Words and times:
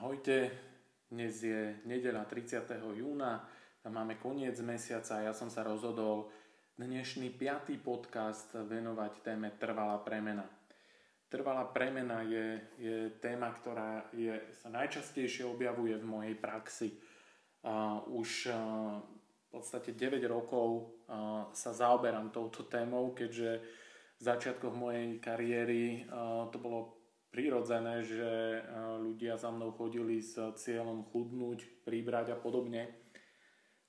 Ahojte, 0.00 0.48
dnes 1.12 1.44
je 1.44 1.76
nedela 1.84 2.24
30. 2.24 2.64
júna 2.96 3.44
máme 3.84 4.16
koniec 4.16 4.56
mesiaca 4.64 5.20
a 5.20 5.28
ja 5.28 5.36
som 5.36 5.52
sa 5.52 5.60
rozhodol 5.60 6.32
dnešný 6.80 7.36
piatý 7.36 7.76
podcast 7.76 8.48
venovať 8.56 9.20
téme 9.20 9.52
trvalá 9.60 10.00
premena. 10.00 10.48
Trvalá 11.28 11.68
premena 11.68 12.24
je, 12.24 12.64
je 12.80 12.96
téma, 13.20 13.52
ktorá 13.52 14.08
je, 14.16 14.40
sa 14.64 14.72
najčastejšie 14.72 15.44
objavuje 15.44 15.92
v 16.00 16.08
mojej 16.08 16.36
praxi. 16.40 16.96
A 17.68 18.00
už 18.00 18.48
a, 18.48 18.56
v 19.04 19.46
podstate 19.52 19.92
9 19.92 20.16
rokov 20.32 20.96
a, 21.12 21.44
sa 21.52 21.76
zaoberám 21.76 22.32
touto 22.32 22.64
témou, 22.64 23.12
keďže 23.12 23.60
v 24.16 24.22
začiatkoch 24.24 24.72
mojej 24.72 25.20
kariéry 25.20 26.08
to 26.48 26.56
bolo 26.56 26.99
prirodzené, 27.30 28.02
že 28.02 28.58
e, 28.58 28.60
ľudia 28.98 29.38
za 29.38 29.48
mnou 29.54 29.70
chodili 29.74 30.18
s 30.18 30.36
cieľom 30.36 31.06
chudnúť, 31.14 31.86
príbrať 31.86 32.34
a 32.34 32.36
podobne. 32.36 32.90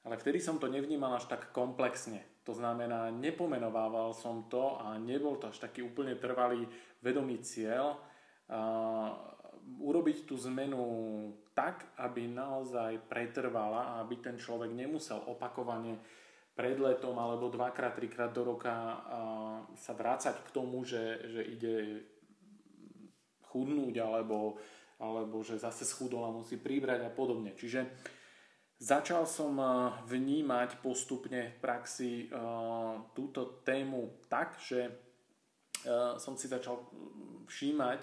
Ale 0.02 0.18
vtedy 0.18 0.42
som 0.42 0.58
to 0.58 0.70
nevnímal 0.70 1.14
až 1.18 1.30
tak 1.30 1.54
komplexne. 1.54 2.22
To 2.50 2.58
znamená, 2.58 3.14
nepomenovával 3.14 4.18
som 4.18 4.50
to 4.50 4.82
a 4.82 4.98
nebol 4.98 5.38
to 5.38 5.54
až 5.54 5.62
taký 5.62 5.86
úplne 5.86 6.18
trvalý 6.18 6.66
vedomý 7.06 7.38
cieľ. 7.46 8.02
Urobiť 9.78 10.26
tú 10.26 10.42
zmenu 10.50 10.82
tak, 11.54 11.86
aby 12.02 12.26
naozaj 12.26 12.98
pretrvala 13.06 13.94
a 13.94 13.98
aby 14.02 14.26
ten 14.26 14.42
človek 14.42 14.74
nemusel 14.74 15.22
opakovane 15.22 16.02
pred 16.58 16.82
letom 16.82 17.14
alebo 17.22 17.54
dvakrát, 17.54 17.94
trikrát 17.94 18.34
do 18.34 18.42
roka 18.42 19.06
sa 19.78 19.94
vrácať 19.94 20.42
k 20.42 20.50
tomu, 20.50 20.82
že, 20.82 21.30
že 21.30 21.42
ide 21.46 21.76
chudnúť 23.52 24.00
alebo, 24.00 24.56
alebo 24.96 25.44
že 25.44 25.60
zase 25.60 25.84
schudol 25.84 26.24
a 26.24 26.32
musí 26.32 26.56
pribrať 26.56 27.04
a 27.04 27.12
podobne. 27.12 27.52
Čiže 27.52 27.92
začal 28.82 29.30
som 29.30 29.54
eh, 29.60 29.70
vnímať 30.10 30.82
postupne 30.82 31.54
v 31.54 31.58
praxi 31.62 32.12
eh, 32.26 32.30
túto 33.14 33.62
tému 33.62 34.26
tak, 34.32 34.58
že 34.58 34.90
eh, 34.90 36.18
som 36.18 36.34
si 36.40 36.50
začal 36.50 36.82
všímať 37.46 38.00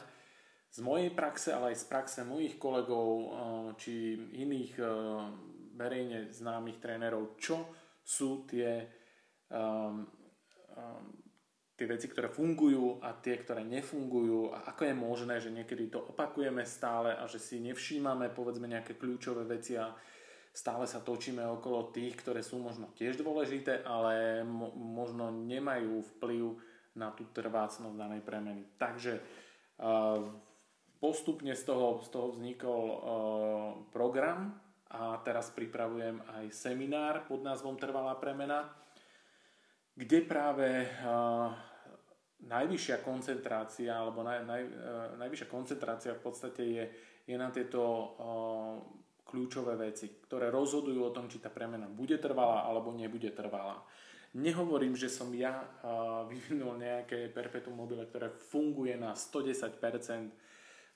z 0.69 0.79
mojej 0.85 1.11
praxe, 1.11 1.51
ale 1.51 1.73
aj 1.73 1.81
z 1.81 1.87
praxe 1.89 2.21
mojich 2.29 2.61
kolegov 2.61 3.33
či 3.81 4.21
iných 4.37 4.77
verejne 5.81 6.29
známych 6.29 6.77
trénerov, 6.77 7.41
čo 7.41 7.73
sú 8.05 8.45
tie 8.45 8.85
tie 11.79 11.87
veci, 11.87 12.11
ktoré 12.11 12.27
fungujú 12.27 12.99
a 12.99 13.15
tie, 13.15 13.39
ktoré 13.39 13.63
nefungujú 13.63 14.51
a 14.51 14.75
ako 14.75 14.83
je 14.83 14.95
možné, 14.99 15.35
že 15.39 15.55
niekedy 15.55 15.87
to 15.95 16.03
opakujeme 16.03 16.67
stále 16.67 17.15
a 17.15 17.23
že 17.31 17.39
si 17.39 17.63
nevšímame 17.63 18.35
povedzme 18.35 18.67
nejaké 18.67 18.99
kľúčové 18.99 19.47
veci 19.47 19.79
a 19.79 19.95
stále 20.51 20.91
sa 20.91 20.99
točíme 20.99 21.39
okolo 21.47 21.95
tých, 21.95 22.19
ktoré 22.19 22.43
sú 22.43 22.59
možno 22.59 22.91
tiež 22.99 23.23
dôležité, 23.23 23.87
ale 23.87 24.43
mo- 24.43 24.75
možno 24.75 25.31
nemajú 25.31 26.03
vplyv 26.19 26.59
na 26.99 27.15
tú 27.15 27.31
trvácnosť 27.31 27.95
danej 27.95 28.27
premeny. 28.27 28.67
Takže 28.75 29.23
uh, 29.79 30.27
postupne 30.99 31.55
z 31.55 31.63
toho, 31.63 32.03
z 32.03 32.09
toho 32.11 32.35
vznikol 32.35 32.83
uh, 32.91 32.99
program 33.95 34.51
a 34.91 35.23
teraz 35.23 35.55
pripravujem 35.55 36.27
aj 36.43 36.51
seminár 36.51 37.23
pod 37.31 37.47
názvom 37.47 37.79
Trvalá 37.79 38.19
premena, 38.19 38.67
kde 39.95 40.27
práve 40.27 40.91
uh, 41.07 41.55
najvyššia 42.47 43.03
koncentrácia, 43.03 43.91
alebo 43.91 44.23
naj, 44.23 44.47
naj, 44.47 44.63
uh, 44.63 44.71
najvyššia 45.19 45.49
koncentrácia 45.51 46.15
v 46.15 46.23
podstate 46.23 46.63
je, 46.63 46.85
je 47.27 47.37
na 47.37 47.51
tieto 47.51 47.83
uh, 47.83 48.79
kľúčové 49.29 49.77
veci, 49.77 50.09
ktoré 50.25 50.49
rozhodujú 50.49 51.01
o 51.05 51.15
tom, 51.15 51.29
či 51.29 51.43
tá 51.43 51.53
premena 51.53 51.85
bude 51.85 52.17
trvalá 52.17 52.65
alebo 52.65 52.95
nebude 52.95 53.29
trvalá. 53.35 53.85
Nehovorím, 54.39 54.97
že 54.97 55.09
som 55.09 55.33
ja 55.33 55.65
uh, 55.65 56.25
vyvinul 56.31 56.77
nejaké 56.81 57.33
perpetuum 57.33 57.77
mobile, 57.77 58.05
ktoré 58.09 58.29
funguje 58.29 58.97
na 58.97 59.17
110%, 59.17 59.81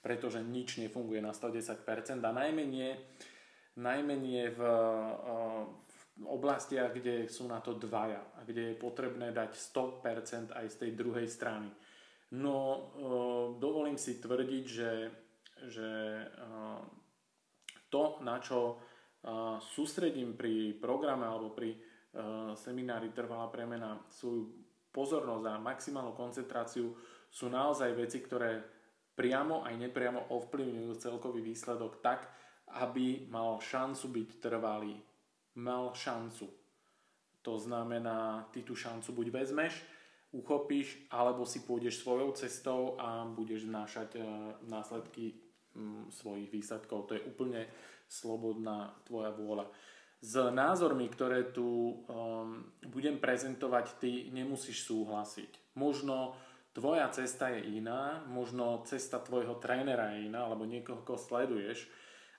pretože 0.05 0.41
nič 0.41 0.79
nefunguje 0.81 1.21
na 1.25 1.33
110% 1.33 2.23
a 2.23 2.31
najmenej, 2.33 2.93
najmenej 3.77 4.53
v, 4.53 4.61
uh, 4.61 5.65
oblastiach, 6.21 6.93
kde 6.93 7.25
sú 7.27 7.49
na 7.49 7.65
to 7.65 7.73
dvaja 7.73 8.21
a 8.37 8.45
kde 8.45 8.73
je 8.73 8.81
potrebné 8.81 9.33
dať 9.33 9.57
100% 9.57 10.53
aj 10.53 10.67
z 10.69 10.77
tej 10.77 10.91
druhej 10.93 11.25
strany. 11.25 11.73
No, 12.33 12.57
e, 12.57 12.81
dovolím 13.61 14.01
si 14.01 14.21
tvrdiť, 14.21 14.65
že, 14.65 14.93
že 15.69 15.91
e, 16.21 16.27
to, 17.93 18.21
na 18.25 18.41
čo 18.41 18.59
e, 18.73 18.75
sústredím 19.61 20.37
pri 20.37 20.77
programe 20.77 21.29
alebo 21.29 21.53
pri 21.53 21.93
seminári 22.61 23.09
Trvalá 23.09 23.49
premena 23.49 23.97
svoju 24.13 24.53
pozornosť 24.93 25.49
a 25.49 25.65
maximálnu 25.65 26.13
koncentráciu 26.13 26.93
sú 27.33 27.49
naozaj 27.49 27.89
veci, 27.97 28.21
ktoré 28.21 28.61
priamo 29.17 29.65
aj 29.65 29.81
nepriamo 29.81 30.29
ovplyvňujú 30.29 30.93
celkový 31.01 31.41
výsledok 31.41 32.05
tak, 32.05 32.29
aby 32.85 33.33
mal 33.33 33.57
šancu 33.65 34.13
byť 34.13 34.29
trvalý 34.45 34.93
mal 35.59 35.93
šancu. 35.95 36.49
To 37.43 37.59
znamená, 37.59 38.49
ty 38.55 38.63
tú 38.63 38.79
šancu 38.79 39.13
buď 39.13 39.27
vezmeš, 39.31 39.83
uchopíš, 40.33 41.11
alebo 41.11 41.45
si 41.45 41.61
pôjdeš 41.67 42.01
svojou 42.01 42.33
cestou 42.33 42.97
a 42.97 43.27
budeš 43.27 43.69
znášať 43.69 44.17
e, 44.17 44.21
následky 44.71 45.43
svojich 46.13 46.53
výsledkov. 46.53 47.09
To 47.09 47.17
je 47.17 47.25
úplne 47.25 47.69
slobodná 48.09 48.93
tvoja 49.09 49.33
vôľa. 49.33 49.73
S 50.23 50.39
názormi, 50.39 51.11
ktoré 51.11 51.51
tu 51.51 51.67
um, 51.67 52.63
budem 52.87 53.19
prezentovať, 53.19 53.99
ty 53.99 54.31
nemusíš 54.31 54.87
súhlasiť. 54.87 55.75
Možno 55.75 56.39
tvoja 56.71 57.11
cesta 57.11 57.51
je 57.51 57.83
iná, 57.83 58.23
možno 58.31 58.87
cesta 58.87 59.19
tvojho 59.19 59.59
trénera 59.59 60.15
je 60.15 60.31
iná, 60.31 60.47
alebo 60.47 60.63
niekoho, 60.63 61.03
koho 61.03 61.19
sleduješ 61.19 61.91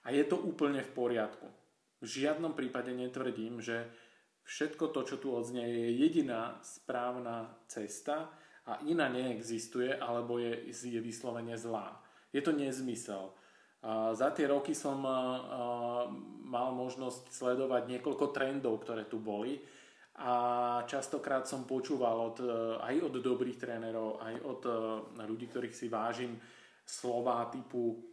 a 0.07 0.15
je 0.15 0.23
to 0.23 0.39
úplne 0.39 0.79
v 0.79 0.93
poriadku. 0.95 1.47
V 2.03 2.05
žiadnom 2.05 2.51
prípade 2.51 2.91
netvrdím, 2.91 3.63
že 3.63 3.87
všetko 4.43 4.91
to, 4.91 5.07
čo 5.07 5.15
tu 5.23 5.31
odznie, 5.31 5.63
je 5.63 6.03
jediná 6.03 6.59
správna 6.59 7.55
cesta 7.71 8.27
a 8.67 8.83
iná 8.83 9.07
neexistuje 9.07 9.95
alebo 9.95 10.35
je, 10.35 10.67
je 10.67 10.99
vyslovene 10.99 11.55
zlá. 11.55 12.03
Je 12.35 12.43
to 12.43 12.51
nezmysel. 12.51 13.31
Za 14.11 14.35
tie 14.35 14.51
roky 14.51 14.75
som 14.75 14.99
mal 16.43 16.69
možnosť 16.75 17.31
sledovať 17.31 17.87
niekoľko 17.87 18.35
trendov, 18.35 18.83
ktoré 18.83 19.07
tu 19.07 19.23
boli 19.23 19.63
a 20.13 20.33
častokrát 20.85 21.49
som 21.49 21.65
počúval 21.65 22.17
od, 22.29 22.37
e, 22.37 22.53
aj 22.85 22.95
od 23.09 23.13
dobrých 23.17 23.57
trénerov, 23.57 24.21
aj 24.21 24.35
od 24.45 24.61
e, 24.61 24.71
ľudí, 25.25 25.49
ktorých 25.49 25.73
si 25.73 25.89
vážim, 25.89 26.37
slova 26.85 27.49
typu 27.49 28.12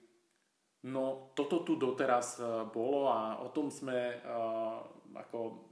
No 0.80 1.32
toto 1.36 1.60
tu 1.60 1.76
doteraz 1.76 2.41
e, 2.41 2.44
bolo 2.72 3.12
a 3.12 3.36
o 3.44 3.52
tom 3.52 3.68
sme 3.68 4.16
e, 4.16 4.18
ako 5.12 5.68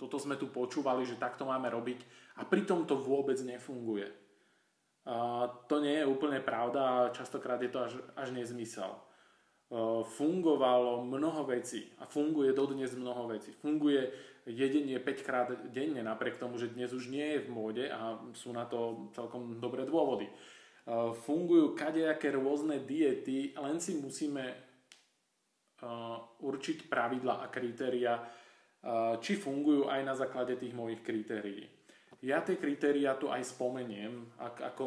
toto 0.00 0.16
sme 0.16 0.40
tu 0.40 0.48
počúvali, 0.48 1.04
že 1.04 1.20
takto 1.20 1.44
máme 1.44 1.68
robiť 1.68 2.00
a 2.40 2.48
pritom 2.48 2.88
to 2.88 2.96
vôbec 2.96 3.36
nefunguje. 3.44 4.08
A 5.06 5.46
to 5.68 5.84
nie 5.84 6.00
je 6.00 6.08
úplne 6.08 6.40
pravda 6.40 6.80
a 6.82 7.12
častokrát 7.12 7.60
je 7.62 7.70
to 7.70 7.84
až, 7.84 7.92
až 8.16 8.32
nezmysel. 8.32 8.96
E, 8.96 9.00
fungovalo 10.08 11.04
mnoho 11.04 11.44
vecí 11.44 11.92
a 12.00 12.08
funguje 12.08 12.56
dodnes 12.56 12.96
mnoho 12.96 13.28
vecí. 13.28 13.52
Funguje 13.60 14.08
jedenie 14.48 14.96
5 14.96 15.26
krát 15.26 15.52
denne, 15.68 16.00
napriek 16.00 16.40
tomu, 16.40 16.56
že 16.56 16.72
dnes 16.72 16.96
už 16.96 17.12
nie 17.12 17.36
je 17.36 17.44
v 17.44 17.52
móde 17.52 17.84
a 17.92 18.24
sú 18.32 18.56
na 18.56 18.64
to 18.64 19.12
celkom 19.12 19.60
dobré 19.60 19.84
dôvody 19.84 20.32
fungujú 21.26 21.74
kadejaké 21.74 22.30
rôzne 22.30 22.86
diety, 22.86 23.50
len 23.58 23.82
si 23.82 23.98
musíme 23.98 24.54
určiť 26.40 26.86
pravidla 26.86 27.42
a 27.42 27.50
kritéria, 27.50 28.22
či 29.18 29.34
fungujú 29.34 29.90
aj 29.90 30.00
na 30.06 30.14
základe 30.14 30.54
tých 30.54 30.72
mojich 30.72 31.02
kritérií. 31.02 31.66
Ja 32.22 32.40
tie 32.40 32.56
kritéria 32.56 33.18
tu 33.18 33.28
aj 33.28 33.44
spomeniem, 33.44 34.38
ako, 34.38 34.86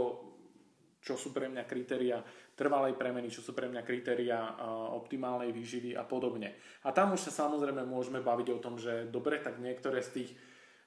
čo 1.04 1.20
sú 1.20 1.36
pre 1.36 1.52
mňa 1.52 1.68
kritéria 1.68 2.24
trvalej 2.56 2.96
premeny, 2.96 3.30
čo 3.30 3.44
sú 3.44 3.52
pre 3.52 3.68
mňa 3.68 3.84
kritéria 3.84 4.56
optimálnej 4.96 5.52
výživy 5.52 6.00
a 6.00 6.04
podobne. 6.08 6.56
A 6.88 6.96
tam 6.96 7.14
už 7.14 7.28
sa 7.28 7.46
samozrejme 7.46 7.84
môžeme 7.86 8.24
baviť 8.24 8.48
o 8.56 8.62
tom, 8.64 8.80
že 8.80 9.08
dobre, 9.12 9.40
tak 9.44 9.60
niektoré 9.62 10.02
z 10.02 10.10
tých, 10.16 10.32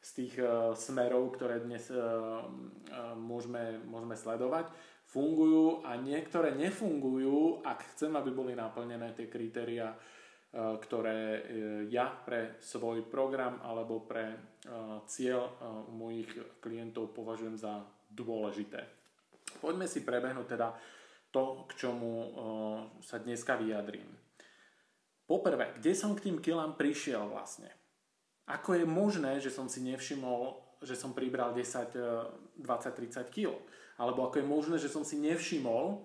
z 0.02 0.10
tých 0.18 0.34
smerov, 0.76 1.36
ktoré 1.36 1.62
dnes 1.62 1.88
môžeme, 3.16 3.80
môžeme 3.86 4.16
sledovať, 4.18 4.72
fungujú 5.12 5.84
a 5.84 6.00
niektoré 6.00 6.56
nefungujú, 6.56 7.60
ak 7.60 7.92
chcem, 7.92 8.16
aby 8.16 8.32
boli 8.32 8.56
naplnené 8.56 9.12
tie 9.12 9.28
kritéria, 9.28 9.92
e, 9.92 9.96
ktoré 10.56 11.20
e, 11.20 11.40
ja 11.92 12.08
pre 12.08 12.56
svoj 12.64 13.04
program 13.12 13.60
alebo 13.60 14.08
pre 14.08 14.32
e, 14.32 14.36
cieľ 15.04 15.52
mojich 15.92 16.32
klientov 16.64 17.12
považujem 17.12 17.60
za 17.60 17.84
dôležité. 18.08 18.80
Poďme 19.60 19.84
si 19.84 20.00
prebehnúť 20.00 20.46
teda 20.48 20.72
to, 21.28 21.68
k 21.68 21.72
čomu 21.76 22.12
sa 23.00 23.20
dneska 23.20 23.56
vyjadrím. 23.56 24.04
Poprvé, 25.24 25.76
kde 25.80 25.92
som 25.96 26.12
k 26.12 26.28
tým 26.28 26.44
kilám 26.44 26.76
prišiel 26.76 27.24
vlastne? 27.28 27.72
Ako 28.48 28.76
je 28.76 28.84
možné, 28.84 29.40
že 29.40 29.48
som 29.48 29.64
si 29.64 29.80
nevšimol, 29.80 30.60
že 30.84 30.92
som 30.92 31.16
pribral 31.16 31.56
10, 31.56 32.60
20, 32.60 32.60
30 32.60 33.32
kg? 33.32 33.56
Alebo 34.00 34.24
ako 34.26 34.40
je 34.40 34.46
možné, 34.46 34.76
že 34.80 34.92
som 34.92 35.04
si 35.04 35.20
nevšimol, 35.20 36.00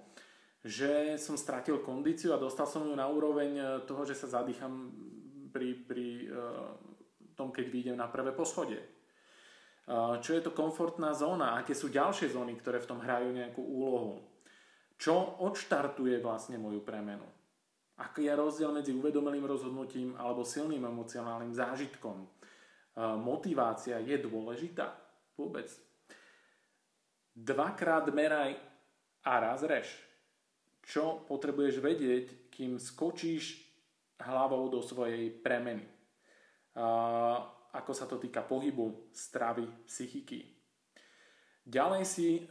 že 0.65 1.15
som 1.21 1.39
stratil 1.39 1.79
kondíciu 1.79 2.35
a 2.35 2.41
dostal 2.41 2.67
som 2.67 2.83
ju 2.83 2.91
na 2.91 3.07
úroveň 3.07 3.51
e, 3.55 3.63
toho, 3.87 4.03
že 4.03 4.17
sa 4.17 4.41
zadýcham 4.41 4.91
pri, 5.47 5.73
pri 5.73 6.07
uh, 6.29 6.75
tom, 7.33 7.49
keď 7.49 7.65
vyjdem 7.71 7.97
na 7.97 8.05
prvé 8.11 8.35
poschodie. 8.35 8.77
Uh, 9.87 10.19
čo 10.19 10.35
je 10.35 10.43
to 10.43 10.51
komfortná 10.51 11.15
zóna? 11.15 11.57
Aké 11.57 11.71
sú 11.71 11.87
ďalšie 11.89 12.29
zóny, 12.29 12.59
ktoré 12.59 12.77
v 12.83 12.89
tom 12.93 12.99
hrajú 13.01 13.31
nejakú 13.31 13.63
úlohu? 13.63 14.21
Čo 14.99 15.39
odštartuje 15.41 16.19
vlastne 16.19 16.61
moju 16.61 16.83
premenu? 16.83 17.25
Aký 17.97 18.29
je 18.29 18.33
rozdiel 18.37 18.69
medzi 18.69 18.93
uvedomelým 18.93 19.45
rozhodnutím 19.49 20.13
alebo 20.21 20.45
silným 20.45 20.85
emocionálnym 20.85 21.49
zážitkom? 21.49 22.29
Motivácia 22.97 23.97
je 24.01 24.21
dôležitá? 24.21 24.93
Vôbec. 25.33 25.69
Dvakrát 27.37 28.09
meraj 28.09 28.57
a 29.21 29.37
raz 29.37 29.61
reš. 29.61 29.93
Čo 30.81 31.21
potrebuješ 31.29 31.77
vedieť, 31.77 32.49
kým 32.49 32.81
skočíš 32.81 33.61
hlavou 34.17 34.73
do 34.73 34.81
svojej 34.81 35.29
premeny? 35.29 35.85
Ako 37.77 37.91
sa 37.93 38.09
to 38.09 38.17
týka 38.17 38.41
pohybu, 38.41 39.13
stravy, 39.13 39.69
psychiky. 39.85 40.49
Ďalej 41.61 42.03
si 42.09 42.49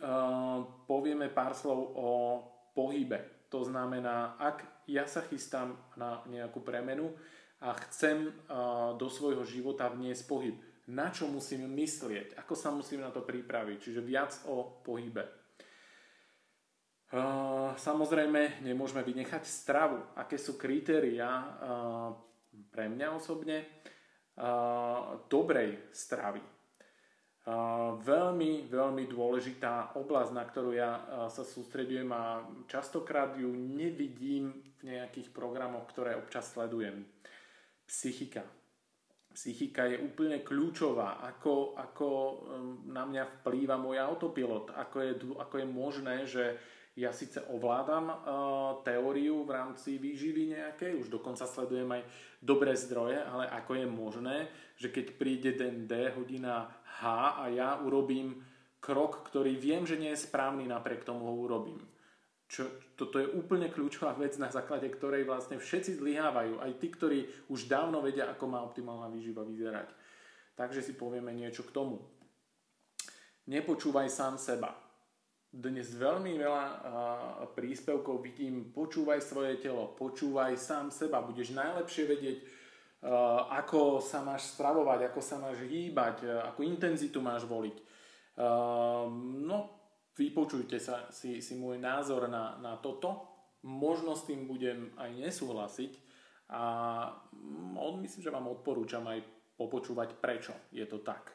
povieme 0.87 1.35
pár 1.35 1.59
slov 1.59 1.81
o 1.99 2.09
pohybe. 2.71 3.51
To 3.51 3.67
znamená, 3.67 4.39
ak 4.39 4.87
ja 4.87 5.11
sa 5.11 5.27
chystám 5.27 5.75
na 5.99 6.23
nejakú 6.31 6.63
premenu 6.63 7.11
a 7.59 7.75
chcem 7.91 8.31
do 8.95 9.09
svojho 9.11 9.43
života 9.43 9.91
vniesť 9.91 10.23
pohyb. 10.31 10.55
Na 10.87 11.11
čo 11.11 11.27
musím 11.27 11.67
myslieť? 11.75 12.39
Ako 12.39 12.55
sa 12.55 12.71
musím 12.71 13.03
na 13.03 13.11
to 13.11 13.27
pripraviť? 13.27 13.79
Čiže 13.91 14.01
viac 14.07 14.33
o 14.47 14.83
pohybe. 14.87 15.27
Samozrejme, 17.75 18.63
nemôžeme 18.63 19.03
vynechať 19.03 19.43
stravu. 19.47 19.99
Aké 20.15 20.39
sú 20.39 20.55
kritéria 20.55 21.43
pre 22.71 22.87
mňa 22.87 23.09
osobne 23.15 23.83
dobrej 25.27 25.91
stravy 25.91 26.43
veľmi, 28.03 28.67
veľmi 28.67 29.05
dôležitá 29.07 29.95
oblasť, 29.95 30.33
na 30.35 30.43
ktorú 30.43 30.75
ja 30.75 30.91
sa 31.31 31.47
sústredujem 31.47 32.11
a 32.11 32.43
častokrát 32.67 33.39
ju 33.39 33.47
nevidím 33.55 34.51
v 34.83 34.91
nejakých 34.91 35.31
programoch, 35.31 35.87
ktoré 35.87 36.19
občas 36.19 36.51
sledujem. 36.51 37.07
Psychika. 37.87 38.43
Psychika 39.37 39.85
je 39.85 40.01
úplne 40.01 40.41
kľúčová, 40.41 41.21
ako, 41.21 41.77
ako 41.77 42.09
na 42.89 43.05
mňa 43.05 43.45
vplýva 43.45 43.77
môj 43.77 44.01
autopilot, 44.01 44.73
ako 44.73 44.97
je, 45.05 45.13
ako 45.37 45.55
je 45.61 45.67
možné, 45.69 46.17
že 46.25 46.45
ja 46.97 47.13
síce 47.13 47.45
ovládam 47.53 48.09
uh, 48.09 48.17
teóriu 48.81 49.45
v 49.45 49.53
rámci 49.53 50.01
výživy 50.01 50.57
nejakej, 50.57 50.97
už 50.97 51.13
dokonca 51.13 51.45
sledujem 51.45 52.01
aj 52.01 52.03
dobré 52.41 52.73
zdroje, 52.73 53.21
ale 53.21 53.45
ako 53.53 53.73
je 53.77 53.87
možné, 53.87 54.37
že 54.81 54.89
keď 54.89 55.07
príde 55.21 55.53
den 55.53 55.85
D, 55.85 56.17
hodina 56.17 56.73
H 57.05 57.05
a 57.37 57.45
ja 57.53 57.77
urobím 57.85 58.41
krok, 58.81 59.29
ktorý 59.29 59.61
viem, 59.61 59.85
že 59.85 60.01
nie 60.01 60.17
je 60.17 60.25
správny, 60.25 60.65
napriek 60.65 61.05
tomu 61.05 61.29
ho 61.29 61.37
urobím. 61.37 61.85
Čo, 62.49 62.65
toto 62.97 63.21
je 63.21 63.29
úplne 63.29 63.69
kľúčová 63.69 64.17
vec, 64.17 64.41
na 64.41 64.49
základe 64.49 64.89
ktorej 64.89 65.29
vlastne 65.29 65.61
všetci 65.61 66.01
zlyhávajú, 66.01 66.65
aj 66.65 66.73
tí, 66.81 66.89
ktorí 66.89 67.19
už 67.53 67.69
dávno 67.69 68.01
vedia, 68.01 68.33
ako 68.33 68.45
má 68.49 68.65
optimálna 68.65 69.13
výživa 69.13 69.45
vyzerať. 69.45 69.93
Takže 70.57 70.81
si 70.81 70.97
povieme 70.97 71.37
niečo 71.37 71.63
k 71.69 71.75
tomu. 71.77 72.01
Nepočúvaj 73.47 74.09
sám 74.09 74.41
seba 74.41 74.87
dnes 75.57 75.89
veľmi 75.97 76.37
veľa 76.37 76.65
príspevkov 77.57 78.21
vidím, 78.21 78.69
počúvaj 78.77 79.25
svoje 79.25 79.57
telo, 79.57 79.97
počúvaj 79.97 80.53
sám 80.61 80.93
seba, 80.93 81.25
budeš 81.25 81.57
najlepšie 81.57 82.05
vedieť, 82.05 82.39
ako 83.57 84.05
sa 84.05 84.21
máš 84.21 84.53
stravovať, 84.53 85.09
ako 85.09 85.21
sa 85.25 85.41
máš 85.41 85.65
hýbať, 85.65 86.29
akú 86.53 86.61
intenzitu 86.61 87.25
máš 87.25 87.49
voliť. 87.49 87.77
No, 89.49 89.76
vypočujte 90.17 90.81
sa, 90.81 91.07
si, 91.13 91.45
si 91.45 91.55
môj 91.55 91.77
názor 91.77 92.27
na, 92.27 92.57
na 92.59 92.81
toto. 92.81 93.37
Možno 93.69 94.17
s 94.17 94.25
tým 94.25 94.49
budem 94.49 94.95
aj 94.97 95.11
nesúhlasiť 95.17 95.93
a 96.53 96.63
myslím, 98.01 98.23
že 98.23 98.35
vám 98.35 98.47
odporúčam 98.49 99.03
aj 99.11 99.21
popočúvať, 99.59 100.17
prečo 100.17 100.55
je 100.71 100.87
to 100.87 101.03
tak. 101.03 101.35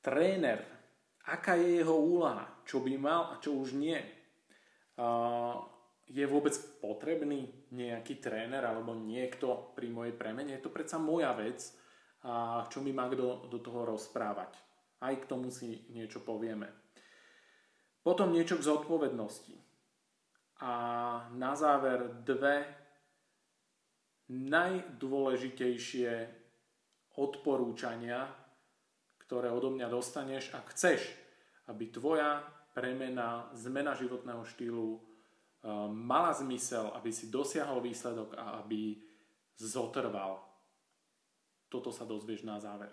Tréner 0.00 0.80
aká 1.30 1.54
je 1.54 1.80
jeho 1.80 1.96
úlaha, 1.96 2.48
čo 2.64 2.80
by 2.80 2.94
mal 2.96 3.36
a 3.36 3.40
čo 3.42 3.54
už 3.54 3.76
nie. 3.76 3.98
Je 6.10 6.24
vôbec 6.26 6.52
potrebný 6.82 7.70
nejaký 7.70 8.18
tréner 8.18 8.64
alebo 8.66 8.98
niekto 8.98 9.76
pri 9.78 9.86
mojej 9.92 10.14
premene? 10.18 10.58
Je 10.58 10.64
to 10.64 10.74
predsa 10.74 10.98
moja 10.98 11.30
vec 11.38 11.62
a 12.26 12.66
čo 12.66 12.82
mi 12.82 12.90
má 12.90 13.06
kto 13.06 13.46
do 13.48 13.58
toho 13.62 13.86
rozprávať. 13.86 14.58
Aj 15.00 15.14
k 15.16 15.28
tomu 15.30 15.48
si 15.48 15.86
niečo 15.88 16.20
povieme. 16.20 16.79
Potom 18.00 18.32
niečo 18.32 18.56
k 18.56 18.64
zodpovednosti. 18.64 19.56
A 20.60 20.72
na 21.36 21.52
záver 21.56 22.24
dve 22.24 22.64
najdôležitejšie 24.30 26.12
odporúčania, 27.16 28.28
ktoré 29.26 29.50
odo 29.50 29.74
mňa 29.74 29.88
dostaneš, 29.90 30.54
ak 30.54 30.72
chceš, 30.72 31.00
aby 31.68 31.90
tvoja 31.90 32.40
premena, 32.72 33.50
zmena 33.58 33.98
životného 33.98 34.42
štýlu 34.46 34.96
eh, 34.96 35.00
mala 35.90 36.32
zmysel, 36.32 36.94
aby 36.94 37.10
si 37.10 37.28
dosiahol 37.28 37.82
výsledok 37.82 38.38
a 38.38 38.62
aby 38.62 38.96
zotrval. 39.58 40.40
Toto 41.70 41.92
sa 41.92 42.08
dozvieš 42.08 42.42
na 42.46 42.58
záver. 42.58 42.90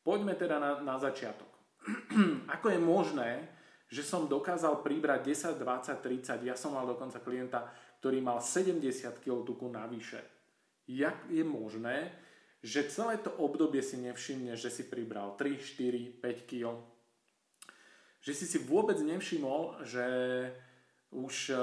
Poďme 0.00 0.38
teda 0.38 0.56
na, 0.56 0.80
na 0.80 0.96
začiatok. 0.96 1.50
Ako 2.54 2.72
je 2.72 2.80
možné, 2.80 3.30
že 3.88 4.04
som 4.04 4.28
dokázal 4.28 4.84
pribrať 4.84 5.56
10, 5.56 5.64
20, 5.64 6.04
30, 6.04 6.44
ja 6.44 6.54
som 6.54 6.76
mal 6.76 6.84
dokonca 6.84 7.24
klienta, 7.24 7.64
ktorý 7.98 8.20
mal 8.20 8.44
70 8.44 9.24
kg 9.24 9.42
tuku 9.48 9.66
navyše. 9.72 10.20
Jak 10.88 11.28
je 11.32 11.44
možné, 11.44 12.12
že 12.60 12.90
celé 12.92 13.16
to 13.16 13.32
obdobie 13.40 13.80
si 13.80 13.96
nevšimne, 13.96 14.52
že 14.60 14.68
si 14.68 14.84
pribral 14.84 15.38
3, 15.40 15.56
4, 15.56 16.20
5 16.20 16.50
kg. 16.50 16.76
Že 18.20 18.32
si 18.34 18.44
si 18.44 18.58
vôbec 18.60 18.98
nevšimol, 19.00 19.84
že 19.86 20.04
už 21.14 21.54
eh, 21.54 21.58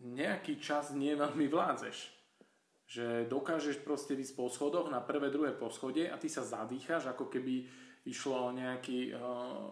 nejaký 0.00 0.60
čas 0.60 0.92
nie 0.92 1.16
veľmi 1.16 1.46
vládzeš. 1.48 1.96
Že 2.90 3.30
dokážeš 3.30 3.86
proste 3.86 4.18
ísť 4.18 4.34
po 4.34 4.50
schodoch 4.50 4.90
na 4.90 4.98
prvé, 4.98 5.30
druhé 5.30 5.54
poschodie 5.54 6.10
a 6.10 6.18
ty 6.18 6.26
sa 6.26 6.42
zadýcháš, 6.42 7.06
ako 7.06 7.30
keby 7.30 7.62
išlo 8.02 8.50
o 8.50 8.56
nejaký 8.56 9.14
uh, 9.14 9.70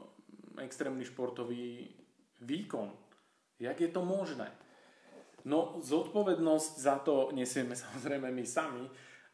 extrémny 0.61 1.05
športový 1.05 1.91
výkon. 2.43 2.91
Jak 3.59 3.81
je 3.81 3.91
to 3.91 4.05
možné? 4.05 4.50
No, 5.47 5.79
zodpovednosť 5.81 6.73
za 6.79 6.97
to 7.03 7.31
nesieme 7.35 7.75
samozrejme 7.83 8.31
my 8.31 8.45
sami, 8.47 8.85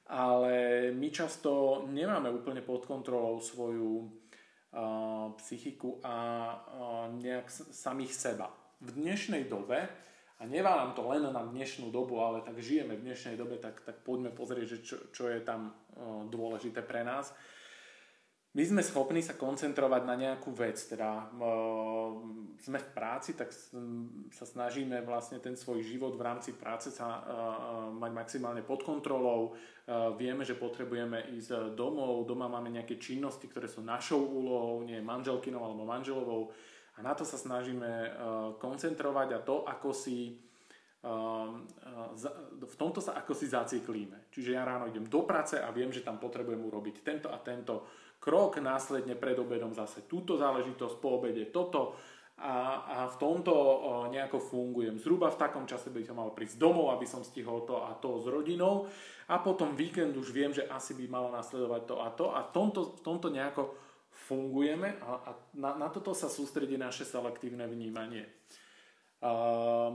ale 0.09 0.89
my 0.93 1.09
často 1.09 1.85
nemáme 1.89 2.29
úplne 2.29 2.61
pod 2.61 2.85
kontrolou 2.85 3.41
svoju 3.41 4.05
uh, 4.05 5.33
psychiku 5.41 5.97
a 6.05 6.17
uh, 6.53 6.61
nejak 7.17 7.49
samých 7.51 8.13
seba. 8.13 8.53
V 8.85 8.93
dnešnej 8.93 9.49
dobe, 9.49 9.89
a 10.35 10.43
neválam 10.45 10.93
to 10.93 11.07
len 11.09 11.25
na 11.31 11.41
dnešnú 11.47 11.89
dobu, 11.89 12.21
ale 12.21 12.45
tak 12.45 12.61
žijeme 12.61 12.99
v 13.01 13.07
dnešnej 13.07 13.39
dobe, 13.39 13.57
tak, 13.57 13.81
tak 13.81 14.05
poďme 14.05 14.35
pozrieť, 14.35 14.67
že 14.67 14.79
čo, 14.85 14.97
čo 15.09 15.25
je 15.33 15.41
tam 15.41 15.73
uh, 15.73 16.29
dôležité 16.29 16.85
pre 16.85 17.01
nás 17.01 17.33
my 18.55 18.63
sme 18.63 18.87
schopní 18.87 19.19
sa 19.19 19.35
koncentrovať 19.35 20.03
na 20.07 20.15
nejakú 20.15 20.55
vec, 20.55 20.79
teda 20.79 21.27
uh, 21.27 22.15
sme 22.63 22.79
v 22.79 22.89
práci, 22.95 23.35
tak 23.35 23.51
sa 24.31 24.47
snažíme 24.47 25.03
vlastne 25.03 25.43
ten 25.43 25.59
svoj 25.59 25.83
život 25.83 26.15
v 26.15 26.23
rámci 26.23 26.55
práce 26.55 26.95
sa 26.95 27.19
uh, 27.19 27.21
mať 27.91 28.15
maximálne 28.15 28.63
pod 28.63 28.87
kontrolou, 28.87 29.53
uh, 29.53 30.15
vieme, 30.15 30.47
že 30.47 30.55
potrebujeme 30.55 31.35
ísť 31.35 31.75
domov, 31.75 32.31
doma 32.31 32.47
máme 32.47 32.71
nejaké 32.71 32.95
činnosti, 32.95 33.51
ktoré 33.51 33.67
sú 33.67 33.83
našou 33.83 34.23
úlohou, 34.23 34.87
nie 34.87 35.03
manželkinou 35.03 35.59
alebo 35.59 35.83
manželovou. 35.83 36.55
A 36.95 37.03
na 37.03 37.11
to 37.11 37.27
sa 37.27 37.35
snažíme 37.35 37.91
uh, 37.91 38.11
koncentrovať 38.63 39.29
a 39.35 39.43
to, 39.43 39.67
ako 39.67 39.91
si 39.91 40.39
v 42.65 42.75
tomto 42.81 43.05
sa 43.05 43.13
ako 43.21 43.37
si 43.37 43.53
zaciklíme. 43.53 44.33
Čiže 44.33 44.57
ja 44.57 44.65
ráno 44.65 44.89
idem 44.89 45.05
do 45.05 45.29
práce 45.29 45.61
a 45.61 45.69
viem, 45.69 45.93
že 45.93 46.01
tam 46.01 46.17
potrebujem 46.17 46.65
urobiť 46.65 47.05
tento 47.05 47.29
a 47.29 47.37
tento 47.45 47.85
krok, 48.25 48.57
následne 48.57 49.13
pred 49.13 49.37
obedom 49.37 49.77
zase 49.77 50.09
túto 50.09 50.41
záležitosť, 50.41 50.97
po 50.97 51.21
obede 51.21 51.53
toto 51.53 52.01
a, 52.41 52.81
a 52.83 52.99
v 53.13 53.17
tomto 53.21 53.53
nejako 54.09 54.41
fungujem. 54.41 54.97
Zhruba 54.97 55.29
v 55.29 55.39
takom 55.39 55.69
čase 55.69 55.93
by 55.93 56.03
to 56.03 56.17
malo 56.17 56.33
prísť 56.33 56.57
domov, 56.57 56.97
aby 56.97 57.05
som 57.05 57.21
stihol 57.21 57.69
to 57.69 57.85
a 57.85 57.93
to 58.01 58.19
s 58.19 58.27
rodinou 58.27 58.89
a 59.29 59.39
potom 59.39 59.77
víkend 59.77 60.17
už 60.17 60.33
viem, 60.33 60.51
že 60.51 60.65
asi 60.67 60.97
by 60.97 61.05
malo 61.07 61.29
nasledovať 61.31 61.83
to 61.85 61.95
a 62.01 62.09
to 62.11 62.27
a 62.33 62.41
v 62.49 62.51
tomto, 62.51 62.81
v 62.97 63.01
tomto 63.05 63.29
nejako 63.29 63.77
fungujeme 64.27 64.99
a, 65.05 65.11
a 65.21 65.31
na, 65.61 65.77
na 65.77 65.89
toto 65.93 66.17
sa 66.17 66.33
sústredí 66.33 66.81
naše 66.81 67.05
selektívne 67.05 67.69
vnímanie. 67.69 68.25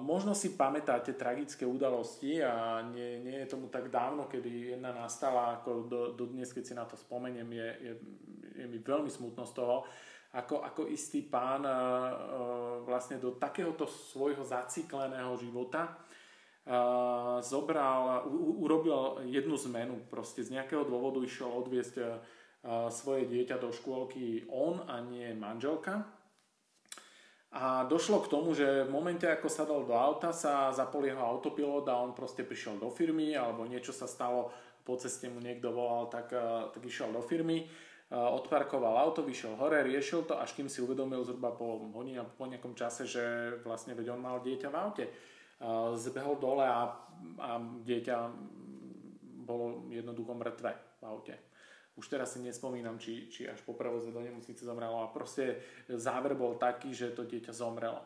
Možno 0.01 0.33
si 0.33 0.57
pamätáte 0.57 1.13
tragické 1.13 1.61
udalosti 1.61 2.41
a 2.41 2.81
nie, 2.81 3.21
nie 3.21 3.37
je 3.45 3.51
tomu 3.53 3.69
tak 3.69 3.93
dávno, 3.93 4.25
kedy 4.25 4.73
jedna 4.73 4.89
nastala, 4.89 5.61
ako 5.61 5.85
do, 5.85 6.01
do 6.17 6.25
dnes, 6.33 6.49
keď 6.49 6.63
si 6.65 6.73
na 6.73 6.89
to 6.89 6.97
spomeniem, 6.97 7.45
je, 7.45 7.69
je, 7.77 7.93
je 8.57 8.65
mi 8.65 8.81
veľmi 8.81 9.05
smutno 9.05 9.45
z 9.45 9.53
toho, 9.53 9.85
ako, 10.33 10.65
ako 10.65 10.81
istý 10.89 11.21
pán 11.21 11.61
uh, 11.61 12.81
vlastne 12.89 13.21
do 13.21 13.37
takéhoto 13.37 13.85
svojho 13.85 14.41
zacikleného 14.41 15.37
života 15.37 15.93
uh, 15.93 17.37
zobral, 17.41 18.25
u, 18.29 18.65
urobil 18.65 19.29
jednu 19.29 19.57
zmenu. 19.69 20.09
Proste 20.09 20.41
z 20.41 20.57
nejakého 20.57 20.85
dôvodu 20.89 21.21
išiel 21.21 21.53
odviesť 21.53 21.95
uh, 22.01 22.09
svoje 22.89 23.29
dieťa 23.29 23.61
do 23.61 23.69
škôlky 23.69 24.49
on 24.49 24.81
a 24.89 25.01
nie 25.05 25.37
manželka. 25.37 26.17
A 27.49 27.89
došlo 27.89 28.21
k 28.21 28.29
tomu, 28.29 28.53
že 28.53 28.85
v 28.85 28.93
momente, 28.93 29.25
ako 29.25 29.49
sa 29.49 29.65
dal 29.65 29.81
do 29.81 29.97
auta, 29.97 30.29
sa 30.29 30.69
zapol 30.69 31.09
jeho 31.09 31.21
autopilot 31.21 31.89
a 31.89 31.97
on 31.97 32.13
proste 32.13 32.45
prišiel 32.45 32.77
do 32.77 32.93
firmy 32.93 33.33
alebo 33.33 33.65
niečo 33.65 33.89
sa 33.89 34.05
stalo, 34.05 34.53
po 34.85 34.97
ceste 34.97 35.29
mu 35.29 35.41
niekto 35.41 35.73
volal, 35.73 36.09
tak, 36.09 36.29
tak 36.73 36.81
išiel 36.81 37.09
do 37.09 37.21
firmy 37.25 37.65
odparkoval 38.09 38.97
auto, 38.97 39.21
vyšiel 39.21 39.53
hore, 39.53 39.85
riešil 39.85 40.25
to, 40.25 40.41
až 40.41 40.57
kým 40.57 40.65
si 40.65 40.81
uvedomil 40.81 41.21
zhruba 41.21 41.53
po 41.53 41.77
hodine, 41.93 42.25
po 42.25 42.49
nejakom 42.49 42.73
čase, 42.73 43.05
že 43.05 43.53
vlastne 43.61 43.93
veď 43.93 44.17
on 44.17 44.21
mal 44.25 44.41
dieťa 44.41 44.69
v 44.73 44.75
aute. 44.75 45.05
Zbehol 46.01 46.41
dole 46.41 46.65
a, 46.65 46.89
a 47.37 47.49
dieťa 47.61 48.15
bolo 49.45 49.85
jednoducho 49.93 50.33
mŕtve 50.33 50.73
v 50.73 51.03
aute. 51.05 51.33
Už 51.99 52.07
teraz 52.07 52.31
si 52.31 52.39
nespomínam, 52.39 52.95
či, 52.95 53.27
či 53.27 53.43
až 53.43 53.59
po 53.67 53.75
prevoze 53.75 54.15
do 54.15 54.23
nemocnice 54.23 54.63
zomrelo 54.63 55.03
a 55.03 55.11
proste 55.11 55.59
záver 55.91 56.31
bol 56.31 56.55
taký, 56.55 56.95
že 56.95 57.11
to 57.11 57.27
dieťa 57.27 57.51
zomrelo. 57.51 57.99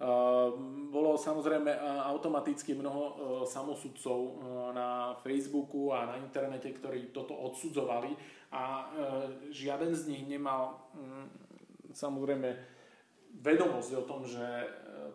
Ehm, 0.00 0.88
bolo 0.88 1.20
samozrejme 1.20 1.76
e, 1.76 1.80
automaticky 2.08 2.72
mnoho 2.72 3.02
e, 3.04 3.12
samosudcov 3.44 4.18
e, 4.18 4.32
na 4.72 5.12
Facebooku 5.20 5.92
a 5.92 6.08
na 6.08 6.16
internete, 6.16 6.72
ktorí 6.72 7.12
toto 7.12 7.36
odsudzovali 7.36 8.16
a 8.50 8.90
žiaden 9.54 9.94
z 9.94 10.10
nich 10.10 10.24
nemal 10.26 10.90
mm, 10.90 11.26
samozrejme 11.94 12.48
vedomosť 13.44 13.90
o 13.94 14.02
tom, 14.02 14.26
že 14.26 14.42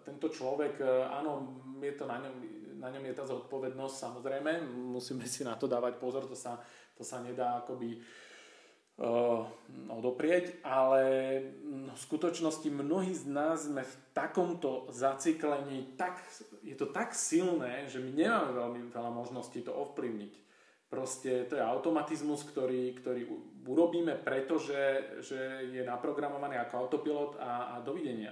tento 0.08 0.32
človek, 0.32 0.80
áno, 1.12 1.60
je 1.84 1.94
to 2.00 2.08
na 2.08 2.24
ňom, 2.24 2.36
na 2.79 2.91
ňom 2.91 3.03
je 3.08 3.15
tá 3.15 3.25
zodpovednosť, 3.25 3.96
samozrejme, 3.96 4.51
musíme 4.67 5.24
si 5.25 5.44
na 5.44 5.55
to 5.55 5.65
dávať 5.65 5.98
pozor, 5.98 6.27
to 6.27 6.36
sa, 6.38 6.60
to 6.96 7.03
sa 7.03 7.24
nedá 7.24 7.63
akoby 7.63 8.00
uh, 9.00 9.44
odoprieť, 9.91 10.63
ale 10.63 11.03
v 11.91 12.00
skutočnosti 12.00 12.67
mnohí 12.72 13.12
z 13.15 13.25
nás 13.32 13.67
sme 13.67 13.84
v 13.84 13.96
takomto 14.12 14.88
zaciklení, 14.91 15.96
tak, 16.00 16.24
je 16.63 16.75
to 16.75 16.91
tak 16.91 17.12
silné, 17.15 17.88
že 17.91 18.00
my 18.00 18.12
nemáme 18.12 18.51
veľmi 18.55 18.82
veľa 18.91 19.12
možností 19.12 19.63
to 19.63 19.75
ovplyvniť. 19.75 20.46
Proste 20.86 21.50
to 21.50 21.58
je 21.58 21.63
automatizmus, 21.65 22.46
ktorý, 22.46 22.96
ktorý 23.01 23.27
urobíme, 23.65 24.15
pretože 24.22 25.17
že 25.25 25.67
je 25.74 25.82
naprogramovaný 25.82 26.62
ako 26.62 26.74
autopilot 26.88 27.32
a, 27.41 27.75
a 27.75 27.75
dovidenia. 27.82 28.32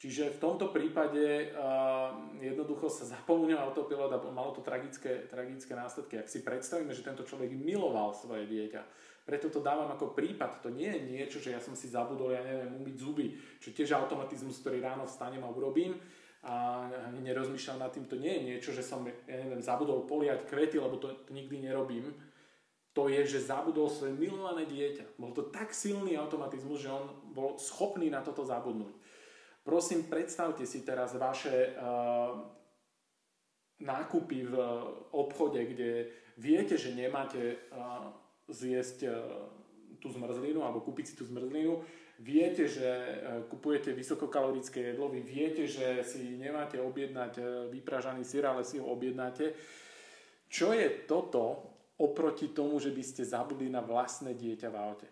Čiže 0.00 0.32
v 0.32 0.40
tomto 0.40 0.72
prípade 0.72 1.52
uh, 1.52 2.16
jednoducho 2.40 2.88
sa 2.88 3.04
zapomínal 3.04 3.68
autopilot 3.68 4.08
a 4.08 4.18
malo 4.32 4.56
to 4.56 4.64
tragické, 4.64 5.28
tragické 5.28 5.76
následky. 5.76 6.16
Ak 6.16 6.32
si 6.32 6.40
predstavíme, 6.40 6.96
že 6.96 7.04
tento 7.04 7.20
človek 7.20 7.52
miloval 7.52 8.16
svoje 8.16 8.48
dieťa, 8.48 8.80
preto 9.28 9.52
to 9.52 9.60
dávam 9.60 9.92
ako 9.92 10.16
prípad. 10.16 10.64
To 10.64 10.72
nie 10.72 10.88
je 10.88 11.04
niečo, 11.04 11.36
že 11.44 11.52
ja 11.52 11.60
som 11.60 11.76
si 11.76 11.92
zabudol, 11.92 12.32
ja 12.32 12.40
neviem, 12.40 12.80
umyť 12.80 12.96
zuby, 12.96 13.36
čo 13.60 13.76
tiež 13.76 13.92
automatizmus, 13.92 14.64
ktorý 14.64 14.80
ráno 14.80 15.04
vstanem 15.04 15.44
a 15.44 15.52
urobím 15.52 16.00
a 16.48 16.88
nerozmýšľam 17.20 17.84
nad 17.84 17.92
tým. 17.92 18.08
To 18.08 18.16
nie 18.16 18.32
je 18.32 18.46
niečo, 18.56 18.70
že 18.72 18.80
som, 18.80 19.04
ja 19.04 19.36
neviem, 19.36 19.60
zabudol 19.60 20.08
poliať 20.08 20.48
kvety, 20.48 20.80
lebo 20.80 20.96
to, 20.96 21.12
to 21.28 21.36
nikdy 21.36 21.60
nerobím. 21.60 22.08
To 22.96 23.12
je, 23.12 23.20
že 23.22 23.52
zabudol 23.52 23.92
svoje 23.92 24.16
milované 24.16 24.64
dieťa. 24.64 25.20
Bol 25.20 25.36
to 25.36 25.52
tak 25.52 25.76
silný 25.76 26.16
automatizmus, 26.16 26.80
že 26.80 26.88
on 26.88 27.06
bol 27.36 27.60
schopný 27.60 28.08
na 28.08 28.24
toto 28.24 28.42
zabudnúť. 28.48 28.96
Prosím, 29.60 30.08
predstavte 30.08 30.64
si 30.64 30.82
teraz 30.82 31.14
vaše 31.14 31.76
uh, 31.76 32.36
nákupy 33.80 34.38
v 34.48 34.54
obchode, 35.12 35.60
kde 35.64 35.90
viete, 36.40 36.80
že 36.80 36.96
nemáte 36.96 37.56
uh, 37.70 38.12
zjesť 38.50 39.06
tú 40.00 40.10
zmrzlinu 40.10 40.64
alebo 40.64 40.82
kúpiť 40.82 41.12
si 41.12 41.14
tú 41.14 41.28
zmrzlinu. 41.28 41.84
Viete, 42.20 42.68
že 42.68 42.88
kupujete 43.48 43.96
vysokokalorické 43.96 44.92
jedlo, 44.92 45.08
vy 45.08 45.24
viete, 45.24 45.64
že 45.64 46.04
si 46.04 46.36
nemáte 46.36 46.76
objednať 46.76 47.40
vypražaný 47.72 48.28
syr, 48.28 48.44
ale 48.44 48.60
si 48.60 48.76
ho 48.76 48.84
objednáte. 48.92 49.56
Čo 50.50 50.76
je 50.76 51.08
toto 51.08 51.64
oproti 51.96 52.52
tomu, 52.52 52.76
že 52.76 52.92
by 52.92 53.00
ste 53.00 53.24
zabudli 53.24 53.72
na 53.72 53.80
vlastné 53.80 54.36
dieťa 54.36 54.68
v 54.68 54.76
aute? 54.76 55.08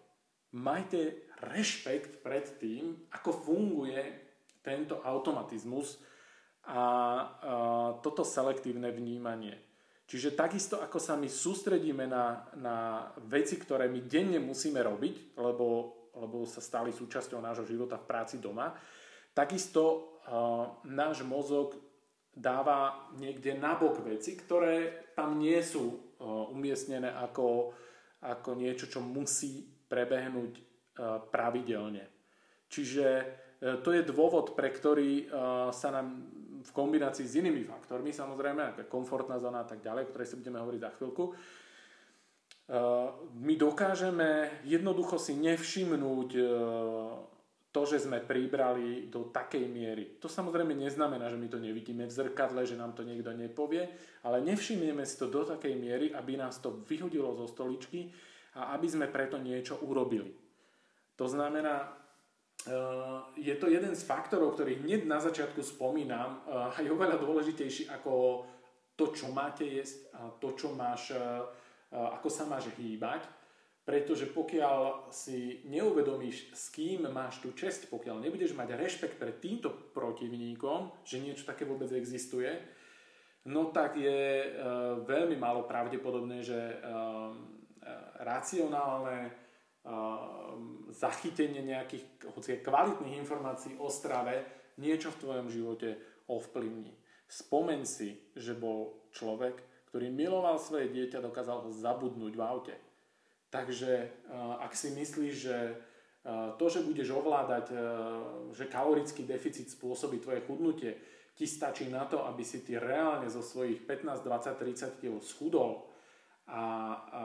Majte 0.56 1.32
rešpekt 1.48 2.20
pred 2.20 2.44
tým, 2.60 3.06
ako 3.08 3.30
funguje 3.32 4.27
tento 4.68 5.00
automatizmus 5.00 5.96
a, 6.68 6.76
a 6.76 6.80
toto 8.04 8.20
selektívne 8.20 8.92
vnímanie. 8.92 9.56
Čiže 10.08 10.36
takisto 10.36 10.80
ako 10.80 11.00
sa 11.00 11.16
my 11.16 11.28
sústredíme 11.28 12.04
na, 12.08 12.48
na 12.56 12.76
veci, 13.28 13.56
ktoré 13.60 13.88
my 13.88 14.04
denne 14.04 14.40
musíme 14.40 14.80
robiť, 14.80 15.36
lebo, 15.36 15.68
lebo 16.16 16.44
sa 16.44 16.60
stali 16.60 16.92
súčasťou 16.92 17.40
nášho 17.40 17.68
života 17.68 18.00
v 18.00 18.08
práci 18.08 18.40
doma, 18.40 18.72
takisto 19.36 19.84
uh, 19.84 20.80
náš 20.88 21.24
mozog 21.28 21.76
dáva 22.32 23.08
niekde 23.20 23.52
nabok 23.56 24.00
veci, 24.04 24.32
ktoré 24.32 25.12
tam 25.12 25.36
nie 25.36 25.60
sú 25.60 25.84
uh, 25.92 26.48
umiestnené 26.56 27.12
ako, 27.12 27.76
ako 28.24 28.50
niečo, 28.56 28.88
čo 28.88 29.04
musí 29.04 29.60
prebehnúť 29.88 30.52
uh, 30.56 31.20
pravidelne. 31.28 32.08
Čiže 32.68 33.04
to 33.58 33.90
je 33.90 34.06
dôvod, 34.06 34.54
pre 34.54 34.70
ktorý 34.70 35.26
uh, 35.26 35.70
sa 35.74 35.90
nám 35.90 36.22
v 36.62 36.70
kombinácii 36.70 37.26
s 37.26 37.38
inými 37.38 37.66
faktormi, 37.66 38.14
samozrejme, 38.14 38.62
ako 38.74 38.86
komfortná 38.86 39.38
zóna 39.42 39.62
a 39.62 39.68
tak 39.68 39.82
ďalej, 39.82 40.06
o 40.06 40.10
ktorej 40.14 40.28
si 40.30 40.38
budeme 40.38 40.62
hovoriť 40.62 40.80
za 40.82 40.90
chvíľku, 40.94 41.24
uh, 41.26 41.34
my 43.34 43.54
dokážeme 43.58 44.62
jednoducho 44.62 45.18
si 45.18 45.34
nevšimnúť 45.34 46.30
to, 47.68 47.84
že 47.84 48.08
sme 48.08 48.24
pribrali 48.24 49.12
do 49.12 49.28
takej 49.28 49.68
miery. 49.68 50.16
To 50.24 50.26
samozrejme 50.26 50.72
neznamená, 50.72 51.28
že 51.28 51.36
my 51.36 51.48
to 51.52 51.60
nevidíme 51.60 52.08
v 52.08 52.16
zrkadle, 52.16 52.64
že 52.64 52.80
nám 52.80 52.96
to 52.96 53.04
niekto 53.04 53.28
nepovie, 53.36 53.92
ale 54.24 54.40
nevšimneme 54.40 55.04
si 55.04 55.14
to 55.20 55.28
do 55.28 55.44
takej 55.44 55.76
miery, 55.76 56.10
aby 56.10 56.40
nás 56.40 56.58
to 56.64 56.80
vyhodilo 56.88 57.36
zo 57.36 57.44
stoličky 57.44 58.08
a 58.56 58.72
aby 58.74 58.88
sme 58.88 59.06
preto 59.12 59.36
niečo 59.36 59.76
urobili. 59.84 60.32
To 61.20 61.28
znamená, 61.28 61.92
je 63.38 63.54
to 63.54 63.66
jeden 63.70 63.94
z 63.94 64.02
faktorov, 64.02 64.58
ktorý 64.58 64.82
hneď 64.82 65.06
na 65.06 65.22
začiatku 65.22 65.62
spomínam 65.62 66.42
eh, 66.42 66.84
je 66.84 66.90
oveľa 66.90 67.16
dôležitejší 67.22 67.88
ako 67.88 68.44
to, 68.98 69.14
čo 69.14 69.30
máte 69.30 69.62
jesť 69.62 70.10
a 70.18 70.20
to, 70.42 70.58
čo 70.58 70.74
máš, 70.74 71.14
eh, 71.14 71.22
ako 71.94 72.28
sa 72.28 72.44
máš 72.50 72.74
hýbať. 72.74 73.24
Pretože 73.88 74.28
pokiaľ 74.28 75.08
si 75.08 75.64
neuvedomíš, 75.64 76.52
s 76.52 76.68
kým 76.68 77.08
máš 77.08 77.40
tú 77.40 77.56
česť, 77.56 77.88
pokiaľ 77.88 78.20
nebudeš 78.20 78.52
mať 78.52 78.76
rešpekt 78.76 79.16
pred 79.16 79.40
týmto 79.40 79.72
protivníkom, 79.96 80.92
že 81.08 81.24
niečo 81.24 81.48
také 81.48 81.64
vôbec 81.64 81.88
existuje, 81.96 82.52
no 83.48 83.72
tak 83.72 83.96
je 83.96 84.44
veľmi 85.08 85.40
málo 85.40 85.64
pravdepodobné, 85.64 86.44
že 86.44 86.60
racionálne 88.20 89.47
zachytenie 90.98 91.62
nejakých 91.62 92.02
hoci 92.34 92.58
kvalitných 92.58 93.22
informácií 93.22 93.78
o 93.78 93.86
strave 93.86 94.42
niečo 94.82 95.14
v 95.14 95.20
tvojom 95.22 95.46
živote 95.46 95.94
ovplyvní. 96.26 96.90
Spomeň 97.30 97.80
si, 97.86 98.18
že 98.34 98.58
bol 98.58 98.98
človek, 99.14 99.62
ktorý 99.94 100.10
miloval 100.10 100.58
svoje 100.58 100.90
dieťa, 100.90 101.22
dokázal 101.22 101.64
ho 101.64 101.70
zabudnúť 101.70 102.34
v 102.34 102.42
aute. 102.42 102.74
Takže 103.48 104.10
ak 104.60 104.72
si 104.76 104.92
myslíš, 104.92 105.34
že 105.38 105.56
to, 106.60 106.66
že 106.68 106.84
budeš 106.84 107.16
ovládať, 107.16 107.72
že 108.52 108.68
kalorický 108.68 109.24
deficit 109.24 109.72
spôsobí 109.72 110.20
tvoje 110.20 110.44
chudnutie, 110.44 110.92
ti 111.32 111.46
stačí 111.46 111.86
na 111.88 112.04
to, 112.04 112.26
aby 112.26 112.42
si 112.42 112.66
ty 112.66 112.76
reálne 112.76 113.30
zo 113.30 113.40
svojich 113.40 113.86
15, 113.86 114.26
20, 114.26 114.98
30 114.98 115.00
kg 115.00 115.16
schudol 115.22 115.86
a, 116.48 116.62
a 116.64 117.22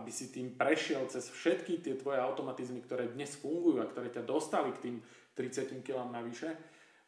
aby 0.00 0.08
si 0.08 0.32
tým 0.32 0.56
prešiel 0.56 1.04
cez 1.12 1.28
všetky 1.28 1.84
tie 1.84 1.94
tvoje 2.00 2.18
automatizmy, 2.18 2.80
ktoré 2.80 3.12
dnes 3.12 3.36
fungujú 3.36 3.84
a 3.84 3.90
ktoré 3.90 4.08
ťa 4.08 4.24
dostali 4.24 4.72
k 4.72 4.82
tým 4.88 4.96
30 5.36 5.84
kg 5.84 6.08
navyše, 6.08 6.56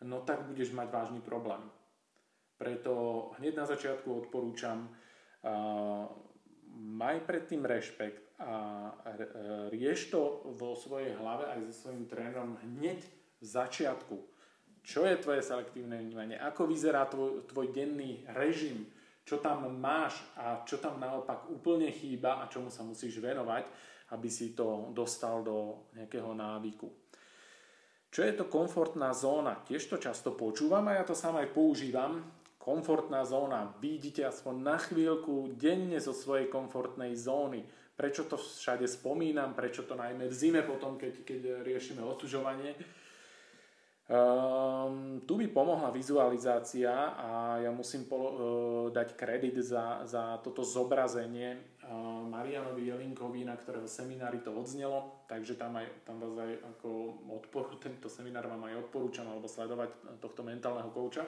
no 0.04 0.20
tak 0.22 0.44
budeš 0.44 0.76
mať 0.76 0.88
vážny 0.92 1.20
problém. 1.24 1.64
Preto 2.60 3.32
hneď 3.40 3.56
na 3.56 3.66
začiatku 3.66 4.08
odporúčam 4.12 4.86
uh, 4.86 6.06
maj 6.74 7.24
predtým 7.24 7.64
rešpekt 7.64 8.24
a 8.42 8.90
rieš 9.70 10.10
to 10.10 10.42
vo 10.58 10.74
svojej 10.74 11.14
hlave 11.14 11.46
aj 11.46 11.70
so 11.70 11.86
svojím 11.86 12.04
trénerom 12.10 12.58
hneď 12.66 13.00
v 13.38 13.44
začiatku. 13.46 14.16
Čo 14.84 15.08
je 15.08 15.16
tvoje 15.16 15.40
selektívne 15.40 15.96
vnímanie? 15.96 16.36
Ako 16.36 16.68
vyzerá 16.68 17.08
tvoj, 17.08 17.46
tvoj 17.48 17.72
denný 17.72 18.26
režim? 18.36 18.84
Čo 19.24 19.40
tam 19.40 19.66
máš 19.80 20.20
a 20.36 20.60
čo 20.68 20.76
tam 20.76 21.00
naopak 21.00 21.48
úplne 21.48 21.88
chýba 21.88 22.44
a 22.44 22.48
čomu 22.52 22.68
sa 22.68 22.84
musíš 22.84 23.18
venovať, 23.24 23.64
aby 24.12 24.28
si 24.28 24.52
to 24.52 24.92
dostal 24.92 25.40
do 25.40 25.88
nejakého 25.96 26.36
návyku. 26.36 26.92
Čo 28.14 28.20
je 28.22 28.34
to 28.36 28.46
komfortná 28.46 29.10
zóna? 29.10 29.58
Tiež 29.66 29.90
to 29.90 29.98
často 29.98 30.36
počúvam 30.36 30.86
a 30.86 31.00
ja 31.00 31.04
to 31.08 31.18
sám 31.18 31.40
aj 31.40 31.50
používam. 31.50 32.22
Komfortná 32.62 33.26
zóna. 33.26 33.74
Vidíte 33.82 34.22
aspoň 34.22 34.54
na 34.62 34.78
chvíľku 34.78 35.58
denne 35.58 35.98
zo 35.98 36.14
svojej 36.14 36.46
komfortnej 36.46 37.18
zóny. 37.18 37.66
Prečo 37.98 38.30
to 38.30 38.38
všade 38.38 38.86
spomínam? 38.86 39.50
Prečo 39.58 39.82
to 39.82 39.98
najmä 39.98 40.30
v 40.30 40.34
zime 40.34 40.62
potom, 40.62 40.94
keď, 40.94 41.26
keď 41.26 41.40
riešime 41.66 42.06
otužovanie? 42.06 42.78
Um, 44.04 45.24
tu 45.24 45.40
by 45.40 45.48
pomohla 45.48 45.88
vizualizácia 45.88 46.92
a 47.16 47.56
ja 47.56 47.72
musím 47.72 48.04
polo, 48.04 48.28
uh, 48.28 48.36
dať 48.92 49.16
kredit 49.16 49.56
za, 49.64 50.04
za 50.04 50.36
toto 50.44 50.60
zobrazenie 50.60 51.56
uh, 51.88 52.20
Marianovi 52.28 52.84
Jelinkovi, 52.84 53.48
na 53.48 53.56
ktorého 53.56 53.88
seminári 53.88 54.44
to 54.44 54.52
odznelo, 54.52 55.24
takže 55.24 55.56
tam, 55.56 55.80
aj, 55.80 55.88
tam 56.04 56.20
vás 56.20 56.36
aj 56.36 56.52
ako 56.76 56.88
odpor, 57.32 57.72
tento 57.84 58.12
seminár 58.12 58.44
vám 58.44 58.68
aj 58.68 58.84
odporúčam 58.84 59.24
alebo 59.24 59.48
sledovať 59.48 60.20
tohto 60.20 60.44
mentálneho 60.44 60.92
kouča, 60.92 61.24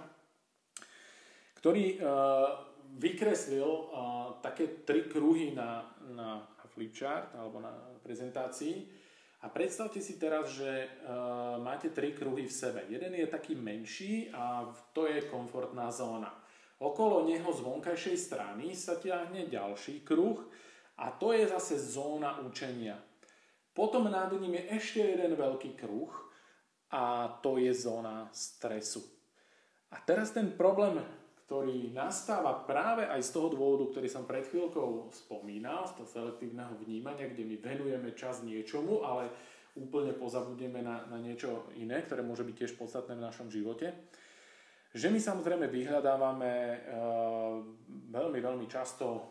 ktorý 1.56 1.97
uh, 1.97 2.61
vykreslil 3.00 3.64
uh, 3.64 3.88
také 4.45 4.85
tri 4.85 5.09
kruhy 5.09 5.56
na, 5.56 5.80
na 6.12 6.45
flipchart 6.76 7.33
alebo 7.40 7.56
na 7.56 7.73
prezentácii, 8.04 9.05
a 9.45 9.52
predstavte 9.52 10.00
si 10.00 10.16
teraz, 10.16 10.57
že 10.57 10.88
uh, 10.88 11.61
máte 11.61 11.93
tri 11.93 12.16
kruhy 12.16 12.49
v 12.49 12.57
sebe. 12.57 12.81
Jeden 12.88 13.12
je 13.14 13.28
taký 13.28 13.52
menší 13.52 14.33
a 14.33 14.64
to 14.97 15.05
je 15.05 15.28
komfortná 15.28 15.93
zóna. 15.93 16.33
Okolo 16.81 17.25
neho 17.25 17.52
z 17.52 17.61
vonkajšej 17.61 18.16
strany 18.16 18.73
sa 18.76 18.97
ťahne 18.97 19.49
ďalší 19.49 20.05
kruh 20.05 20.40
a 20.97 21.12
to 21.12 21.33
je 21.37 21.49
zase 21.49 21.76
zóna 21.76 22.40
učenia. 22.45 22.97
Potom 23.76 24.09
nad 24.09 24.33
ním 24.33 24.57
je 24.57 24.64
ešte 24.73 25.00
jeden 25.05 25.37
veľký 25.37 25.76
kruh 25.76 26.12
a 26.93 27.28
to 27.45 27.61
je 27.61 27.73
zóna 27.76 28.33
stresu. 28.33 29.05
A 29.93 30.00
teraz 30.00 30.33
ten 30.33 30.52
problém 30.57 31.00
ktorý 31.46 31.94
nastáva 31.94 32.66
práve 32.66 33.06
aj 33.06 33.22
z 33.22 33.30
toho 33.30 33.54
dôvodu, 33.54 33.94
ktorý 33.94 34.10
som 34.10 34.26
pred 34.26 34.42
chvíľkou 34.50 35.14
spomínal, 35.14 35.86
z 35.86 36.02
toho 36.02 36.08
selektívneho 36.10 36.74
vnímania, 36.82 37.30
kde 37.30 37.46
my 37.46 37.56
venujeme 37.62 38.10
čas 38.18 38.42
niečomu, 38.42 39.06
ale 39.06 39.30
úplne 39.78 40.10
pozabudneme 40.10 40.82
na, 40.82 41.06
na 41.06 41.22
niečo 41.22 41.70
iné, 41.78 42.02
ktoré 42.02 42.26
môže 42.26 42.42
byť 42.42 42.54
tiež 42.58 42.72
podstatné 42.74 43.14
v 43.14 43.26
našom 43.30 43.46
živote. 43.46 43.94
Že 44.90 45.14
my 45.14 45.20
samozrejme 45.22 45.70
vyhľadávame 45.70 46.52
uh, 46.90 47.62
veľmi, 48.10 48.38
veľmi 48.42 48.66
často 48.66 49.06
uh, 49.06 49.22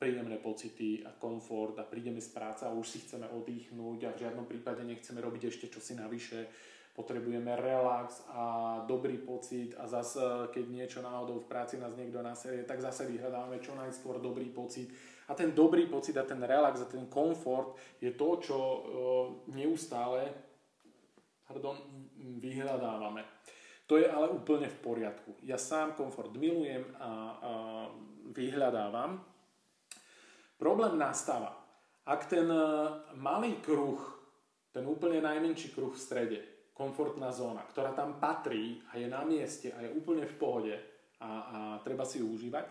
príjemné 0.00 0.40
pocity 0.40 1.04
a 1.04 1.12
komfort 1.12 1.76
a 1.76 1.84
prídeme 1.84 2.24
z 2.24 2.32
práce 2.32 2.64
a 2.64 2.72
už 2.72 2.88
si 2.88 2.98
chceme 3.04 3.28
oddychnúť 3.36 3.98
a 4.08 4.14
v 4.16 4.20
žiadnom 4.26 4.48
prípade 4.48 4.80
nechceme 4.80 5.20
robiť 5.20 5.52
ešte 5.52 5.66
čosi 5.68 5.92
navyše 5.94 6.48
potrebujeme 6.92 7.56
relax 7.56 8.20
a 8.28 8.44
dobrý 8.84 9.16
pocit 9.16 9.72
a 9.80 9.88
zase, 9.88 10.52
keď 10.52 10.64
niečo 10.68 11.00
náhodou 11.00 11.40
v 11.40 11.48
práci 11.48 11.80
nás 11.80 11.96
niekto 11.96 12.20
naserie, 12.20 12.68
tak 12.68 12.84
zase 12.84 13.08
vyhľadávame 13.08 13.64
čo 13.64 13.72
najskôr 13.72 14.20
dobrý 14.20 14.52
pocit. 14.52 14.92
A 15.28 15.32
ten 15.32 15.56
dobrý 15.56 15.88
pocit 15.88 16.12
a 16.20 16.28
ten 16.28 16.44
relax 16.44 16.84
a 16.84 16.90
ten 16.92 17.08
komfort 17.08 17.80
je 17.96 18.12
to, 18.12 18.28
čo 18.44 18.58
uh, 18.58 18.80
neustále 19.56 20.52
pardon, 21.52 21.76
vyhľadávame. 22.40 23.28
To 23.84 24.00
je 24.00 24.08
ale 24.08 24.32
úplne 24.32 24.72
v 24.72 24.78
poriadku. 24.80 25.36
Ja 25.44 25.60
sám 25.60 25.92
komfort 25.92 26.32
milujem 26.32 26.80
a, 26.96 27.04
a 27.04 27.10
vyhľadávam. 28.32 29.20
Problém 30.56 30.96
nastáva, 30.96 31.58
ak 32.06 32.30
ten 32.30 32.46
e, 32.46 32.64
malý 33.18 33.58
kruh, 33.60 33.98
ten 34.70 34.86
úplne 34.86 35.20
najmenší 35.20 35.74
kruh 35.74 35.90
v 35.90 36.00
strede, 36.00 36.40
komfortná 36.72 37.28
zóna, 37.32 37.62
ktorá 37.68 37.92
tam 37.92 38.16
patrí 38.16 38.80
a 38.92 38.96
je 38.96 39.06
na 39.08 39.22
mieste 39.28 39.72
a 39.76 39.84
je 39.84 39.92
úplne 39.92 40.24
v 40.24 40.36
pohode 40.40 40.74
a, 41.20 41.30
a 41.30 41.58
treba 41.84 42.08
si 42.08 42.24
ju 42.24 42.32
užívať. 42.32 42.66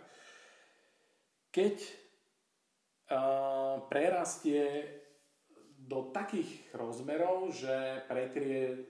Keď 1.53 1.75
uh, 3.11 3.85
prerastie 3.87 4.87
do 5.81 6.09
takých 6.13 6.71
rozmerov, 6.73 7.53
že 7.53 8.05
prekrie 8.07 8.87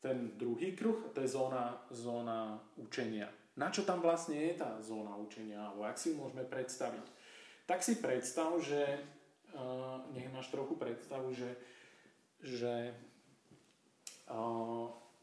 ten 0.00 0.32
druhý 0.40 0.72
kruh, 0.72 1.12
to 1.12 1.20
je 1.20 1.28
zóna, 1.28 1.84
zóna 1.92 2.56
učenia. 2.80 3.28
Na 3.60 3.68
čo 3.68 3.84
tam 3.84 4.00
vlastne 4.00 4.40
je 4.40 4.54
tá 4.56 4.80
zóna 4.80 5.18
učenia, 5.20 5.60
alebo 5.60 5.84
ak 5.84 6.00
si 6.00 6.16
môžeme 6.16 6.48
predstaviť? 6.48 7.04
Tak 7.68 7.84
si 7.84 8.00
predstav, 8.00 8.56
že 8.64 8.80
uh, 9.52 10.00
nech 10.16 10.32
máš 10.32 10.48
trochu 10.48 10.80
predstavu, 10.80 11.36
že, 11.36 11.50
že 12.40 12.96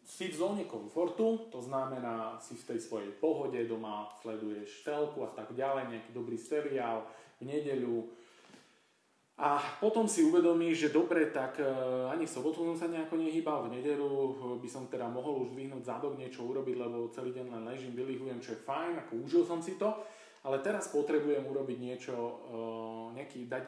si 0.08 0.32
v 0.32 0.39
zóne 0.39 0.63
komfortu, 0.63 1.52
to 1.52 1.60
znamená, 1.60 2.39
si 2.39 2.56
v 2.56 2.67
tej 2.74 2.80
svojej 2.80 3.12
pohode, 3.20 3.60
doma 3.67 4.08
sleduješ 4.24 4.88
telku 4.88 5.28
a 5.28 5.32
tak 5.36 5.52
ďalej, 5.52 5.91
nejaký 5.91 6.12
dobrý 6.15 6.39
seriál 6.39 7.04
v 7.43 7.52
nedeľu. 7.52 8.08
A 9.38 9.62
potom 9.78 10.10
si 10.10 10.26
uvedomíš, 10.26 10.89
že 10.89 10.96
dobre, 10.96 11.30
tak 11.30 11.62
e, 11.62 11.67
ani 12.10 12.26
v 12.26 12.34
sobotu 12.34 12.65
som 12.65 12.74
sa 12.74 12.89
nejako 12.89 13.22
nehýbal, 13.22 13.70
v 13.70 13.78
nedeľu 13.78 14.10
e, 14.10 14.34
by 14.58 14.65
som 14.65 14.89
teda 14.89 15.06
mohol 15.06 15.46
už 15.46 15.54
vyhnúť 15.54 15.86
zadok, 15.86 16.17
niečo 16.17 16.41
urobiť, 16.41 16.74
lebo 16.74 17.13
celý 17.13 17.38
deň 17.38 17.46
len 17.54 17.63
ležím, 17.70 17.93
vylihujem, 17.93 18.41
čo 18.41 18.58
je 18.58 18.65
fajn, 18.65 19.06
ako 19.06 19.13
užil 19.22 19.46
som 19.46 19.62
si 19.62 19.78
to. 19.78 19.93
Ale 20.41 20.58
teraz 20.65 20.89
potrebujem 20.89 21.46
urobiť 21.46 21.78
niečo, 21.78 22.15
e, 22.17 22.34
nejaký, 23.22 23.46
dať 23.46 23.63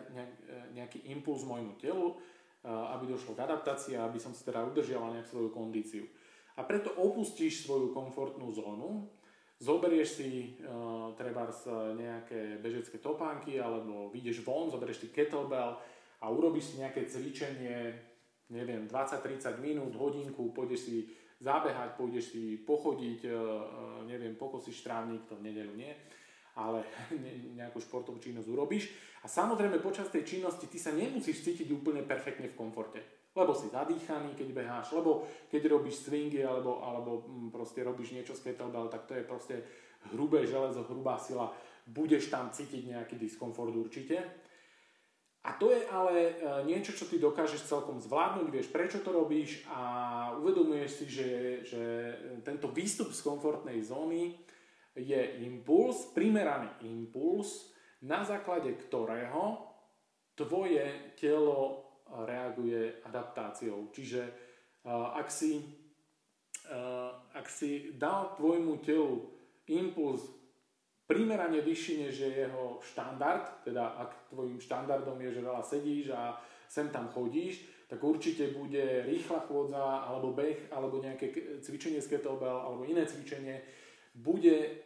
nejaký 0.74 1.00
impuls 1.14 1.46
môjmu 1.46 1.78
telu, 1.78 2.18
aby 2.66 3.08
došlo 3.08 3.40
k 3.40 3.44
adaptácii 3.48 3.96
a 3.96 4.04
aby 4.04 4.20
som 4.20 4.36
si 4.36 4.44
teda 4.44 4.68
udržiaval 4.68 5.16
nejak 5.16 5.32
svoju 5.32 5.50
kondíciu. 5.56 6.04
A 6.60 6.68
preto 6.68 6.92
opustíš 7.00 7.64
svoju 7.64 7.96
komfortnú 7.96 8.52
zónu, 8.52 9.08
zoberieš 9.64 10.20
si 10.20 10.60
uh, 10.60 11.16
trebárs 11.16 11.68
nejaké 11.96 12.60
bežecké 12.60 13.00
topánky 13.00 13.60
alebo 13.60 14.12
vyjdeš 14.12 14.44
von, 14.44 14.68
zoberieš 14.68 15.08
si 15.08 15.16
kettlebell 15.16 15.80
a 16.20 16.26
urobíš 16.28 16.76
si 16.76 16.84
nejaké 16.84 17.08
cvičenie, 17.08 17.96
neviem, 18.52 18.92
20-30 18.92 19.64
minút, 19.64 19.96
hodinku, 19.96 20.52
pôjdeš 20.52 20.82
si 20.84 20.98
zabehať, 21.40 21.96
pôjdeš 21.96 22.36
si 22.36 22.60
pochodiť, 22.60 23.20
uh, 23.32 24.04
neviem, 24.04 24.36
pokosiš 24.36 24.84
trávnik, 24.84 25.24
to 25.32 25.40
v 25.40 25.48
nedelu 25.48 25.72
nie, 25.80 25.96
ale 26.60 26.84
nejakú 27.60 27.80
športovú 27.80 28.20
činnosť 28.20 28.48
urobíš. 28.52 28.92
A 29.24 29.28
samozrejme 29.32 29.80
počas 29.80 30.12
tej 30.12 30.28
činnosti 30.28 30.68
ty 30.68 30.76
sa 30.76 30.92
nemusíš 30.92 31.44
cítiť 31.44 31.72
úplne 31.72 32.04
perfektne 32.04 32.52
v 32.52 32.60
komforte. 32.60 33.00
Lebo 33.32 33.56
si 33.56 33.72
zadýchaný, 33.72 34.36
keď 34.36 34.48
beháš, 34.52 34.92
lebo 34.92 35.24
keď 35.48 35.72
robíš 35.72 36.04
swingy, 36.04 36.44
alebo, 36.44 36.82
alebo 36.84 37.24
mm, 37.24 37.50
proste 37.54 37.86
robíš 37.86 38.12
niečo 38.12 38.36
z 38.36 38.52
kettlebell, 38.52 38.90
tak 38.92 39.06
to 39.08 39.16
je 39.16 39.24
proste 39.24 39.56
hrubé 40.12 40.44
železo, 40.44 40.84
hrubá 40.90 41.16
sila. 41.22 41.54
Budeš 41.88 42.34
tam 42.34 42.50
cítiť 42.50 42.90
nejaký 42.90 43.16
diskomfort 43.16 43.72
určite. 43.72 44.20
A 45.40 45.56
to 45.56 45.72
je 45.72 45.88
ale 45.88 46.16
e, 46.20 46.34
niečo, 46.68 46.92
čo 46.92 47.08
ty 47.08 47.16
dokážeš 47.16 47.64
celkom 47.64 47.96
zvládnuť, 48.04 48.48
vieš 48.52 48.68
prečo 48.76 49.00
to 49.00 49.16
robíš 49.16 49.64
a 49.72 50.36
uvedomuješ 50.36 50.92
si, 50.92 51.06
že, 51.08 51.30
že 51.64 51.82
tento 52.44 52.68
výstup 52.68 53.16
z 53.16 53.24
komfortnej 53.24 53.80
zóny 53.80 54.36
je 54.96 55.22
impuls, 55.46 56.10
primeraný 56.16 56.70
impuls, 56.88 57.74
na 58.02 58.24
základe 58.24 58.74
ktorého 58.80 59.68
tvoje 60.34 61.14
telo 61.20 61.86
reaguje 62.26 63.04
adaptáciou. 63.06 63.92
Čiže 63.92 64.22
ak 64.90 65.28
si, 65.28 65.62
ak 67.36 67.46
si 67.52 67.94
dal 68.00 68.34
tvojmu 68.40 68.80
telu 68.82 69.30
impuls 69.70 70.26
primerane 71.10 71.62
vyšší 71.62 71.94
než 72.06 72.14
je 72.22 72.32
jeho 72.46 72.80
štandard, 72.86 73.66
teda 73.66 73.98
ak 73.98 74.30
tvojim 74.30 74.62
štandardom 74.62 75.18
je, 75.26 75.30
že 75.34 75.42
veľa 75.42 75.64
sedíš 75.66 76.06
a 76.14 76.38
sem 76.70 76.94
tam 76.94 77.10
chodíš, 77.10 77.66
tak 77.90 77.98
určite 77.98 78.54
bude 78.54 79.02
rýchla 79.10 79.50
chôdza, 79.50 80.06
alebo 80.06 80.38
beh, 80.38 80.70
alebo 80.70 81.02
nejaké 81.02 81.58
cvičenie 81.66 81.98
z 81.98 82.14
kettlebell, 82.14 82.62
alebo 82.62 82.86
iné 82.86 83.10
cvičenie, 83.10 83.58
bude 84.20 84.84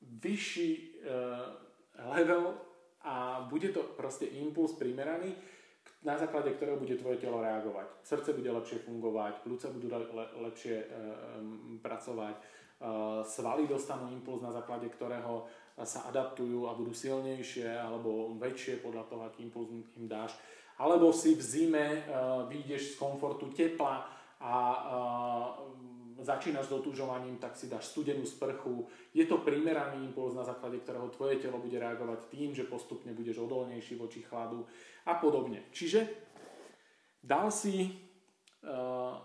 vyšší 0.00 0.70
uh, 1.04 2.16
level 2.16 2.56
a 3.04 3.46
bude 3.48 3.68
to 3.68 3.80
proste 3.96 4.24
impuls 4.24 4.72
primeraný, 4.72 5.32
na 6.04 6.16
základe 6.16 6.52
ktorého 6.56 6.80
bude 6.80 6.96
tvoje 6.96 7.20
telo 7.20 7.40
reagovať. 7.40 7.88
Srdce 8.04 8.32
bude 8.32 8.50
lepšie 8.52 8.84
fungovať, 8.84 9.44
plúca 9.44 9.68
budú 9.68 9.88
le, 9.92 10.26
lepšie 10.48 10.76
e, 10.80 10.86
pracovať, 11.80 12.36
e, 12.36 12.42
svaly 13.24 13.68
dostanú 13.68 14.08
impuls, 14.12 14.40
na 14.40 14.52
základe 14.52 14.88
ktorého 14.88 15.44
sa 15.80 16.08
adaptujú 16.12 16.68
a 16.68 16.76
budú 16.76 16.92
silnejšie 16.92 17.68
alebo 17.72 18.36
väčšie 18.36 18.84
podľa 18.84 19.04
toho, 19.08 19.22
aký 19.28 19.48
impuls 19.48 19.68
im 19.72 20.04
dáš. 20.08 20.36
Alebo 20.80 21.12
si 21.12 21.36
v 21.36 21.42
zime 21.44 21.84
e, 21.84 22.00
vyjdeš 22.48 22.96
z 22.96 22.98
komfortu 23.00 23.52
tepla 23.52 24.08
a 24.40 24.52
e, 24.56 24.80
začínaš 26.24 26.68
s 26.68 26.76
otužovaním, 26.76 27.40
tak 27.40 27.56
si 27.56 27.66
dáš 27.66 27.90
studenú 27.90 28.22
sprchu. 28.22 28.86
Je 29.16 29.24
to 29.24 29.40
primeraný 29.40 30.04
impuls, 30.06 30.36
na 30.36 30.44
základe 30.44 30.78
ktorého 30.80 31.08
tvoje 31.08 31.40
telo 31.40 31.58
bude 31.58 31.76
reagovať 31.76 32.30
tým, 32.30 32.54
že 32.54 32.68
postupne 32.68 33.12
budeš 33.16 33.42
odolnejší 33.44 33.96
voči 33.96 34.20
chladu 34.22 34.64
a 35.08 35.16
podobne. 35.16 35.68
Čiže 35.72 36.06
dal 37.24 37.48
si 37.48 37.88
uh, 37.88 39.16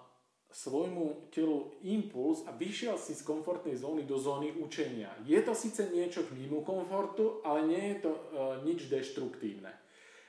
svojmu 0.51 1.31
telu 1.35 1.75
impuls 1.83 2.47
a 2.47 2.55
vyšiel 2.55 2.95
si 2.95 3.11
z 3.11 3.27
komfortnej 3.27 3.75
zóny 3.75 4.07
do 4.07 4.15
zóny 4.15 4.55
učenia. 4.55 5.11
Je 5.27 5.39
to 5.43 5.51
síce 5.51 5.91
niečo 5.91 6.23
mimo 6.31 6.63
komfortu, 6.63 7.43
ale 7.43 7.67
nie 7.67 7.83
je 7.91 7.97
to 8.07 8.11
uh, 8.11 8.19
nič 8.63 8.87
deštruktívne. 8.87 9.75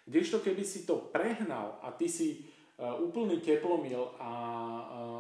Kdežto 0.07 0.42
keby 0.42 0.62
si 0.62 0.87
to 0.87 0.98
prehnal 1.11 1.83
a 1.83 1.90
ty 1.94 2.07
si 2.07 2.46
úplný 2.76 3.40
teplomil 3.40 4.12
a 4.20 4.30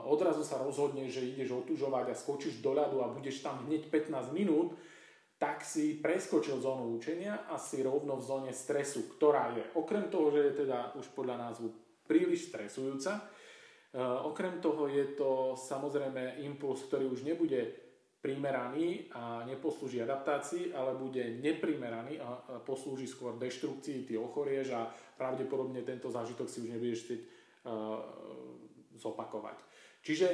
uh, 0.04 0.12
odrazu 0.12 0.44
sa 0.44 0.60
rozhodne, 0.60 1.08
že 1.08 1.24
ideš 1.24 1.64
otužovať 1.64 2.12
a 2.12 2.18
skočíš 2.18 2.60
do 2.60 2.76
ľadu 2.76 3.00
a 3.00 3.08
budeš 3.08 3.40
tam 3.40 3.64
hneď 3.64 3.88
15 3.88 4.36
minút, 4.36 4.76
tak 5.40 5.64
si 5.64 5.96
preskočil 5.96 6.60
zónu 6.60 6.92
učenia 6.96 7.48
a 7.48 7.56
si 7.56 7.80
rovno 7.80 8.20
v 8.20 8.26
zóne 8.28 8.52
stresu, 8.52 9.08
ktorá 9.16 9.56
je 9.56 9.64
okrem 9.72 10.12
toho, 10.12 10.28
že 10.28 10.40
je 10.52 10.52
teda 10.64 10.96
už 11.00 11.08
podľa 11.16 11.48
názvu 11.48 11.72
príliš 12.04 12.52
stresujúca, 12.52 13.24
uh, 13.24 14.28
okrem 14.28 14.60
toho 14.60 14.92
je 14.92 15.16
to 15.16 15.56
samozrejme 15.56 16.44
impuls, 16.44 16.84
ktorý 16.84 17.08
už 17.08 17.24
nebude 17.24 17.72
primeraný 18.20 19.08
a 19.16 19.48
neposlúži 19.48 20.04
adaptácii, 20.04 20.76
ale 20.76 20.98
bude 20.98 21.40
neprimeraný 21.40 22.20
a 22.20 22.60
poslúži 22.68 23.08
skôr 23.08 23.38
deštrukcii, 23.40 24.02
ty 24.02 24.18
ochorieš 24.18 24.76
a 24.76 24.90
pravdepodobne 25.16 25.80
tento 25.86 26.12
zážitok 26.12 26.50
si 26.50 26.66
už 26.66 26.74
nebudeš 26.74 27.00
chcieť 27.06 27.20
zopakovať. 28.96 29.58
Čiže 30.06 30.28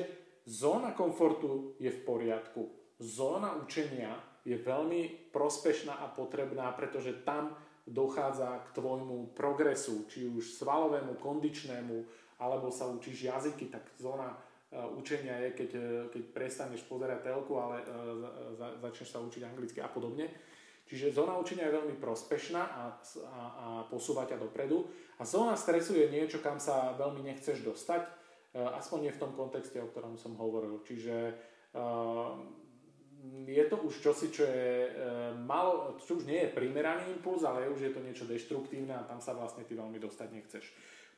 zóna 0.45 0.93
komfortu 0.93 1.75
je 1.81 1.89
v 1.89 2.01
poriadku. 2.05 2.63
Zóna 3.01 3.57
učenia 3.57 4.15
je 4.43 4.59
veľmi 4.59 5.33
prospešná 5.33 6.03
a 6.03 6.11
potrebná, 6.11 6.71
pretože 6.75 7.25
tam 7.25 7.55
dochádza 7.83 8.63
k 8.71 8.79
tvojmu 8.79 9.35
progresu, 9.35 10.07
či 10.07 10.27
už 10.31 10.55
svalovému, 10.55 11.19
kondičnému, 11.19 11.97
alebo 12.39 12.71
sa 12.71 12.91
učíš 12.91 13.27
jazyky, 13.31 13.71
tak 13.71 13.83
zóna 13.99 14.35
uh, 14.35 14.87
učenia 14.99 15.39
je, 15.47 15.51
keď, 15.55 15.71
uh, 15.75 15.85
keď 16.11 16.23
prestaneš 16.31 16.83
pozerať 16.87 17.27
telku, 17.27 17.59
ale 17.59 17.83
za, 18.59 18.79
začneš 18.83 19.09
sa 19.15 19.19
učiť 19.23 19.43
anglicky 19.47 19.79
a 19.83 19.91
podobne. 19.91 20.31
Čiže 20.93 21.17
zóna 21.17 21.41
učenia 21.41 21.73
je 21.73 21.77
veľmi 21.81 21.97
prospešná 21.97 22.61
a, 22.61 22.83
a, 22.93 23.41
a 23.41 23.67
posúva 23.89 24.29
ťa 24.29 24.37
dopredu. 24.37 24.85
A 25.17 25.25
zóna 25.25 25.57
stresu 25.57 25.97
je 25.97 26.13
niečo, 26.13 26.45
kam 26.45 26.61
sa 26.61 26.93
veľmi 27.01 27.25
nechceš 27.33 27.65
dostať, 27.65 28.05
aspoň 28.53 29.09
nie 29.09 29.13
v 29.17 29.21
tom 29.25 29.33
kontexte, 29.33 29.81
o 29.81 29.89
ktorom 29.89 30.21
som 30.21 30.37
hovoril. 30.37 30.85
Čiže 30.85 31.33
je 33.49 33.65
to 33.71 33.77
už 33.89 34.05
čosi, 34.05 34.29
čo 34.35 34.45
je 34.45 34.69
e, 34.85 34.91
malo, 35.47 35.95
čo 36.03 36.19
už 36.19 36.27
nie 36.27 36.43
je 36.43 36.55
primeraný 36.55 37.15
impuls, 37.15 37.47
ale 37.47 37.71
už 37.71 37.81
je 37.81 37.93
to 37.95 38.03
niečo 38.03 38.27
deštruktívne 38.27 38.99
a 38.99 39.07
tam 39.07 39.23
sa 39.23 39.33
vlastne 39.33 39.63
ty 39.63 39.79
veľmi 39.79 39.97
dostať 40.03 40.29
nechceš. 40.35 40.65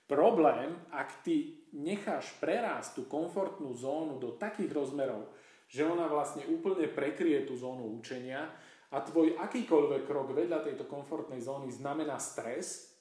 Problém, 0.05 0.77
ak 0.93 1.25
ty 1.25 1.65
necháš 1.73 2.37
prerásť 2.45 3.01
tú 3.01 3.03
komfortnú 3.09 3.73
zónu 3.73 4.21
do 4.21 4.37
takých 4.37 4.77
rozmerov, 4.77 5.33
že 5.65 5.89
ona 5.89 6.05
vlastne 6.05 6.45
úplne 6.53 6.93
prekrie 6.93 7.49
tú 7.49 7.57
zónu 7.57 7.89
učenia 7.97 8.53
a 8.95 9.03
tvoj 9.03 9.35
akýkoľvek 9.43 10.07
krok 10.07 10.31
vedľa 10.31 10.63
tejto 10.63 10.87
komfortnej 10.87 11.43
zóny 11.43 11.75
znamená 11.75 12.23
stres, 12.23 12.95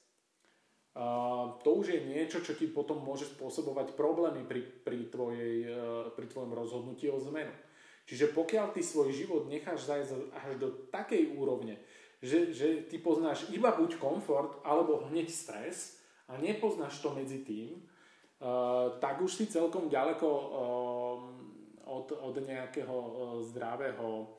to 1.62 1.70
už 1.74 1.90
je 1.90 2.00
niečo, 2.06 2.38
čo 2.38 2.54
ti 2.54 2.70
potom 2.70 3.02
môže 3.02 3.26
spôsobovať 3.34 3.98
problémy 3.98 4.46
pri, 4.46 4.62
pri, 4.62 5.10
tvojej, 5.10 5.66
uh, 5.66 6.14
pri 6.14 6.26
tvojom 6.30 6.54
rozhodnutí 6.54 7.10
o 7.10 7.18
zmenu. 7.18 7.50
Čiže 8.06 8.30
pokiaľ 8.30 8.70
ty 8.70 8.84
svoj 8.84 9.10
život 9.10 9.50
necháš 9.50 9.90
zajsť 9.90 10.10
až 10.30 10.54
do 10.62 10.68
takej 10.94 11.34
úrovne, 11.34 11.82
že, 12.22 12.54
že 12.54 12.86
ty 12.86 13.02
poznáš 13.02 13.50
iba 13.50 13.74
buď 13.74 13.98
komfort, 13.98 14.62
alebo 14.62 15.10
hneď 15.10 15.34
stres 15.34 15.98
a 16.30 16.38
nepoznáš 16.38 17.02
to 17.02 17.10
medzi 17.10 17.42
tým, 17.42 17.82
uh, 18.38 18.94
tak 19.02 19.18
už 19.18 19.34
si 19.34 19.50
celkom 19.50 19.90
ďaleko 19.90 20.28
uh, 20.30 21.16
od, 21.90 22.06
od 22.14 22.34
nejakého 22.38 22.96
zdravého 23.50 24.30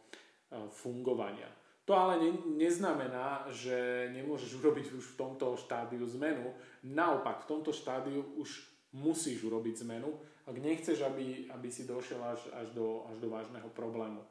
fungovania. 0.69 1.49
To 1.85 1.93
ale 1.93 2.17
ne, 2.17 2.31
neznamená, 2.57 3.45
že 3.53 4.09
nemôžeš 4.09 4.57
urobiť 4.57 4.97
už 4.97 5.13
v 5.13 5.17
tomto 5.21 5.53
štádiu 5.53 6.01
zmenu. 6.17 6.49
Naopak, 6.81 7.45
v 7.45 7.49
tomto 7.49 7.69
štádiu 7.69 8.25
už 8.41 8.65
musíš 8.97 9.45
urobiť 9.45 9.85
zmenu, 9.85 10.09
ak 10.49 10.57
nechceš, 10.57 11.05
aby, 11.05 11.45
aby 11.53 11.67
si 11.69 11.85
došiel 11.85 12.17
až, 12.25 12.41
až, 12.57 12.73
do, 12.73 13.05
až 13.05 13.21
do 13.21 13.29
vážneho 13.29 13.69
problému. 13.73 14.25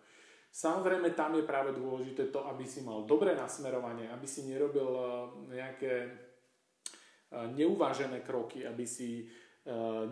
Samozrejme, 0.54 1.14
tam 1.14 1.34
je 1.34 1.46
práve 1.46 1.74
dôležité 1.74 2.30
to, 2.30 2.46
aby 2.46 2.62
si 2.62 2.82
mal 2.82 3.02
dobré 3.06 3.34
nasmerovanie, 3.34 4.06
aby 4.10 4.26
si 4.26 4.46
nerobil 4.46 4.86
eh, 4.86 5.02
nejaké 5.58 5.94
eh, 6.06 7.46
neuvážené 7.54 8.22
kroky, 8.22 8.66
aby 8.66 8.86
si 8.86 9.30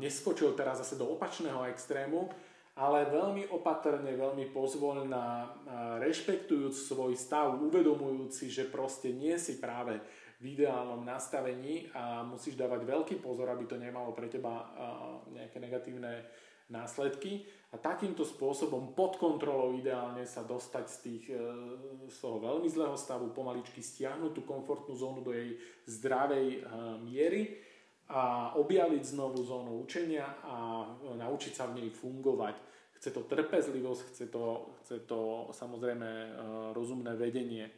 neskočil 0.00 0.56
teraz 0.56 0.80
zase 0.80 0.96
do 0.96 1.12
opačného 1.12 1.68
extrému, 1.68 2.24
ale 2.72 3.04
veľmi 3.12 3.52
opatrne, 3.52 4.16
veľmi 4.16 4.48
pozvoľná, 4.48 5.26
rešpektujúc 6.00 6.72
svoj 6.72 7.12
stav, 7.20 7.60
uvedomujúci, 7.60 8.48
že 8.48 8.64
proste 8.64 9.12
nie 9.12 9.36
si 9.36 9.60
práve 9.60 10.00
v 10.42 10.58
ideálnom 10.58 11.04
nastavení 11.04 11.92
a 11.92 12.24
musíš 12.24 12.58
dávať 12.58 12.82
veľký 12.88 13.16
pozor, 13.20 13.46
aby 13.52 13.68
to 13.68 13.76
nemalo 13.76 14.10
pre 14.16 14.26
teba 14.26 14.72
nejaké 15.30 15.60
negatívne 15.60 16.24
následky. 16.72 17.44
A 17.72 17.80
takýmto 17.80 18.24
spôsobom 18.24 18.92
pod 18.92 19.16
kontrolou 19.16 19.72
ideálne 19.76 20.28
sa 20.28 20.44
dostať 20.44 20.84
z, 20.92 20.96
tých, 21.00 21.24
e, 21.32 21.40
z 22.04 22.16
toho 22.20 22.36
veľmi 22.36 22.68
zlého 22.68 23.00
stavu, 23.00 23.32
pomaličky 23.32 23.80
stiahnuť 23.80 24.32
tú 24.36 24.44
komfortnú 24.44 24.92
zónu 24.92 25.24
do 25.24 25.32
jej 25.32 25.56
zdravej 25.88 26.46
e, 26.52 26.58
miery 27.00 27.42
a 28.12 28.52
objaviť 28.60 29.16
znovu 29.16 29.40
zónu 29.40 29.80
učenia 29.80 30.28
a 30.44 30.84
naučiť 31.16 31.52
sa 31.56 31.64
v 31.72 31.80
nej 31.80 31.88
fungovať. 31.88 32.60
Chce 33.00 33.08
to 33.10 33.24
trpezlivosť, 33.24 34.02
chce 34.12 34.24
to, 34.28 34.44
chce 34.84 34.96
to 35.08 35.48
samozrejme 35.50 36.06
e, 36.06 36.28
rozumné 36.76 37.16
vedenie. 37.16 37.72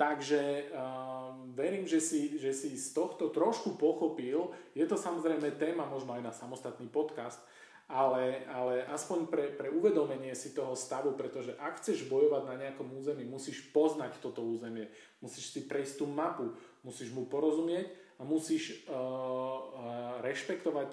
Takže 0.00 0.72
um, 0.72 1.52
verím, 1.52 1.84
že 1.84 2.00
si, 2.00 2.40
že 2.40 2.56
si 2.56 2.72
z 2.72 2.96
tohto 2.96 3.28
trošku 3.28 3.76
pochopil. 3.76 4.48
Je 4.72 4.88
to 4.88 4.96
samozrejme 4.96 5.60
téma 5.60 5.84
možno 5.84 6.16
aj 6.16 6.24
na 6.24 6.32
samostatný 6.32 6.88
podcast, 6.88 7.36
ale, 7.84 8.48
ale 8.48 8.88
aspoň 8.88 9.28
pre, 9.28 9.52
pre 9.52 9.68
uvedomenie 9.68 10.32
si 10.32 10.56
toho 10.56 10.72
stavu, 10.72 11.12
pretože 11.20 11.52
ak 11.60 11.84
chceš 11.84 12.08
bojovať 12.08 12.48
na 12.48 12.56
nejakom 12.56 12.88
území, 12.96 13.28
musíš 13.28 13.60
poznať 13.76 14.24
toto 14.24 14.40
územie, 14.40 14.88
musíš 15.20 15.52
si 15.52 15.68
prejsť 15.68 16.00
tú 16.00 16.08
mapu, 16.08 16.48
musíš 16.80 17.12
mu 17.12 17.28
porozumieť 17.28 17.99
musíš 18.24 18.84
uh, 18.86 20.20
rešpektovať, 20.20 20.88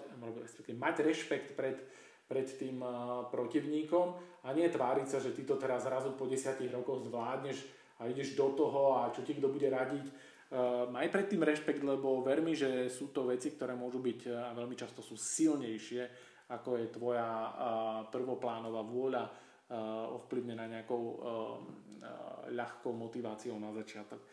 mať 0.76 0.96
rešpekt 1.04 1.54
pred, 1.60 1.78
pred 2.28 2.48
tým 2.56 2.80
uh, 2.80 3.28
protivníkom 3.28 4.16
a 4.44 4.48
nie 4.56 4.68
tváriť 4.72 5.08
sa, 5.08 5.18
že 5.20 5.36
ty 5.36 5.44
to 5.44 5.60
teraz 5.60 5.84
zrazu 5.84 6.16
po 6.16 6.28
desiatich 6.28 6.72
rokoch 6.72 7.04
zvládneš 7.04 7.64
a 8.00 8.08
ideš 8.08 8.38
do 8.40 8.56
toho 8.56 9.04
a 9.04 9.12
čo 9.12 9.26
ti 9.28 9.36
kto 9.36 9.52
bude 9.52 9.68
radiť. 9.68 10.06
Uh, 10.48 10.88
maj 10.88 11.12
predtým 11.12 11.44
rešpekt, 11.44 11.84
lebo 11.84 12.24
ver 12.24 12.40
mi, 12.40 12.56
že 12.56 12.88
sú 12.88 13.12
to 13.12 13.28
veci, 13.28 13.52
ktoré 13.52 13.76
môžu 13.76 14.00
byť 14.00 14.20
a 14.32 14.56
veľmi 14.56 14.80
často 14.80 15.04
sú 15.04 15.20
silnejšie, 15.20 16.08
ako 16.48 16.80
je 16.80 16.88
tvoja 16.96 17.28
uh, 17.28 17.52
prvoplánová 18.08 18.80
vôľa 18.88 19.24
uh, 19.28 20.16
ovplyvnená 20.16 20.72
nejakou 20.72 21.04
uh, 21.04 21.16
ľahkou 22.56 22.96
motiváciou 22.96 23.60
na 23.60 23.76
začiatok. 23.76 24.24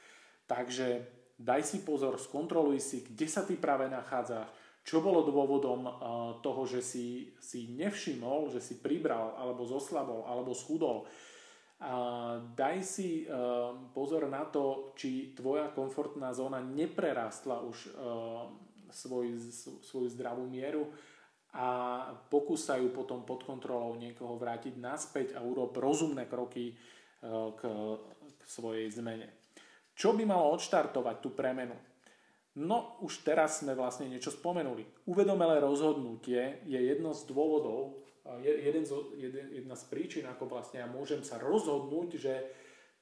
Takže 0.46 1.23
daj 1.38 1.62
si 1.66 1.78
pozor, 1.82 2.18
skontroluj 2.18 2.78
si, 2.78 3.02
kde 3.02 3.26
sa 3.26 3.42
ty 3.42 3.58
práve 3.58 3.90
nachádzaš, 3.90 4.46
čo 4.84 5.00
bolo 5.00 5.24
dôvodom 5.24 5.88
uh, 5.88 5.92
toho, 6.44 6.68
že 6.68 6.84
si, 6.84 7.32
si 7.40 7.72
nevšimol, 7.72 8.52
že 8.52 8.60
si 8.60 8.78
pribral, 8.78 9.32
alebo 9.40 9.64
zoslabol, 9.64 10.28
alebo 10.28 10.52
schudol, 10.52 11.08
a 11.84 12.38
daj 12.54 12.76
si 12.86 13.26
uh, 13.26 13.74
pozor 13.92 14.30
na 14.30 14.46
to, 14.46 14.94
či 14.94 15.34
tvoja 15.34 15.68
komfortná 15.74 16.30
zóna 16.32 16.62
neprerastla 16.62 17.60
už 17.64 17.76
uh, 17.92 18.46
svoj, 18.94 19.36
svoju 19.82 20.08
zdravú 20.14 20.46
mieru 20.46 20.86
a 21.54 22.08
pokúsa 22.30 22.78
ju 22.78 22.90
potom 22.94 23.26
pod 23.26 23.42
kontrolou 23.46 23.94
niekoho 23.98 24.38
vrátiť 24.38 24.74
naspäť 24.78 25.38
a 25.38 25.40
urob 25.42 25.74
rozumné 25.74 26.26
kroky 26.26 26.74
k, 27.22 27.62
k 28.34 28.42
svojej 28.42 28.90
zmene. 28.90 29.43
Čo 29.94 30.12
by 30.14 30.26
malo 30.26 30.50
odštartovať 30.58 31.16
tú 31.22 31.30
premenu? 31.32 31.74
No, 32.54 32.98
už 33.02 33.26
teraz 33.26 33.62
sme 33.62 33.74
vlastne 33.74 34.06
niečo 34.06 34.30
spomenuli. 34.30 34.86
Uvedomelé 35.10 35.58
rozhodnutie 35.58 36.62
je 36.66 36.78
jedno 36.78 37.10
z 37.10 37.26
dôvodov, 37.26 37.98
jeden 38.42 38.86
z, 38.86 38.94
jeden, 39.18 39.46
jedna 39.50 39.74
z 39.74 39.84
príčin, 39.90 40.24
ako 40.30 40.46
vlastne 40.46 40.82
ja 40.82 40.86
môžem 40.86 41.26
sa 41.26 41.38
rozhodnúť, 41.42 42.08
že 42.14 42.34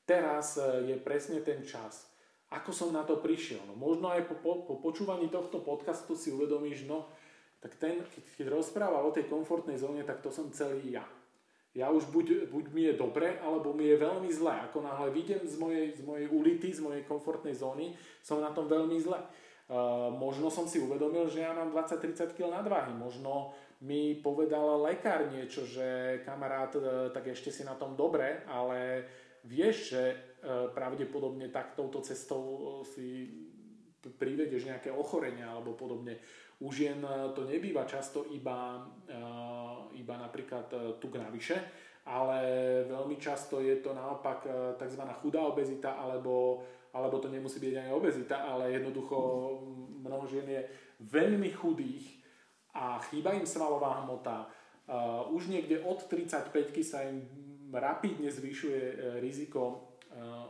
teraz 0.08 0.56
e, 0.56 0.92
je 0.92 0.96
presne 0.98 1.44
ten 1.44 1.60
čas. 1.62 2.08
Ako 2.48 2.72
som 2.72 2.96
na 2.96 3.04
to 3.04 3.20
prišiel? 3.20 3.60
No 3.68 3.76
možno 3.76 4.08
aj 4.08 4.24
po, 4.28 4.34
po, 4.40 4.52
po 4.64 4.74
počúvaní 4.80 5.28
tohto 5.28 5.60
podcastu 5.60 6.16
si 6.16 6.32
uvedomíš, 6.32 6.88
no 6.88 7.08
tak 7.60 7.76
ten, 7.76 8.02
keď, 8.02 8.24
keď 8.34 8.46
rozpráva 8.50 9.04
o 9.04 9.14
tej 9.14 9.30
komfortnej 9.30 9.78
zóne, 9.78 10.02
tak 10.02 10.24
to 10.24 10.32
som 10.32 10.50
celý 10.50 10.96
ja 10.96 11.04
ja 11.72 11.88
už 11.88 12.12
buď, 12.12 12.52
buď 12.52 12.64
mi 12.76 12.82
je 12.84 12.94
dobre, 13.00 13.40
alebo 13.40 13.72
mi 13.72 13.88
je 13.88 13.96
veľmi 13.96 14.28
zle. 14.28 14.52
Ako 14.68 14.84
náhle 14.84 15.08
vidím 15.08 15.40
z 15.48 15.56
mojej, 15.56 15.86
z 15.96 16.04
mojej 16.04 16.28
ulity, 16.28 16.68
z 16.68 16.84
mojej 16.84 17.02
komfortnej 17.08 17.56
zóny, 17.56 17.96
som 18.20 18.44
na 18.44 18.52
tom 18.52 18.68
veľmi 18.68 19.00
zle. 19.00 19.16
Uh, 19.72 20.12
možno 20.12 20.52
som 20.52 20.68
si 20.68 20.76
uvedomil, 20.76 21.32
že 21.32 21.40
ja 21.40 21.56
mám 21.56 21.72
20-30 21.72 22.36
kg 22.36 22.60
nadváhy. 22.60 22.92
Možno 22.92 23.56
mi 23.80 24.12
povedal 24.20 24.84
lekár 24.84 25.32
niečo, 25.32 25.64
že 25.64 26.20
kamarát, 26.28 26.76
uh, 26.76 27.08
tak 27.08 27.32
ešte 27.32 27.48
si 27.48 27.64
na 27.64 27.72
tom 27.72 27.96
dobre, 27.96 28.44
ale 28.52 29.08
vieš, 29.48 29.96
že 29.96 30.02
uh, 30.12 30.68
pravdepodobne 30.76 31.48
tak 31.48 31.72
touto 31.72 32.04
cestou 32.04 32.42
uh, 32.44 32.60
si 32.84 33.32
privedieš 34.02 34.68
nejaké 34.68 34.92
ochorenia 34.92 35.48
alebo 35.48 35.72
podobne. 35.72 36.20
U 36.62 36.70
žien 36.70 37.02
e, 37.02 37.34
to 37.34 37.42
nebýva 37.42 37.82
často 37.90 38.22
iba, 38.30 38.78
e, 39.10 39.18
iba 39.98 40.14
napríklad 40.14 40.70
e, 40.70 40.76
tuk 41.02 41.18
navyše, 41.18 41.58
ale 42.06 42.38
veľmi 42.86 43.18
často 43.18 43.58
je 43.58 43.78
to 43.82 43.94
naopak 43.94 44.46
tzv. 44.74 45.02
chudá 45.22 45.46
obezita, 45.46 45.94
alebo, 45.94 46.62
alebo 46.94 47.22
to 47.22 47.30
nemusí 47.30 47.62
byť 47.62 47.74
ani 47.78 47.90
obezita, 47.94 48.42
ale 48.42 48.74
jednoducho 48.74 49.18
mnoho 50.02 50.26
žien 50.26 50.46
je 50.50 50.66
veľmi 50.98 51.54
chudých 51.54 52.26
a 52.74 52.98
chýba 53.06 53.38
im 53.38 53.46
svalová 53.46 54.02
hmota. 54.02 54.50
Už 55.30 55.46
niekde 55.46 55.78
od 55.86 56.02
35 56.10 56.50
sa 56.82 57.06
im 57.06 57.22
rapidne 57.70 58.26
zvyšuje 58.34 59.22
riziko 59.22 59.94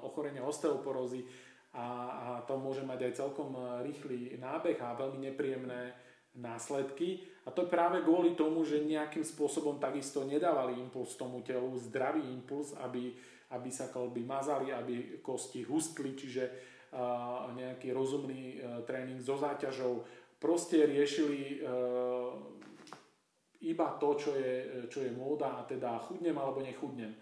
ochorenia 0.00 0.40
osteoporózy 0.48 1.28
a, 1.72 1.86
a 1.88 2.28
to 2.44 2.60
môže 2.60 2.84
mať 2.84 3.08
aj 3.08 3.12
celkom 3.16 3.56
e, 3.56 3.60
rýchly 3.88 4.36
nábeh 4.36 4.76
a 4.76 4.92
veľmi 4.92 5.24
nepríjemné 5.32 5.96
následky. 6.36 7.24
A 7.44 7.52
to 7.52 7.64
je 7.64 7.72
práve 7.72 8.04
kvôli 8.04 8.36
tomu, 8.36 8.60
že 8.64 8.84
nejakým 8.84 9.24
spôsobom 9.24 9.80
takisto 9.80 10.24
nedávali 10.24 10.76
impuls 10.76 11.16
tomu 11.16 11.40
telu, 11.40 11.72
zdravý 11.80 12.24
impuls, 12.28 12.76
aby, 12.76 13.16
aby 13.56 13.70
sa 13.72 13.88
kolby 13.88 14.20
mazali, 14.20 14.68
aby 14.72 15.20
kosti 15.20 15.64
hustli, 15.64 16.16
čiže 16.16 16.44
uh, 16.48 17.52
nejaký 17.52 17.92
rozumný 17.92 18.56
uh, 18.56 18.80
tréning 18.88 19.20
so 19.20 19.36
záťažou. 19.36 20.00
Proste 20.40 20.88
riešili 20.88 21.60
uh, 21.60 22.32
iba 23.68 23.88
to, 24.00 24.16
čo 24.16 24.32
je, 24.32 24.86
čo 24.88 25.04
je 25.04 25.12
móda 25.12 25.60
a 25.60 25.68
teda 25.68 26.00
chudnem 26.00 26.36
alebo 26.36 26.64
nechudnem 26.64 27.12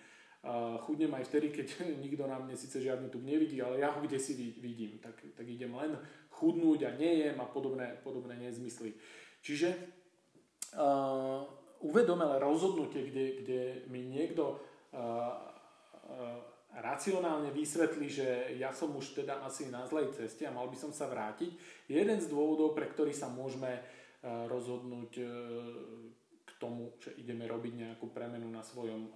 chudnem 0.89 1.13
aj 1.13 1.29
vtedy, 1.29 1.53
keď 1.53 1.67
nikto 2.05 2.25
na 2.25 2.41
mne 2.41 2.57
síce 2.57 2.81
žiadny 2.81 3.13
tuk 3.13 3.21
nevidí, 3.21 3.61
ale 3.61 3.85
ja 3.85 3.93
ho 3.93 4.01
kde 4.01 4.17
si 4.17 4.37
vidím, 4.57 4.97
tak, 5.01 5.17
tak 5.37 5.45
idem 5.45 5.73
len 5.77 5.97
chudnúť 6.33 6.89
a 6.89 6.91
nejem 6.97 7.37
a 7.37 7.47
podobné, 7.47 8.01
podobné 8.01 8.41
nezmysly. 8.41 8.97
Čiže 9.45 9.77
uh, 10.77 11.45
uvedomelé 11.85 12.41
rozhodnutie, 12.41 13.13
kde, 13.13 13.25
kde 13.45 13.61
mi 13.93 14.01
niekto 14.09 14.57
uh, 14.57 14.97
uh, 14.97 16.41
racionálne 16.81 17.53
vysvetlí, 17.53 18.07
že 18.09 18.29
ja 18.57 18.73
som 18.73 18.97
už 18.97 19.21
teda 19.21 19.45
asi 19.45 19.69
na 19.69 19.85
zlej 19.85 20.15
ceste 20.17 20.49
a 20.49 20.55
mal 20.55 20.71
by 20.73 20.77
som 20.79 20.93
sa 20.95 21.11
vrátiť, 21.11 21.51
je 21.91 21.95
jeden 21.99 22.17
z 22.17 22.31
dôvodov, 22.31 22.73
pre 22.73 22.89
ktorý 22.89 23.11
sa 23.11 23.27
môžeme 23.27 23.83
rozhodnúť 24.23 25.13
k 25.17 26.20
tomu, 26.61 26.93
že 27.01 27.17
ideme 27.17 27.49
robiť 27.49 27.73
nejakú 27.73 28.13
premenu 28.13 28.53
na 28.53 28.61
svojom 28.61 29.09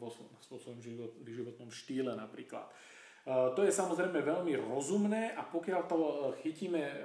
vo, 0.00 0.08
vo 0.48 0.58
svojom 0.58 0.80
život, 0.80 1.12
životnom 1.26 1.68
štýle 1.68 2.16
napríklad. 2.16 2.70
E, 2.70 2.74
to 3.52 3.60
je 3.62 3.72
samozrejme 3.72 4.24
veľmi 4.24 4.56
rozumné 4.56 5.36
a 5.36 5.44
pokiaľ 5.44 5.80
to 5.84 5.98
e, 6.00 6.14
chytíme 6.40 6.80
e, 6.80 6.96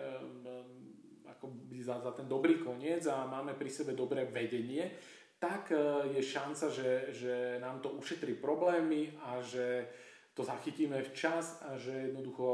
ako 1.36 1.45
za, 1.84 1.99
za 1.99 2.12
ten 2.15 2.28
dobrý 2.32 2.63
koniec 2.63 3.04
a 3.12 3.28
máme 3.28 3.51
pri 3.60 3.67
sebe 3.67 3.91
dobré 3.91 4.23
vedenie, 4.23 4.95
tak 5.36 5.67
je 6.15 6.23
šanca, 6.23 6.71
že, 6.71 7.12
že 7.12 7.60
nám 7.60 7.84
to 7.84 7.91
ušetrí 7.99 8.39
problémy 8.39 9.19
a 9.19 9.43
že 9.43 9.84
to 10.32 10.47
zachytíme 10.47 11.04
včas 11.12 11.60
a 11.67 11.75
že 11.75 12.10
jednoducho 12.10 12.47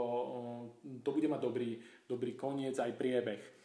to 1.06 1.10
bude 1.13 1.30
mať 1.30 1.41
dobrý, 1.45 1.78
dobrý 2.10 2.34
koniec 2.34 2.82
aj 2.82 2.97
priebeh. 2.97 3.61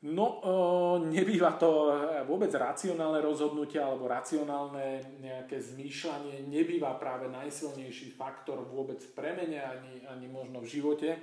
No, 0.00 0.40
e, 0.40 1.12
nebýva 1.12 1.60
to 1.60 1.92
vôbec 2.24 2.48
racionálne 2.56 3.20
rozhodnutie 3.20 3.76
alebo 3.76 4.08
racionálne 4.08 5.20
nejaké 5.20 5.60
zmýšľanie, 5.60 6.48
nebýva 6.48 6.96
práve 6.96 7.28
najsilnejší 7.28 8.16
faktor 8.16 8.64
vôbec 8.64 8.96
v 8.96 9.12
premene 9.12 9.60
ani, 9.60 10.00
ani 10.08 10.24
možno 10.24 10.64
v 10.64 10.72
živote. 10.72 11.10
E, 11.12 11.20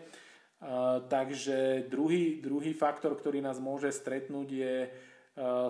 takže 1.09 1.89
druhý, 1.89 2.37
druhý 2.37 2.77
faktor, 2.77 3.17
ktorý 3.17 3.41
nás 3.41 3.57
môže 3.57 3.89
stretnúť 3.89 4.45
je 4.45 4.75
e, 4.85 4.89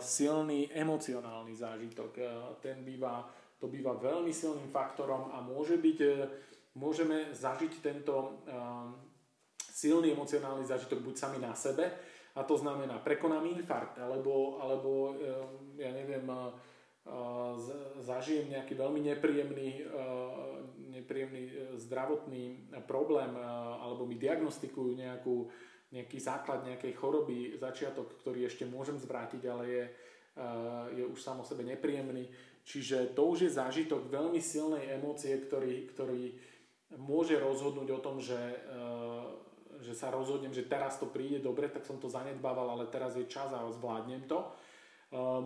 silný 0.03 0.67
emocionálny 0.75 1.55
zážitok. 1.55 2.11
Ten 2.59 2.83
býva, 2.83 3.23
to 3.55 3.71
býva 3.71 3.95
veľmi 3.95 4.35
silným 4.35 4.67
faktorom 4.67 5.31
a 5.31 5.39
môže 5.39 5.79
byť, 5.79 5.99
môžeme 6.75 7.31
zažiť 7.31 7.71
tento 7.79 8.43
silný 9.71 10.11
emocionálny 10.11 10.67
zážitok 10.67 10.99
buď 11.05 11.15
sami 11.15 11.39
na 11.39 11.55
sebe, 11.55 11.87
a 12.37 12.45
to 12.45 12.53
znamená, 12.53 13.01
prekonám 13.01 13.49
infarkt, 13.49 13.97
alebo, 13.97 14.61
alebo 14.61 15.17
eh, 15.17 15.33
ja 15.81 15.89
neviem, 15.89 16.21
eh, 16.29 16.53
zažijem 18.05 18.53
nejaký 18.53 18.77
veľmi 18.77 19.01
nepríjemný, 19.09 19.69
eh, 19.81 19.87
nepríjemný 21.01 21.43
zdravotný 21.81 22.73
problém, 22.85 23.33
alebo 23.81 24.05
mi 24.05 24.17
diagnostikujú 24.17 24.97
nejakú, 24.97 25.49
nejaký 25.93 26.17
základ 26.21 26.65
nejakej 26.65 26.93
choroby, 26.93 27.57
začiatok, 27.57 28.17
ktorý 28.21 28.45
ešte 28.45 28.69
môžem 28.69 28.97
zvrátiť, 28.97 29.41
ale 29.45 29.63
je, 29.69 29.85
je 30.97 31.03
už 31.05 31.19
samo 31.21 31.45
sebe 31.45 31.61
nepríjemný. 31.61 32.33
Čiže 32.65 33.13
to 33.13 33.29
už 33.29 33.45
je 33.45 33.57
zážitok 33.61 34.09
veľmi 34.09 34.41
silnej 34.41 34.89
emócie, 34.89 35.37
ktorý, 35.37 35.85
ktorý 35.93 36.33
môže 36.97 37.37
rozhodnúť 37.37 37.89
o 37.93 38.03
tom, 38.03 38.17
že 38.17 38.35
že 39.81 39.93
sa 39.93 40.13
rozhodnem, 40.13 40.53
že 40.53 40.69
teraz 40.69 40.97
to 41.01 41.09
príde 41.09 41.41
dobre, 41.41 41.69
tak 41.69 41.85
som 41.85 41.97
to 42.01 42.09
zanedbával, 42.09 42.69
ale 42.69 42.89
teraz 42.89 43.17
je 43.17 43.25
čas 43.29 43.53
a 43.53 43.65
zvládnem 43.69 44.25
to. 44.25 44.43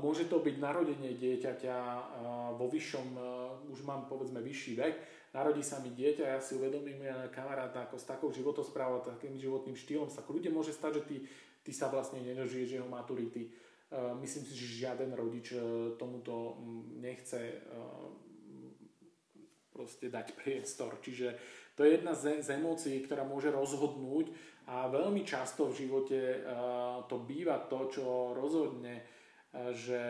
Môže 0.01 0.25
to 0.25 0.41
byť 0.41 0.55
narodenie 0.57 1.13
dieťaťa 1.21 1.77
vo 2.57 2.65
vyššom, 2.65 3.07
už 3.69 3.85
mám 3.85 4.09
povedzme 4.09 4.41
vyšší 4.41 4.73
vek, 4.73 4.95
narodí 5.37 5.61
sa 5.61 5.77
mi 5.77 5.93
dieťa 5.93 6.33
ja 6.33 6.39
si 6.41 6.57
uvedomím, 6.57 7.05
ja 7.05 7.29
kamaráta 7.29 7.85
ako 7.85 7.95
s 8.01 8.09
takou 8.09 8.33
životosprávou, 8.33 9.05
takým 9.05 9.37
životným 9.37 9.77
štýlom 9.77 10.09
sa 10.09 10.25
kľudne 10.25 10.49
môže 10.49 10.73
stať, 10.73 10.91
že 10.97 11.03
ty, 11.05 11.17
ty 11.61 11.71
sa 11.77 11.93
vlastne 11.93 12.25
nedožiješ 12.25 12.81
jeho 12.81 12.89
maturity. 12.89 13.53
Myslím 14.17 14.49
si, 14.49 14.57
že 14.57 14.81
žiaden 14.81 15.13
rodič 15.13 15.53
tomuto 16.01 16.57
nechce 16.97 17.61
proste 19.81 20.13
dať 20.13 20.37
priestor. 20.37 21.01
Čiže 21.01 21.33
to 21.73 21.81
je 21.81 21.97
jedna 21.97 22.13
z, 22.13 22.45
z 22.45 22.61
emócií, 22.61 23.01
ktorá 23.01 23.25
môže 23.25 23.49
rozhodnúť 23.49 24.29
a 24.69 24.85
veľmi 24.85 25.25
často 25.25 25.73
v 25.73 25.81
živote 25.81 26.45
uh, 26.45 27.01
to 27.09 27.17
býva 27.25 27.65
to, 27.65 27.89
čo 27.89 28.37
rozhodne, 28.37 29.01
uh, 29.01 29.73
že 29.73 30.01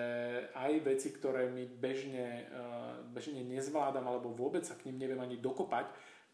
aj 0.52 0.84
veci, 0.84 1.16
ktoré 1.16 1.48
mi 1.48 1.64
bežne, 1.64 2.52
uh, 2.52 3.00
bežne 3.16 3.48
nezvládam 3.48 4.04
alebo 4.04 4.36
vôbec 4.36 4.68
sa 4.68 4.76
k 4.76 4.92
ním 4.92 5.08
neviem 5.08 5.24
ani 5.24 5.40
dokopať, 5.40 5.88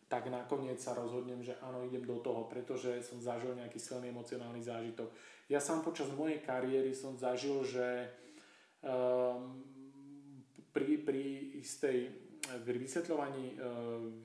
tak 0.09 0.33
nakoniec 0.33 0.81
sa 0.81 0.97
rozhodnem, 0.97 1.45
že 1.45 1.59
áno, 1.61 1.85
idem 1.85 2.01
do 2.01 2.17
toho, 2.23 2.49
pretože 2.49 3.05
som 3.05 3.21
zažil 3.21 3.53
nejaký 3.53 3.77
silný 3.77 4.09
emocionálny 4.09 4.63
zážitok. 4.63 5.13
Ja 5.51 5.59
sám 5.59 5.83
počas 5.83 6.09
mojej 6.15 6.39
kariéry 6.39 6.95
som 6.95 7.19
zažil, 7.19 7.59
že 7.67 8.07
um, 8.79 9.59
pri, 10.71 10.95
pri 11.03 11.23
istej 11.59 12.26
pri 12.63 12.77
vysvetľovaní 12.79 13.45
e, 13.51 13.55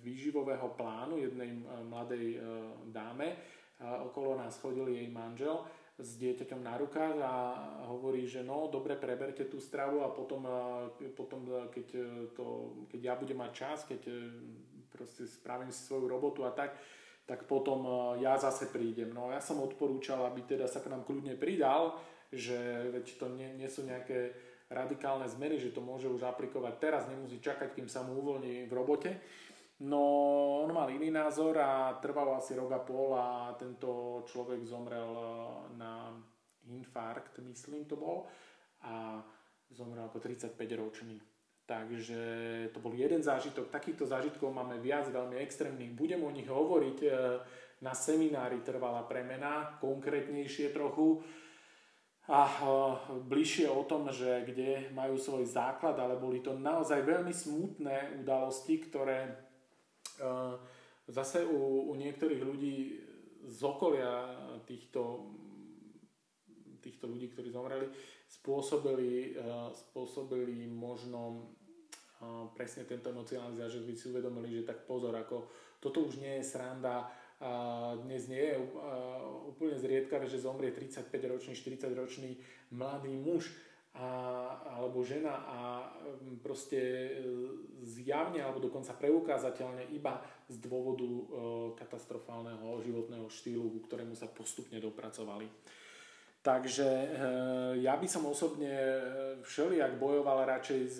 výživového 0.02 0.68
plánu 0.78 1.18
jednej 1.18 1.50
e, 1.50 1.58
mladej 1.86 2.26
e, 2.34 2.38
dáme, 2.86 3.34
okolo 3.82 4.38
nás 4.38 4.62
chodil 4.62 4.94
jej 4.94 5.10
manžel 5.10 5.58
s 5.98 6.14
dieťaťom 6.14 6.62
na 6.62 6.78
rukách 6.78 7.18
a 7.18 7.34
hovorí, 7.90 8.30
že 8.30 8.46
no 8.46 8.70
dobre, 8.70 8.94
preberte 8.94 9.50
tú 9.50 9.58
stravu 9.58 10.06
a 10.06 10.08
potom, 10.14 10.46
potom 11.18 11.66
keď, 11.66 11.86
to, 12.30 12.78
keď 12.86 13.00
ja 13.02 13.14
budem 13.18 13.42
mať 13.42 13.52
čas, 13.52 13.78
keď 13.90 14.06
proste 14.86 15.26
spravím 15.26 15.74
si 15.74 15.82
svoju 15.82 16.06
robotu 16.06 16.46
a 16.46 16.54
tak, 16.54 16.78
tak 17.26 17.42
potom 17.50 17.82
ja 18.22 18.38
zase 18.38 18.70
prídem. 18.70 19.10
No 19.10 19.34
ja 19.34 19.42
som 19.42 19.58
odporúčal, 19.58 20.30
aby 20.30 20.46
teda 20.46 20.70
sa 20.70 20.78
k 20.78 20.94
nám 20.94 21.02
kľudne 21.02 21.34
pridal, 21.34 21.98
že 22.30 22.88
veď 22.94 23.06
to 23.18 23.26
nie, 23.34 23.50
nie 23.58 23.66
sú 23.66 23.82
nejaké 23.82 24.32
radikálne 24.72 25.28
zmeny, 25.28 25.60
že 25.60 25.70
to 25.70 25.84
môže 25.84 26.08
už 26.08 26.24
aplikovať 26.24 26.74
teraz, 26.80 27.02
nemusí 27.06 27.38
čakať, 27.38 27.76
kým 27.76 27.88
sa 27.88 28.02
mu 28.02 28.18
uvoľní 28.18 28.66
v 28.66 28.72
robote. 28.72 29.10
No, 29.82 30.02
on 30.62 30.70
mal 30.70 30.86
iný 30.94 31.10
názor 31.10 31.58
a 31.58 31.98
trvalo 31.98 32.38
asi 32.38 32.54
rok 32.54 32.70
a 32.70 32.80
pol 32.80 33.18
a 33.18 33.50
tento 33.58 34.22
človek 34.30 34.62
zomrel 34.62 35.10
e, 35.10 35.26
na 35.74 36.14
infarkt, 36.70 37.42
myslím 37.42 37.82
to 37.90 37.98
bol, 37.98 38.30
a 38.86 39.18
zomrel 39.74 40.06
ako 40.06 40.22
35 40.22 40.54
ročný. 40.78 41.18
Takže 41.66 42.22
to 42.70 42.78
bol 42.78 42.94
jeden 42.94 43.22
zážitok. 43.26 43.74
Takýchto 43.74 44.06
zážitkov 44.06 44.54
máme 44.54 44.78
viac, 44.78 45.10
veľmi 45.10 45.38
extrémnych. 45.42 45.94
Budem 45.94 46.22
o 46.22 46.30
nich 46.30 46.46
hovoriť 46.46 46.98
e, 47.02 47.10
na 47.82 47.90
seminári 47.90 48.62
Trvalá 48.62 49.02
premena, 49.10 49.78
konkrétnejšie 49.82 50.70
trochu 50.70 51.26
a 52.32 52.40
e, 52.48 52.64
bližšie 53.28 53.68
o 53.68 53.84
tom, 53.84 54.08
že 54.08 54.48
kde 54.48 54.88
majú 54.96 55.20
svoj 55.20 55.44
základ, 55.44 56.00
ale 56.00 56.16
boli 56.16 56.40
to 56.40 56.56
naozaj 56.56 57.04
veľmi 57.04 57.30
smutné 57.30 58.24
udalosti, 58.24 58.80
ktoré 58.88 59.52
Zase 61.08 61.44
u, 61.44 61.90
u 61.90 61.94
niektorých 61.98 62.42
ľudí 62.46 62.76
z 63.42 63.60
okolia 63.66 64.38
týchto, 64.62 65.26
týchto 66.78 67.10
ľudí, 67.10 67.34
ktorí 67.34 67.50
zomreli, 67.50 67.90
spôsobili, 68.30 69.34
spôsobili 69.74 70.70
možno 70.70 71.50
presne 72.54 72.86
tento 72.86 73.10
emocionálny 73.10 73.58
zážitok, 73.58 73.98
si 73.98 74.14
uvedomili, 74.14 74.62
že 74.62 74.70
tak 74.70 74.86
pozor, 74.86 75.10
ako 75.10 75.50
toto 75.82 76.06
už 76.06 76.22
nie 76.22 76.38
je 76.38 76.54
sranda, 76.54 77.10
dnes 78.06 78.30
nie 78.30 78.38
je 78.38 78.56
úplne 79.50 79.74
zriedkavé, 79.74 80.30
že 80.30 80.42
zomrie 80.42 80.70
35-ročný, 80.70 81.52
40-ročný 81.58 82.38
mladý 82.70 83.14
muž 83.18 83.50
a, 83.92 84.08
alebo 84.72 85.04
žena 85.04 85.44
a 85.44 85.58
proste 86.40 86.80
e, 86.80 87.10
zjavne 87.84 88.40
alebo 88.40 88.56
dokonca 88.56 88.96
preukázateľne 88.96 89.92
iba 89.92 90.16
z 90.48 90.56
dôvodu 90.64 91.04
e, 91.04 91.24
katastrofálneho 91.76 92.80
životného 92.80 93.28
štýlu, 93.28 93.68
ku 93.68 93.80
ktorému 93.84 94.16
sa 94.16 94.32
postupne 94.32 94.80
dopracovali. 94.80 95.44
Takže 96.40 96.88
e, 96.88 97.06
ja 97.84 98.00
by 98.00 98.08
som 98.08 98.24
osobne 98.24 98.72
všelijak 99.44 100.00
bojoval 100.00 100.48
radšej 100.48 100.80
s 100.88 100.98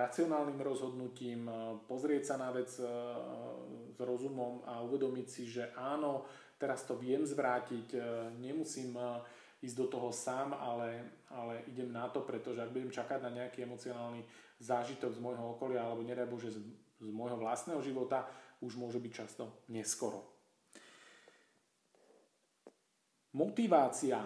racionálnym 0.00 0.56
rozhodnutím, 0.56 1.52
pozrieť 1.84 2.32
sa 2.32 2.36
na 2.40 2.48
vec 2.48 2.72
rozumom 4.02 4.64
a 4.64 4.80
uvedomiť 4.80 5.26
si, 5.28 5.44
že 5.48 5.70
áno, 5.76 6.24
teraz 6.60 6.84
to 6.84 6.96
viem 6.96 7.24
zvrátiť, 7.24 7.96
nemusím 8.40 8.96
ísť 9.60 9.76
do 9.76 9.86
toho 9.92 10.08
sám, 10.08 10.56
ale, 10.56 11.20
ale 11.28 11.64
idem 11.68 11.92
na 11.92 12.08
to, 12.08 12.24
pretože 12.24 12.64
ak 12.64 12.72
budem 12.72 12.88
čakať 12.88 13.20
na 13.20 13.30
nejaký 13.30 13.68
emocionálny 13.68 14.24
zážitok 14.60 15.12
z 15.12 15.20
môjho 15.20 15.56
okolia 15.56 15.84
alebo 15.84 16.04
nedaj 16.04 16.28
Bože 16.28 16.52
z, 16.52 16.58
z 17.00 17.08
môjho 17.12 17.36
vlastného 17.36 17.80
života, 17.84 18.24
už 18.60 18.76
môže 18.76 19.00
byť 19.00 19.12
často 19.12 19.64
neskoro. 19.72 20.24
Motivácia. 23.36 24.20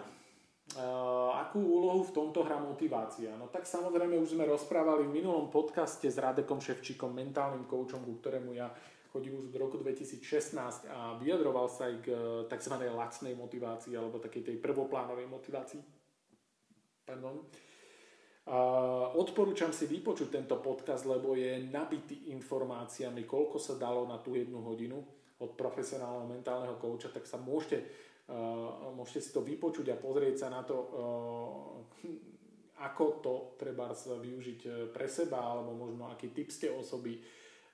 Uh, 0.75 1.29
akú 1.45 1.61
úlohu 1.61 2.01
v 2.09 2.15
tomto 2.15 2.41
hrá 2.41 2.57
motivácia? 2.57 3.37
No 3.37 3.45
tak 3.53 3.69
samozrejme 3.69 4.17
už 4.17 4.33
sme 4.33 4.49
rozprávali 4.49 5.05
v 5.05 5.21
minulom 5.21 5.53
podcaste 5.53 6.09
s 6.09 6.17
Radekom 6.17 6.57
Ševčíkom, 6.57 7.13
mentálnym 7.13 7.69
koučom, 7.69 8.01
ku 8.01 8.17
ktorému 8.17 8.57
ja 8.57 8.73
chodí 9.15 9.31
už 9.31 9.47
od 9.47 9.55
roku 9.55 9.79
2016 9.79 10.91
a 10.91 11.15
vyjadroval 11.15 11.71
sa 11.71 11.87
aj 11.87 11.95
k 12.03 12.07
eh, 12.11 12.19
tzv. 12.51 12.75
lacnej 12.91 13.31
motivácii 13.39 13.95
alebo 13.95 14.19
takej 14.19 14.51
tej 14.51 14.57
prvoplánovej 14.59 15.31
motivácii. 15.31 15.79
Pardon. 17.07 17.47
Odporúčam 19.17 19.73
si 19.73 19.89
vypočuť 19.89 20.29
tento 20.29 20.61
podcast, 20.61 21.09
lebo 21.09 21.33
je 21.33 21.65
nabitý 21.65 22.29
informáciami, 22.29 23.25
koľko 23.25 23.57
sa 23.57 23.73
dalo 23.73 24.05
na 24.05 24.21
tú 24.21 24.37
jednu 24.37 24.61
hodinu 24.61 25.01
od 25.41 25.57
profesionálneho 25.57 26.29
mentálneho 26.29 26.77
kouča, 26.77 27.09
tak 27.09 27.25
sa 27.25 27.41
môžete, 27.41 27.81
uh, 28.29 28.93
môžete 28.93 29.21
si 29.25 29.29
to 29.33 29.41
vypočuť 29.41 29.89
a 29.89 29.97
pozrieť 29.97 30.45
sa 30.45 30.53
na 30.53 30.61
to, 30.61 30.77
uh, 30.77 32.05
ako 32.85 33.05
to 33.25 33.33
treba 33.57 33.89
využiť 33.97 34.93
pre 34.93 35.09
seba, 35.09 35.41
alebo 35.41 35.73
možno 35.73 36.05
aký 36.13 36.29
typ 36.29 36.53
ste 36.53 36.69
osoby, 36.69 37.17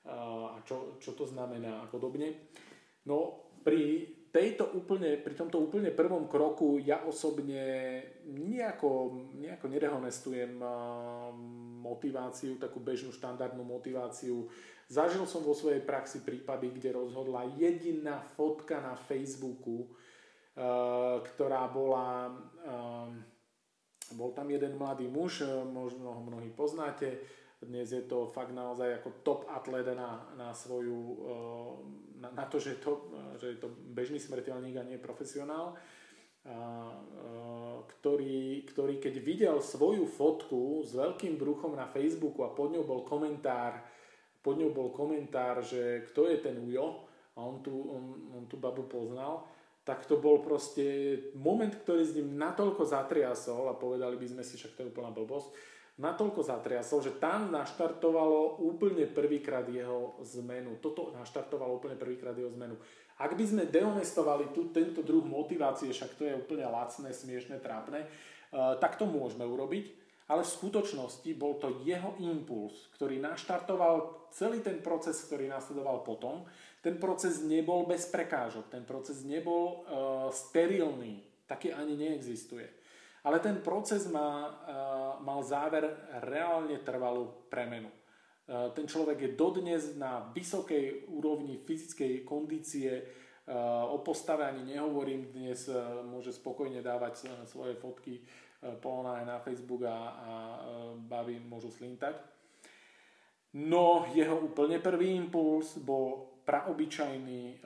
a 0.07 0.57
čo, 0.65 0.97
čo 0.97 1.13
to 1.13 1.29
znamená 1.29 1.85
a 1.85 1.89
podobne. 1.89 2.49
No 3.05 3.49
pri 3.61 4.09
tejto 4.31 4.71
úplne, 4.73 5.19
pri 5.19 5.35
tomto 5.35 5.59
úplne 5.59 5.91
prvom 5.91 6.25
kroku 6.31 6.79
ja 6.79 7.03
osobne 7.03 7.99
nejako, 8.25 9.21
nejako 9.35 9.65
nerehonestujem 9.67 10.55
motiváciu, 11.83 12.55
takú 12.55 12.79
bežnú 12.79 13.11
štandardnú 13.11 13.61
motiváciu. 13.61 14.47
Zažil 14.87 15.27
som 15.27 15.43
vo 15.43 15.51
svojej 15.51 15.83
praxi 15.83 16.23
prípady, 16.23 16.71
kde 16.71 16.95
rozhodla 16.95 17.47
jediná 17.59 18.23
fotka 18.35 18.79
na 18.79 18.95
Facebooku, 18.95 19.91
ktorá 21.31 21.67
bola, 21.71 22.31
bol 24.15 24.31
tam 24.35 24.47
jeden 24.51 24.75
mladý 24.75 25.07
muž, 25.07 25.47
možno 25.71 26.11
ho 26.11 26.21
mnohí 26.23 26.51
poznáte, 26.51 27.23
dnes 27.62 27.86
je 27.86 28.02
to 28.02 28.26
fakt 28.26 28.52
naozaj 28.52 29.02
ako 29.02 29.10
top 29.21 29.41
atlet 29.45 29.86
na, 29.93 30.26
na 30.34 30.50
svoju, 30.50 31.00
eh, 31.21 31.71
na, 32.26 32.30
na 32.34 32.45
to, 32.50 32.58
že 32.58 32.78
je 32.78 32.80
to, 32.82 32.93
že 33.38 33.47
je 33.54 33.58
to 33.62 33.69
bežný 33.93 34.17
smrteľník 34.17 34.76
a 34.82 34.88
nie 34.88 34.97
profesionál, 34.97 35.78
a, 36.41 36.58
eh, 36.97 37.78
ktorý, 37.97 38.65
ktorý 38.65 38.97
keď 38.97 39.15
videl 39.21 39.58
svoju 39.62 40.10
fotku 40.10 40.82
s 40.82 40.97
veľkým 40.97 41.38
bruchom 41.38 41.78
na 41.78 41.86
Facebooku 41.86 42.41
a 42.41 42.54
pod 42.54 42.74
ňou 42.74 42.82
bol 42.82 43.06
komentár, 43.06 43.78
pod 44.41 44.58
ňou 44.58 44.74
bol 44.74 44.89
komentár, 44.89 45.62
že 45.62 46.02
kto 46.10 46.26
je 46.34 46.41
ten 46.41 46.58
Ujo 46.58 47.06
a 47.38 47.45
on 47.45 47.62
tu, 47.62 47.69
on, 47.69 48.04
on 48.34 48.43
tu 48.50 48.58
babu 48.58 48.89
poznal, 48.89 49.45
tak 49.86 50.06
to 50.06 50.17
bol 50.17 50.41
proste 50.41 51.17
moment, 51.38 51.74
ktorý 51.74 52.02
s 52.06 52.17
ním 52.17 52.38
natoľko 52.38 52.86
zatriasol 52.86 53.69
a 53.69 53.78
povedali 53.78 54.17
by 54.17 54.28
sme 54.30 54.43
si, 54.45 54.58
však 54.58 54.78
to 54.78 54.82
je 54.86 54.91
úplná 54.93 55.13
blbosť, 55.13 55.54
natoľko 56.01 56.41
zatriasol, 56.41 57.05
že 57.05 57.21
tam 57.21 57.53
naštartovalo 57.53 58.57
úplne 58.65 59.05
prvýkrát 59.05 59.69
jeho 59.69 60.17
zmenu. 60.35 60.81
Toto 60.81 61.13
naštartovalo 61.13 61.77
úplne 61.77 61.93
prvýkrát 61.93 62.33
jeho 62.33 62.49
zmenu. 62.57 62.75
Ak 63.21 63.37
by 63.37 63.45
sme 63.45 63.69
dehonestovali 63.69 64.49
tu, 64.49 64.73
tento 64.73 65.05
druh 65.05 65.21
motivácie, 65.21 65.93
však 65.93 66.17
to 66.17 66.25
je 66.25 66.33
úplne 66.33 66.65
lacné, 66.65 67.13
smiešné, 67.13 67.61
trápne, 67.61 68.09
uh, 68.09 68.73
tak 68.81 68.97
to 68.97 69.05
môžeme 69.05 69.45
urobiť, 69.45 69.93
ale 70.25 70.41
v 70.41 70.53
skutočnosti 70.57 71.29
bol 71.37 71.61
to 71.61 71.85
jeho 71.85 72.17
impuls, 72.17 72.89
ktorý 72.97 73.21
naštartoval 73.21 74.25
celý 74.33 74.65
ten 74.65 74.81
proces, 74.81 75.21
ktorý 75.29 75.45
nasledoval 75.45 76.01
potom. 76.01 76.49
Ten 76.81 76.97
proces 76.97 77.45
nebol 77.45 77.85
bez 77.85 78.09
prekážok, 78.09 78.73
ten 78.73 78.81
proces 78.81 79.21
nebol 79.21 79.85
uh, 79.85 80.33
sterilný, 80.33 81.21
taký 81.45 81.69
ani 81.69 81.93
neexistuje. 81.93 82.81
Ale 83.21 83.38
ten 83.39 83.62
proces 83.62 84.10
má, 84.10 84.49
eh, 84.49 84.73
mal 85.21 85.45
záver 85.45 85.86
reálne 86.25 86.81
trvalú 86.81 87.45
premenu. 87.53 87.89
Eh, 87.89 88.69
ten 88.73 88.89
človek 88.89 89.21
je 89.21 89.38
dodnes 89.38 89.93
na 89.93 90.34
vysokej 90.34 91.05
úrovni 91.13 91.62
fyzickej 91.62 92.25
kondície, 92.25 92.91
eh, 92.91 93.05
o 93.86 94.01
postave 94.01 94.41
ani 94.45 94.73
nehovorím, 94.73 95.29
dnes 95.29 95.69
môže 96.10 96.34
spokojne 96.34 96.81
dávať 96.81 97.29
svoje 97.45 97.77
fotky 97.77 98.21
polná 98.77 99.25
na 99.25 99.41
Facebook 99.41 99.81
a, 99.89 99.89
a 99.89 100.34
baví 100.93 101.41
môžu 101.41 101.73
slintať. 101.73 102.13
No 103.57 104.05
jeho 104.13 104.38
úplne 104.38 104.77
prvý 104.77 105.17
impuls 105.17 105.81
bol 105.81 106.29
praobyčajný 106.45 107.57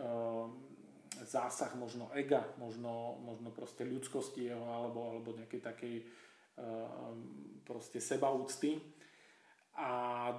zásah 1.25 1.73
možno 1.75 2.13
ega, 2.13 2.45
možno, 2.61 3.17
možno 3.25 3.49
proste 3.51 3.83
ľudskosti 3.83 4.47
jeho 4.47 4.61
alebo, 4.61 5.11
alebo 5.11 5.33
nejakej 5.33 5.61
takej 5.61 5.95
uh, 6.01 7.11
proste 7.65 7.97
sebaúcty. 7.97 8.77
A 9.75 9.89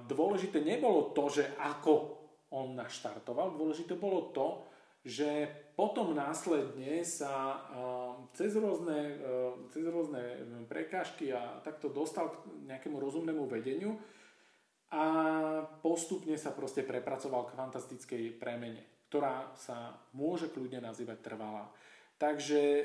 dôležité 0.09 0.65
nebolo 0.65 1.13
to, 1.13 1.29
že 1.29 1.45
ako 1.61 2.17
on 2.49 2.73
naštartoval, 2.73 3.53
dôležité 3.53 3.93
bolo 3.99 4.33
to, 4.33 4.65
že 5.05 5.45
potom 5.77 6.17
následne 6.17 7.05
sa 7.05 7.61
uh, 7.69 8.11
cez 8.33 8.57
rôzne, 8.57 9.19
uh, 9.21 9.53
cez 9.69 9.85
rôzne 9.85 10.41
prekážky 10.65 11.29
a 11.29 11.61
takto 11.61 11.93
dostal 11.93 12.33
k 12.33 12.35
nejakému 12.65 12.97
rozumnému 12.97 13.45
vedeniu 13.45 13.93
a 14.89 15.03
postupne 15.83 16.33
sa 16.39 16.55
proste 16.55 16.81
prepracoval 16.81 17.51
k 17.51 17.55
fantastickej 17.59 18.23
premene 18.39 18.96
ktorá 19.07 19.55
sa 19.55 19.95
môže 20.11 20.51
kľudne 20.51 20.83
nazývať 20.83 21.23
trvalá. 21.23 21.71
Takže 22.17 22.61
e, 22.61 22.83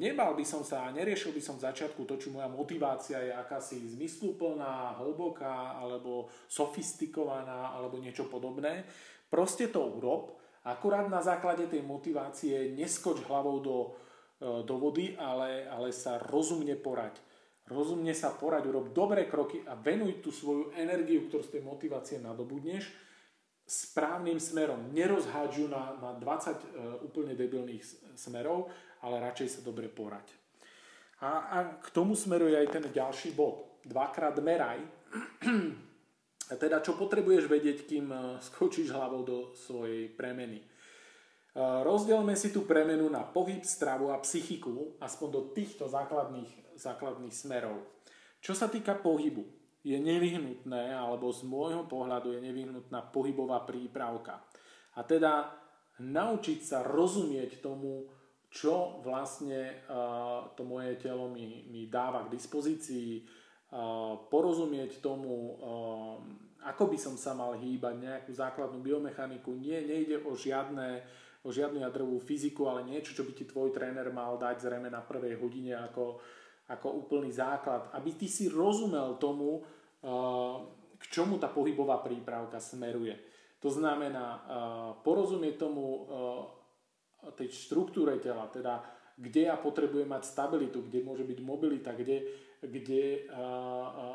nebal 0.00 0.32
by 0.32 0.40
som 0.40 0.64
sa 0.64 0.88
a 0.88 0.94
neriešil 0.96 1.36
by 1.36 1.42
som 1.44 1.60
v 1.60 1.68
začiatku 1.68 2.08
to, 2.08 2.16
či 2.16 2.32
moja 2.32 2.48
motivácia 2.48 3.20
je 3.20 3.28
akási 3.28 3.76
zmysluplná, 3.92 4.96
hlboká 4.96 5.76
alebo 5.76 6.32
sofistikovaná 6.48 7.76
alebo 7.76 8.00
niečo 8.00 8.24
podobné. 8.32 8.88
Proste 9.28 9.68
to 9.68 9.84
urob, 9.84 10.32
akurát 10.64 11.12
na 11.12 11.20
základe 11.20 11.68
tej 11.68 11.84
motivácie 11.84 12.72
neskoč 12.72 13.20
hlavou 13.28 13.60
do, 13.60 13.76
e, 14.40 14.64
do 14.64 14.74
vody, 14.80 15.12
ale, 15.20 15.68
ale 15.68 15.92
sa 15.92 16.16
rozumne 16.16 16.72
porať. 16.80 17.20
Rozumne 17.68 18.16
sa 18.16 18.32
porať, 18.32 18.64
urob 18.64 18.96
dobré 18.96 19.28
kroky 19.28 19.60
a 19.68 19.76
venuj 19.76 20.24
tú 20.24 20.32
svoju 20.32 20.72
energiu, 20.72 21.28
ktorú 21.28 21.44
z 21.44 21.60
tej 21.60 21.62
motivácie 21.68 22.16
nadobudneš 22.16 23.09
správnym 23.70 24.42
smerom. 24.42 24.90
Nerozhádžu 24.90 25.70
na, 25.70 25.94
na 26.02 26.10
20 26.18 26.26
uh, 26.26 26.58
úplne 27.06 27.38
debilných 27.38 27.86
smerov, 28.18 28.66
ale 29.06 29.22
radšej 29.22 29.48
sa 29.48 29.60
dobre 29.62 29.86
porať. 29.86 30.26
A, 31.22 31.30
a 31.52 31.56
k 31.78 31.86
tomu 31.94 32.18
smeruje 32.18 32.58
aj 32.58 32.68
ten 32.74 32.84
ďalší 32.90 33.36
bod. 33.36 33.80
Dvakrát 33.86 34.34
meraj. 34.42 34.82
teda 36.62 36.82
čo 36.82 36.98
potrebuješ 36.98 37.46
vedieť, 37.46 37.86
kým 37.86 38.10
skočíš 38.40 38.90
hlavou 38.90 39.22
do 39.22 39.38
svojej 39.54 40.10
premeny. 40.10 40.64
Rozdielme 41.58 42.38
si 42.38 42.54
tú 42.54 42.62
premenu 42.62 43.10
na 43.10 43.26
pohyb, 43.26 43.62
stravu 43.66 44.14
a 44.14 44.22
psychiku, 44.22 44.96
aspoň 45.02 45.28
do 45.28 45.42
týchto 45.50 45.90
základných, 45.90 46.78
základných 46.78 47.34
smerov. 47.34 47.82
Čo 48.40 48.56
sa 48.56 48.70
týka 48.70 48.96
pohybu, 48.96 49.59
je 49.80 49.96
nevyhnutné, 49.96 50.92
alebo 50.92 51.32
z 51.32 51.48
môjho 51.48 51.88
pohľadu 51.88 52.36
je 52.36 52.40
nevyhnutná 52.44 53.08
pohybová 53.08 53.64
prípravka. 53.64 54.44
A 54.96 55.00
teda 55.04 55.48
naučiť 56.00 56.58
sa 56.60 56.84
rozumieť 56.84 57.64
tomu, 57.64 58.08
čo 58.50 59.00
vlastne 59.06 59.86
uh, 59.86 60.50
to 60.58 60.66
moje 60.66 60.98
telo 60.98 61.30
mi, 61.30 61.70
mi 61.70 61.86
dáva 61.86 62.26
k 62.26 62.34
dispozícii, 62.34 63.22
uh, 63.22 64.26
porozumieť 64.26 64.98
tomu, 64.98 65.32
uh, 65.54 66.18
ako 66.66 66.90
by 66.90 66.98
som 66.98 67.14
sa 67.14 67.32
mal 67.32 67.56
hýbať, 67.56 67.94
nejakú 67.96 68.30
základnú 68.34 68.82
biomechaniku. 68.82 69.54
Nie, 69.54 69.80
nejde 69.86 70.20
o 70.26 70.34
žiadne 70.34 71.06
o 71.40 71.48
žiadnu 71.48 71.80
jadrovú 71.80 72.20
fyziku, 72.20 72.68
ale 72.68 72.84
niečo, 72.84 73.16
čo 73.16 73.24
by 73.24 73.32
ti 73.32 73.48
tvoj 73.48 73.72
tréner 73.72 74.12
mal 74.12 74.36
dať 74.36 74.60
zrejme 74.60 74.92
na 74.92 75.00
prvej 75.00 75.40
hodine 75.40 75.72
ako, 75.72 76.20
ako 76.70 77.02
úplný 77.06 77.34
základ, 77.34 77.90
aby 77.98 78.14
ty 78.14 78.30
si 78.30 78.46
rozumel 78.46 79.18
tomu, 79.18 79.66
k 81.00 81.04
čomu 81.10 81.36
tá 81.36 81.50
pohybová 81.50 81.98
prípravka 81.98 82.62
smeruje. 82.62 83.18
To 83.60 83.68
znamená 83.68 84.46
porozumieť 85.04 85.54
tomu 85.60 86.06
tej 87.36 87.52
štruktúre 87.52 88.16
tela, 88.22 88.48
teda 88.48 88.80
kde 89.20 89.52
ja 89.52 89.56
potrebujem 89.60 90.08
mať 90.08 90.24
stabilitu, 90.24 90.80
kde 90.88 91.04
môže 91.04 91.28
byť 91.28 91.38
mobilita, 91.44 91.92
kde, 91.92 92.24
kde 92.64 93.28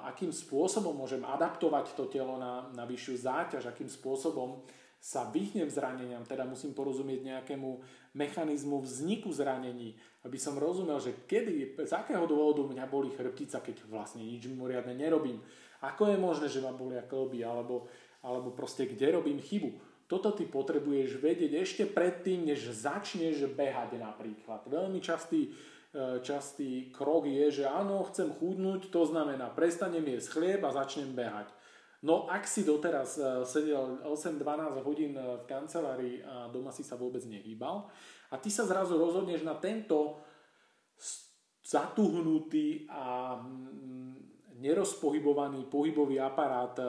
akým 0.09 0.33
spôsobom 0.33 0.97
môžem 0.97 1.21
adaptovať 1.21 1.93
to 1.93 2.09
telo 2.09 2.41
na, 2.41 2.73
na 2.73 2.89
vyššiu 2.89 3.13
záťaž, 3.21 3.69
akým 3.69 3.85
spôsobom 3.85 4.65
sa 5.05 5.29
vyhnem 5.29 5.69
zraneniam, 5.69 6.25
teda 6.25 6.49
musím 6.49 6.73
porozumieť 6.73 7.21
nejakému 7.21 7.77
mechanizmu 8.17 8.81
vzniku 8.81 9.29
zranení, 9.29 9.93
aby 10.25 10.41
som 10.41 10.57
rozumel, 10.57 10.97
že 10.97 11.29
kedy, 11.29 11.77
z 11.85 11.93
akého 11.93 12.25
dôvodu 12.25 12.65
mňa 12.65 12.89
boli 12.89 13.13
chrbtica, 13.13 13.61
keď 13.61 13.85
vlastne 13.85 14.25
nič 14.25 14.49
mimoriadne 14.49 14.97
nerobím. 14.97 15.45
Ako 15.85 16.09
je 16.09 16.17
možné, 16.17 16.49
že 16.49 16.57
ma 16.57 16.73
bolia 16.73 17.05
klby, 17.05 17.45
alebo, 17.45 17.85
alebo 18.25 18.49
proste 18.49 18.89
kde 18.89 19.13
robím 19.13 19.37
chybu. 19.37 19.77
Toto 20.09 20.33
ty 20.33 20.49
potrebuješ 20.49 21.21
vedieť 21.21 21.53
ešte 21.53 21.83
predtým, 21.85 22.49
než 22.49 22.65
začneš 22.73 23.45
behať 23.53 24.01
napríklad. 24.01 24.65
Veľmi 24.65 25.05
častý, 25.05 25.53
e, 25.93 26.17
častý 26.25 26.89
krok 26.89 27.29
je, 27.29 27.61
že 27.61 27.69
áno, 27.69 28.09
chcem 28.09 28.33
chudnúť, 28.33 28.89
to 28.89 29.05
znamená 29.05 29.53
prestanem 29.53 30.17
jesť 30.17 30.33
chlieb 30.33 30.61
a 30.65 30.73
začnem 30.73 31.13
behať. 31.13 31.53
No 32.05 32.29
ak 32.29 32.45
si 32.45 32.61
doteraz 32.61 33.17
eh, 33.17 33.41
sedel 33.49 34.05
8-12 34.05 34.85
hodín 34.85 35.17
eh, 35.17 35.41
v 35.41 35.43
kancelárii 35.49 36.21
a 36.21 36.45
doma 36.53 36.69
si 36.69 36.85
sa 36.85 36.93
vôbec 36.93 37.25
nehýbal 37.25 37.89
a 38.29 38.35
ty 38.37 38.53
sa 38.53 38.69
zrazu 38.69 38.93
rozhodneš 38.93 39.41
na 39.41 39.57
tento 39.57 40.21
zatuhnutý 41.65 42.85
a 42.93 43.41
mm, 43.41 44.53
nerozpohybovaný 44.61 45.65
pohybový 45.65 46.21
aparát 46.21 46.77
eh, 46.77 46.85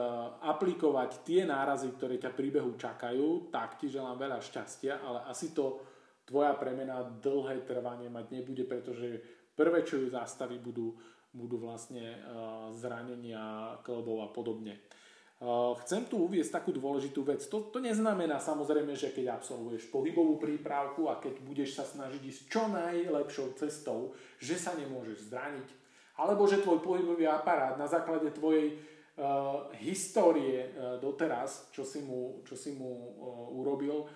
aplikovať 0.53 1.25
tie 1.25 1.49
nárazy, 1.49 1.97
ktoré 1.97 2.21
ťa 2.21 2.37
príbehu 2.37 2.77
čakajú, 2.77 3.49
tak 3.49 3.81
ti 3.81 3.89
želám 3.89 4.21
veľa 4.21 4.37
šťastia, 4.37 5.01
ale 5.01 5.25
asi 5.25 5.49
to 5.49 5.81
tvoja 6.29 6.53
premena 6.53 7.01
dlhé 7.01 7.65
trvanie 7.65 8.13
mať 8.13 8.37
nebude, 8.37 8.69
pretože 8.69 9.17
prvé, 9.57 9.81
čo 9.81 9.97
ju 9.97 10.13
zastaví, 10.13 10.61
budú, 10.61 10.93
budú 11.31 11.55
vlastne 11.55 12.19
zranenia 12.75 13.79
klbov 13.79 14.27
a 14.27 14.29
podobne. 14.35 14.75
Chcem 15.85 16.01
tu 16.09 16.25
uviesť 16.25 16.49
takú 16.49 16.73
dôležitú 16.73 17.21
vec. 17.21 17.45
To, 17.53 17.69
to 17.69 17.77
neznamená 17.77 18.41
samozrejme, 18.41 18.97
že 18.97 19.13
keď 19.13 19.37
absolvuješ 19.37 19.93
pohybovú 19.93 20.41
prípravku 20.41 21.13
a 21.13 21.21
keď 21.21 21.45
budeš 21.45 21.77
sa 21.77 21.85
snažiť 21.85 22.21
ísť 22.25 22.41
čo 22.49 22.65
najlepšou 22.73 23.53
cestou, 23.53 24.17
že 24.41 24.57
sa 24.57 24.73
nemôžeš 24.73 25.29
zraniť. 25.29 25.69
Alebo 26.17 26.49
že 26.49 26.65
tvoj 26.65 26.81
pohybový 26.81 27.29
aparát 27.29 27.77
na 27.77 27.85
základe 27.85 28.33
tvojej 28.33 28.81
uh, 29.21 29.69
histórie 29.77 30.73
uh, 30.73 30.97
doteraz, 30.97 31.69
čo 31.69 31.85
si 31.85 32.01
mu, 32.01 32.41
čo 32.41 32.57
si 32.57 32.73
mu 32.73 32.89
uh, 32.89 33.61
urobil, 33.61 34.09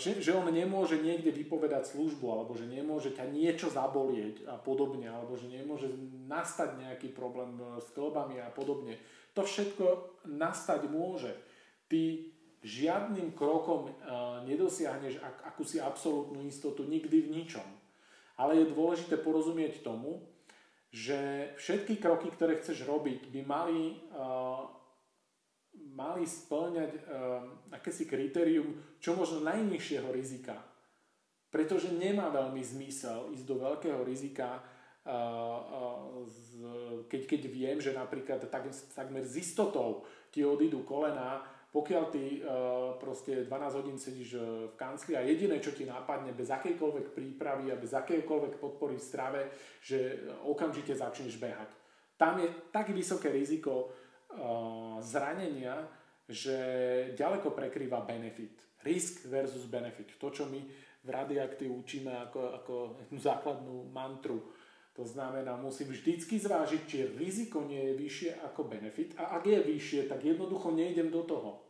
že, 0.00 0.24
že 0.24 0.32
on 0.32 0.48
nemôže 0.48 0.96
niekde 0.96 1.28
vypovedať 1.34 1.92
službu, 1.92 2.24
alebo 2.30 2.56
že 2.56 2.64
nemôže 2.64 3.12
ťa 3.12 3.28
niečo 3.28 3.68
zabolieť 3.68 4.48
a 4.48 4.56
podobne, 4.56 5.10
alebo 5.10 5.36
že 5.36 5.50
nemôže 5.50 5.92
nastať 6.24 6.80
nejaký 6.80 7.12
problém 7.12 7.60
s 7.76 7.92
klbami 7.92 8.40
a 8.40 8.48
podobne 8.48 8.96
to 9.38 9.46
všetko 9.46 9.86
nastať 10.26 10.90
môže. 10.90 11.30
Ty 11.86 12.26
žiadnym 12.66 13.38
krokom 13.38 13.86
e, 13.86 13.90
nedosiahneš 14.50 15.22
ak, 15.22 15.54
akúsi 15.54 15.78
absolútnu 15.78 16.42
istotu 16.42 16.82
nikdy 16.82 17.22
v 17.22 17.32
ničom. 17.38 17.68
Ale 18.34 18.58
je 18.58 18.74
dôležité 18.74 19.14
porozumieť 19.14 19.86
tomu, 19.86 20.26
že 20.90 21.54
všetky 21.54 22.02
kroky, 22.02 22.34
ktoré 22.34 22.58
chceš 22.58 22.82
robiť, 22.82 23.28
by 23.28 23.40
mali, 23.44 24.00
uh, 24.08 24.64
mali 25.98 26.22
splňať 26.22 26.90
uh, 26.94 27.74
akési 27.74 28.06
kritérium 28.06 28.78
čo 29.02 29.18
možno 29.18 29.42
najnižšieho 29.42 30.14
rizika. 30.14 30.54
Pretože 31.50 31.90
nemá 31.96 32.30
veľmi 32.30 32.60
zmysel 32.60 33.32
ísť 33.32 33.44
do 33.48 33.56
veľkého 33.56 34.04
rizika, 34.04 34.60
keď, 37.08 37.20
keď 37.24 37.42
viem, 37.48 37.80
že 37.80 37.96
napríklad 37.96 38.44
tak, 38.52 38.68
takmer 38.92 39.24
z 39.24 39.40
istotou 39.40 40.04
ti 40.28 40.44
odídu 40.44 40.84
kolena, 40.84 41.40
pokiaľ 41.72 42.04
ty 42.12 42.44
proste 43.00 43.48
12 43.48 43.78
hodín 43.80 43.96
sedíš 43.96 44.36
v 44.40 44.76
kancli 44.76 45.16
a 45.16 45.24
jediné, 45.24 45.60
čo 45.60 45.72
ti 45.72 45.88
nápadne 45.88 46.36
bez 46.36 46.52
akejkoľvek 46.52 47.16
prípravy 47.16 47.72
a 47.72 47.80
bez 47.80 47.96
akejkoľvek 47.96 48.60
podpory 48.60 49.00
v 49.00 49.08
strave, 49.08 49.40
že 49.80 50.28
okamžite 50.44 50.92
začneš 50.92 51.40
behať. 51.40 51.72
Tam 52.20 52.36
je 52.36 52.50
tak 52.68 52.92
vysoké 52.92 53.32
riziko 53.32 53.88
zranenia, 55.00 55.88
že 56.28 56.56
ďaleko 57.16 57.56
prekrýva 57.56 58.04
benefit. 58.04 58.82
Risk 58.84 59.26
versus 59.26 59.66
benefit. 59.66 60.14
To, 60.20 60.28
čo 60.30 60.46
my 60.46 60.60
v 61.02 61.08
Radioaktiv 61.08 61.72
učíme 61.72 62.12
ako, 62.28 62.40
ako 62.60 62.74
základnú 63.16 63.88
mantru 63.90 64.44
to 64.98 65.06
znamená, 65.06 65.54
musím 65.54 65.94
vždycky 65.94 66.42
zvážiť, 66.42 66.82
či 66.90 67.06
riziko 67.14 67.62
nie 67.62 67.78
je 67.78 67.94
vyššie 67.94 68.30
ako 68.50 68.66
benefit 68.66 69.14
a 69.14 69.38
ak 69.38 69.46
je 69.46 69.62
vyššie, 69.62 70.10
tak 70.10 70.26
jednoducho 70.26 70.74
nejdem 70.74 71.14
do 71.14 71.22
toho. 71.22 71.62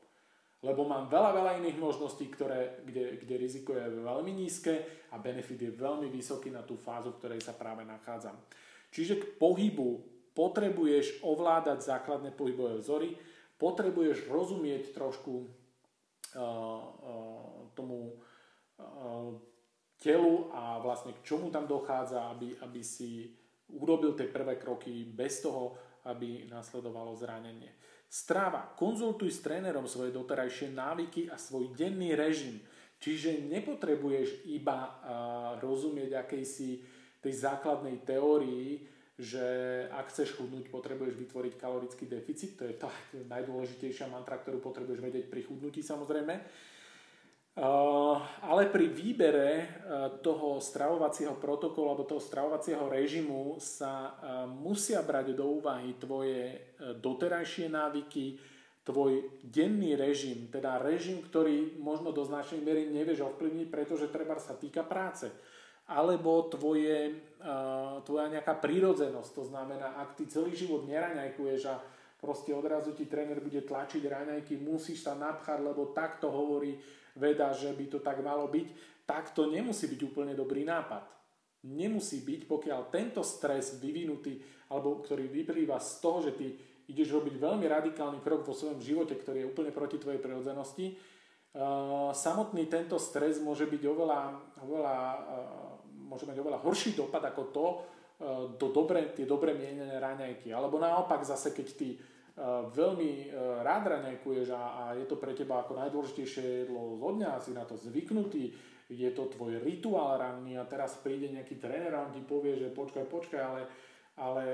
Lebo 0.64 0.88
mám 0.88 1.12
veľa, 1.12 1.36
veľa 1.36 1.52
iných 1.60 1.76
možností, 1.76 2.24
ktoré, 2.32 2.80
kde, 2.88 3.20
kde 3.20 3.34
riziko 3.36 3.76
je 3.76 4.00
veľmi 4.00 4.32
nízke 4.32 5.04
a 5.12 5.20
benefit 5.20 5.60
je 5.60 5.76
veľmi 5.76 6.08
vysoký 6.08 6.48
na 6.48 6.64
tú 6.64 6.80
fázu, 6.80 7.12
v 7.12 7.20
ktorej 7.20 7.44
sa 7.44 7.52
práve 7.52 7.84
nachádzam. 7.84 8.32
Čiže 8.88 9.20
k 9.20 9.24
pohybu 9.36 10.00
potrebuješ 10.38 11.26
ovládať 11.26 11.82
základné 11.82 12.30
pohybové 12.30 12.78
vzory, 12.78 13.18
potrebuješ 13.58 14.30
rozumieť 14.30 14.94
trošku 14.94 15.34
uh, 15.42 15.48
uh, 16.38 17.74
tomu 17.74 18.14
uh, 18.14 19.34
telu 19.98 20.46
a 20.54 20.78
vlastne 20.78 21.18
k 21.18 21.26
čomu 21.26 21.50
tam 21.50 21.66
dochádza, 21.66 22.30
aby, 22.30 22.54
aby 22.62 22.80
si 22.86 23.34
urobil 23.74 24.14
tie 24.14 24.30
prvé 24.30 24.54
kroky 24.54 25.10
bez 25.10 25.42
toho, 25.42 25.74
aby 26.06 26.46
nasledovalo 26.46 27.18
zranenie. 27.18 27.74
Strava. 28.06 28.72
Konzultuj 28.78 29.34
s 29.34 29.44
trénerom 29.44 29.84
svoje 29.84 30.14
doterajšie 30.14 30.72
návyky 30.72 31.28
a 31.28 31.36
svoj 31.36 31.74
denný 31.74 32.14
režim. 32.14 32.62
Čiže 33.02 33.42
nepotrebuješ 33.50 34.48
iba 34.48 34.78
uh, 34.78 34.90
rozumieť 35.58 36.14
akejsi 36.14 36.70
tej 37.18 37.34
základnej 37.34 38.06
teórii, 38.06 38.86
že 39.18 39.46
ak 39.90 40.14
chceš 40.14 40.38
chudnúť, 40.38 40.70
potrebuješ 40.70 41.18
vytvoriť 41.18 41.54
kalorický 41.58 42.06
deficit. 42.06 42.54
To 42.58 42.64
je 42.70 42.78
tá 42.78 42.90
najdôležitejšia 43.12 44.06
mantra, 44.06 44.38
ktorú 44.38 44.62
potrebuješ 44.62 45.02
vedieť 45.02 45.26
pri 45.26 45.42
chudnutí 45.42 45.82
samozrejme 45.82 46.38
Eh, 47.58 48.16
ale 48.46 48.70
pri 48.70 48.86
výbere 48.86 49.50
eh, 49.50 49.66
toho 50.22 50.62
stravovacieho 50.62 51.34
protokolu 51.42 51.90
alebo 51.90 52.06
toho 52.06 52.22
stravovacieho 52.22 52.86
režimu 52.86 53.58
sa 53.58 54.14
eh, 54.14 54.46
musia 54.46 55.02
brať 55.02 55.34
do 55.34 55.58
úvahy 55.58 55.98
tvoje 55.98 56.54
doterajšie 56.78 57.66
návyky, 57.66 58.38
tvoj 58.86 59.42
denný 59.42 59.98
režim, 59.98 60.46
teda 60.54 60.78
režim, 60.78 61.18
ktorý 61.18 61.82
možno 61.82 62.14
do 62.14 62.22
značnej 62.22 62.62
miery 62.62 62.94
nevieš 62.94 63.26
ovplyvniť, 63.26 63.66
pretože 63.66 64.06
treba 64.06 64.38
sa 64.38 64.54
týka 64.54 64.86
práce. 64.86 65.26
Alebo 65.88 66.44
tvoje, 66.52 67.16
tvoja 68.04 68.26
nejaká 68.28 68.60
prírodzenosť, 68.60 69.30
to 69.32 69.44
znamená, 69.48 69.96
ak 70.04 70.20
ty 70.20 70.28
celý 70.28 70.52
život 70.52 70.84
neraňajkuješ 70.84 71.62
a 71.72 71.80
proste 72.20 72.52
odrazu 72.52 72.92
ti 72.92 73.08
tréner 73.08 73.40
bude 73.40 73.64
tlačiť 73.64 74.04
raňajky, 74.04 74.60
musíš 74.60 75.08
sa 75.08 75.16
napchať, 75.16 75.64
lebo 75.64 75.96
takto 75.96 76.28
hovorí 76.28 76.76
veda, 77.16 77.56
že 77.56 77.72
by 77.72 77.84
to 77.88 77.98
tak 78.04 78.20
malo 78.20 78.52
byť, 78.52 78.68
tak 79.08 79.32
to 79.32 79.48
nemusí 79.48 79.88
byť 79.88 80.00
úplne 80.04 80.36
dobrý 80.36 80.68
nápad. 80.68 81.08
Nemusí 81.64 82.20
byť, 82.20 82.44
pokiaľ 82.44 82.92
tento 82.92 83.24
stres 83.24 83.80
vyvinutý, 83.80 84.38
alebo 84.68 85.00
ktorý 85.00 85.24
vyplýva 85.26 85.80
z 85.80 85.90
toho, 86.04 86.20
že 86.20 86.36
ty 86.36 86.52
ideš 86.92 87.16
robiť 87.16 87.40
veľmi 87.40 87.64
radikálny 87.64 88.20
krok 88.20 88.44
vo 88.44 88.52
svojom 88.52 88.84
živote, 88.84 89.16
ktorý 89.16 89.42
je 89.42 89.50
úplne 89.50 89.72
proti 89.72 89.96
tvojej 89.96 90.20
prirodzenosti, 90.20 91.00
samotný 92.12 92.68
tento 92.68 93.00
stres 93.00 93.40
môže 93.40 93.64
byť 93.64 93.82
oveľa, 93.88 94.20
oveľa 94.62 94.96
môže 96.08 96.24
mať 96.24 96.40
oveľa 96.40 96.64
horší 96.64 96.96
dopad 96.96 97.20
ako 97.20 97.42
to, 97.52 97.66
E, 98.18 98.58
do 98.58 98.74
dobre, 98.74 99.14
tie 99.14 99.22
dobre 99.22 99.54
mienené 99.54 100.02
raňajky. 100.02 100.50
Alebo 100.50 100.82
naopak 100.82 101.22
zase, 101.22 101.54
keď 101.54 101.66
ty 101.78 101.88
e, 101.94 101.98
veľmi 102.74 103.10
e, 103.14 103.26
rád 103.62 103.94
raňajkuješ 103.94 104.48
a, 104.50 104.62
a 104.74 104.82
je 104.98 105.06
to 105.06 105.14
pre 105.22 105.38
teba 105.38 105.62
ako 105.62 105.78
najdôležitejšie 105.78 106.66
jedlo 106.66 106.98
zo 106.98 107.14
dňa, 107.14 107.38
si 107.38 107.54
na 107.54 107.62
to 107.62 107.78
zvyknutý, 107.78 108.50
je 108.90 109.10
to 109.14 109.30
tvoj 109.30 109.62
rituál 109.62 110.18
ranný 110.18 110.58
a 110.58 110.66
teraz 110.66 110.98
príde 110.98 111.30
nejaký 111.30 111.62
tréner 111.62 111.94
a 111.94 112.08
on 112.08 112.10
ti 112.10 112.24
povie, 112.24 112.58
že 112.58 112.74
počkaj, 112.74 113.04
počkaj, 113.06 113.42
ale, 113.44 113.62
ale 114.16 114.44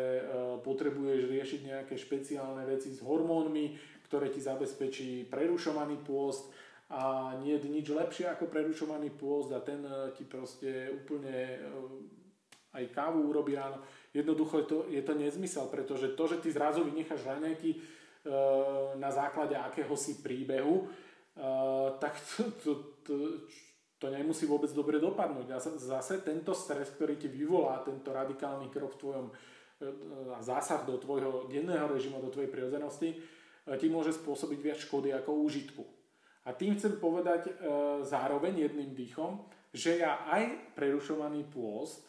potrebuješ 0.58 1.30
riešiť 1.30 1.60
nejaké 1.62 1.94
špeciálne 1.94 2.66
veci 2.66 2.90
s 2.90 2.98
hormónmi, 2.98 3.78
ktoré 4.10 4.34
ti 4.34 4.42
zabezpečí 4.42 5.30
prerušovaný 5.30 6.02
pôst 6.02 6.50
a 6.94 7.34
nie 7.42 7.58
je 7.58 7.66
nič 7.66 7.90
lepšie 7.90 8.30
ako 8.30 8.46
prerušovaný 8.46 9.10
pôst 9.18 9.50
a 9.50 9.58
ten 9.58 9.82
ti 10.14 10.22
proste 10.22 10.94
úplne 10.94 11.58
aj 12.74 12.84
kávu 12.94 13.30
urobí 13.30 13.58
ráno. 13.58 13.82
Jednoducho 14.14 14.62
je 14.62 14.66
to, 14.66 14.78
je 14.90 15.02
to 15.02 15.14
nezmysel, 15.18 15.66
pretože 15.66 16.14
to, 16.14 16.24
že 16.30 16.38
ty 16.38 16.54
zrazu 16.54 16.86
vynecháš 16.86 17.26
raňajky 17.26 17.70
e, 17.74 17.78
na 18.98 19.10
základe 19.10 19.58
akéhosi 19.58 20.22
príbehu, 20.22 20.86
tak 21.98 22.14
to, 22.14 22.42
to, 22.62 22.70
to, 23.02 23.14
to 23.98 24.06
nemusí 24.06 24.46
vôbec 24.46 24.70
dobre 24.70 25.02
dopadnúť. 25.02 25.50
A 25.50 25.58
zase 25.58 26.22
tento 26.22 26.54
stres, 26.54 26.94
ktorý 26.94 27.18
ti 27.18 27.26
vyvolá, 27.26 27.82
tento 27.82 28.14
radikálny 28.14 28.70
krok 28.70 28.94
v 28.94 29.00
tvojom 29.02 29.26
e, 29.30 29.32
zásah 30.42 30.86
do 30.86 30.98
tvojho 30.98 31.50
denného 31.50 31.90
režimu, 31.90 32.22
do 32.22 32.30
tvojej 32.30 32.50
prirodzenosti, 32.50 33.10
ti 33.64 33.86
môže 33.88 34.12
spôsobiť 34.12 34.58
viac 34.60 34.78
škody 34.78 35.08
ako 35.10 35.40
úžitku. 35.40 35.82
A 36.44 36.52
tým 36.52 36.76
chcem 36.76 37.00
povedať 37.00 37.48
e, 37.48 37.52
zároveň 38.04 38.68
jedným 38.68 38.92
dýchom, 38.92 39.40
že 39.72 39.96
ja 39.96 40.28
aj 40.28 40.76
prerušovaný 40.76 41.48
pôst 41.48 42.04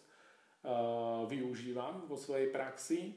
Eh, 0.65 1.21
využívam 1.29 2.09
vo 2.09 2.17
svojej 2.17 2.49
praxi. 2.49 3.13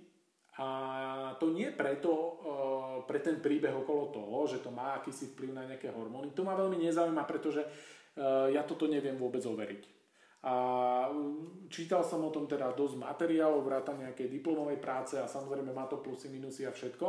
A 0.61 1.33
to 1.41 1.49
nie 1.49 1.73
preto, 1.73 2.13
eh, 2.13 3.09
pre 3.09 3.25
ten 3.25 3.41
príbeh 3.41 3.73
okolo 3.73 4.13
toho, 4.13 4.45
že 4.45 4.61
to 4.61 4.69
má 4.69 5.01
akýsi 5.01 5.33
vplyv 5.33 5.57
na 5.57 5.65
nejaké 5.65 5.89
hormóny. 5.89 6.37
To 6.37 6.45
ma 6.45 6.53
veľmi 6.53 6.77
nezaujíma, 6.77 7.25
pretože 7.25 7.65
eh, 7.65 8.53
ja 8.53 8.69
toto 8.69 8.85
neviem 8.85 9.17
vôbec 9.17 9.41
overiť. 9.41 9.83
A 10.45 10.55
mm, 11.09 11.73
čítal 11.73 12.05
som 12.05 12.21
o 12.21 12.29
tom 12.29 12.45
teda 12.45 12.77
dosť 12.77 13.01
materiálov, 13.01 13.65
vrátane 13.65 14.13
nejakej 14.13 14.29
diplomovej 14.29 14.77
práce 14.77 15.17
a 15.17 15.25
samozrejme 15.25 15.73
má 15.73 15.89
to 15.89 16.05
plusy, 16.05 16.29
minusy 16.29 16.69
a 16.69 16.75
všetko. 16.75 17.07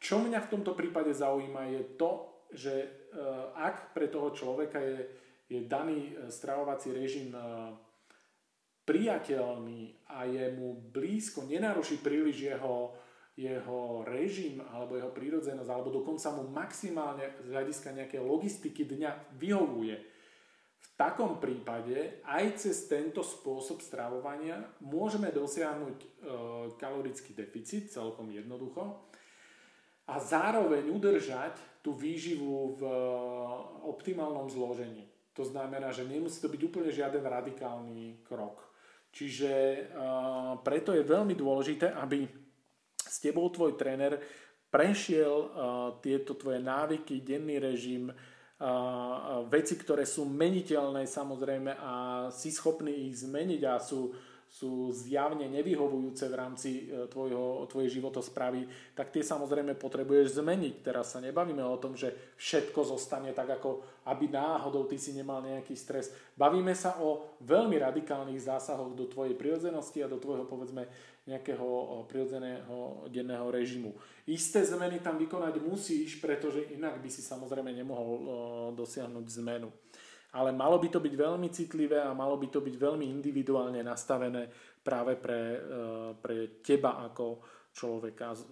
Čo 0.00 0.24
mňa 0.24 0.48
v 0.48 0.50
tomto 0.50 0.72
prípade 0.72 1.12
zaujíma 1.12 1.76
je 1.76 1.82
to, 2.00 2.33
že 2.54 2.88
ak 3.54 3.94
pre 3.94 4.10
toho 4.10 4.30
človeka 4.30 4.78
je, 4.78 5.06
je 5.50 5.60
daný 5.66 6.14
stravovací 6.30 6.90
režim 6.94 7.34
priateľný 8.84 10.12
a 10.12 10.28
je 10.28 10.44
mu 10.52 10.76
blízko, 10.92 11.48
nenaruší 11.48 12.04
príliš 12.04 12.52
jeho, 12.52 12.92
jeho 13.34 14.04
režim 14.04 14.60
alebo 14.60 15.00
jeho 15.00 15.10
prírodzenosť, 15.10 15.70
alebo 15.72 15.90
dokonca 15.90 16.28
mu 16.36 16.44
maximálne 16.52 17.32
z 17.40 17.48
hľadiska 17.50 17.96
nejakej 17.96 18.20
logistiky 18.20 18.84
dňa 18.84 19.40
vyhovuje. 19.40 19.96
V 20.84 20.88
takom 20.94 21.42
prípade 21.42 22.22
aj 22.22 22.60
cez 22.60 22.86
tento 22.86 23.24
spôsob 23.24 23.82
stravovania 23.82 24.62
môžeme 24.78 25.34
dosiahnuť 25.34 25.96
e, 25.98 26.06
kalorický 26.78 27.34
deficit 27.34 27.90
celkom 27.90 28.30
jednoducho 28.30 29.10
a 30.06 30.14
zároveň 30.22 30.94
udržať 30.94 31.58
tú 31.84 31.92
výživu 31.92 32.80
v 32.80 32.82
e, 32.88 32.96
optimálnom 33.84 34.48
zložení. 34.48 35.04
To 35.36 35.44
znamená, 35.44 35.92
že 35.92 36.08
nemusí 36.08 36.40
to 36.40 36.48
byť 36.48 36.62
úplne 36.64 36.88
žiaden 36.88 37.20
radikálny 37.20 38.24
krok. 38.24 38.64
Čiže 39.14 39.50
uh, 39.94 40.58
preto 40.66 40.90
je 40.90 41.06
veľmi 41.06 41.38
dôležité, 41.38 41.90
aby 41.90 42.26
s 42.98 43.22
tebou 43.22 43.46
tvoj 43.46 43.78
tréner 43.78 44.18
prešiel 44.70 45.30
uh, 45.30 45.46
tieto 46.02 46.34
tvoje 46.34 46.58
návyky, 46.58 47.22
denný 47.22 47.62
režim, 47.62 48.10
veci, 49.50 49.74
ktoré 49.74 50.06
sú 50.06 50.24
meniteľné 50.30 51.10
samozrejme 51.10 51.74
a 51.74 51.92
si 52.30 52.54
schopný 52.54 53.10
ich 53.10 53.26
zmeniť 53.26 53.60
a 53.66 53.82
sú 53.82 54.14
sú 54.54 54.94
zjavne 54.94 55.50
nevyhovujúce 55.50 56.30
v 56.30 56.38
rámci 56.38 56.70
e, 56.86 57.10
tvojho, 57.10 57.66
tvojej 57.66 57.98
životospravy, 57.98 58.70
tak 58.94 59.10
tie 59.10 59.26
samozrejme 59.26 59.74
potrebuješ 59.74 60.38
zmeniť. 60.38 60.74
Teraz 60.78 61.10
sa 61.10 61.18
nebavíme 61.18 61.66
o 61.66 61.74
tom, 61.82 61.98
že 61.98 62.14
všetko 62.38 62.86
zostane 62.86 63.34
tak, 63.34 63.58
ako 63.58 63.82
aby 64.06 64.30
náhodou 64.30 64.86
ty 64.86 64.94
si 64.94 65.10
nemal 65.10 65.42
nejaký 65.42 65.74
stres. 65.74 66.14
Bavíme 66.38 66.70
sa 66.70 67.02
o 67.02 67.34
veľmi 67.42 67.82
radikálnych 67.82 68.46
zásahoch 68.46 68.94
do 68.94 69.10
tvojej 69.10 69.34
prirodzenosti 69.34 70.06
a 70.06 70.12
do 70.12 70.22
tvojho 70.22 70.46
povedzme 70.46 70.86
nejakého 71.26 72.06
prirodzeného 72.06 73.10
denného 73.10 73.50
režimu. 73.50 73.90
Isté 74.30 74.62
zmeny 74.62 75.02
tam 75.02 75.18
vykonať 75.18 75.58
musíš, 75.66 76.22
pretože 76.22 76.62
inak 76.70 77.02
by 77.02 77.10
si 77.10 77.26
samozrejme 77.26 77.74
nemohol 77.74 78.10
e, 78.14 78.26
dosiahnuť 78.78 79.26
zmenu 79.42 79.74
ale 80.34 80.50
malo 80.50 80.82
by 80.82 80.90
to 80.90 80.98
byť 80.98 81.14
veľmi 81.14 81.48
citlivé 81.54 82.02
a 82.02 82.10
malo 82.10 82.34
by 82.34 82.50
to 82.50 82.58
byť 82.58 82.74
veľmi 82.74 83.06
individuálne 83.06 83.78
nastavené 83.86 84.50
práve 84.82 85.14
pre, 85.14 85.40
e, 85.54 85.60
pre 86.18 86.58
teba 86.58 87.06
ako 87.06 87.38
človeka 87.70 88.34
s, 88.34 88.42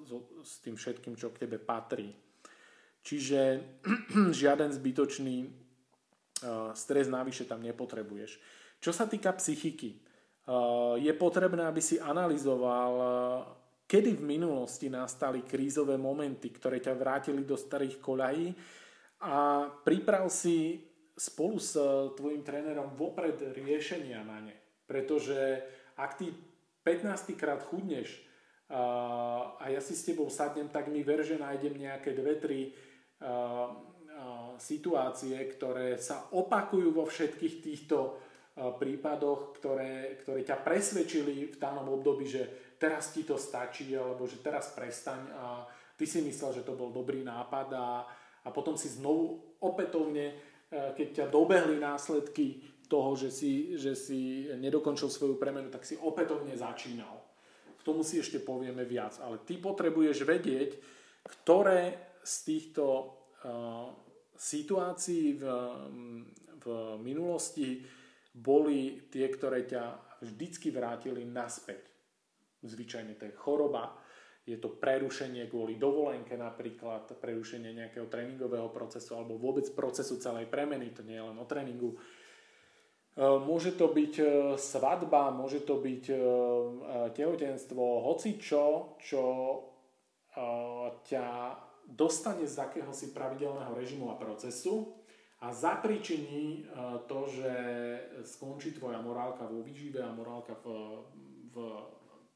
s 0.46 0.52
tým 0.62 0.78
všetkým, 0.78 1.18
čo 1.18 1.34
k 1.34 1.46
tebe 1.46 1.58
patrí. 1.58 2.14
Čiže 3.02 3.40
žiaden 4.40 4.70
zbytočný 4.70 5.36
e, 5.42 5.48
stres 6.78 7.10
navyše 7.10 7.50
tam 7.50 7.66
nepotrebuješ. 7.66 8.38
Čo 8.78 8.94
sa 8.94 9.10
týka 9.10 9.34
psychiky, 9.34 9.90
e, 9.90 9.98
je 11.02 11.12
potrebné, 11.18 11.66
aby 11.66 11.82
si 11.82 11.98
analyzoval, 11.98 12.94
kedy 13.90 14.22
v 14.22 14.38
minulosti 14.38 14.86
nastali 14.86 15.42
krízové 15.42 15.98
momenty, 15.98 16.54
ktoré 16.54 16.78
ťa 16.78 16.94
vrátili 16.94 17.42
do 17.42 17.58
starých 17.58 17.98
koľají 17.98 18.48
a 19.26 19.66
priprav 19.82 20.30
si 20.30 20.91
spolu 21.22 21.62
s 21.62 21.78
eh, 21.78 21.86
tvojim 22.18 22.42
trénerom 22.42 22.98
vopred 22.98 23.38
riešenia 23.54 24.26
na 24.26 24.42
ne. 24.42 24.56
Pretože 24.90 25.62
ak 25.94 26.18
ty 26.18 26.34
15 26.82 27.38
krát 27.38 27.62
chudneš 27.62 28.18
a, 28.66 28.82
eh, 29.62 29.62
a 29.62 29.64
ja 29.70 29.80
si 29.80 29.94
s 29.94 30.02
tebou 30.02 30.26
sadnem, 30.26 30.66
tak 30.66 30.90
mi 30.90 31.06
ver, 31.06 31.22
že 31.22 31.38
nájdem 31.38 31.78
nejaké 31.78 32.10
dve, 32.18 32.42
tri 32.42 32.60
eh, 32.74 33.68
situácie, 34.52 35.34
ktoré 35.34 35.98
sa 35.98 36.30
opakujú 36.30 36.94
vo 36.94 37.08
všetkých 37.08 37.54
týchto 37.58 38.20
prípadoch, 38.54 39.56
ktoré, 39.58 40.20
ktoré 40.22 40.46
ťa 40.46 40.62
presvedčili 40.62 41.50
v 41.50 41.56
danom 41.56 41.88
období, 41.90 42.28
že 42.28 42.76
teraz 42.78 43.10
ti 43.10 43.26
to 43.26 43.34
stačí, 43.34 43.90
alebo 43.96 44.28
že 44.28 44.38
teraz 44.44 44.70
prestaň 44.76 45.22
a 45.34 45.66
ty 45.96 46.04
si 46.04 46.22
myslel, 46.22 46.60
že 46.60 46.62
to 46.62 46.76
bol 46.78 46.92
dobrý 46.92 47.24
nápad 47.24 47.68
a, 47.74 48.06
a 48.44 48.48
potom 48.52 48.76
si 48.78 48.92
znovu 48.92 49.56
opätovne 49.58 50.51
keď 50.72 51.08
ťa 51.12 51.26
dobehli 51.28 51.76
následky 51.76 52.64
toho, 52.88 53.16
že 53.16 53.28
si, 53.32 53.76
že 53.76 53.92
si 53.92 54.48
nedokončil 54.56 55.08
svoju 55.08 55.36
premenu, 55.36 55.68
tak 55.68 55.84
si 55.84 55.96
opätovne 56.00 56.52
začínal. 56.56 57.20
K 57.76 57.82
tomu 57.84 58.04
si 58.04 58.20
ešte 58.20 58.40
povieme 58.40 58.84
viac. 58.88 59.16
Ale 59.20 59.40
ty 59.44 59.56
potrebuješ 59.60 60.24
vedieť, 60.24 60.70
ktoré 61.24 62.12
z 62.22 62.34
týchto 62.46 62.84
uh, 62.84 63.90
situácií 64.36 65.40
v, 65.40 65.44
v 66.62 66.66
minulosti 67.00 67.82
boli 68.32 69.08
tie, 69.12 69.28
ktoré 69.28 69.66
ťa 69.66 69.84
vždycky 70.22 70.70
vrátili 70.70 71.26
naspäť. 71.26 71.90
Zvyčajne 72.62 73.18
to 73.18 73.26
je 73.26 73.34
choroba, 73.34 73.98
je 74.42 74.58
to 74.58 74.74
prerušenie 74.74 75.46
kvôli 75.46 75.78
dovolenke 75.78 76.34
napríklad, 76.34 77.14
prerušenie 77.22 77.78
nejakého 77.78 78.10
tréningového 78.10 78.66
procesu 78.74 79.14
alebo 79.14 79.38
vôbec 79.38 79.70
procesu 79.70 80.18
celej 80.18 80.50
premeny, 80.50 80.90
to 80.90 81.06
nie 81.06 81.14
je 81.14 81.26
len 81.30 81.38
o 81.38 81.46
tréningu. 81.46 81.94
E, 81.94 81.98
môže 83.22 83.78
to 83.78 83.86
byť 83.86 84.14
e, 84.18 84.26
svadba, 84.58 85.30
môže 85.30 85.62
to 85.62 85.78
byť 85.78 86.04
e, 86.10 86.16
tehotenstvo, 87.14 88.02
hoci 88.02 88.34
čo, 88.42 88.98
čo 88.98 89.22
ťa 91.12 91.26
dostane 91.84 92.48
z 92.48 92.56
akéhosi 92.56 93.12
pravidelného 93.12 93.76
režimu 93.76 94.08
a 94.08 94.16
procesu 94.16 94.96
a 95.44 95.52
zapričiní 95.52 96.64
to, 97.04 97.28
že 97.28 97.52
skončí 98.24 98.72
tvoja 98.72 98.96
morálka 99.04 99.44
vo 99.44 99.60
výžive 99.60 100.00
a 100.00 100.08
morálka 100.08 100.56
v, 100.64 100.66
v 101.52 101.56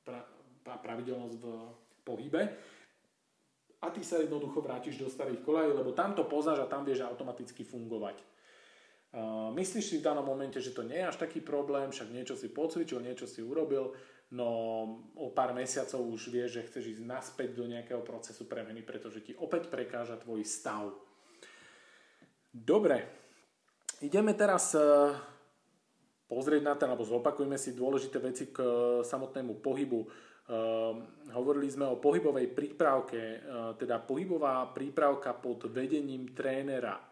pra, 0.04 0.76
pravidelnosť 0.76 1.36
v 1.40 1.46
pohybe. 2.06 2.54
a 3.82 3.90
ty 3.90 4.00
sa 4.00 4.18
jednoducho 4.18 4.64
vrátiš 4.64 4.98
do 4.98 5.06
starých 5.06 5.44
kolejí, 5.44 5.70
lebo 5.70 5.92
tam 5.92 6.16
to 6.16 6.24
poznáš 6.24 6.64
a 6.64 6.70
tam 6.70 6.82
vieš 6.82 7.04
automaticky 7.04 7.62
fungovať. 7.62 8.18
Uh, 9.16 9.48
myslíš 9.54 9.84
si 9.86 9.96
v 10.02 10.06
danom 10.06 10.26
momente, 10.26 10.58
že 10.60 10.74
to 10.74 10.82
nie 10.82 10.98
je 11.00 11.08
až 11.08 11.16
taký 11.16 11.40
problém, 11.40 11.88
však 11.88 12.10
niečo 12.10 12.34
si 12.36 12.52
pocvičil, 12.52 13.00
niečo 13.00 13.24
si 13.24 13.40
urobil, 13.40 13.94
no 14.34 14.48
o 15.16 15.30
pár 15.30 15.54
mesiacov 15.56 16.02
už 16.02 16.28
vieš, 16.28 16.60
že 16.60 16.66
chceš 16.68 16.84
ísť 16.98 17.02
naspäť 17.06 17.48
do 17.56 17.64
nejakého 17.64 18.02
procesu 18.02 18.44
premeny, 18.44 18.82
pretože 18.82 19.22
ti 19.22 19.32
opäť 19.38 19.70
prekáža 19.72 20.20
tvoj 20.20 20.42
stav. 20.44 20.92
Dobre, 22.50 23.06
ideme 24.02 24.34
teraz 24.34 24.74
uh, 24.74 25.14
pozrieť 26.26 26.62
na 26.66 26.74
ten, 26.74 26.90
alebo 26.90 27.06
zopakujeme 27.06 27.56
si 27.56 27.72
dôležité 27.72 28.18
veci 28.18 28.50
k 28.50 28.58
samotnému 29.06 29.62
pohybu 29.62 30.00
hovorili 31.34 31.66
sme 31.66 31.90
o 31.90 31.98
pohybovej 31.98 32.54
prípravke, 32.54 33.42
uh, 33.42 33.74
teda 33.74 33.98
pohybová 33.98 34.70
prípravka 34.70 35.34
pod 35.34 35.66
vedením 35.66 36.30
trénera. 36.30 37.02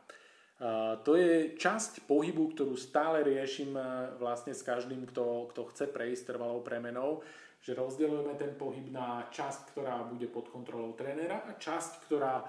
Uh, 0.54 1.02
to 1.02 1.18
je 1.18 1.58
časť 1.58 2.06
pohybu, 2.06 2.54
ktorú 2.54 2.78
stále 2.78 3.26
riešim 3.26 3.74
uh, 3.74 4.14
vlastne 4.22 4.54
s 4.54 4.62
každým, 4.62 5.02
kto, 5.10 5.50
kto 5.50 5.66
chce 5.74 5.90
prejsť 5.90 6.30
trvalou 6.30 6.62
premenou, 6.62 7.26
že 7.58 7.74
rozdeľujeme 7.74 8.38
ten 8.38 8.54
pohyb 8.54 8.86
na 8.94 9.26
časť, 9.34 9.74
ktorá 9.74 10.06
bude 10.06 10.30
pod 10.30 10.54
kontrolou 10.54 10.94
trénera 10.94 11.42
a 11.42 11.58
časť, 11.58 12.06
ktorá 12.06 12.44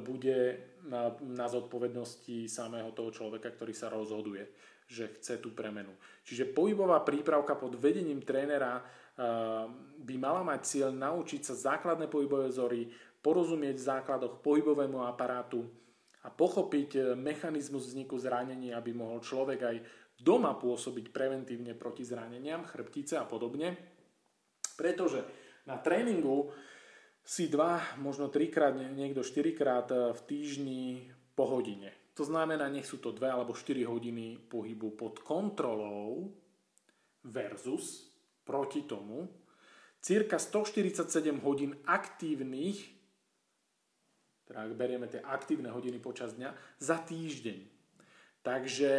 bude 0.00 0.56
na, 0.88 1.12
na 1.20 1.44
zodpovednosti 1.44 2.48
samého 2.48 2.88
toho 2.96 3.12
človeka, 3.12 3.52
ktorý 3.52 3.76
sa 3.76 3.92
rozhoduje, 3.92 4.48
že 4.88 5.12
chce 5.20 5.36
tú 5.36 5.52
premenu. 5.52 5.92
Čiže 6.24 6.56
pohybová 6.56 7.04
prípravka 7.04 7.52
pod 7.52 7.76
vedením 7.76 8.24
trénera 8.24 8.80
Ehm, 8.80 9.03
by 9.14 10.14
mala 10.18 10.42
mať 10.42 10.60
cieľ 10.66 10.90
naučiť 10.90 11.40
sa 11.46 11.54
základné 11.54 12.10
pohybové 12.10 12.50
vzory, 12.50 12.90
porozumieť 13.24 13.76
v 13.80 13.88
základoch 13.88 14.44
pohybovému 14.44 15.00
aparátu 15.08 15.64
a 16.24 16.28
pochopiť 16.28 16.90
e, 16.92 17.00
mechanizmus 17.16 17.88
vzniku 17.88 18.20
zranení, 18.20 18.72
aby 18.76 18.92
mohol 18.92 19.24
človek 19.24 19.60
aj 19.64 19.76
doma 20.20 20.56
pôsobiť 20.60 21.08
preventívne 21.08 21.72
proti 21.72 22.04
zraneniam, 22.04 22.68
chrbtice 22.68 23.16
a 23.16 23.24
podobne. 23.24 23.76
Pretože 24.76 25.24
na 25.64 25.80
tréningu 25.80 26.52
si 27.24 27.48
dva, 27.48 27.80
možno 27.96 28.28
trikrát, 28.28 28.76
niekto 28.76 29.24
štyrikrát 29.24 29.88
e, 29.88 30.12
v 30.12 30.20
týždni 30.28 30.84
po 31.32 31.48
hodine. 31.48 31.92
To 32.14 32.28
znamená, 32.28 32.68
nech 32.68 32.86
sú 32.86 33.00
to 33.00 33.10
dve 33.10 33.26
alebo 33.26 33.56
4 33.56 33.88
hodiny 33.88 34.38
pohybu 34.46 34.94
pod 34.94 35.24
kontrolou 35.24 36.30
versus 37.26 38.13
proti 38.44 38.84
tomu 38.84 39.28
cirka 40.04 40.36
147 40.36 41.40
hodín 41.40 41.72
aktívnych, 41.88 42.76
teda 44.44 44.68
ak 44.68 44.76
berieme 44.76 45.08
tie 45.08 45.24
aktívne 45.24 45.72
hodiny 45.72 45.96
počas 45.96 46.36
dňa, 46.36 46.52
za 46.76 47.00
týždeň. 47.00 47.60
Takže 48.44 48.92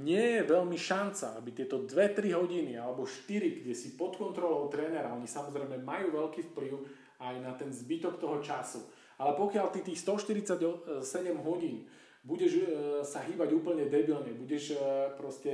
nie 0.00 0.40
je 0.40 0.42
veľmi 0.48 0.76
šanca, 0.80 1.36
aby 1.36 1.52
tieto 1.52 1.84
2-3 1.84 2.32
hodiny 2.32 2.80
alebo 2.80 3.04
4, 3.04 3.60
kde 3.60 3.72
si 3.76 3.96
pod 3.96 4.16
kontrolou 4.16 4.72
trénera, 4.72 5.12
oni 5.12 5.28
samozrejme 5.28 5.84
majú 5.84 6.16
veľký 6.16 6.52
vplyv 6.52 6.72
aj 7.20 7.34
na 7.40 7.52
ten 7.56 7.68
zbytok 7.68 8.16
toho 8.16 8.40
času. 8.40 8.84
Ale 9.16 9.32
pokiaľ 9.36 9.72
ty 9.72 9.80
tých 9.80 10.00
147 10.04 11.04
hodín 11.40 11.88
budeš 12.26 12.52
e, 12.60 12.64
sa 13.06 13.24
hýbať 13.24 13.48
úplne 13.56 13.88
debilne, 13.88 14.36
budeš 14.36 14.76
e, 14.76 14.80
proste, 15.16 15.52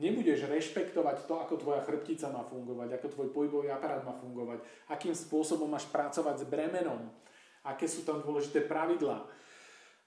nebudeš 0.00 0.46
rešpektovať 0.50 1.26
to, 1.26 1.34
ako 1.38 1.54
tvoja 1.60 1.82
chrbtica 1.82 2.30
má 2.30 2.42
fungovať, 2.46 2.98
ako 2.98 3.06
tvoj 3.12 3.28
pohybový 3.30 3.68
aparát 3.70 4.02
má 4.02 4.14
fungovať, 4.16 4.62
akým 4.90 5.14
spôsobom 5.14 5.70
máš 5.70 5.86
pracovať 5.90 6.42
s 6.42 6.48
bremenom, 6.50 7.10
aké 7.62 7.86
sú 7.86 8.02
tam 8.02 8.22
dôležité 8.22 8.64
pravidlá. 8.64 9.26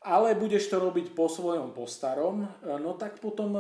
Ale 0.04 0.38
budeš 0.38 0.70
to 0.70 0.78
robiť 0.78 1.18
po 1.18 1.26
svojom, 1.26 1.74
po 1.74 1.90
starom, 1.90 2.46
e, 2.46 2.50
no 2.78 2.94
tak 2.94 3.18
potom 3.18 3.58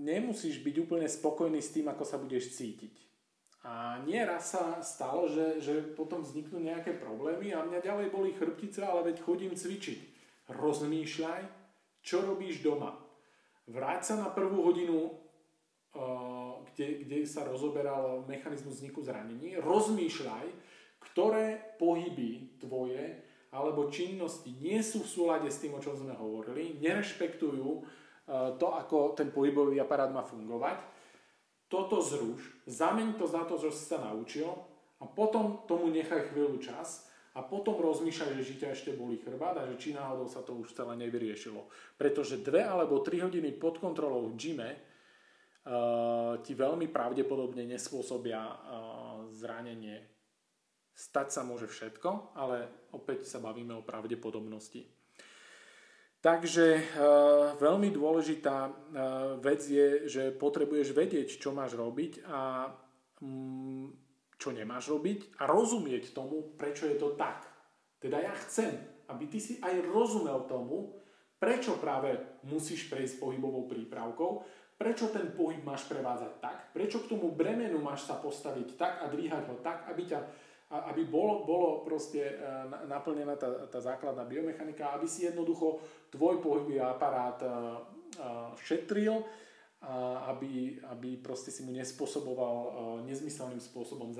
nemusíš 0.00 0.60
byť 0.60 0.76
úplne 0.84 1.08
spokojný 1.08 1.60
s 1.60 1.72
tým, 1.72 1.88
ako 1.88 2.04
sa 2.04 2.20
budeš 2.20 2.56
cítiť. 2.56 2.94
A 3.60 4.00
nieraz 4.08 4.56
sa 4.56 4.80
stalo, 4.80 5.28
že, 5.28 5.60
že 5.60 5.84
potom 5.92 6.24
vzniknú 6.24 6.64
nejaké 6.64 6.96
problémy 6.96 7.52
a 7.52 7.60
mňa 7.60 7.84
ďalej 7.84 8.08
boli 8.08 8.32
chrbtice, 8.32 8.80
ale 8.80 9.12
veď 9.12 9.20
chodím 9.20 9.52
cvičiť 9.52 10.00
rozmýšľaj, 10.48 11.42
čo 12.00 12.24
robíš 12.24 12.64
doma. 12.64 12.96
Vráť 13.70 14.12
sa 14.12 14.14
na 14.18 14.28
prvú 14.34 14.66
hodinu, 14.66 15.14
uh, 15.94 16.58
kde, 16.70 17.06
kde 17.06 17.18
sa 17.22 17.46
rozoberal 17.46 18.26
mechanizmus 18.26 18.82
vzniku 18.82 18.98
zranení. 19.02 19.58
Rozmýšľaj, 19.62 20.46
ktoré 20.98 21.78
pohyby 21.78 22.58
tvoje 22.58 23.26
alebo 23.50 23.90
činnosti 23.90 24.54
nie 24.62 24.78
sú 24.78 25.02
v 25.02 25.10
súlade 25.10 25.48
s 25.50 25.58
tým, 25.58 25.74
o 25.74 25.82
čom 25.82 25.98
sme 25.98 26.14
hovorili, 26.14 26.78
nerešpektujú 26.82 27.66
uh, 27.66 28.54
to, 28.58 28.66
ako 28.74 29.14
ten 29.14 29.30
pohybový 29.30 29.78
aparát 29.82 30.10
má 30.10 30.22
fungovať. 30.22 30.82
Toto 31.70 32.02
zruš, 32.02 32.42
zameň 32.66 33.14
to 33.14 33.30
za 33.30 33.46
to, 33.46 33.54
čo 33.54 33.70
si 33.70 33.86
sa 33.86 34.02
naučil 34.02 34.50
a 34.98 35.06
potom 35.06 35.62
tomu 35.70 35.86
nechaj 35.94 36.34
chvíľu 36.34 36.58
čas 36.58 37.09
a 37.30 37.46
potom 37.46 37.78
rozmýšľaj, 37.78 38.42
že 38.42 38.58
ťa 38.58 38.68
ešte 38.74 38.90
boli 38.98 39.22
chrbát 39.22 39.54
a 39.62 39.68
že 39.70 39.78
či 39.78 39.94
náhodou 39.94 40.26
sa 40.26 40.42
to 40.42 40.58
už 40.58 40.74
celé 40.74 40.98
nevyriešilo. 40.98 41.62
Pretože 41.94 42.42
dve 42.42 42.66
alebo 42.66 42.98
tri 43.06 43.22
hodiny 43.22 43.54
pod 43.54 43.78
kontrolou 43.78 44.26
v 44.26 44.34
gyme 44.34 44.70
uh, 44.74 46.34
ti 46.42 46.58
veľmi 46.58 46.90
pravdepodobne 46.90 47.62
nespôsobia 47.70 48.42
uh, 48.42 48.56
zranenie. 49.30 50.02
Stať 50.90 51.30
sa 51.30 51.46
môže 51.46 51.70
všetko, 51.70 52.34
ale 52.34 52.90
opäť 52.98 53.30
sa 53.30 53.38
bavíme 53.38 53.78
o 53.78 53.86
pravdepodobnosti. 53.86 54.90
Takže 56.18 56.66
uh, 56.76 56.82
veľmi 57.62 57.94
dôležitá 57.94 58.58
uh, 58.66 58.72
vec 59.38 59.62
je, 59.62 60.10
že 60.10 60.34
potrebuješ 60.34 60.92
vedieť, 60.98 61.38
čo 61.38 61.54
máš 61.54 61.78
robiť 61.78 62.26
a 62.26 62.74
um, 63.22 64.09
čo 64.40 64.56
nemáš 64.56 64.88
robiť 64.88 65.36
a 65.36 65.44
rozumieť 65.44 66.16
tomu, 66.16 66.56
prečo 66.56 66.88
je 66.88 66.96
to 66.96 67.12
tak. 67.20 67.44
Teda 68.00 68.16
ja 68.16 68.32
chcem, 68.48 68.72
aby 69.12 69.28
ty 69.28 69.36
si 69.36 69.60
aj 69.60 69.84
rozumel 69.92 70.48
tomu, 70.48 70.96
prečo 71.36 71.76
práve 71.76 72.40
musíš 72.48 72.88
prejsť 72.88 73.20
pohybovou 73.20 73.68
prípravkou, 73.68 74.40
prečo 74.80 75.12
ten 75.12 75.36
pohyb 75.36 75.60
máš 75.60 75.84
prevádzať 75.84 76.32
tak, 76.40 76.58
prečo 76.72 77.04
k 77.04 77.12
tomu 77.12 77.36
bremenu 77.36 77.76
máš 77.84 78.08
sa 78.08 78.16
postaviť 78.16 78.80
tak 78.80 79.04
a 79.04 79.12
dvíhať 79.12 79.44
ho 79.52 79.56
tak, 79.60 79.84
aby, 79.92 80.08
ťa, 80.08 80.20
aby 80.88 81.04
bolo, 81.04 81.44
bolo 81.44 81.84
proste 81.84 82.24
e, 82.24 82.34
naplnená 82.88 83.36
tá, 83.36 83.68
tá 83.68 83.76
základná 83.76 84.24
biomechanika, 84.24 84.96
aby 84.96 85.04
si 85.04 85.28
jednoducho 85.28 85.84
tvoj 86.08 86.40
pohybový 86.40 86.80
aparát 86.80 87.36
e, 87.44 87.48
e, 87.48 87.52
šetril 88.64 89.20
aby, 90.28 90.76
aby 90.92 91.16
proste 91.16 91.48
si 91.48 91.64
mu 91.64 91.72
nespôsoboval 91.72 92.56
uh, 92.56 92.70
nezmyselným 93.08 93.60
spôsobom 93.60 94.12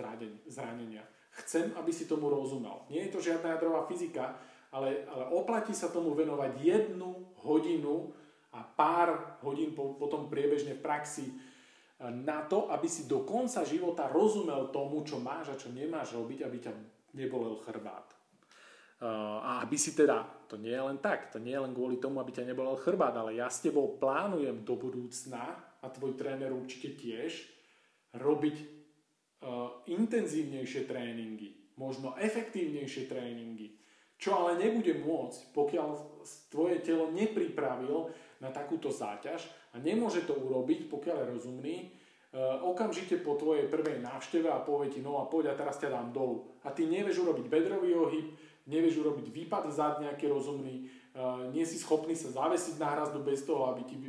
zranenia. 0.49 1.05
Chcem, 1.45 1.77
aby 1.77 1.93
si 1.93 2.09
tomu 2.09 2.33
rozumel. 2.33 2.89
Nie 2.89 3.07
je 3.07 3.13
to 3.13 3.21
žiadna 3.21 3.61
jadrová 3.61 3.85
fyzika, 3.85 4.41
ale, 4.73 5.05
ale 5.05 5.25
oplatí 5.37 5.77
sa 5.77 5.93
tomu 5.93 6.17
venovať 6.17 6.57
jednu 6.65 7.37
hodinu 7.45 8.09
a 8.57 8.65
pár 8.65 9.39
hodín 9.45 9.77
po, 9.77 9.95
potom 10.01 10.33
priebežne 10.33 10.81
v 10.81 10.85
praxi 10.85 11.29
uh, 11.29 12.09
na 12.09 12.41
to, 12.49 12.73
aby 12.73 12.89
si 12.89 13.05
do 13.05 13.29
konca 13.29 13.61
života 13.69 14.09
rozumel 14.09 14.73
tomu, 14.73 15.05
čo 15.05 15.21
máš 15.21 15.53
a 15.53 15.61
čo 15.61 15.69
nemáš 15.69 16.17
robiť, 16.17 16.41
aby 16.41 16.57
ťa 16.57 16.73
nebolel 17.21 17.61
chrbát. 17.61 18.07
A 19.01 19.65
aby 19.65 19.81
si 19.81 19.97
teda, 19.97 20.29
to 20.51 20.59
nie 20.59 20.75
je 20.75 20.83
len 20.83 20.99
tak, 20.99 21.31
to 21.31 21.39
nie 21.39 21.55
je 21.55 21.63
len 21.63 21.71
kvôli 21.71 22.03
tomu, 22.03 22.19
aby 22.19 22.35
ťa 22.35 22.51
nebolel 22.51 22.75
chrbát, 22.83 23.15
ale 23.15 23.39
ja 23.39 23.47
s 23.47 23.63
tebou 23.63 23.95
plánujem 23.95 24.67
do 24.67 24.75
budúcna 24.75 25.55
a 25.79 25.87
tvoj 25.87 26.19
tréner 26.19 26.51
určite 26.51 26.99
tiež 26.99 27.47
robiť 28.19 28.57
uh, 28.59 29.87
intenzívnejšie 29.87 30.91
tréningy, 30.91 31.79
možno 31.79 32.19
efektívnejšie 32.19 33.07
tréningy, 33.07 33.79
čo 34.19 34.35
ale 34.35 34.59
nebude 34.59 34.99
môcť, 34.99 35.55
pokiaľ 35.55 35.89
tvoje 36.51 36.83
telo 36.83 37.15
nepripravil 37.15 38.11
na 38.43 38.51
takúto 38.51 38.91
záťaž 38.91 39.47
a 39.73 39.79
nemôže 39.79 40.27
to 40.27 40.35
urobiť, 40.35 40.91
pokiaľ 40.91 41.17
je 41.23 41.31
rozumný, 41.31 41.77
uh, 41.87 42.59
okamžite 42.67 43.23
po 43.23 43.39
tvojej 43.39 43.71
prvej 43.71 44.03
návšteve 44.03 44.51
a 44.51 44.67
povie 44.67 44.91
ti, 44.91 44.99
no 44.99 45.23
a 45.23 45.31
poď 45.31 45.55
a 45.55 45.59
teraz 45.63 45.79
ťa 45.79 45.95
dám 45.95 46.11
dolu. 46.11 46.59
A 46.67 46.75
ty 46.75 46.91
nevieš 46.91 47.23
urobiť 47.23 47.47
bedrový 47.47 47.95
ohyb, 47.95 48.35
nevieš 48.69 49.01
urobiť 49.01 49.33
výpad 49.33 49.71
vzad 49.71 50.05
nejaký 50.05 50.29
rozumný, 50.29 50.89
uh, 51.17 51.49
nie 51.49 51.65
si 51.65 51.81
schopný 51.81 52.13
sa 52.13 52.33
zavesiť 52.33 52.77
na 52.77 52.89
hrazdu 52.99 53.25
bez 53.25 53.47
toho, 53.47 53.71
aby 53.73 53.83
ti 53.87 53.97
uh, 53.97 54.09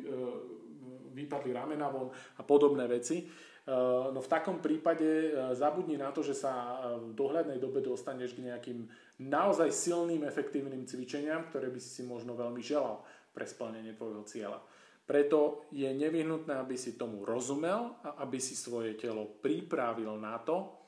vypadli 1.12 1.52
ramena 1.52 1.92
von 1.92 2.12
a 2.40 2.42
podobné 2.42 2.88
veci. 2.88 3.24
Uh, 3.62 4.10
no 4.10 4.26
v 4.26 4.32
takom 4.32 4.58
prípade 4.58 5.38
zabudni 5.54 5.94
na 5.94 6.10
to, 6.10 6.26
že 6.26 6.34
sa 6.34 6.82
v 6.98 7.14
dohľadnej 7.14 7.62
dobe 7.62 7.86
dostaneš 7.86 8.34
k 8.34 8.50
nejakým 8.50 8.90
naozaj 9.22 9.70
silným, 9.70 10.26
efektívnym 10.26 10.82
cvičeniam, 10.90 11.46
ktoré 11.46 11.70
by 11.70 11.78
si 11.78 12.02
si 12.02 12.04
možno 12.04 12.34
veľmi 12.34 12.58
želal 12.58 13.06
pre 13.30 13.46
splnenie 13.46 13.94
tvojho 13.94 14.26
cieľa. 14.26 14.60
Preto 15.06 15.70
je 15.76 15.86
nevyhnutné, 15.92 16.58
aby 16.58 16.74
si 16.74 16.98
tomu 16.98 17.22
rozumel 17.28 18.00
a 18.02 18.24
aby 18.24 18.40
si 18.42 18.56
svoje 18.58 18.96
telo 18.98 19.28
pripravil 19.44 20.16
na 20.18 20.40
to, 20.42 20.81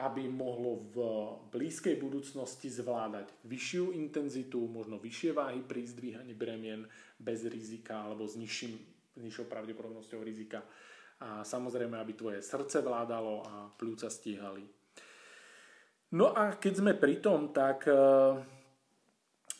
aby 0.00 0.24
mohlo 0.32 0.80
v 0.90 0.96
blízkej 1.52 2.00
budúcnosti 2.00 2.72
zvládať 2.72 3.28
vyššiu 3.44 3.92
intenzitu, 3.92 4.64
možno 4.64 4.96
vyššie 4.96 5.36
váhy 5.36 5.60
pri 5.60 5.84
zdvíhaní 5.84 6.32
bremien 6.32 6.88
bez 7.20 7.44
rizika 7.44 8.08
alebo 8.08 8.24
s 8.24 8.40
nižším, 8.40 8.72
nižšou 9.20 9.44
pravdepodobnosťou 9.44 10.24
rizika. 10.24 10.64
A 11.20 11.44
samozrejme, 11.44 12.00
aby 12.00 12.16
tvoje 12.16 12.40
srdce 12.40 12.80
vládalo 12.80 13.44
a 13.44 13.68
plúca 13.76 14.08
stíhali. 14.08 14.64
No 16.16 16.32
a 16.32 16.56
keď 16.56 16.72
sme 16.80 16.92
pri 16.96 17.20
tom, 17.20 17.52
tak 17.52 17.84
e, 17.84 17.94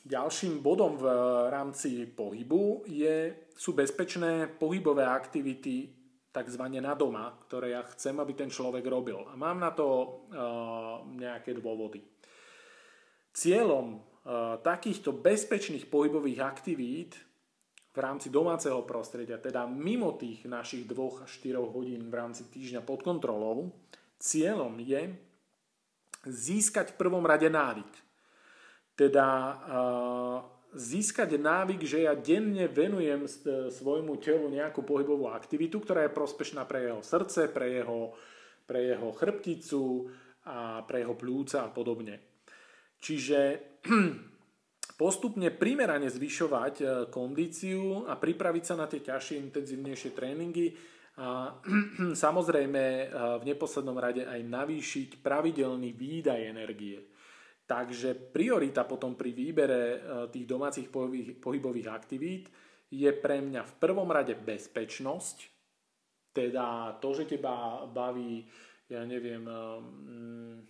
ďalším 0.08 0.64
bodom 0.64 0.96
v 0.96 1.06
rámci 1.52 2.08
pohybu 2.08 2.88
je, 2.88 3.46
sú 3.54 3.76
bezpečné 3.76 4.48
pohybové 4.56 5.04
aktivity 5.04 5.99
tzv. 6.30 6.64
na 6.78 6.94
doma, 6.94 7.34
ktoré 7.46 7.74
ja 7.74 7.82
chcem, 7.90 8.14
aby 8.18 8.32
ten 8.38 8.50
človek 8.50 8.86
robil. 8.86 9.26
A 9.30 9.34
mám 9.34 9.58
na 9.58 9.74
to 9.74 9.86
uh, 9.86 11.02
nejaké 11.10 11.54
dôvody. 11.58 12.02
Cieľom 13.34 13.98
uh, 13.98 14.58
takýchto 14.62 15.14
bezpečných 15.18 15.90
pohybových 15.90 16.40
aktivít 16.42 17.18
v 17.90 17.98
rámci 17.98 18.30
domáceho 18.30 18.86
prostredia, 18.86 19.42
teda 19.42 19.66
mimo 19.66 20.14
tých 20.14 20.46
našich 20.46 20.86
2 20.86 21.26
až 21.26 21.30
4 21.42 21.58
hodín 21.58 22.06
v 22.06 22.14
rámci 22.14 22.46
týždňa 22.46 22.86
pod 22.86 23.02
kontrolou, 23.02 23.74
cieľom 24.22 24.78
je 24.78 25.10
získať 26.30 26.94
v 26.94 26.98
prvom 27.02 27.26
rade 27.26 27.50
návyk. 27.50 27.92
Teda 28.94 29.26
uh, 29.26 30.38
získať 30.70 31.34
návyk, 31.34 31.82
že 31.82 32.06
ja 32.06 32.14
denne 32.14 32.70
venujem 32.70 33.26
e, 33.26 33.30
svojmu 33.70 34.18
telu 34.22 34.46
nejakú 34.46 34.86
pohybovú 34.86 35.30
aktivitu, 35.30 35.82
ktorá 35.82 36.06
je 36.06 36.14
prospešná 36.14 36.62
pre 36.66 36.86
jeho 36.86 37.02
srdce, 37.02 37.50
pre 37.50 37.82
jeho, 37.82 38.14
pre 38.66 38.94
jeho 38.94 39.10
chrbticu 39.10 40.06
a 40.46 40.86
pre 40.86 41.02
jeho 41.02 41.14
plúca 41.18 41.66
a 41.66 41.72
podobne. 41.74 42.22
Čiže 43.02 43.38
postupne 45.00 45.50
primerane 45.50 46.06
zvyšovať 46.06 46.74
e, 46.78 46.84
kondíciu 47.10 48.06
a 48.06 48.14
pripraviť 48.14 48.64
sa 48.64 48.74
na 48.78 48.86
tie 48.86 49.02
ťažšie, 49.02 49.42
intenzívnejšie 49.50 50.10
tréningy 50.14 50.76
a 51.18 51.58
samozrejme 52.24 52.82
e, 52.82 53.04
v 53.40 53.44
neposlednom 53.44 53.98
rade 53.98 54.22
aj 54.22 54.40
navýšiť 54.46 55.10
pravidelný 55.18 55.90
výdaj 55.98 56.40
energie. 56.46 57.10
Takže 57.70 58.34
priorita 58.34 58.82
potom 58.82 59.14
pri 59.14 59.30
výbere 59.30 59.82
e, 59.94 59.98
tých 60.34 60.42
domácich 60.42 60.90
pohybových 61.38 61.86
aktivít 61.86 62.50
je 62.90 63.06
pre 63.14 63.38
mňa 63.38 63.62
v 63.62 63.74
prvom 63.78 64.10
rade 64.10 64.34
bezpečnosť, 64.34 65.46
teda 66.34 66.98
to, 66.98 67.14
že 67.14 67.30
teba 67.30 67.86
baví, 67.86 68.42
ja 68.90 69.06
neviem, 69.06 69.46
e, 69.46 69.54
mm, 69.86 70.56
e, 70.58 70.64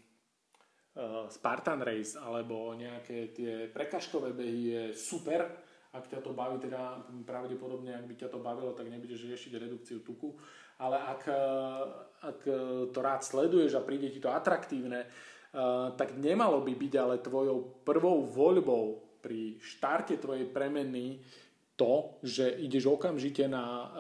Spartan 1.32 1.80
Race 1.80 2.20
alebo 2.20 2.76
nejaké 2.76 3.32
tie 3.32 3.72
prekažkové 3.72 4.36
behy 4.36 4.61
je 4.68 4.82
super, 4.92 5.48
ak 5.96 6.05
ťa 6.05 6.20
to 6.20 6.36
baví, 6.36 6.61
teda 6.61 7.01
pravdepodobne, 7.24 7.96
ak 7.96 8.05
by 8.12 8.14
ťa 8.20 8.28
to 8.28 8.44
bavilo, 8.44 8.76
tak 8.76 8.92
nebudeš 8.92 9.24
riešiť 9.24 9.57
redukciu 9.57 10.05
tuku, 10.05 10.36
ale 10.76 11.01
ak, 11.01 11.22
ak 12.28 12.40
to 12.92 12.98
rád 13.01 13.24
sleduješ 13.26 13.74
a 13.74 13.82
príde 13.82 14.12
ti 14.12 14.22
to 14.22 14.30
atraktívne, 14.30 15.09
tak 15.96 16.14
nemalo 16.14 16.62
by 16.62 16.72
byť 16.78 16.92
ale 16.94 17.18
tvojou 17.18 17.82
prvou 17.82 18.22
voľbou 18.22 19.18
pri 19.18 19.59
štarte 19.59 20.16
tvojej 20.16 20.46
premeny 20.48 21.20
to, 21.74 22.20
že 22.22 22.61
ideš 22.61 22.86
okamžite 22.86 23.51
na 23.51 23.90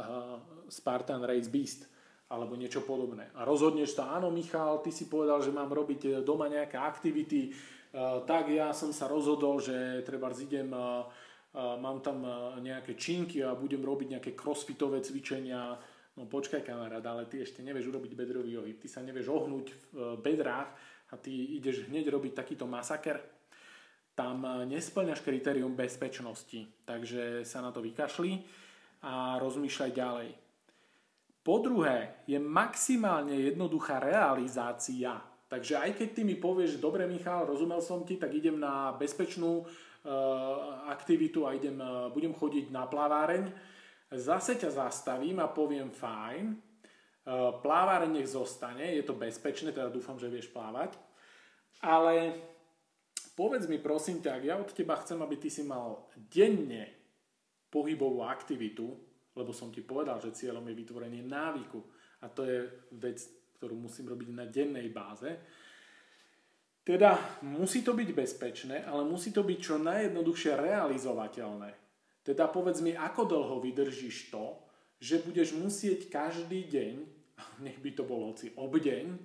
Spartan 0.70 1.26
Race 1.26 1.50
Beast 1.50 1.90
alebo 2.30 2.54
niečo 2.54 2.86
podobné. 2.86 3.34
A 3.34 3.42
rozhodneš 3.42 3.98
sa, 3.98 4.14
áno 4.14 4.30
Michal, 4.30 4.78
ty 4.86 4.94
si 4.94 5.10
povedal, 5.10 5.42
že 5.42 5.50
mám 5.50 5.74
robiť 5.74 6.22
doma 6.22 6.46
nejaké 6.46 6.78
aktivity, 6.78 7.50
tak 8.22 8.54
ja 8.54 8.70
som 8.70 8.94
sa 8.94 9.10
rozhodol, 9.10 9.58
že 9.58 10.06
treba 10.06 10.30
idem, 10.30 10.70
mám 10.70 11.98
tam 11.98 12.22
nejaké 12.62 12.94
činky 12.94 13.42
a 13.42 13.58
budem 13.58 13.82
robiť 13.82 14.14
nejaké 14.14 14.30
crossfitové 14.38 15.02
cvičenia. 15.02 15.74
No 16.14 16.30
počkaj 16.30 16.62
kamarát, 16.62 17.02
ale 17.02 17.26
ty 17.26 17.42
ešte 17.42 17.66
nevieš 17.66 17.90
urobiť 17.90 18.14
bedrový 18.14 18.62
ohyb, 18.62 18.78
ty 18.78 18.86
sa 18.86 19.02
nevieš 19.02 19.26
ohnúť 19.30 19.66
v 19.90 20.22
bedrách, 20.22 20.70
a 21.10 21.14
ty 21.18 21.58
ideš 21.58 21.90
hneď 21.90 22.10
robiť 22.14 22.32
takýto 22.38 22.70
masaker, 22.70 23.18
tam 24.14 24.44
eh, 24.44 24.66
nesplňaš 24.66 25.24
kritérium 25.24 25.72
bezpečnosti, 25.72 26.84
takže 26.84 27.42
sa 27.46 27.64
na 27.64 27.72
to 27.72 27.80
vykašli 27.80 28.42
a 29.06 29.40
rozmýšľaj 29.40 29.92
ďalej. 29.96 30.30
Po 31.40 31.56
druhé, 31.64 32.20
je 32.28 32.36
maximálne 32.36 33.32
jednoduchá 33.32 33.96
realizácia. 33.96 35.16
Takže 35.48 35.80
aj 35.80 35.96
keď 35.96 36.08
ty 36.12 36.22
mi 36.22 36.36
povieš, 36.36 36.76
dobre 36.76 37.08
Michal, 37.08 37.48
rozumel 37.48 37.80
som 37.80 38.04
ti, 38.04 38.20
tak 38.20 38.36
idem 38.36 38.60
na 38.60 38.92
bezpečnú 38.92 39.64
uh, 39.64 39.66
aktivitu 40.92 41.48
a 41.48 41.56
idem, 41.56 41.80
uh, 41.80 42.12
budem 42.12 42.36
chodiť 42.36 42.68
na 42.68 42.84
plaváreň, 42.84 43.50
zase 44.14 44.60
ťa 44.60 44.84
zastavím 44.84 45.40
a 45.40 45.50
poviem 45.50 45.90
fajn, 45.90 46.69
Plávar 47.62 48.10
nech 48.10 48.26
zostane, 48.26 48.90
je 48.98 49.06
to 49.06 49.14
bezpečné, 49.14 49.70
teda 49.70 49.86
dúfam, 49.86 50.18
že 50.18 50.26
vieš 50.26 50.50
plávať. 50.50 50.98
Ale 51.78 52.34
povedz 53.38 53.70
mi 53.70 53.78
prosím 53.78 54.18
ťa, 54.18 54.42
ja 54.42 54.58
od 54.58 54.74
teba 54.74 54.98
chcem, 54.98 55.16
aby 55.22 55.38
ty 55.38 55.46
si 55.46 55.62
mal 55.62 56.10
denne 56.16 56.90
pohybovú 57.70 58.26
aktivitu, 58.26 58.90
lebo 59.38 59.54
som 59.54 59.70
ti 59.70 59.78
povedal, 59.78 60.18
že 60.18 60.34
cieľom 60.34 60.66
je 60.66 60.74
vytvorenie 60.74 61.22
návyku 61.22 61.78
a 62.20 62.26
to 62.26 62.42
je 62.42 62.66
vec, 62.98 63.22
ktorú 63.56 63.78
musím 63.78 64.10
robiť 64.10 64.28
na 64.34 64.44
dennej 64.50 64.90
báze. 64.90 65.30
Teda 66.82 67.14
musí 67.46 67.86
to 67.86 67.94
byť 67.94 68.10
bezpečné, 68.10 68.82
ale 68.82 69.06
musí 69.06 69.30
to 69.30 69.46
byť 69.46 69.58
čo 69.62 69.78
najjednoduchšie 69.78 70.52
realizovateľné. 70.58 71.70
Teda 72.26 72.50
povedz 72.50 72.82
mi, 72.82 72.98
ako 72.98 73.22
dlho 73.22 73.56
vydržíš 73.62 74.34
to, 74.34 74.58
že 74.98 75.22
budeš 75.22 75.54
musieť 75.56 76.10
každý 76.10 76.66
deň 76.66 77.19
nech 77.64 77.78
by 77.80 77.90
to 77.96 78.02
bol 78.06 78.30
hoci 78.32 78.52
obdeň, 78.54 79.18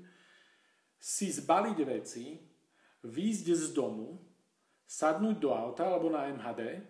si 0.95 1.29
zbaliť 1.29 1.77
veci, 1.85 2.39
výjsť 3.05 3.45
z 3.53 3.65
domu, 3.77 4.17
sadnúť 4.85 5.37
do 5.37 5.53
auta 5.53 5.85
alebo 5.85 6.09
na 6.09 6.29
MHD, 6.33 6.81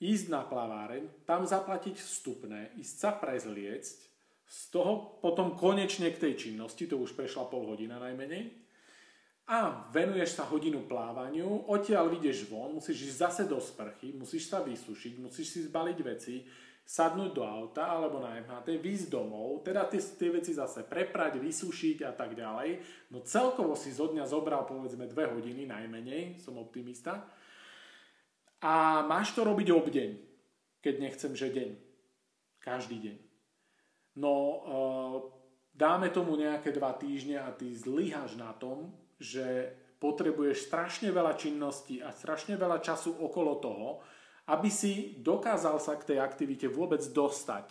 ísť 0.00 0.26
na 0.32 0.44
plaváreň, 0.44 1.24
tam 1.28 1.44
zaplatiť 1.44 1.96
vstupné, 1.96 2.72
ísť 2.80 2.94
sa 2.96 3.10
prezliecť, 3.16 3.98
z 4.50 4.60
toho 4.74 5.22
potom 5.22 5.54
konečne 5.54 6.10
k 6.10 6.18
tej 6.18 6.34
činnosti, 6.34 6.90
to 6.90 6.98
už 6.98 7.14
prešla 7.14 7.46
pol 7.46 7.70
hodina 7.70 8.02
najmenej, 8.02 8.50
a 9.50 9.90
venuješ 9.90 10.38
sa 10.38 10.46
hodinu 10.46 10.86
plávaniu, 10.86 11.66
odtiaľ 11.70 12.06
vidieš 12.14 12.46
von, 12.46 12.78
musíš 12.78 13.10
ísť 13.10 13.18
zase 13.18 13.42
do 13.50 13.58
sprchy, 13.58 14.14
musíš 14.14 14.46
sa 14.46 14.62
vysušiť, 14.62 15.12
musíš 15.18 15.46
si 15.50 15.60
zbaliť 15.66 15.98
veci, 16.06 16.46
sadnúť 16.90 17.30
do 17.30 17.46
auta 17.46 17.86
alebo 17.86 18.18
na 18.18 18.34
MHT, 18.42 18.82
výjsť 18.82 19.14
domov, 19.14 19.62
teda 19.62 19.86
tie, 19.86 20.02
tie 20.02 20.30
veci 20.34 20.50
zase 20.50 20.82
preprať, 20.82 21.38
vysušiť 21.38 22.02
a 22.02 22.10
tak 22.10 22.34
ďalej. 22.34 22.82
No 23.14 23.22
celkovo 23.22 23.78
si 23.78 23.94
zo 23.94 24.10
dňa 24.10 24.26
zobral 24.26 24.66
povedzme 24.66 25.06
dve 25.06 25.30
hodiny 25.30 25.70
najmenej, 25.70 26.42
som 26.42 26.58
optimista. 26.58 27.30
A 28.66 29.06
máš 29.06 29.38
to 29.38 29.46
robiť 29.46 29.70
obdeň, 29.70 30.10
keď 30.82 30.94
nechcem, 30.98 31.32
že 31.38 31.54
deň. 31.54 31.70
Každý 32.58 32.98
deň. 32.98 33.16
No 34.18 34.34
e, 34.34 34.58
dáme 35.78 36.10
tomu 36.10 36.34
nejaké 36.34 36.74
dva 36.74 36.98
týždne 36.98 37.38
a 37.38 37.54
ty 37.54 37.70
zlyhaš 37.70 38.34
na 38.34 38.50
tom, 38.50 38.90
že 39.22 39.78
potrebuješ 40.02 40.66
strašne 40.66 41.14
veľa 41.14 41.38
činností 41.38 42.02
a 42.02 42.10
strašne 42.10 42.58
veľa 42.58 42.82
času 42.82 43.14
okolo 43.14 43.62
toho, 43.62 43.88
aby 44.50 44.66
si 44.66 45.14
dokázal 45.22 45.78
sa 45.78 45.94
k 45.94 46.14
tej 46.14 46.18
aktivite 46.18 46.66
vôbec 46.66 46.98
dostať. 47.06 47.70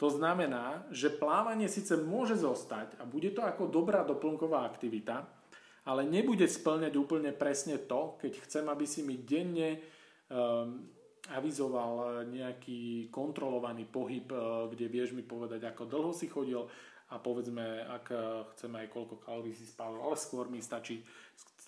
To 0.00 0.08
znamená, 0.08 0.88
že 0.88 1.12
plávanie 1.12 1.68
síce 1.68 1.98
môže 2.00 2.38
zostať 2.38 2.96
a 2.96 3.04
bude 3.04 3.34
to 3.34 3.44
ako 3.44 3.68
dobrá 3.68 4.06
doplnková 4.06 4.64
aktivita, 4.64 5.26
ale 5.84 6.06
nebude 6.06 6.48
splňať 6.48 6.94
úplne 6.96 7.34
presne 7.34 7.76
to, 7.82 8.16
keď 8.16 8.32
chcem, 8.46 8.64
aby 8.70 8.86
si 8.86 9.02
mi 9.02 9.18
denne 9.20 9.82
um, 10.30 10.86
avizoval 11.34 12.24
nejaký 12.30 13.10
kontrolovaný 13.12 13.90
pohyb, 13.90 14.28
uh, 14.32 14.70
kde 14.70 14.86
vieš 14.86 15.12
mi 15.12 15.26
povedať, 15.26 15.66
ako 15.66 15.82
dlho 15.84 16.12
si 16.14 16.30
chodil 16.30 16.62
a 17.08 17.18
povedzme, 17.18 17.84
ak 17.88 18.06
uh, 18.14 18.20
chcem 18.54 18.70
aj 18.78 18.86
koľko 18.94 19.18
kalórií 19.18 19.56
si 19.56 19.66
spálil, 19.66 19.98
ale 19.98 20.14
skôr 20.14 20.46
mi 20.46 20.62
stačí 20.62 21.02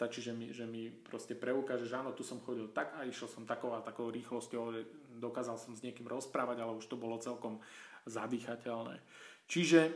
Stačí, 0.01 0.25
že 0.25 0.33
mi, 0.33 0.49
že 0.49 0.65
mi 0.65 0.89
proste 0.89 1.37
preukáže, 1.37 1.85
že 1.85 1.93
áno, 1.93 2.17
tu 2.17 2.25
som 2.25 2.41
chodil 2.41 2.73
tak 2.73 2.97
a 2.97 3.05
išiel 3.05 3.29
som 3.29 3.45
takou 3.45 3.77
a 3.77 3.85
takou 3.85 4.09
rýchlosťou, 4.09 4.73
dokázal 5.21 5.61
som 5.61 5.77
s 5.77 5.85
niekým 5.85 6.09
rozprávať, 6.09 6.65
ale 6.65 6.81
už 6.81 6.89
to 6.89 6.97
bolo 6.97 7.21
celkom 7.21 7.61
zadýchateľné. 8.09 8.97
Čiže 9.45 9.93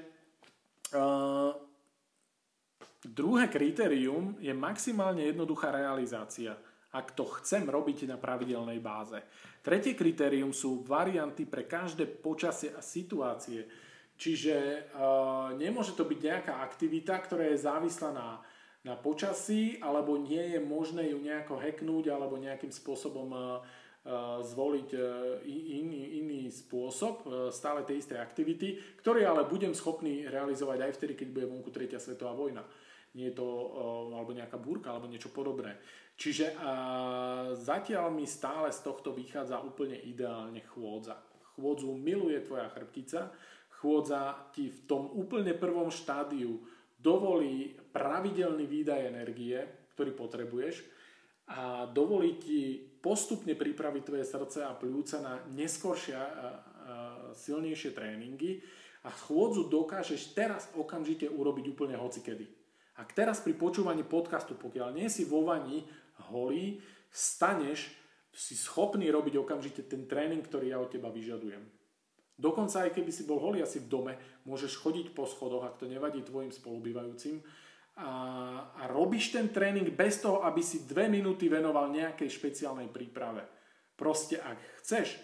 uh, 0.93 1.57
druhé 3.01 3.49
kritérium 3.49 4.37
je 4.45 4.53
maximálne 4.53 5.25
jednoduchá 5.25 5.73
realizácia, 5.73 6.53
ak 6.93 7.17
to 7.17 7.25
chcem 7.41 7.65
robiť 7.65 8.05
na 8.05 8.21
pravidelnej 8.21 8.85
báze. 8.85 9.17
Tretie 9.65 9.97
kritérium 9.97 10.53
sú 10.53 10.85
varianty 10.85 11.49
pre 11.49 11.65
každé 11.65 12.05
počasie 12.21 12.77
a 12.77 12.85
situácie. 12.85 13.65
Čiže 14.21 14.85
uh, 14.93 15.57
nemôže 15.57 15.97
to 15.97 16.05
byť 16.05 16.21
nejaká 16.21 16.61
aktivita, 16.61 17.17
ktorá 17.25 17.49
je 17.49 17.65
závislá 17.65 18.13
na 18.13 18.45
na 18.85 18.95
počasí, 19.01 19.80
alebo 19.80 20.20
nie 20.20 20.55
je 20.55 20.61
možné 20.61 21.11
ju 21.11 21.18
nejako 21.18 21.57
hacknúť 21.57 22.12
alebo 22.12 22.37
nejakým 22.37 22.68
spôsobom 22.70 23.32
uh, 23.32 23.64
zvoliť 24.45 24.89
iný, 25.49 26.20
iný 26.20 26.53
spôsob 26.53 27.24
stále 27.49 27.89
tej 27.89 28.05
istej 28.05 28.20
aktivity, 28.20 28.76
ktorý 29.01 29.24
ale 29.24 29.49
budem 29.49 29.72
schopný 29.72 30.28
realizovať 30.28 30.78
aj 30.85 30.93
vtedy, 31.01 31.16
keď 31.16 31.28
bude 31.32 31.49
vonku 31.49 31.72
tretia 31.72 31.97
svetová 31.97 32.37
vojna. 32.37 32.61
Nie 33.16 33.32
je 33.32 33.41
to 33.41 33.49
alebo 34.12 34.37
nejaká 34.37 34.61
búrka 34.61 34.93
alebo 34.93 35.09
niečo 35.09 35.32
podobné. 35.32 35.80
Čiže 36.20 36.53
zatiaľ 37.57 38.12
mi 38.12 38.28
stále 38.28 38.68
z 38.76 38.85
tohto 38.85 39.16
vychádza 39.16 39.64
úplne 39.64 39.97
ideálne 39.97 40.61
chôdza. 40.68 41.16
Chôdzu 41.57 41.97
miluje 41.97 42.45
tvoja 42.45 42.68
chrbtica, 42.76 43.32
chôdza 43.80 44.53
ti 44.53 44.68
v 44.68 44.85
tom 44.85 45.09
úplne 45.16 45.57
prvom 45.57 45.89
štádiu 45.89 46.61
dovolí 47.05 47.77
pravidelný 47.93 48.65
výdaj 48.65 49.13
energie, 49.13 49.61
ktorý 49.93 50.17
potrebuješ 50.17 50.81
a 51.53 51.85
dovolí 51.85 52.41
ti 52.41 52.81
postupne 52.81 53.53
pripraviť 53.53 54.03
tvoje 54.03 54.25
srdce 54.25 54.65
a 54.65 54.73
pľúca 54.73 55.21
na 55.21 55.35
neskoršie 55.53 56.17
a 56.17 56.27
silnejšie 57.37 57.93
tréningy 57.93 58.65
a 59.05 59.13
chôdzu 59.13 59.69
dokážeš 59.69 60.33
teraz 60.33 60.73
okamžite 60.73 61.29
urobiť 61.29 61.77
úplne 61.77 62.01
hocikedy. 62.01 62.49
Ak 62.97 63.13
teraz 63.13 63.45
pri 63.45 63.53
počúvaní 63.53 64.07
podcastu, 64.07 64.57
pokiaľ 64.57 64.97
nie 64.97 65.13
si 65.13 65.29
vo 65.29 65.45
vani 65.45 65.85
holý, 66.33 66.81
staneš, 67.13 67.93
si 68.35 68.59
schopný 68.59 69.13
robiť 69.13 69.39
okamžite 69.39 69.87
ten 69.87 70.09
tréning, 70.11 70.43
ktorý 70.43 70.75
ja 70.75 70.79
od 70.83 70.91
teba 70.91 71.13
vyžadujem. 71.13 71.63
Dokonca 72.35 72.82
aj 72.82 72.91
keby 72.91 73.11
si 73.14 73.22
bol 73.24 73.39
holý 73.39 73.62
asi 73.62 73.78
v 73.78 73.91
dome, 73.91 74.12
môžeš 74.43 74.82
chodiť 74.82 75.14
po 75.14 75.22
schodoch, 75.24 75.62
ak 75.62 75.78
to 75.78 75.87
nevadí 75.87 76.26
tvojim 76.26 76.51
spolubývajúcim 76.51 77.39
a, 77.95 78.11
a 78.74 78.82
robíš 78.91 79.30
ten 79.30 79.47
tréning 79.55 79.87
bez 79.95 80.18
toho, 80.18 80.43
aby 80.43 80.59
si 80.59 80.82
dve 80.82 81.07
minúty 81.07 81.47
venoval 81.47 81.95
nejakej 81.95 82.26
špeciálnej 82.26 82.91
príprave. 82.91 83.47
Proste 83.95 84.43
ak 84.43 84.59
chceš, 84.82 85.14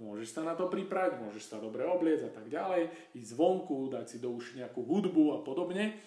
môžeš 0.00 0.32
sa 0.32 0.40
na 0.40 0.56
to 0.56 0.72
pripraviť, 0.72 1.20
môžeš 1.20 1.52
sa 1.52 1.60
dobre 1.60 1.84
obliecť 1.84 2.32
a 2.32 2.32
tak 2.32 2.48
ďalej, 2.48 3.12
ísť 3.12 3.28
zvonku, 3.36 3.92
dať 3.92 4.06
si 4.08 4.16
do 4.24 4.32
uši 4.32 4.64
nejakú 4.64 4.80
hudbu 4.80 5.36
a 5.36 5.38
podobne. 5.44 6.00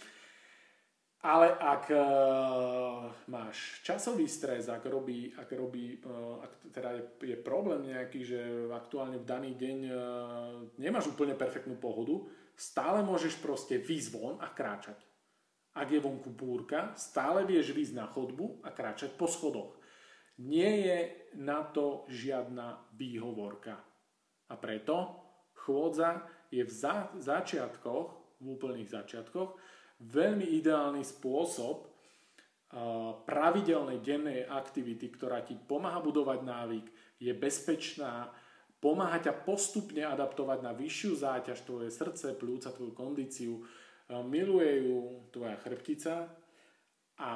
Ale 1.25 1.49
ak 1.49 1.89
uh, 1.89 3.09
máš 3.25 3.81
časový 3.81 4.29
stres, 4.29 4.69
ak 4.69 4.85
robí, 4.85 5.33
ak 5.33 5.49
robí 5.57 5.97
uh, 6.05 6.45
ak 6.45 6.51
teda 6.69 6.89
je, 6.93 7.03
je 7.33 7.37
problém 7.41 7.89
nejaký, 7.89 8.21
že 8.21 8.39
aktuálne 8.69 9.17
v 9.17 9.25
daný 9.25 9.57
deň 9.57 9.77
uh, 9.89 9.97
nemáš 10.77 11.09
úplne 11.09 11.33
perfektnú 11.33 11.73
pohodu, 11.81 12.21
stále 12.53 13.01
môžeš 13.01 13.41
proste 13.41 13.81
výsť 13.81 14.09
von 14.13 14.37
a 14.37 14.53
kráčať. 14.53 15.01
Ak 15.73 15.89
je 15.89 16.01
vonku 16.01 16.33
búrka, 16.33 16.93
stále 16.93 17.45
vieš 17.49 17.73
výjsť 17.73 17.97
na 17.97 18.05
chodbu 18.09 18.61
a 18.65 18.69
kráčať 18.69 19.17
po 19.17 19.25
schodoch. 19.25 19.77
Nie 20.37 20.85
je 20.85 20.97
na 21.41 21.65
to 21.65 22.05
žiadna 22.13 22.93
výhovorka. 22.93 23.77
A 24.49 24.53
preto 24.57 25.17
chôdza 25.53 26.29
je 26.53 26.61
v 26.61 26.69
za- 26.69 27.09
začiatkoch, 27.17 28.37
v 28.37 28.45
úplných 28.53 28.89
začiatkoch, 28.89 29.57
veľmi 30.01 30.45
ideálny 30.61 31.01
spôsob 31.01 31.89
pravidelnej 33.23 34.03
dennej 34.03 34.43
aktivity, 34.45 35.07
ktorá 35.07 35.41
ti 35.41 35.55
pomáha 35.55 36.03
budovať 36.03 36.39
návyk, 36.43 36.85
je 37.17 37.31
bezpečná, 37.33 38.29
pomáha 38.77 39.17
ťa 39.23 39.33
postupne 39.47 40.03
adaptovať 40.03 40.59
na 40.61 40.75
vyššiu 40.75 41.11
záťaž 41.17 41.59
tvoje 41.63 41.89
srdce, 41.89 42.35
plúca, 42.35 42.69
tvoju 42.69 42.93
kondíciu, 42.93 43.63
miluje 44.27 44.87
ju 44.87 45.25
tvoja 45.31 45.55
chrbtica 45.63 46.29
a 47.17 47.33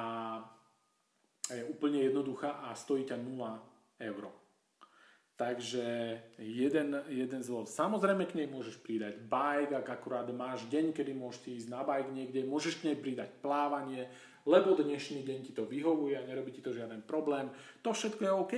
je 1.50 1.64
úplne 1.66 2.04
jednoduchá 2.04 2.62
a 2.68 2.76
stojí 2.76 3.08
ťa 3.08 3.18
0 3.18 4.04
eur. 4.04 4.41
Takže 5.32 6.20
jeden, 6.38 6.92
jeden 7.08 7.40
zlo. 7.40 7.64
Samozrejme 7.64 8.28
k 8.28 8.36
nej 8.36 8.48
môžeš 8.52 8.78
pridať 8.84 9.16
bike, 9.26 9.74
ak 9.74 9.88
akurát 9.88 10.28
máš 10.28 10.68
deň, 10.68 10.92
kedy 10.92 11.16
môžeš 11.16 11.64
ísť 11.64 11.68
na 11.72 11.80
bike 11.82 12.12
niekde, 12.12 12.44
môžeš 12.44 12.78
k 12.78 12.92
nej 12.92 12.96
pridať 13.00 13.32
plávanie, 13.40 14.12
lebo 14.44 14.76
dnešný 14.76 15.24
deň 15.24 15.38
ti 15.40 15.52
to 15.56 15.64
vyhovuje 15.64 16.20
a 16.20 16.28
nerobí 16.28 16.52
ti 16.52 16.60
to 16.60 16.76
žiaden 16.76 17.02
problém. 17.08 17.48
To 17.80 17.96
všetko 17.96 18.22
je 18.22 18.32
OK. 18.32 18.54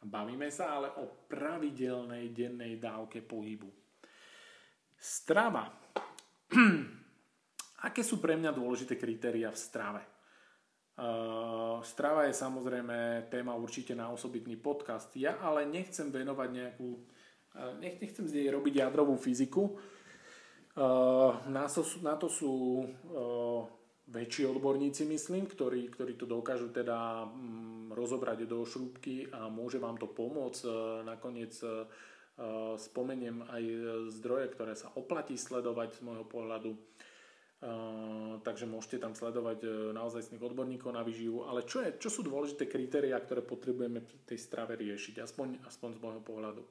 Bavíme 0.00 0.48
sa 0.48 0.80
ale 0.80 0.88
o 0.96 1.28
pravidelnej 1.28 2.32
dennej 2.32 2.80
dávke 2.80 3.20
pohybu. 3.20 3.68
Strava. 4.96 5.68
Aké 7.88 8.00
sú 8.00 8.16
pre 8.16 8.36
mňa 8.40 8.56
dôležité 8.56 8.96
kritéria 8.96 9.52
v 9.52 9.60
strave? 9.60 10.02
Uh, 10.98 11.80
strava 11.86 12.28
je 12.28 12.34
samozrejme 12.36 13.28
téma 13.32 13.56
určite 13.56 13.96
na 13.96 14.12
osobitný 14.12 14.58
podcast. 14.58 15.08
Ja 15.16 15.38
ale 15.40 15.64
nechcem 15.64 16.12
venovať 16.12 16.48
nejakú, 16.50 16.88
uh, 17.56 17.72
nech, 17.80 18.02
nechcem 18.02 18.26
z 18.28 18.36
nej 18.36 18.48
robiť 18.52 18.84
jadrovú 18.84 19.16
fyziku. 19.16 19.78
Uh, 20.76 21.40
na, 21.50 21.66
to, 21.66 21.82
na 22.04 22.14
to 22.14 22.28
sú 22.30 22.84
väčší 24.10 24.46
odborníci, 24.50 25.06
myslím, 25.06 25.46
ktorí, 25.46 25.90
ktorí 25.94 26.18
to 26.18 26.26
dokážu 26.26 26.74
teda 26.74 27.26
um, 27.26 27.94
rozobrať 27.94 28.46
do 28.46 28.66
šrúbky 28.66 29.30
a 29.30 29.46
môže 29.46 29.78
vám 29.78 29.98
to 29.98 30.10
pomôcť. 30.10 30.66
Nakoniec 31.06 31.54
spomeniem 32.80 33.44
aj 33.52 33.62
zdroje, 34.16 34.46
ktoré 34.56 34.72
sa 34.72 34.88
oplatí 34.96 35.36
sledovať 35.36 36.00
z 36.00 36.04
môjho 36.08 36.24
pohľadu 36.24 36.72
takže 38.40 38.64
môžete 38.64 39.04
tam 39.04 39.12
sledovať 39.12 39.58
uh, 39.68 39.72
naozaj 39.92 40.32
odborníkov 40.32 40.96
na 40.96 41.04
výživu. 41.04 41.44
Ale 41.44 41.68
čo, 41.68 41.84
je, 41.84 42.00
čo 42.00 42.08
sú 42.08 42.24
dôležité 42.24 42.64
kritériá, 42.64 43.20
ktoré 43.20 43.44
potrebujeme 43.44 44.00
v 44.00 44.12
tej 44.24 44.38
strave 44.40 44.80
riešiť, 44.80 45.20
aspoň, 45.20 45.68
aspoň 45.68 45.90
z 45.96 46.00
môjho 46.00 46.22
pohľadu. 46.24 46.62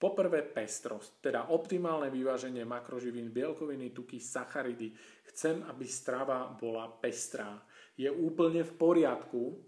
Poprvé 0.00 0.42
pestrosť, 0.42 1.22
teda 1.22 1.52
optimálne 1.54 2.10
vyváženie 2.10 2.66
makroživín, 2.66 3.30
bielkoviny, 3.30 3.94
tuky, 3.94 4.18
sacharidy. 4.18 4.90
Chcem, 5.30 5.62
aby 5.68 5.86
strava 5.86 6.50
bola 6.58 6.90
pestrá. 6.90 7.62
Je 7.94 8.10
úplne 8.10 8.66
v 8.66 8.72
poriadku, 8.74 9.62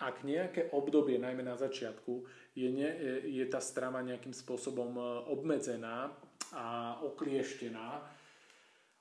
ak 0.00 0.24
nejaké 0.24 0.72
obdobie, 0.72 1.20
najmä 1.20 1.44
na 1.44 1.60
začiatku, 1.60 2.24
je, 2.56 2.68
ne, 2.70 2.90
je, 3.28 3.44
tá 3.50 3.60
strava 3.60 4.00
nejakým 4.00 4.32
spôsobom 4.32 4.94
e, 4.94 5.02
obmedzená 5.30 6.10
a 6.54 6.98
oklieštená, 7.02 8.02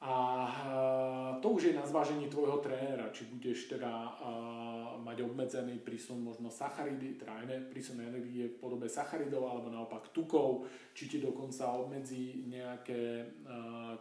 a 0.03 1.39
to 1.39 1.55
už 1.55 1.71
je 1.71 1.79
na 1.79 1.87
zvážení 1.87 2.27
tvojho 2.27 2.59
trénera, 2.59 3.07
či 3.15 3.23
budeš 3.23 3.71
teda 3.71 4.19
mať 4.99 5.23
obmedzený 5.23 5.79
prísun 5.79 6.19
možno 6.19 6.51
sacharidy, 6.51 7.15
teda 7.15 7.39
prísun 7.71 8.03
energie 8.03 8.51
v 8.51 8.59
podobe 8.59 8.91
sacharidov 8.91 9.47
alebo 9.47 9.71
naopak 9.71 10.11
tukov, 10.11 10.67
či 10.91 11.07
ti 11.07 11.17
dokonca 11.23 11.71
obmedzí 11.79 12.43
nejaké 12.51 13.31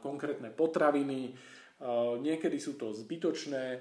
konkrétne 0.02 0.50
potraviny. 0.50 1.38
Niekedy 2.18 2.58
sú 2.58 2.74
to 2.74 2.90
zbytočné 2.90 3.78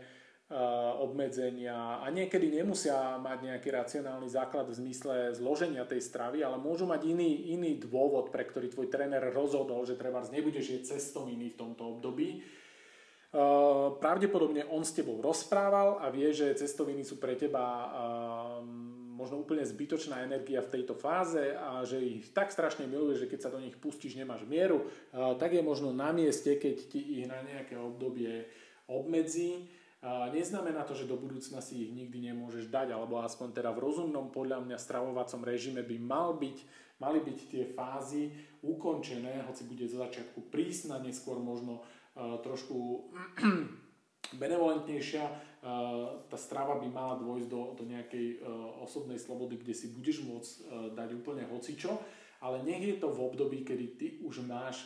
obmedzenia 0.99 2.03
a 2.03 2.07
niekedy 2.11 2.51
nemusia 2.51 3.15
mať 3.23 3.39
nejaký 3.47 3.71
racionálny 3.71 4.27
základ 4.27 4.67
v 4.67 4.83
zmysle 4.83 5.31
zloženia 5.31 5.87
tej 5.87 6.03
stravy, 6.03 6.43
ale 6.43 6.59
môžu 6.59 6.83
mať 6.83 7.07
iný, 7.07 7.55
iný 7.55 7.79
dôvod, 7.79 8.35
pre 8.35 8.43
ktorý 8.43 8.67
tvoj 8.67 8.91
tréner 8.91 9.23
rozhodol, 9.31 9.87
že 9.87 9.95
treba 9.95 10.19
nebudeš 10.19 10.75
jesť 10.75 10.99
cestoviny 10.99 11.55
v 11.55 11.59
tomto 11.59 11.83
období. 11.97 12.43
Eh, 13.31 13.87
pravdepodobne 14.03 14.67
on 14.67 14.83
s 14.83 14.91
tebou 14.91 15.23
rozprával 15.23 16.03
a 16.03 16.11
vie, 16.11 16.35
že 16.35 16.51
cestoviny 16.51 17.07
sú 17.07 17.15
pre 17.15 17.39
teba 17.39 17.63
eh, 17.63 17.87
možno 19.15 19.39
úplne 19.39 19.63
zbytočná 19.63 20.19
energia 20.27 20.59
v 20.59 20.71
tejto 20.75 20.99
fáze 20.99 21.55
a 21.55 21.87
že 21.87 22.03
ich 22.03 22.35
tak 22.35 22.51
strašne 22.51 22.91
miluješ, 22.91 23.23
že 23.23 23.29
keď 23.31 23.39
sa 23.39 23.53
do 23.55 23.63
nich 23.63 23.79
pustíš, 23.79 24.19
nemáš 24.19 24.43
mieru, 24.49 24.89
tak 25.13 25.53
je 25.53 25.61
možno 25.61 25.93
na 25.93 26.09
mieste, 26.09 26.57
keď 26.57 26.75
ti 26.89 27.21
ich 27.21 27.29
na 27.29 27.37
nejaké 27.45 27.77
obdobie 27.77 28.49
obmedzí 28.89 29.69
Neznamená 30.33 30.81
to, 30.81 30.97
že 30.97 31.05
do 31.05 31.13
budúcna 31.13 31.61
si 31.61 31.85
ich 31.85 31.93
nikdy 31.93 32.33
nemôžeš 32.33 32.73
dať, 32.73 32.89
alebo 32.89 33.21
aspoň 33.21 33.53
teda 33.53 33.69
v 33.69 33.85
rozumnom 33.85 34.33
podľa 34.33 34.65
mňa 34.65 34.77
stravovacom 34.81 35.45
režime 35.45 35.85
by 35.85 35.97
mal 36.01 36.33
byť, 36.41 36.57
mali 36.97 37.21
byť 37.21 37.37
tie 37.53 37.63
fázy 37.69 38.33
ukončené, 38.65 39.45
hoci 39.45 39.61
bude 39.69 39.85
zo 39.85 40.01
začiatku 40.01 40.49
prísna, 40.49 40.97
neskôr 40.97 41.37
možno 41.37 41.85
uh, 41.85 42.41
trošku 42.41 43.13
benevolentnejšia, 44.41 45.21
uh, 45.21 46.25
tá 46.25 46.37
strava 46.37 46.81
by 46.81 46.89
mala 46.89 47.21
dôjsť 47.21 47.45
do, 47.45 47.77
do 47.77 47.83
nejakej 47.85 48.41
uh, 48.41 48.81
osobnej 48.81 49.21
slobody, 49.21 49.61
kde 49.61 49.77
si 49.77 49.93
budeš 49.93 50.25
môcť 50.25 50.51
dať 50.97 51.09
úplne 51.13 51.45
hocičo, 51.45 51.93
ale 52.41 52.65
nech 52.65 52.81
je 52.81 52.97
to 52.97 53.13
v 53.13 53.21
období, 53.21 53.61
kedy 53.61 53.85
ty 54.01 54.07
už 54.25 54.41
máš 54.49 54.81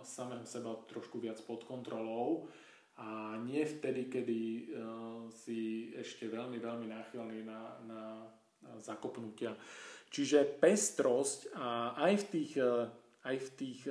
samého 0.00 0.48
seba 0.48 0.80
trošku 0.88 1.20
viac 1.20 1.36
pod 1.44 1.68
kontrolou, 1.68 2.48
a 3.00 3.40
nie 3.40 3.64
vtedy, 3.64 4.12
kedy 4.12 4.40
uh, 4.76 5.26
si 5.32 5.90
ešte 5.96 6.28
veľmi, 6.28 6.60
veľmi 6.60 6.86
náchylný 6.92 7.48
na, 7.48 7.60
na, 7.88 8.02
zakopnutia. 8.78 9.56
Čiže 10.12 10.44
pestrosť 10.60 11.56
a 11.56 11.96
aj 11.96 12.12
v 12.20 12.24
tých 12.28 12.52
uh, 12.60 12.86
aj 13.20 13.36
v 13.36 13.50
tých 13.52 13.84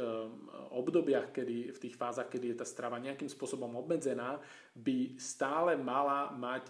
obdobiach, 0.73 1.29
kedy, 1.29 1.69
v 1.69 1.77
tých 1.77 1.93
fázach, 1.93 2.33
kedy 2.33 2.49
je 2.49 2.57
tá 2.57 2.65
strava 2.65 2.97
nejakým 2.97 3.29
spôsobom 3.29 3.77
obmedzená, 3.77 4.41
by 4.73 5.21
stále 5.21 5.77
mala 5.77 6.33
mať 6.33 6.65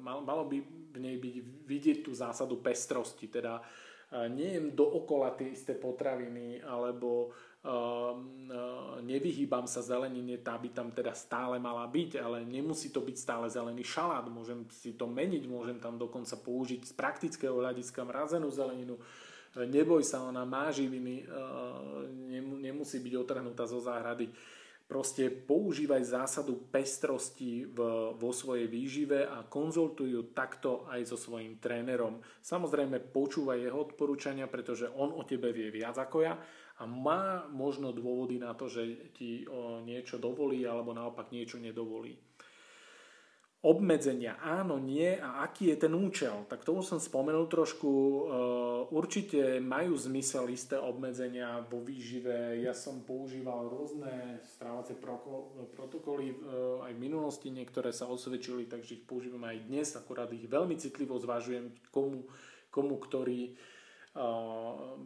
malo 0.00 0.44
by 0.48 0.58
v 0.92 0.98
nej 1.00 1.16
byť 1.16 1.34
vidieť 1.64 1.98
tú 2.04 2.12
zásadu 2.12 2.60
pestrosti, 2.60 3.28
teda 3.28 3.60
nejem 4.32 4.72
dookola 4.72 5.36
tie 5.36 5.52
isté 5.52 5.76
potraviny, 5.76 6.64
alebo 6.64 7.32
nevyhýbam 9.04 9.68
sa 9.68 9.84
zelenine, 9.84 10.40
tá 10.40 10.56
by 10.56 10.68
tam 10.72 10.88
teda 10.88 11.12
stále 11.12 11.60
mala 11.60 11.84
byť, 11.84 12.20
ale 12.20 12.44
nemusí 12.44 12.88
to 12.88 13.04
byť 13.04 13.16
stále 13.16 13.46
zelený 13.48 13.84
šalát, 13.84 14.24
môžem 14.28 14.64
si 14.72 14.96
to 14.96 15.04
meniť, 15.04 15.44
môžem 15.44 15.78
tam 15.80 16.00
dokonca 16.00 16.36
použiť 16.40 16.88
z 16.88 16.92
praktického 16.96 17.56
hľadiska 17.60 18.04
mrazenú 18.08 18.48
zeleninu, 18.48 18.96
neboj 19.56 20.04
sa, 20.04 20.24
ona 20.24 20.44
má 20.44 20.72
živiny, 20.72 21.28
nemusí 22.60 23.00
byť 23.00 23.14
otrhnutá 23.16 23.64
zo 23.68 23.80
záhrady 23.80 24.28
Proste 24.88 25.28
používaj 25.28 26.00
zásadu 26.00 26.72
pestrosti 26.72 27.68
v, 27.68 27.78
vo 28.16 28.30
svojej 28.32 28.72
výžive 28.72 29.28
a 29.28 29.44
konzultuj 29.44 30.08
ju 30.08 30.22
takto 30.32 30.88
aj 30.88 31.12
so 31.12 31.20
svojím 31.20 31.60
trénerom. 31.60 32.24
Samozrejme 32.40 33.12
počúvaj 33.12 33.68
jeho 33.68 33.84
odporúčania, 33.84 34.48
pretože 34.48 34.88
on 34.88 35.12
o 35.12 35.28
tebe 35.28 35.52
vie 35.52 35.68
viac 35.68 36.00
ako 36.00 36.24
ja 36.24 36.40
a 36.80 36.88
má 36.88 37.44
možno 37.52 37.92
dôvody 37.92 38.40
na 38.40 38.56
to, 38.56 38.72
že 38.72 39.12
ti 39.12 39.44
niečo 39.84 40.16
dovolí 40.16 40.64
alebo 40.64 40.96
naopak 40.96 41.36
niečo 41.36 41.60
nedovolí 41.60 42.27
obmedzenia, 43.58 44.38
áno, 44.38 44.78
nie 44.78 45.18
a 45.18 45.42
aký 45.42 45.74
je 45.74 45.82
ten 45.82 45.90
účel. 45.90 46.46
Tak 46.46 46.62
to 46.62 46.78
už 46.78 46.94
som 46.94 47.00
spomenul 47.02 47.50
trošku. 47.50 47.90
E, 47.90 48.20
určite 48.94 49.58
majú 49.58 49.98
zmysel 49.98 50.46
isté 50.54 50.78
obmedzenia 50.78 51.66
vo 51.66 51.82
výžive. 51.82 52.62
Ja 52.62 52.70
som 52.70 53.02
používal 53.02 53.66
rôzne 53.66 54.38
strávacie 54.46 54.94
protokoly 55.74 56.30
e, 56.30 56.36
aj 56.86 56.92
v 56.94 57.02
minulosti, 57.02 57.50
niektoré 57.50 57.90
sa 57.90 58.06
osvedčili, 58.06 58.70
takže 58.70 59.02
ich 59.02 59.04
používam 59.04 59.42
aj 59.42 59.66
dnes, 59.66 59.90
akurát 59.98 60.30
ich 60.30 60.46
veľmi 60.46 60.78
citlivo 60.78 61.18
zvažujem, 61.18 61.74
komu, 61.90 62.30
komu 62.70 62.94
ktorý 62.94 63.58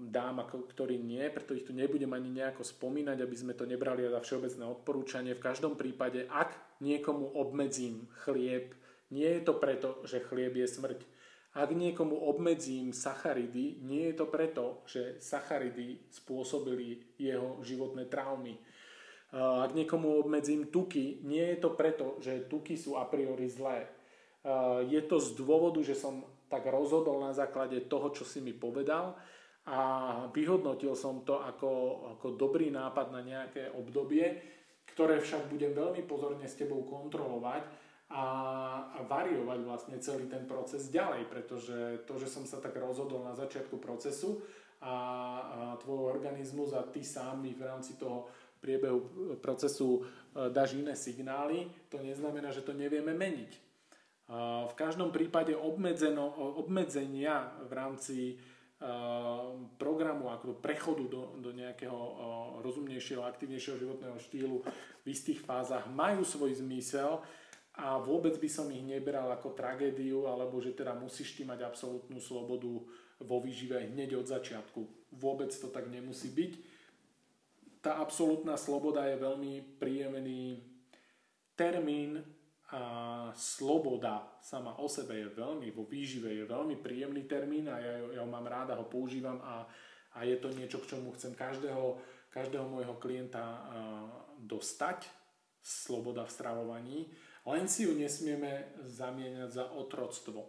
dám 0.09 0.41
a 0.41 0.49
ktorý 0.49 0.97
nie, 0.97 1.29
preto 1.29 1.53
ich 1.53 1.69
tu 1.69 1.77
nebudem 1.77 2.09
ani 2.17 2.33
nejako 2.33 2.65
spomínať, 2.65 3.21
aby 3.21 3.37
sme 3.37 3.53
to 3.53 3.69
nebrali 3.69 4.09
za 4.09 4.25
všeobecné 4.25 4.65
odporúčanie. 4.65 5.37
V 5.37 5.45
každom 5.45 5.77
prípade, 5.77 6.25
ak 6.33 6.81
niekomu 6.81 7.37
obmedzím 7.37 8.09
chlieb, 8.25 8.73
nie 9.13 9.29
je 9.29 9.43
to 9.45 9.61
preto, 9.61 10.01
že 10.09 10.25
chlieb 10.25 10.57
je 10.57 10.65
smrť. 10.65 11.01
Ak 11.53 11.69
niekomu 11.69 12.17
obmedzím 12.17 12.97
sacharidy, 12.97 13.85
nie 13.85 14.09
je 14.09 14.15
to 14.17 14.27
preto, 14.33 14.81
že 14.89 15.21
sacharidy 15.21 16.09
spôsobili 16.09 17.13
jeho 17.21 17.61
životné 17.61 18.09
traumy. 18.09 18.57
Ak 19.37 19.77
niekomu 19.77 20.17
obmedzím 20.25 20.73
tuky, 20.73 21.21
nie 21.29 21.53
je 21.53 21.59
to 21.61 21.77
preto, 21.77 22.17
že 22.25 22.49
tuky 22.49 22.81
sú 22.81 22.97
a 22.97 23.05
priori 23.05 23.53
zlé. 23.53 23.85
Je 24.89 25.01
to 25.05 25.21
z 25.21 25.37
dôvodu, 25.37 25.85
že 25.85 25.93
som 25.93 26.25
tak 26.53 26.69
rozhodol 26.69 27.25
na 27.25 27.33
základe 27.33 27.89
toho, 27.89 28.13
čo 28.13 28.29
si 28.29 28.45
mi 28.45 28.53
povedal 28.53 29.17
a 29.65 29.79
vyhodnotil 30.29 30.93
som 30.93 31.25
to 31.25 31.41
ako, 31.41 31.73
ako 32.19 32.37
dobrý 32.37 32.69
nápad 32.69 33.09
na 33.09 33.25
nejaké 33.25 33.73
obdobie, 33.73 34.37
ktoré 34.93 35.17
však 35.17 35.49
budem 35.49 35.73
veľmi 35.73 36.05
pozorne 36.05 36.45
s 36.45 36.61
tebou 36.61 36.85
kontrolovať 36.85 37.65
a, 38.13 38.25
a 38.93 39.01
variovať 39.09 39.59
vlastne 39.65 39.97
celý 40.05 40.29
ten 40.29 40.45
proces 40.45 40.93
ďalej, 40.93 41.33
pretože 41.33 42.05
to, 42.05 42.21
že 42.21 42.29
som 42.29 42.45
sa 42.45 42.61
tak 42.61 42.77
rozhodol 42.77 43.25
na 43.25 43.33
začiatku 43.33 43.81
procesu 43.81 44.45
a, 44.85 44.93
a 44.93 44.97
tvoj 45.81 46.13
organizmus 46.13 46.77
a 46.77 46.85
ty 46.85 47.01
sám 47.01 47.41
mi 47.41 47.57
v 47.57 47.65
rámci 47.65 47.97
toho 47.97 48.29
priebehu 48.61 49.01
procesu 49.41 50.03
e, 50.03 50.51
dáš 50.51 50.79
iné 50.79 50.95
signály, 50.99 51.67
to 51.89 51.99
neznamená, 51.99 52.55
že 52.55 52.63
to 52.63 52.77
nevieme 52.77 53.11
meniť. 53.11 53.72
V 54.33 54.73
každom 54.73 55.13
prípade 55.13 55.53
obmedzeno, 55.53 56.25
obmedzenia 56.57 57.53
v 57.69 57.73
rámci 57.77 58.19
programu 59.79 60.33
ako 60.33 60.59
prechodu 60.59 61.05
do, 61.07 61.23
do 61.39 61.53
nejakého 61.53 62.01
rozumnejšieho, 62.65 63.23
aktívnejšieho 63.23 63.79
životného 63.79 64.19
štýlu 64.19 64.65
v 65.05 65.07
istých 65.07 65.45
fázach 65.45 65.87
majú 65.93 66.25
svoj 66.25 66.59
zmysel 66.59 67.21
a 67.79 68.01
vôbec 68.01 68.35
by 68.41 68.49
som 68.51 68.67
ich 68.73 68.83
neberal 68.83 69.31
ako 69.31 69.55
tragédiu 69.55 70.27
alebo 70.27 70.59
že 70.59 70.75
teda 70.75 70.97
musíš 70.99 71.37
ty 71.37 71.47
mať 71.47 71.63
absolútnu 71.63 72.19
slobodu 72.19 72.73
vo 73.23 73.37
výžive 73.39 73.87
hneď 73.93 74.19
od 74.19 74.27
začiatku. 74.27 74.81
Vôbec 75.15 75.53
to 75.55 75.71
tak 75.71 75.87
nemusí 75.87 76.33
byť. 76.33 76.53
Tá 77.85 78.03
absolútna 78.03 78.59
sloboda 78.59 79.07
je 79.07 79.17
veľmi 79.19 79.79
príjemný 79.79 80.59
termín, 81.55 82.25
sloboda 83.37 84.33
sama 84.41 84.81
o 84.81 84.89
sebe 84.89 85.21
je 85.21 85.29
veľmi, 85.29 85.69
vo 85.77 85.85
výžive 85.85 86.33
je 86.33 86.45
veľmi 86.49 86.81
príjemný 86.81 87.29
termín 87.29 87.69
a 87.69 87.77
ja, 87.77 87.95
ja 88.17 88.21
ho 88.25 88.29
mám 88.29 88.49
rád 88.49 88.73
a 88.73 88.81
ho 88.81 88.89
používam 88.89 89.37
a, 89.45 89.69
a 90.17 90.25
je 90.25 90.37
to 90.41 90.49
niečo, 90.53 90.81
k 90.81 90.97
čomu 90.97 91.13
chcem 91.13 91.37
každého, 91.37 92.01
každého 92.33 92.65
môjho 92.65 92.97
klienta 92.97 93.61
dostať, 94.41 95.05
sloboda 95.61 96.25
v 96.25 96.35
stravovaní, 96.35 96.99
len 97.47 97.69
si 97.69 97.85
ju 97.85 97.93
nesmieme 97.95 98.73
zamieňať 98.83 99.51
za 99.53 99.65
otroctvo. 99.77 100.49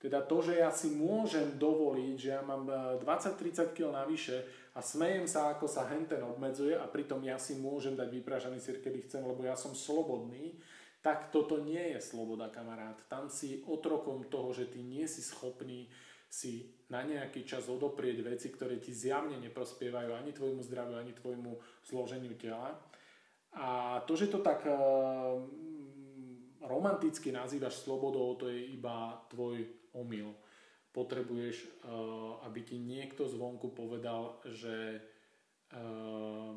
Teda 0.00 0.24
to, 0.24 0.40
že 0.40 0.56
ja 0.56 0.72
si 0.72 0.88
môžem 0.88 1.60
dovoliť, 1.60 2.16
že 2.16 2.30
ja 2.32 2.40
mám 2.40 2.64
20-30 3.04 3.76
kg 3.76 3.92
navyše 3.92 4.48
a 4.72 4.80
smejem 4.80 5.28
sa, 5.28 5.52
ako 5.52 5.68
sa 5.68 5.84
henten 5.92 6.24
obmedzuje 6.24 6.72
a 6.72 6.88
pritom 6.88 7.20
ja 7.20 7.36
si 7.36 7.60
môžem 7.60 7.92
dať 7.92 8.08
vypražaný 8.08 8.64
sír, 8.64 8.80
kedy 8.80 9.04
chcem, 9.04 9.20
lebo 9.20 9.44
ja 9.44 9.52
som 9.60 9.76
slobodný, 9.76 10.56
tak 11.00 11.32
toto 11.32 11.64
nie 11.64 11.96
je 11.96 12.00
sloboda, 12.00 12.52
kamarát. 12.52 13.00
Tam 13.08 13.32
si 13.32 13.64
otrokom 13.64 14.28
toho, 14.28 14.52
že 14.52 14.68
ty 14.68 14.84
nie 14.84 15.08
si 15.08 15.24
schopný 15.24 15.88
si 16.30 16.70
na 16.86 17.02
nejaký 17.02 17.42
čas 17.42 17.66
odoprieť 17.66 18.22
veci, 18.22 18.54
ktoré 18.54 18.78
ti 18.78 18.94
zjavne 18.94 19.40
neprospievajú 19.42 20.14
ani 20.14 20.30
tvojmu 20.30 20.62
zdraviu, 20.62 20.94
ani 20.94 21.10
tvojmu 21.10 21.58
zloženiu 21.82 22.38
tela. 22.38 22.78
A 23.58 23.98
to, 24.06 24.14
že 24.14 24.30
to 24.30 24.38
tak 24.38 24.62
uh, 24.62 25.42
romanticky 26.62 27.34
nazývaš 27.34 27.82
slobodou, 27.82 28.38
to 28.38 28.46
je 28.46 28.62
iba 28.78 29.26
tvoj 29.26 29.66
omyl. 29.98 30.38
Potrebuješ, 30.94 31.66
uh, 31.66 32.46
aby 32.46 32.62
ti 32.62 32.78
niekto 32.78 33.26
zvonku 33.26 33.74
povedal, 33.74 34.38
že 34.46 35.02
uh, 35.74 36.54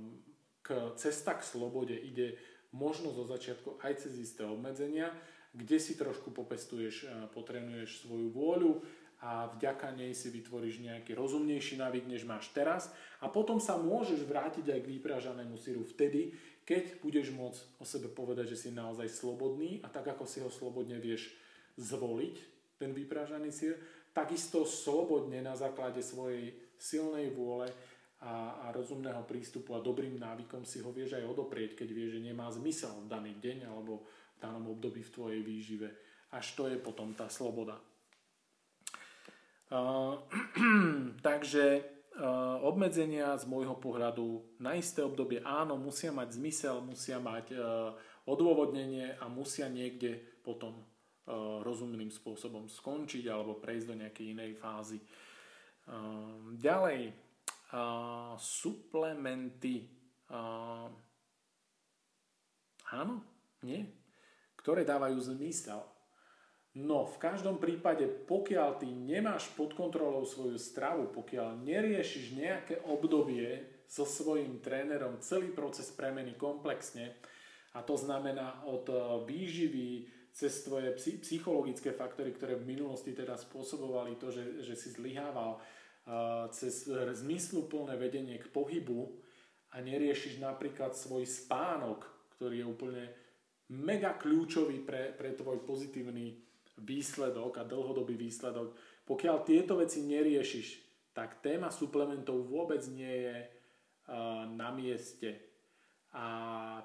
k 0.62 0.68
cesta 1.02 1.34
k 1.34 1.42
slobode 1.42 1.98
ide 1.98 2.38
možno 2.74 3.14
zo 3.14 3.24
začiatku 3.24 3.80
aj 3.80 4.04
cez 4.04 4.18
isté 4.20 4.44
obmedzenia, 4.44 5.14
kde 5.54 5.78
si 5.78 5.94
trošku 5.94 6.34
popestuješ, 6.34 7.06
potrenuješ 7.32 8.04
svoju 8.04 8.34
vôľu 8.34 8.82
a 9.24 9.48
vďaka 9.56 9.96
nej 9.96 10.12
si 10.12 10.28
vytvoríš 10.34 10.84
nejaký 10.84 11.16
rozumnejší 11.16 11.80
návyk, 11.80 12.10
než 12.10 12.28
máš 12.28 12.52
teraz. 12.52 12.92
A 13.24 13.32
potom 13.32 13.62
sa 13.62 13.80
môžeš 13.80 14.28
vrátiť 14.28 14.68
aj 14.68 14.80
k 14.84 14.92
vypražanému 15.00 15.56
syru 15.56 15.88
vtedy, 15.88 16.36
keď 16.68 17.00
budeš 17.00 17.32
môcť 17.32 17.62
o 17.80 17.86
sebe 17.88 18.12
povedať, 18.12 18.52
že 18.58 18.68
si 18.68 18.70
naozaj 18.76 19.08
slobodný 19.08 19.80
a 19.86 19.88
tak 19.88 20.12
ako 20.12 20.28
si 20.28 20.44
ho 20.44 20.52
slobodne 20.52 21.00
vieš 21.00 21.32
zvoliť, 21.80 22.36
ten 22.82 22.92
vypražaný 22.92 23.54
syr, 23.54 23.80
takisto 24.12 24.68
slobodne 24.68 25.40
na 25.40 25.56
základe 25.56 26.04
svojej 26.04 26.52
silnej 26.76 27.32
vôle 27.32 27.72
a, 28.24 28.64
a 28.64 28.72
rozumného 28.72 29.28
prístupu 29.28 29.76
a 29.76 29.84
dobrým 29.84 30.16
návykom 30.16 30.64
si 30.64 30.80
ho 30.80 30.96
vieš 30.96 31.20
aj 31.20 31.28
odoprieť, 31.28 31.76
keď 31.76 31.90
vieš, 31.92 32.10
že 32.16 32.22
nemá 32.24 32.48
zmysel 32.48 33.04
v 33.04 33.12
daný 33.12 33.36
deň 33.44 33.68
alebo 33.68 34.08
v 34.08 34.38
danom 34.40 34.72
období 34.72 35.04
v 35.04 35.14
tvojej 35.14 35.42
výžive. 35.44 35.92
Až 36.32 36.56
to 36.56 36.72
je 36.72 36.80
potom 36.80 37.12
tá 37.12 37.28
sloboda. 37.28 37.76
Uh, 39.68 40.22
takže 41.28 41.84
uh, 42.16 42.62
obmedzenia 42.64 43.36
z 43.36 43.44
môjho 43.50 43.76
pohľadu 43.76 44.56
na 44.62 44.80
isté 44.80 45.04
obdobie 45.04 45.44
áno, 45.44 45.76
musia 45.76 46.16
mať 46.16 46.40
zmysel, 46.40 46.80
musia 46.80 47.20
mať 47.20 47.52
uh, 47.54 47.92
odôvodnenie 48.24 49.20
a 49.20 49.28
musia 49.28 49.68
niekde 49.68 50.22
potom 50.46 50.80
uh, 50.80 51.60
rozumným 51.66 52.08
spôsobom 52.08 52.72
skončiť 52.72 53.28
alebo 53.28 53.60
prejsť 53.60 53.86
do 53.90 53.96
nejakej 54.00 54.26
inej 54.32 54.52
fázy. 54.56 55.00
Uh, 55.84 56.54
ďalej, 56.56 57.23
suplementy. 58.38 59.90
Uh, 60.30 60.88
áno? 62.94 63.26
Nie? 63.66 63.90
Ktoré 64.54 64.86
dávajú 64.86 65.18
zmysel. 65.34 65.82
No, 66.74 67.06
v 67.06 67.18
každom 67.22 67.62
prípade, 67.62 68.10
pokiaľ 68.10 68.82
ty 68.82 68.90
nemáš 68.90 69.46
pod 69.54 69.78
kontrolou 69.78 70.26
svoju 70.26 70.58
stravu, 70.58 71.14
pokiaľ 71.14 71.62
neriešiš 71.62 72.34
nejaké 72.34 72.76
obdobie 72.90 73.62
so 73.86 74.10
svojím 74.10 74.58
trénerom 74.58 75.22
celý 75.22 75.54
proces 75.54 75.94
premeny 75.94 76.34
komplexne, 76.34 77.14
a 77.74 77.82
to 77.82 77.98
znamená 77.98 78.66
od 78.70 78.86
výživy 79.26 80.06
cez 80.34 80.66
tvoje 80.66 80.94
psychologické 80.98 81.94
faktory, 81.94 82.34
ktoré 82.34 82.58
v 82.58 82.66
minulosti 82.66 83.14
teda 83.14 83.38
spôsobovali 83.38 84.18
to, 84.18 84.34
že, 84.34 84.66
že 84.66 84.74
si 84.74 84.90
zlyhával, 84.94 85.62
cez 86.52 86.88
zmysluplné 86.92 87.96
vedenie 87.96 88.36
k 88.40 88.52
pohybu 88.52 89.16
a 89.72 89.80
neriešiš 89.80 90.44
napríklad 90.44 90.94
svoj 90.94 91.24
spánok, 91.24 92.04
ktorý 92.36 92.60
je 92.60 92.68
úplne 92.68 93.04
mega 93.72 94.14
kľúčový 94.20 94.84
pre, 94.84 95.16
pre 95.16 95.32
tvoj 95.34 95.64
pozitívny 95.64 96.38
výsledok 96.84 97.62
a 97.62 97.68
dlhodobý 97.68 98.20
výsledok. 98.20 98.76
Pokiaľ 99.08 99.38
tieto 99.48 99.80
veci 99.80 100.04
neriešiš, 100.04 100.68
tak 101.14 101.40
téma 101.40 101.70
suplementov 101.70 102.50
vôbec 102.50 102.82
nie 102.90 103.30
je 103.30 103.38
uh, 103.46 104.44
na 104.50 104.74
mieste. 104.74 105.54
A 106.14 106.26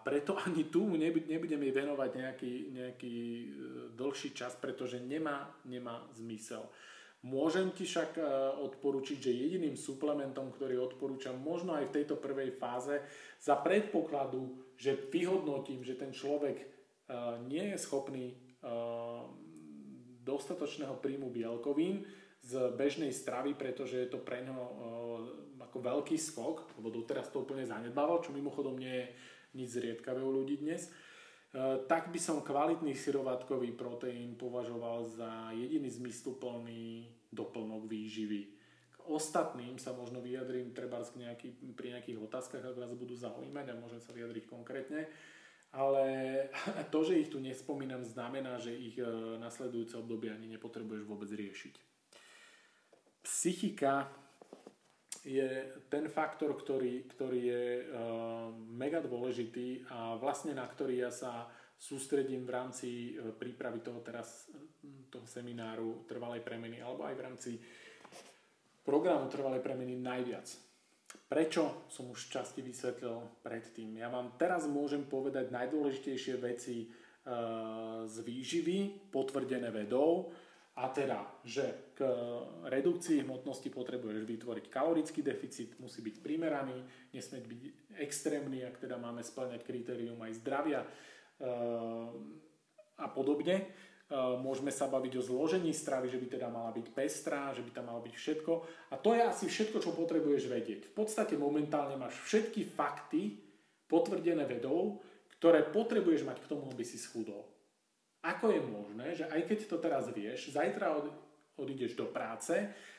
preto 0.00 0.40
ani 0.40 0.72
tu 0.72 0.88
nebudeme 0.96 1.68
venovať 1.68 2.10
nejaký, 2.16 2.52
nejaký 2.72 3.16
dlhší 3.92 4.32
čas, 4.32 4.56
pretože 4.56 4.96
nemá, 5.04 5.52
nemá 5.68 6.08
zmysel. 6.16 6.64
Môžem 7.26 7.74
ti 7.74 7.82
však 7.82 8.14
e, 8.14 8.22
odporučiť, 8.62 9.18
že 9.18 9.34
jediným 9.34 9.74
suplementom, 9.74 10.54
ktorý 10.54 10.78
odporúčam 10.78 11.34
možno 11.34 11.74
aj 11.74 11.90
v 11.90 11.94
tejto 11.98 12.14
prvej 12.14 12.54
fáze, 12.54 13.02
za 13.42 13.58
predpokladu, 13.58 14.54
že 14.78 15.10
vyhodnotím, 15.10 15.82
že 15.82 15.98
ten 15.98 16.14
človek 16.14 16.62
e, 16.62 16.66
nie 17.50 17.74
je 17.74 17.78
schopný 17.82 18.24
e, 18.30 18.34
dostatočného 20.22 21.02
príjmu 21.02 21.34
bielkovín 21.34 22.06
z 22.38 22.70
bežnej 22.78 23.10
stravy, 23.10 23.58
pretože 23.58 23.98
je 23.98 24.08
to 24.14 24.22
pre 24.22 24.46
ňo 24.46 24.60
ako 25.58 25.78
veľký 25.82 26.14
skok, 26.14 26.78
lebo 26.78 26.94
doteraz 26.94 27.34
to 27.34 27.42
úplne 27.42 27.66
zanedbával, 27.66 28.22
čo 28.22 28.30
mimochodom 28.30 28.78
nie 28.78 28.94
je 28.94 29.06
nič 29.58 29.68
zriedkavé 29.74 30.22
u 30.22 30.30
ľudí 30.30 30.62
dnes, 30.62 30.86
tak 31.88 32.12
by 32.12 32.20
som 32.20 32.44
kvalitný 32.44 32.92
syrovatkový 32.92 33.72
proteín 33.72 34.36
považoval 34.36 35.08
za 35.08 35.48
jediný 35.56 35.88
zmysluplný 35.88 37.08
doplnok 37.32 37.88
výživy. 37.88 38.40
K 38.92 38.98
ostatným 39.08 39.80
sa 39.80 39.96
možno 39.96 40.20
vyjadrím 40.20 40.76
treba 40.76 41.00
nejaký, 41.00 41.72
pri 41.72 41.96
nejakých 41.96 42.20
otázkach, 42.20 42.60
ak 42.60 42.76
vás 42.76 42.92
budú 42.92 43.16
zaujímať 43.16 43.72
a 43.72 43.80
môžem 43.80 44.00
sa 44.00 44.12
vyjadriť 44.12 44.44
konkrétne. 44.44 45.08
Ale 45.72 46.04
to, 46.92 47.00
že 47.04 47.16
ich 47.16 47.32
tu 47.32 47.40
nespomínam, 47.40 48.04
znamená, 48.04 48.60
že 48.60 48.76
ich 48.76 49.00
e, 49.00 49.08
nasledujúce 49.40 49.96
obdobie 49.96 50.28
ani 50.28 50.52
nepotrebuješ 50.52 51.04
vôbec 51.08 51.32
riešiť. 51.32 51.74
Psychika 53.24 54.08
je 55.24 55.48
ten 55.88 56.06
faktor, 56.06 56.54
ktorý, 56.54 57.08
ktorý 57.10 57.40
je 57.40 57.64
uh, 57.80 58.52
mega 58.70 59.02
dôležitý 59.02 59.88
a 59.90 60.14
vlastne 60.20 60.54
na 60.54 60.66
ktorý 60.66 61.06
ja 61.06 61.10
sa 61.10 61.48
sústredím 61.78 62.44
v 62.46 62.54
rámci 62.54 62.90
uh, 63.14 63.32
prípravy 63.34 63.80
toho 63.80 64.02
teraz 64.02 64.50
toho 65.08 65.24
semináru 65.24 66.04
trvalej 66.04 66.44
premeny 66.44 66.84
alebo 66.84 67.08
aj 67.08 67.14
v 67.16 67.24
rámci 67.24 67.50
programu 68.84 69.28
trvalej 69.28 69.64
premeny 69.64 69.96
najviac. 69.96 70.48
Prečo 71.28 71.88
som 71.88 72.08
už 72.12 72.28
časti 72.28 72.60
vysvetlil 72.60 73.40
predtým? 73.44 73.96
Ja 74.00 74.12
vám 74.12 74.36
teraz 74.36 74.68
môžem 74.68 75.08
povedať 75.08 75.48
najdôležitejšie 75.52 76.34
veci 76.40 76.88
uh, 76.88 78.04
z 78.04 78.16
výživy, 78.24 79.10
potvrdené 79.12 79.72
vedou, 79.72 80.32
a 80.78 80.86
teda, 80.94 81.26
že 81.42 81.90
k 81.98 82.06
redukcii 82.70 83.26
hmotnosti 83.26 83.66
potrebuješ 83.66 84.22
vytvoriť 84.22 84.64
kalorický 84.70 85.26
deficit, 85.26 85.74
musí 85.82 85.98
byť 86.06 86.22
primeraný, 86.22 86.78
nesmieť 87.10 87.44
byť 87.50 87.62
extrémny, 87.98 88.62
ak 88.62 88.78
teda 88.86 88.94
máme 88.94 89.26
splňať 89.26 89.66
kritérium 89.66 90.22
aj 90.22 90.38
zdravia 90.38 90.86
e, 90.86 90.88
a 92.94 93.06
podobne. 93.10 93.56
E, 93.58 93.64
môžeme 94.38 94.70
sa 94.70 94.86
baviť 94.86 95.18
o 95.18 95.26
zložení 95.26 95.74
stravy, 95.74 96.14
že 96.14 96.22
by 96.22 96.26
teda 96.30 96.46
mala 96.46 96.70
byť 96.70 96.86
pestrá, 96.94 97.50
že 97.50 97.66
by 97.66 97.74
tam 97.74 97.90
malo 97.90 98.06
byť 98.06 98.14
všetko. 98.14 98.52
A 98.94 99.02
to 99.02 99.18
je 99.18 99.22
asi 99.26 99.50
všetko, 99.50 99.82
čo 99.82 99.98
potrebuješ 99.98 100.46
vedieť. 100.46 100.94
V 100.94 100.94
podstate 100.94 101.34
momentálne 101.34 101.98
máš 101.98 102.22
všetky 102.22 102.70
fakty 102.70 103.42
potvrdené 103.90 104.46
vedou, 104.46 105.02
ktoré 105.42 105.66
potrebuješ 105.66 106.22
mať 106.22 106.38
k 106.38 106.50
tomu, 106.54 106.70
aby 106.70 106.86
si 106.86 107.02
schudol. 107.02 107.57
Ako 108.22 108.50
je 108.50 108.60
možné, 108.62 109.06
že 109.14 109.24
aj 109.30 109.46
keď 109.46 109.58
to 109.70 109.76
teraz 109.78 110.10
vieš, 110.10 110.50
zajtra 110.50 110.90
od, 110.90 111.06
odídeš 111.54 111.94
do 111.94 112.10
práce 112.10 112.54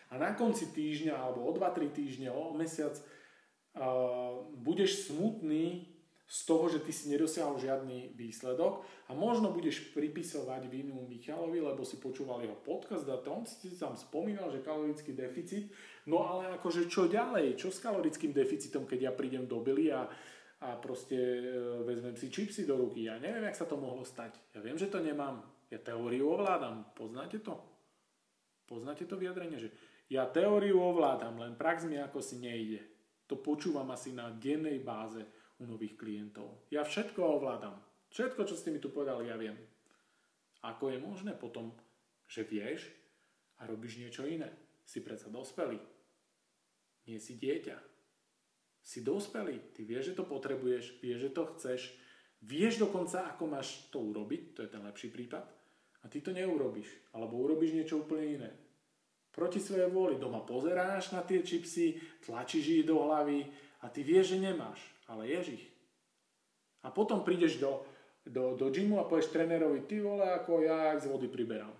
a 0.09 0.13
na 0.15 0.31
konci 0.31 0.71
týždňa 0.71 1.15
alebo 1.15 1.43
o 1.43 1.51
2-3 1.51 1.91
týždne, 1.91 2.31
o 2.31 2.55
mesiac 2.55 2.95
uh, 2.95 4.47
budeš 4.55 5.11
smutný 5.11 5.91
z 6.29 6.39
toho, 6.45 6.69
že 6.69 6.85
ty 6.85 6.93
si 6.93 7.09
nedosiahol 7.09 7.57
žiadny 7.57 8.13
výsledok 8.13 8.85
a 9.09 9.17
možno 9.17 9.49
budeš 9.49 9.89
pripisovať 9.97 10.69
vinu 10.69 11.01
Michalovi, 11.09 11.57
lebo 11.57 11.81
si 11.81 11.97
počúval 11.97 12.45
jeho 12.45 12.53
podcast 12.53 13.09
a 13.09 13.17
to 13.17 13.33
on 13.33 13.49
si 13.49 13.73
tam 13.73 13.97
spomínal, 13.97 14.53
že 14.53 14.61
kalorický 14.61 15.17
deficit, 15.17 15.73
no 16.05 16.29
ale 16.29 16.53
akože 16.61 16.85
čo 16.85 17.09
ďalej, 17.09 17.57
čo 17.57 17.73
s 17.73 17.81
kalorickým 17.81 18.29
deficitom, 18.29 18.85
keď 18.85 19.09
ja 19.09 19.11
prídem 19.11 19.49
do 19.49 19.57
Billy 19.57 19.89
a 19.89 20.05
a 20.59 20.75
proste 20.75 21.15
e, 21.15 21.43
vezmem 21.87 22.19
si 22.19 22.27
čipsy 22.27 22.67
do 22.67 22.75
ruky. 22.75 23.07
Ja 23.07 23.15
neviem, 23.15 23.47
jak 23.47 23.55
sa 23.55 23.63
to 23.63 23.79
mohlo 23.79 24.03
stať. 24.03 24.35
Ja 24.51 24.59
viem, 24.59 24.75
že 24.75 24.91
to 24.91 24.99
nemám. 24.99 25.39
Ja 25.71 25.79
teóriu 25.79 26.35
ovládam. 26.35 26.91
Poznáte 26.91 27.39
to? 27.39 27.55
Poznáte 28.67 29.07
to 29.07 29.15
vyjadrenie, 29.17 29.57
že 29.57 29.69
ja 30.13 30.29
teóriu 30.29 30.77
ovládam, 30.77 31.41
len 31.41 31.57
prax 31.57 31.89
mi 31.89 31.97
ako 31.97 32.21
si 32.21 32.37
nejde. 32.37 32.81
To 33.29 33.37
počúvam 33.37 33.89
asi 33.93 34.13
na 34.13 34.29
dennej 34.33 34.81
báze 34.81 35.21
u 35.61 35.65
nových 35.65 35.97
klientov. 35.97 36.69
Ja 36.73 36.85
všetko 36.85 37.17
ovládam. 37.17 37.77
Všetko, 38.09 38.41
čo 38.45 38.57
ste 38.57 38.73
mi 38.73 38.81
tu 38.81 38.89
povedali, 38.89 39.29
ja 39.29 39.37
viem. 39.37 39.57
Ako 40.65 40.89
je 40.89 40.97
možné 40.97 41.37
potom, 41.37 41.73
že 42.25 42.45
vieš 42.45 42.89
a 43.61 43.69
robíš 43.69 44.01
niečo 44.01 44.25
iné? 44.25 44.49
Si 44.85 45.01
predsa 45.05 45.29
dospelý. 45.29 45.77
Nie 47.05 47.21
si 47.21 47.37
dieťa 47.37 47.88
si 48.81 49.05
dospelý, 49.05 49.75
ty 49.75 49.85
vieš, 49.85 50.13
že 50.13 50.17
to 50.17 50.25
potrebuješ, 50.25 50.99
vieš, 51.03 51.19
že 51.27 51.31
to 51.35 51.43
chceš, 51.55 51.81
vieš 52.41 52.79
dokonca, 52.79 53.27
ako 53.35 53.43
máš 53.45 53.91
to 53.91 53.99
urobiť, 53.99 54.55
to 54.55 54.59
je 54.65 54.69
ten 54.71 54.81
lepší 54.81 55.11
prípad, 55.11 55.45
a 55.99 56.05
ty 56.07 56.23
to 56.23 56.31
neurobíš, 56.31 56.87
alebo 57.11 57.43
urobíš 57.43 57.75
niečo 57.75 58.01
úplne 58.01 58.25
iné. 58.39 58.51
Proti 59.29 59.61
svojej 59.61 59.91
vôli 59.91 60.17
doma 60.17 60.41
pozeráš 60.41 61.13
na 61.13 61.21
tie 61.21 61.43
čipsy, 61.45 61.99
tlačíš 62.25 62.81
ich 62.81 62.85
do 62.87 63.03
hlavy 63.03 63.45
a 63.83 63.91
ty 63.91 64.01
vieš, 64.01 64.35
že 64.35 64.41
nemáš, 64.41 64.79
ale 65.05 65.29
ješ 65.29 65.59
ich. 65.59 65.65
A 66.81 66.89
potom 66.89 67.21
prídeš 67.27 67.59
do, 67.59 67.83
do, 68.23 68.55
do 68.55 68.71
gymu 68.71 69.03
a 69.03 69.07
povieš 69.07 69.35
trénerovi, 69.35 69.83
ty 69.85 69.99
vole, 69.99 70.23
ako 70.23 70.63
ja 70.63 70.95
z 70.97 71.11
vody 71.11 71.27
priberám. 71.27 71.75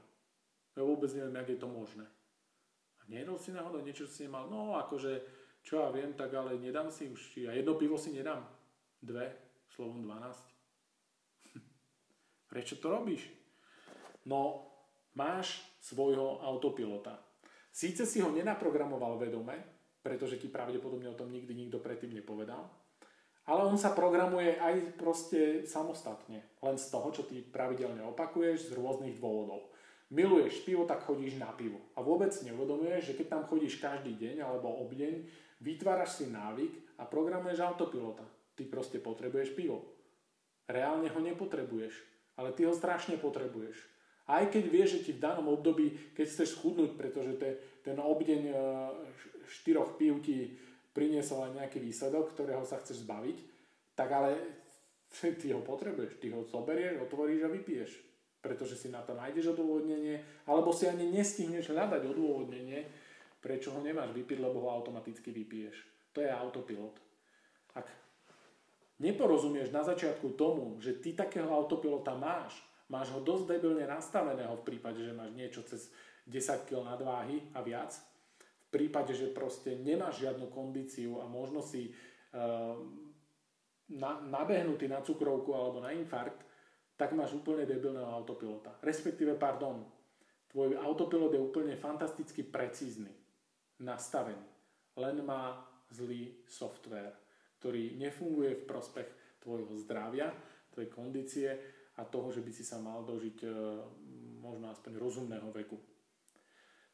Ja 0.75 0.83
vôbec 0.83 1.09
neviem, 1.15 1.35
jak 1.39 1.49
je 1.55 1.59
to 1.59 1.67
možné. 1.71 2.05
A 2.99 3.01
nejedol 3.07 3.39
si 3.39 3.55
náhodou 3.55 3.81
niečo, 3.81 4.05
čo 4.05 4.13
si 4.13 4.23
nemal? 4.27 4.51
No, 4.51 4.75
akože 4.79 5.23
čo 5.63 5.83
ja 5.83 5.89
viem, 5.93 6.13
tak 6.17 6.33
ale 6.33 6.57
nedám 6.57 6.89
si 6.91 7.09
už, 7.09 7.37
ja 7.43 7.51
jedno 7.53 7.75
pivo 7.75 7.97
si 7.97 8.11
nedám. 8.15 8.43
Dve, 8.99 9.31
slovom 9.71 10.03
12. 10.03 11.55
Prečo 12.51 12.75
to 12.81 12.91
robíš? 12.91 13.29
No, 14.27 14.67
máš 15.15 15.63
svojho 15.79 16.43
autopilota. 16.43 17.19
Síce 17.71 18.03
si 18.03 18.19
ho 18.19 18.33
nenaprogramoval 18.33 19.15
vedome, 19.21 19.55
pretože 20.03 20.39
ti 20.39 20.51
pravdepodobne 20.51 21.09
o 21.11 21.17
tom 21.19 21.31
nikdy 21.31 21.53
nikto 21.55 21.79
predtým 21.79 22.11
nepovedal, 22.17 22.67
ale 23.49 23.61
on 23.65 23.77
sa 23.81 23.97
programuje 23.97 24.53
aj 24.61 24.93
proste 24.93 25.65
samostatne, 25.65 26.61
len 26.61 26.77
z 26.77 26.85
toho, 26.93 27.09
čo 27.09 27.25
ty 27.25 27.41
pravidelne 27.41 28.05
opakuješ 28.05 28.69
z 28.69 28.77
rôznych 28.77 29.17
dôvodov. 29.17 29.73
Miluješ 30.09 30.65
pivo, 30.65 30.89
tak 30.89 31.05
chodíš 31.05 31.37
na 31.37 31.53
pivo. 31.53 31.77
A 31.93 32.01
vôbec 32.01 32.33
neuvedomuješ, 32.33 33.13
že 33.13 33.17
keď 33.17 33.27
tam 33.29 33.43
chodíš 33.45 33.77
každý 33.77 34.17
deň 34.17 34.41
alebo 34.41 34.81
obdeň, 34.85 35.25
Vytváraš 35.59 36.23
si 36.23 36.25
návyk 36.31 36.99
a 36.99 37.03
programuješ 37.03 37.59
autopilota. 37.59 38.23
Ty 38.55 38.63
proste 38.71 38.99
potrebuješ 38.99 39.55
pivo. 39.55 39.83
Reálne 40.67 41.11
ho 41.11 41.19
nepotrebuješ, 41.19 41.93
ale 42.39 42.55
ty 42.55 42.63
ho 42.63 42.71
strašne 42.71 43.19
potrebuješ. 43.19 43.75
Aj 44.29 44.45
keď 44.45 44.63
vieš, 44.69 44.89
že 45.01 45.03
ti 45.09 45.11
v 45.17 45.23
danom 45.25 45.49
období, 45.49 46.13
keď 46.13 46.25
chceš 46.29 46.55
schudnúť, 46.55 46.93
pretože 46.93 47.33
te, 47.41 47.49
ten 47.81 47.97
obdeň 47.97 48.41
e, 48.45 48.53
štyroch 49.49 49.97
pív 49.97 50.21
ti 50.21 50.53
priniesol 50.93 51.49
aj 51.49 51.57
nejaký 51.57 51.81
výsledok, 51.81 52.37
ktorého 52.37 52.61
sa 52.61 52.77
chceš 52.77 53.01
zbaviť, 53.09 53.37
tak 53.97 54.09
ale 54.13 54.37
ty 55.41 55.49
ho 55.49 55.65
potrebuješ, 55.65 56.21
ty 56.21 56.29
ho 56.29 56.45
zoberieš, 56.45 57.01
otvoríš 57.09 57.41
a 57.43 57.49
vypiješ. 57.49 57.91
Pretože 58.39 58.79
si 58.79 58.87
na 58.87 59.03
to 59.03 59.17
nájdeš 59.17 59.51
odôvodnenie, 59.57 60.45
alebo 60.47 60.71
si 60.71 60.87
ani 60.87 61.11
nestihneš 61.11 61.75
hľadať 61.75 62.07
odôvodnenie, 62.07 62.87
prečo 63.39 63.71
ho 63.71 63.79
nemáš 63.79 64.11
vypiť, 64.11 64.37
lebo 64.39 64.67
ho 64.67 64.69
automaticky 64.69 65.31
vypiješ. 65.31 65.75
To 66.15 66.19
je 66.19 66.31
autopilot. 66.31 66.99
Ak 67.75 67.87
neporozumieš 68.99 69.71
na 69.71 69.83
začiatku 69.87 70.35
tomu, 70.35 70.75
že 70.83 70.99
ty 70.99 71.15
takého 71.15 71.47
autopilota 71.47 72.15
máš, 72.19 72.59
máš 72.91 73.15
ho 73.15 73.23
dosť 73.23 73.55
debilne 73.55 73.87
nastaveného 73.87 74.59
v 74.59 74.65
prípade, 74.67 74.99
že 74.99 75.15
máš 75.15 75.31
niečo 75.31 75.61
cez 75.63 75.87
10 76.27 76.67
kg 76.67 76.83
nadváhy 76.83 77.55
a 77.55 77.63
viac, 77.63 77.95
v 78.69 78.77
prípade, 78.77 79.17
že 79.17 79.33
proste 79.33 79.79
nemáš 79.79 80.21
žiadnu 80.21 80.51
kondíciu 80.53 81.23
a 81.23 81.25
možno 81.25 81.63
si 81.63 81.89
uh, 81.89 82.77
na, 83.89 84.21
nabehnutý 84.21 84.85
na 84.85 85.01
cukrovku 85.01 85.49
alebo 85.57 85.81
na 85.81 85.89
infarkt, 85.95 86.45
tak 86.93 87.15
máš 87.15 87.33
úplne 87.33 87.65
debilného 87.65 88.11
autopilota. 88.11 88.75
Respektíve, 88.83 89.39
pardon, 89.39 89.87
tvoj 90.51 90.77
autopilot 90.77 91.33
je 91.33 91.41
úplne 91.41 91.73
fantasticky 91.79 92.45
precízny 92.45 93.18
nastavený. 93.79 94.47
Len 94.99 95.23
má 95.23 95.57
zlý 95.89 96.43
software, 96.45 97.15
ktorý 97.59 97.97
nefunguje 97.97 98.63
v 98.63 98.67
prospech 98.67 99.09
tvojho 99.39 99.75
zdravia, 99.83 100.31
tvojej 100.71 100.89
kondície 100.91 101.49
a 101.97 102.05
toho, 102.05 102.31
že 102.31 102.43
by 102.43 102.51
si 102.53 102.63
sa 102.63 102.79
mal 102.79 103.03
dožiť 103.03 103.37
e, 103.43 103.49
možno 104.39 104.71
aspoň 104.71 104.95
rozumného 104.95 105.49
veku. 105.51 105.79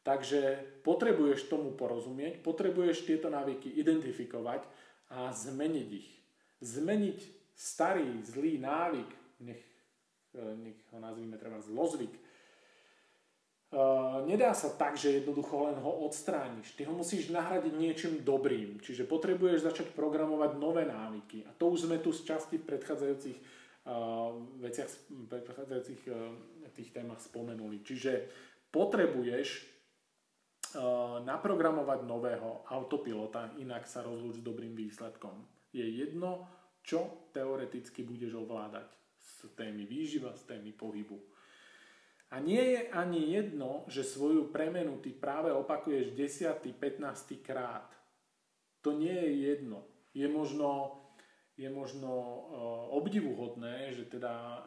Takže 0.06 0.62
potrebuješ 0.86 1.49
tomu 1.49 1.74
porozumieť, 1.74 2.45
potrebuješ 2.45 3.10
tieto 3.10 3.30
návyky 3.30 3.74
identifikovať 3.82 4.62
a 5.10 5.34
zmeniť 5.34 5.90
ich. 5.90 6.10
Zmeniť 6.62 7.20
starý, 7.57 8.22
zlý 8.22 8.62
návyk, 8.62 9.10
nech, 9.45 9.62
e, 10.34 10.41
nech 10.62 10.78
ho 10.94 10.98
nazvime 11.02 11.38
treba 11.41 11.62
zlozvyk, 11.62 12.14
nedá 14.24 14.56
sa 14.56 14.72
tak, 14.72 14.96
že 14.96 15.20
jednoducho 15.20 15.68
len 15.68 15.78
ho 15.84 16.08
odstrániš. 16.08 16.76
Ty 16.80 16.88
ho 16.88 16.94
musíš 16.96 17.28
nahradiť 17.28 17.74
niečím 17.76 18.14
dobrým. 18.24 18.80
Čiže 18.80 19.04
potrebuješ 19.04 19.68
začať 19.68 19.88
programovať 19.92 20.56
nové 20.56 20.88
návyky. 20.88 21.44
A 21.44 21.52
to 21.56 21.76
už 21.76 21.88
sme 21.88 22.00
tu 22.00 22.16
z 22.16 22.24
časti 22.24 22.56
v 22.60 22.68
predchádzajúcich 22.72 23.38
uh, 23.38 24.32
veciach, 24.64 24.90
predchádzajúcich 25.28 26.02
uh, 26.08 26.16
tých 26.76 26.92
témach 26.92 27.24
spomenuli. 27.24 27.80
Čiže 27.82 28.28
potrebuješ 28.70 29.48
uh, 29.64 31.24
naprogramovať 31.24 32.04
nového 32.04 32.68
autopilota, 32.68 33.56
inak 33.58 33.88
sa 33.88 34.04
rozlúč 34.04 34.44
s 34.44 34.46
dobrým 34.46 34.76
výsledkom. 34.76 35.48
Je 35.72 35.88
jedno, 35.88 36.44
čo 36.84 37.32
teoreticky 37.32 38.04
budeš 38.04 38.36
ovládať 38.36 38.92
z 39.16 39.36
témy 39.56 39.88
výživa, 39.88 40.36
z 40.36 40.44
témy 40.54 40.76
pohybu. 40.76 41.18
A 42.36 42.44
nie 42.44 42.60
je 42.60 42.91
ani 42.91 43.32
jedno, 43.32 43.88
že 43.88 44.03
svoju 44.03 44.52
premenu 44.52 44.99
ty 44.99 45.16
práve 45.16 45.56
opakuješ 45.56 46.12
10. 46.20 46.68
15. 46.68 47.40
krát. 47.40 47.88
To 48.84 48.91
nie 48.91 49.16
je 49.16 49.56
jedno. 49.56 49.88
Je 50.12 50.28
možno, 50.28 50.99
je 51.56 51.72
možno 51.72 52.12
uh, 52.12 52.36
obdivuhodné, 52.99 53.95
že 53.95 54.12
teda 54.12 54.36
uh, 54.36 54.60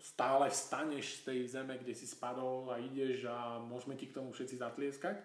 stále 0.00 0.48
vstaneš 0.48 1.20
z 1.20 1.22
tej 1.28 1.40
zeme, 1.44 1.76
kde 1.76 1.92
si 1.92 2.08
spadol 2.08 2.72
a 2.72 2.80
ideš 2.80 3.28
a 3.28 3.60
môžeme 3.60 3.92
ti 3.92 4.08
k 4.08 4.16
tomu 4.16 4.32
všetci 4.32 4.56
zatlieskať. 4.56 5.20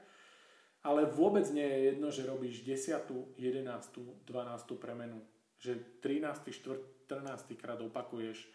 Ale 0.84 1.07
vôbec 1.07 1.48
nie 1.56 1.64
je 1.64 1.80
jedno, 1.95 2.11
že 2.11 2.28
robíš 2.28 2.68
10., 2.68 3.40
11., 3.40 4.28
12. 4.28 4.84
premenu. 4.84 5.24
Že 5.64 6.03
13., 6.03 7.07
14. 7.07 7.56
krát 7.56 7.80
opakuješ 7.80 8.52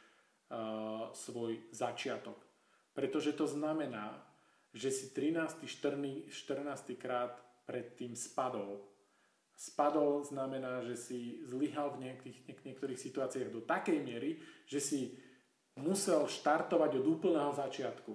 uh, 0.53 1.09
svoj 1.17 1.57
začiatok 1.73 2.52
pretože 2.93 3.33
to 3.33 3.49
znamená, 3.49 4.21
že 4.73 4.89
si 4.89 5.13
13. 5.13 5.65
14. 6.29 6.29
krát 6.97 7.37
predtým 7.69 8.17
spadol. 8.17 8.81
Spadol 9.53 10.25
znamená, 10.25 10.81
že 10.83 10.97
si 10.97 11.21
zlyhal 11.45 11.95
v 11.95 12.09
niektorých, 12.09 12.65
niektorých 12.65 13.01
situáciách 13.01 13.53
do 13.53 13.63
takej 13.63 14.01
miery, 14.01 14.41
že 14.65 14.81
si 14.81 15.01
musel 15.77 16.25
štartovať 16.27 16.99
od 17.01 17.07
úplného 17.07 17.53
začiatku. 17.53 18.13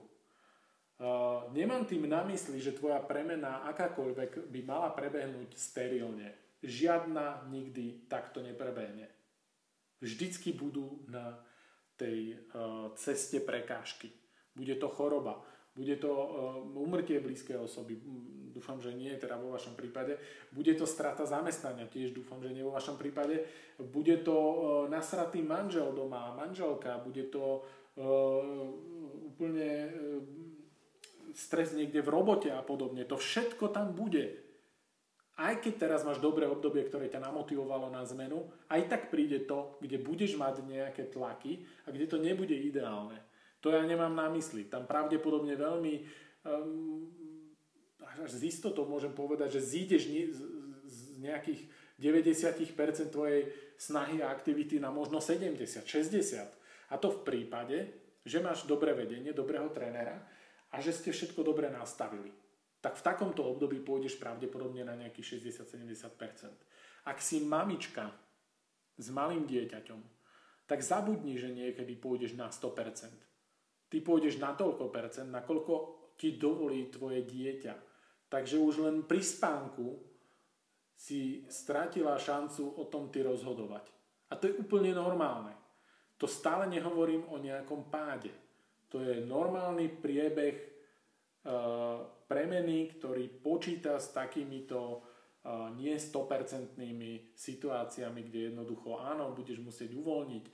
Uh, 0.97 1.45
nemám 1.53 1.85
tým 1.85 2.09
na 2.09 2.25
mysli, 2.25 2.57
že 2.57 2.73
tvoja 2.73 2.97
premena 3.05 3.61
akákoľvek 3.69 4.49
by 4.49 4.59
mala 4.65 4.89
prebehnúť 4.97 5.53
sterilne. 5.53 6.57
Žiadna 6.65 7.45
nikdy 7.53 8.09
takto 8.09 8.41
neprebehne. 8.41 9.05
Vždycky 10.01 10.57
budú 10.57 11.05
na 11.05 11.37
tej 12.01 12.33
uh, 12.33 12.89
ceste 12.97 13.37
prekážky. 13.45 14.09
Bude 14.57 14.73
to 14.81 14.89
choroba, 14.89 15.37
bude 15.77 15.93
to 16.01 16.09
uh, 16.09 16.81
umrtie 16.81 17.21
blízkej 17.21 17.61
osoby, 17.61 18.01
dúfam, 18.49 18.81
že 18.81 18.89
nie, 18.97 19.13
teda 19.13 19.37
vo 19.37 19.53
vašom 19.53 19.77
prípade. 19.77 20.17
Bude 20.49 20.73
to 20.73 20.89
strata 20.89 21.29
zamestnania, 21.29 21.85
tiež 21.85 22.17
dúfam, 22.17 22.41
že 22.41 22.49
nie 22.49 22.65
vo 22.65 22.73
vašom 22.73 22.97
prípade. 22.97 23.45
Bude 23.77 24.17
to 24.25 24.33
uh, 24.33 24.57
nasratý 24.89 25.45
manžel 25.45 25.93
doma, 25.93 26.33
manželka, 26.33 26.97
bude 27.05 27.29
to 27.29 27.61
uh, 28.01 28.65
úplne 29.29 29.93
stres 31.37 31.77
niekde 31.77 32.01
v 32.01 32.09
robote 32.09 32.49
a 32.49 32.65
podobne. 32.65 33.05
To 33.05 33.13
všetko 33.13 33.69
tam 33.69 33.93
bude. 33.93 34.41
Aj 35.37 35.53
keď 35.61 35.73
teraz 35.77 36.01
máš 36.01 36.17
dobré 36.17 36.49
obdobie, 36.49 36.81
ktoré 36.89 37.13
ťa 37.13 37.21
namotivovalo 37.21 37.93
na 37.93 38.01
zmenu, 38.09 38.49
aj 38.73 38.89
tak 38.89 39.01
príde 39.13 39.45
to, 39.45 39.77
kde 39.77 40.01
budeš 40.01 40.33
mať 40.33 40.65
nejaké 40.65 41.13
tlaky 41.13 41.61
a 41.85 41.93
kde 41.93 42.09
to 42.09 42.17
nebude 42.17 42.57
ideálne. 42.57 43.21
To 43.67 43.75
ja 43.75 43.83
nemám 43.83 44.15
na 44.15 44.31
mysli. 44.31 44.71
Tam 44.71 44.87
pravdepodobne 44.87 45.59
veľmi 45.59 45.93
um, 46.47 47.03
až 48.23 48.39
z 48.39 48.47
istotou 48.47 48.87
môžem 48.87 49.11
povedať, 49.11 49.59
že 49.59 49.75
zídeš 49.75 50.07
z, 50.07 51.19
nejakých 51.19 51.67
90% 51.99 53.11
tvojej 53.11 53.51
snahy 53.75 54.23
a 54.23 54.31
aktivity 54.31 54.79
na 54.79 54.87
možno 54.87 55.19
70, 55.19 55.83
60. 55.83 55.83
A 56.87 56.95
to 56.95 57.11
v 57.11 57.19
prípade, 57.27 57.91
že 58.23 58.39
máš 58.39 58.63
dobré 58.63 58.95
vedenie, 58.95 59.35
dobrého 59.35 59.67
trénera 59.75 60.15
a 60.71 60.79
že 60.79 60.95
ste 60.95 61.11
všetko 61.11 61.43
dobre 61.43 61.67
nastavili. 61.67 62.31
Tak 62.79 62.95
v 62.95 63.03
takomto 63.03 63.43
období 63.43 63.83
pôjdeš 63.83 64.15
pravdepodobne 64.15 64.87
na 64.87 64.95
nejakých 64.95 65.43
60-70%. 65.43 67.03
Ak 67.03 67.19
si 67.19 67.43
mamička 67.43 68.15
s 68.95 69.11
malým 69.11 69.43
dieťaťom, 69.43 69.99
tak 70.71 70.79
zabudni, 70.79 71.35
že 71.35 71.51
niekedy 71.51 71.99
pôjdeš 71.99 72.39
na 72.39 72.47
100% 72.47 73.26
ty 73.87 74.03
pôjdeš 74.03 74.39
na 74.39 74.53
toľko 74.53 74.91
percent, 74.91 75.27
nakoľko 75.31 75.73
ti 76.17 76.35
dovolí 76.35 76.89
tvoje 76.91 77.23
dieťa. 77.23 77.73
Takže 78.27 78.55
už 78.59 78.83
len 78.83 79.07
pri 79.07 79.23
spánku 79.23 80.03
si 80.97 81.45
stratila 81.47 82.17
šancu 82.17 82.81
o 82.81 82.83
tom 82.89 83.07
ty 83.13 83.21
rozhodovať. 83.21 83.85
A 84.27 84.35
to 84.35 84.49
je 84.51 84.57
úplne 84.59 84.91
normálne. 84.91 85.55
To 86.17 86.25
stále 86.25 86.65
nehovorím 86.65 87.29
o 87.29 87.37
nejakom 87.37 87.87
páde. 87.87 88.33
To 88.89 88.99
je 88.99 89.21
normálny 89.21 90.01
priebeh 90.01 90.55
e, 90.57 90.67
premeny, 92.25 92.97
ktorý 92.97 93.29
počíta 93.39 94.01
s 94.01 94.11
takýmito 94.11 95.05
nie 95.79 95.95
100% 95.95 96.75
situáciami, 97.35 98.21
kde 98.27 98.51
jednoducho 98.51 98.99
áno, 98.99 99.31
budeš 99.31 99.63
musieť 99.63 99.95
uvoľniť, 99.95 100.45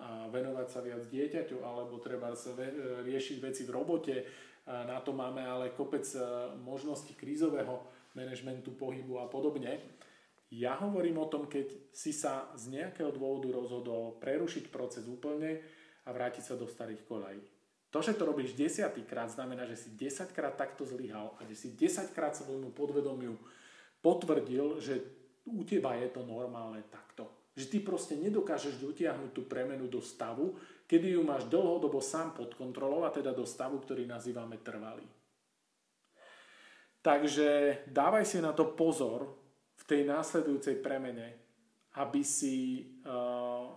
a 0.00 0.26
venovať 0.34 0.66
sa 0.66 0.80
viac 0.82 1.02
dieťaťu, 1.06 1.62
alebo 1.62 2.02
treba 2.02 2.34
sa 2.34 2.54
riešiť 3.06 3.38
veci 3.38 3.62
v 3.62 3.70
robote. 3.70 4.14
Na 4.66 4.98
to 5.04 5.12
máme 5.12 5.44
ale 5.44 5.76
kopec 5.76 6.08
e, 6.16 6.18
možností 6.64 7.12
krízového 7.12 7.84
manažmentu 8.16 8.72
pohybu 8.72 9.20
a 9.20 9.28
podobne. 9.28 9.76
Ja 10.48 10.80
hovorím 10.80 11.20
o 11.20 11.28
tom, 11.28 11.44
keď 11.52 11.92
si 11.92 12.16
sa 12.16 12.48
z 12.56 12.72
nejakého 12.72 13.12
dôvodu 13.12 13.52
rozhodol 13.52 14.16
prerušiť 14.24 14.72
proces 14.72 15.04
úplne 15.04 15.60
a 16.08 16.16
vrátiť 16.16 16.48
sa 16.48 16.54
do 16.56 16.64
starých 16.64 17.04
kolají. 17.04 17.44
To, 17.92 18.00
že 18.00 18.16
to 18.16 18.24
robíš 18.24 18.56
desiatýkrát, 18.56 19.28
znamená, 19.28 19.68
že 19.68 19.76
si 19.76 19.92
desaťkrát 19.92 20.56
takto 20.56 20.88
zlyhal 20.88 21.36
a 21.38 21.44
že 21.44 21.54
si 21.54 21.68
desaťkrát 21.76 22.34
svojmu 22.34 22.72
podvedomiu 22.72 23.36
potvrdil, 24.04 24.84
že 24.84 25.00
u 25.48 25.64
teba 25.64 25.96
je 25.96 26.12
to 26.12 26.20
normálne 26.28 26.84
takto. 26.92 27.48
Že 27.56 27.64
ty 27.72 27.78
proste 27.80 28.14
nedokážeš 28.20 28.76
dotiahnuť 28.76 29.30
tú 29.32 29.48
premenu 29.48 29.88
do 29.88 30.04
stavu, 30.04 30.60
kedy 30.84 31.16
ju 31.16 31.24
máš 31.24 31.48
dlhodobo 31.48 32.04
sám 32.04 32.36
pod 32.36 32.52
kontrolou 32.52 33.08
a 33.08 33.14
teda 33.14 33.32
do 33.32 33.48
stavu, 33.48 33.80
ktorý 33.80 34.04
nazývame 34.04 34.60
trvalý. 34.60 35.08
Takže 37.04 37.80
dávaj 37.88 38.24
si 38.24 38.40
na 38.40 38.52
to 38.52 38.72
pozor 38.76 39.28
v 39.76 39.82
tej 39.84 40.08
následujúcej 40.08 40.80
premene, 40.80 41.36
aby 42.00 42.24
si 42.24 42.88
uh, 43.04 43.68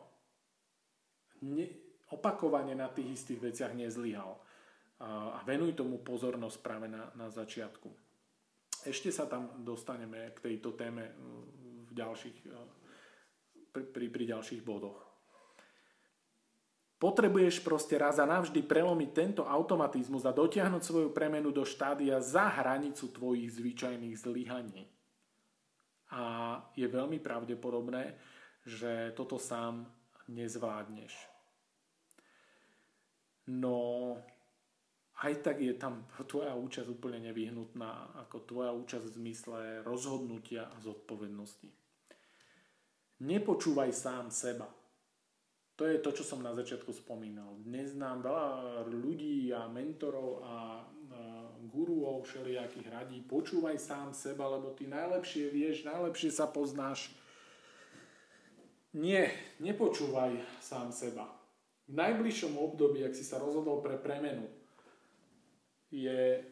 ne, 1.43 1.67
opakovane 2.07 2.71
na 2.71 2.87
tých 2.87 3.19
istých 3.19 3.51
veciach 3.51 3.75
nezlyhal. 3.75 4.31
Uh, 4.97 5.37
a 5.37 5.43
venuj 5.43 5.75
tomu 5.75 5.99
pozornosť 6.01 6.57
práve 6.63 6.87
na, 6.87 7.11
na 7.19 7.27
začiatku. 7.27 8.06
Ešte 8.87 9.11
sa 9.11 9.27
tam 9.27 9.61
dostaneme 9.67 10.31
k 10.31 10.39
tejto 10.39 10.71
téme 10.79 11.11
v 11.87 11.91
ďalších 11.91 12.37
uh, 12.47 12.77
pri, 13.85 14.07
pri 14.09 14.23
ďalších 14.33 14.63
bodoch. 14.63 15.03
Potrebuješ 16.97 17.61
proste 17.61 17.93
raz 17.93 18.17
a 18.17 18.25
navždy 18.25 18.65
prelomiť 18.65 19.09
tento 19.13 19.43
automatizmus 19.45 20.25
a 20.25 20.33
dotiahnuť 20.33 20.81
svoju 20.81 21.09
premenu 21.13 21.53
do 21.53 21.61
štádia 21.61 22.17
za 22.17 22.49
hranicu 22.49 23.13
tvojich 23.13 23.53
zvyčajných 23.53 24.17
zlyhaní. 24.17 24.89
A 26.09 26.23
je 26.73 26.89
veľmi 26.89 27.21
pravdepodobné, 27.21 28.17
že 28.65 29.13
toto 29.13 29.37
sám 29.37 29.85
nezvládneš. 30.25 31.13
No 33.53 34.17
aj 35.17 35.33
tak 35.41 35.57
je 35.61 35.73
tam 35.73 36.05
tvoja 36.29 36.53
účasť 36.53 36.93
úplne 36.93 37.17
nevyhnutná, 37.25 38.21
ako 38.25 38.45
tvoja 38.45 38.71
účasť 38.73 39.05
v 39.09 39.15
zmysle 39.17 39.59
rozhodnutia 39.81 40.69
a 40.69 40.77
zodpovednosti. 40.77 41.69
Nepočúvaj 43.25 43.89
sám 43.97 44.29
seba. 44.29 44.69
To 45.77 45.85
je 45.85 46.01
to, 46.01 46.09
čo 46.13 46.25
som 46.25 46.41
na 46.41 46.53
začiatku 46.53 46.89
spomínal. 46.93 47.57
Dnes 47.65 47.93
nám 47.97 48.25
veľa 48.25 48.45
ľudí 48.89 49.49
a 49.53 49.65
mentorov 49.69 50.41
a 50.45 50.85
guruov 51.67 52.25
všelijakých 52.25 52.87
radí, 52.89 53.17
počúvaj 53.21 53.77
sám 53.77 54.09
seba, 54.13 54.49
lebo 54.49 54.73
ty 54.73 54.89
najlepšie 54.89 55.49
vieš, 55.51 55.85
najlepšie 55.85 56.33
sa 56.33 56.49
poznáš. 56.49 57.11
Nie, 58.97 59.29
nepočúvaj 59.61 60.41
sám 60.63 60.89
seba. 60.89 61.29
V 61.85 61.93
najbližšom 61.93 62.57
období, 62.57 63.05
ak 63.05 63.13
si 63.13 63.21
sa 63.21 63.37
rozhodol 63.37 63.85
pre 63.85 64.01
premenu, 64.01 64.49
je 65.91 66.43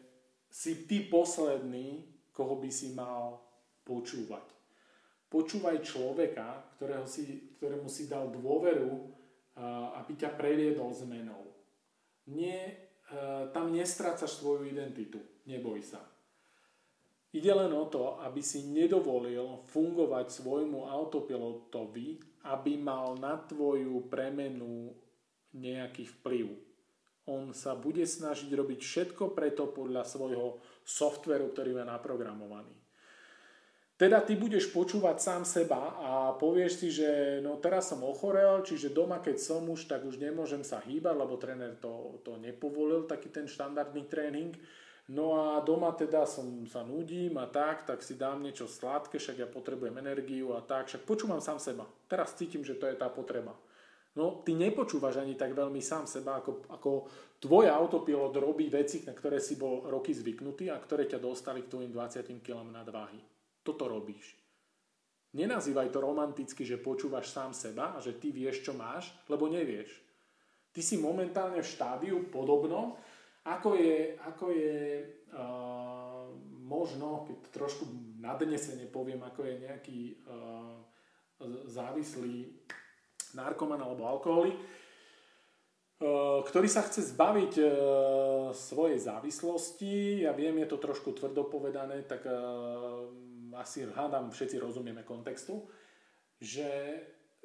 si 0.50 0.88
ty 0.88 1.04
posledný, 1.06 2.04
koho 2.32 2.56
by 2.56 2.70
si 2.72 2.96
mal 2.96 3.40
počúvať. 3.84 4.46
Počúvaj 5.26 5.82
človeka, 5.82 6.76
ktorého 6.78 7.04
si, 7.04 7.52
ktorému 7.58 7.90
si 7.90 8.08
dal 8.08 8.30
dôveru, 8.32 9.12
aby 9.96 10.12
ťa 10.16 10.36
previedol 10.36 10.92
zmenou. 10.94 11.44
Nie, 12.32 12.88
tam 13.52 13.72
nestrácaš 13.74 14.38
svoju 14.38 14.66
identitu. 14.66 15.20
Neboj 15.46 15.82
sa. 15.82 16.02
Ide 17.36 17.52
len 17.52 17.70
o 17.76 17.84
to, 17.86 18.16
aby 18.24 18.40
si 18.40 18.64
nedovolil 18.72 19.60
fungovať 19.68 20.32
svojmu 20.40 20.88
autopilotovi, 20.88 22.18
aby 22.48 22.72
mal 22.80 23.18
na 23.20 23.36
tvoju 23.36 24.08
premenu 24.08 24.94
nejaký 25.52 26.08
vplyv. 26.16 26.65
On 27.26 27.50
sa 27.50 27.74
bude 27.74 28.06
snažiť 28.06 28.50
robiť 28.54 28.80
všetko 28.82 29.34
preto 29.34 29.66
podľa 29.70 30.06
svojho 30.06 30.62
softveru, 30.86 31.50
ktorý 31.50 31.74
je 31.74 31.84
naprogramovaný. 31.86 32.74
Teda 33.96 34.20
ty 34.20 34.36
budeš 34.36 34.68
počúvať 34.76 35.16
sám 35.24 35.42
seba 35.48 35.96
a 35.96 36.36
povieš 36.36 36.72
si, 36.84 36.88
že 36.92 37.40
no 37.40 37.56
teraz 37.56 37.88
som 37.88 38.04
ochorel, 38.04 38.60
čiže 38.60 38.92
doma 38.92 39.24
keď 39.24 39.40
som 39.40 39.64
už, 39.72 39.88
tak 39.88 40.04
už 40.04 40.20
nemôžem 40.20 40.60
sa 40.60 40.84
hýbať, 40.84 41.16
lebo 41.16 41.40
tréner 41.40 41.80
to, 41.80 42.20
to 42.20 42.36
nepovolil, 42.36 43.08
taký 43.08 43.32
ten 43.32 43.48
štandardný 43.48 44.04
tréning. 44.04 44.52
No 45.08 45.40
a 45.40 45.64
doma 45.64 45.96
teda 45.96 46.28
som 46.28 46.68
sa 46.68 46.84
nudím 46.84 47.40
a 47.40 47.48
tak, 47.48 47.88
tak 47.88 48.04
si 48.04 48.20
dám 48.20 48.44
niečo 48.44 48.68
sladké, 48.68 49.16
však 49.16 49.36
ja 49.40 49.48
potrebujem 49.48 49.96
energiu 49.96 50.52
a 50.52 50.60
tak, 50.60 50.92
však 50.92 51.08
počúvam 51.08 51.40
sám 51.40 51.56
seba. 51.56 51.88
Teraz 52.04 52.36
cítim, 52.36 52.60
že 52.60 52.76
to 52.76 52.84
je 52.84 53.00
tá 53.00 53.08
potreba. 53.08 53.56
No, 54.16 54.40
ty 54.40 54.56
nepočúvaš 54.56 55.20
ani 55.20 55.36
tak 55.36 55.52
veľmi 55.52 55.84
sám 55.84 56.08
seba, 56.08 56.40
ako, 56.40 56.64
ako 56.72 56.90
tvoj 57.36 57.68
autopilot 57.68 58.32
robí 58.40 58.72
veci, 58.72 59.04
na 59.04 59.12
ktoré 59.12 59.36
si 59.44 59.60
bol 59.60 59.84
roky 59.92 60.16
zvyknutý 60.16 60.72
a 60.72 60.80
ktoré 60.80 61.04
ťa 61.04 61.20
dostali 61.20 61.64
k 61.64 61.70
tvojim 61.70 61.92
20 61.92 62.24
kg 62.40 62.64
nadváhy 62.64 63.36
toto 63.66 63.90
robíš. 63.90 64.38
Nenazývaj 65.34 65.90
to 65.90 65.98
romanticky, 65.98 66.62
že 66.62 66.78
počúvaš 66.78 67.34
sám 67.34 67.50
seba 67.50 67.98
a 67.98 67.98
že 67.98 68.14
ty 68.14 68.30
vieš, 68.30 68.62
čo 68.62 68.72
máš, 68.78 69.10
lebo 69.26 69.50
nevieš. 69.50 69.90
Ty 70.70 70.80
si 70.86 71.02
momentálne 71.02 71.58
v 71.58 71.66
štádiu 71.66 72.30
podobno, 72.30 72.94
ako 73.42 73.74
je, 73.74 74.14
ako 74.22 74.46
je 74.54 74.78
uh, 75.34 76.30
možno, 76.62 77.26
keď 77.26 77.36
trošku 77.50 77.84
nadnesene 78.22 78.86
poviem, 78.86 79.20
ako 79.26 79.40
je 79.44 79.54
nejaký 79.66 80.00
uh, 80.24 80.78
závislý 81.68 82.48
narkoman 83.36 83.84
alebo 83.84 84.08
alkoholik, 84.08 84.56
uh, 84.56 86.40
ktorý 86.40 86.66
sa 86.66 86.80
chce 86.88 87.12
zbaviť 87.12 87.52
uh, 87.60 87.68
svojej 88.56 88.96
závislosti. 88.96 90.24
Ja 90.24 90.32
viem, 90.32 90.56
je 90.64 90.68
to 90.72 90.80
trošku 90.80 91.12
tvrdo 91.12 91.44
povedané, 91.52 92.00
tak 92.08 92.24
uh, 92.24 93.06
asi 93.60 93.84
hádam, 93.88 94.32
všetci 94.32 94.56
rozumieme 94.56 95.04
kontextu, 95.04 95.68
že 96.40 96.68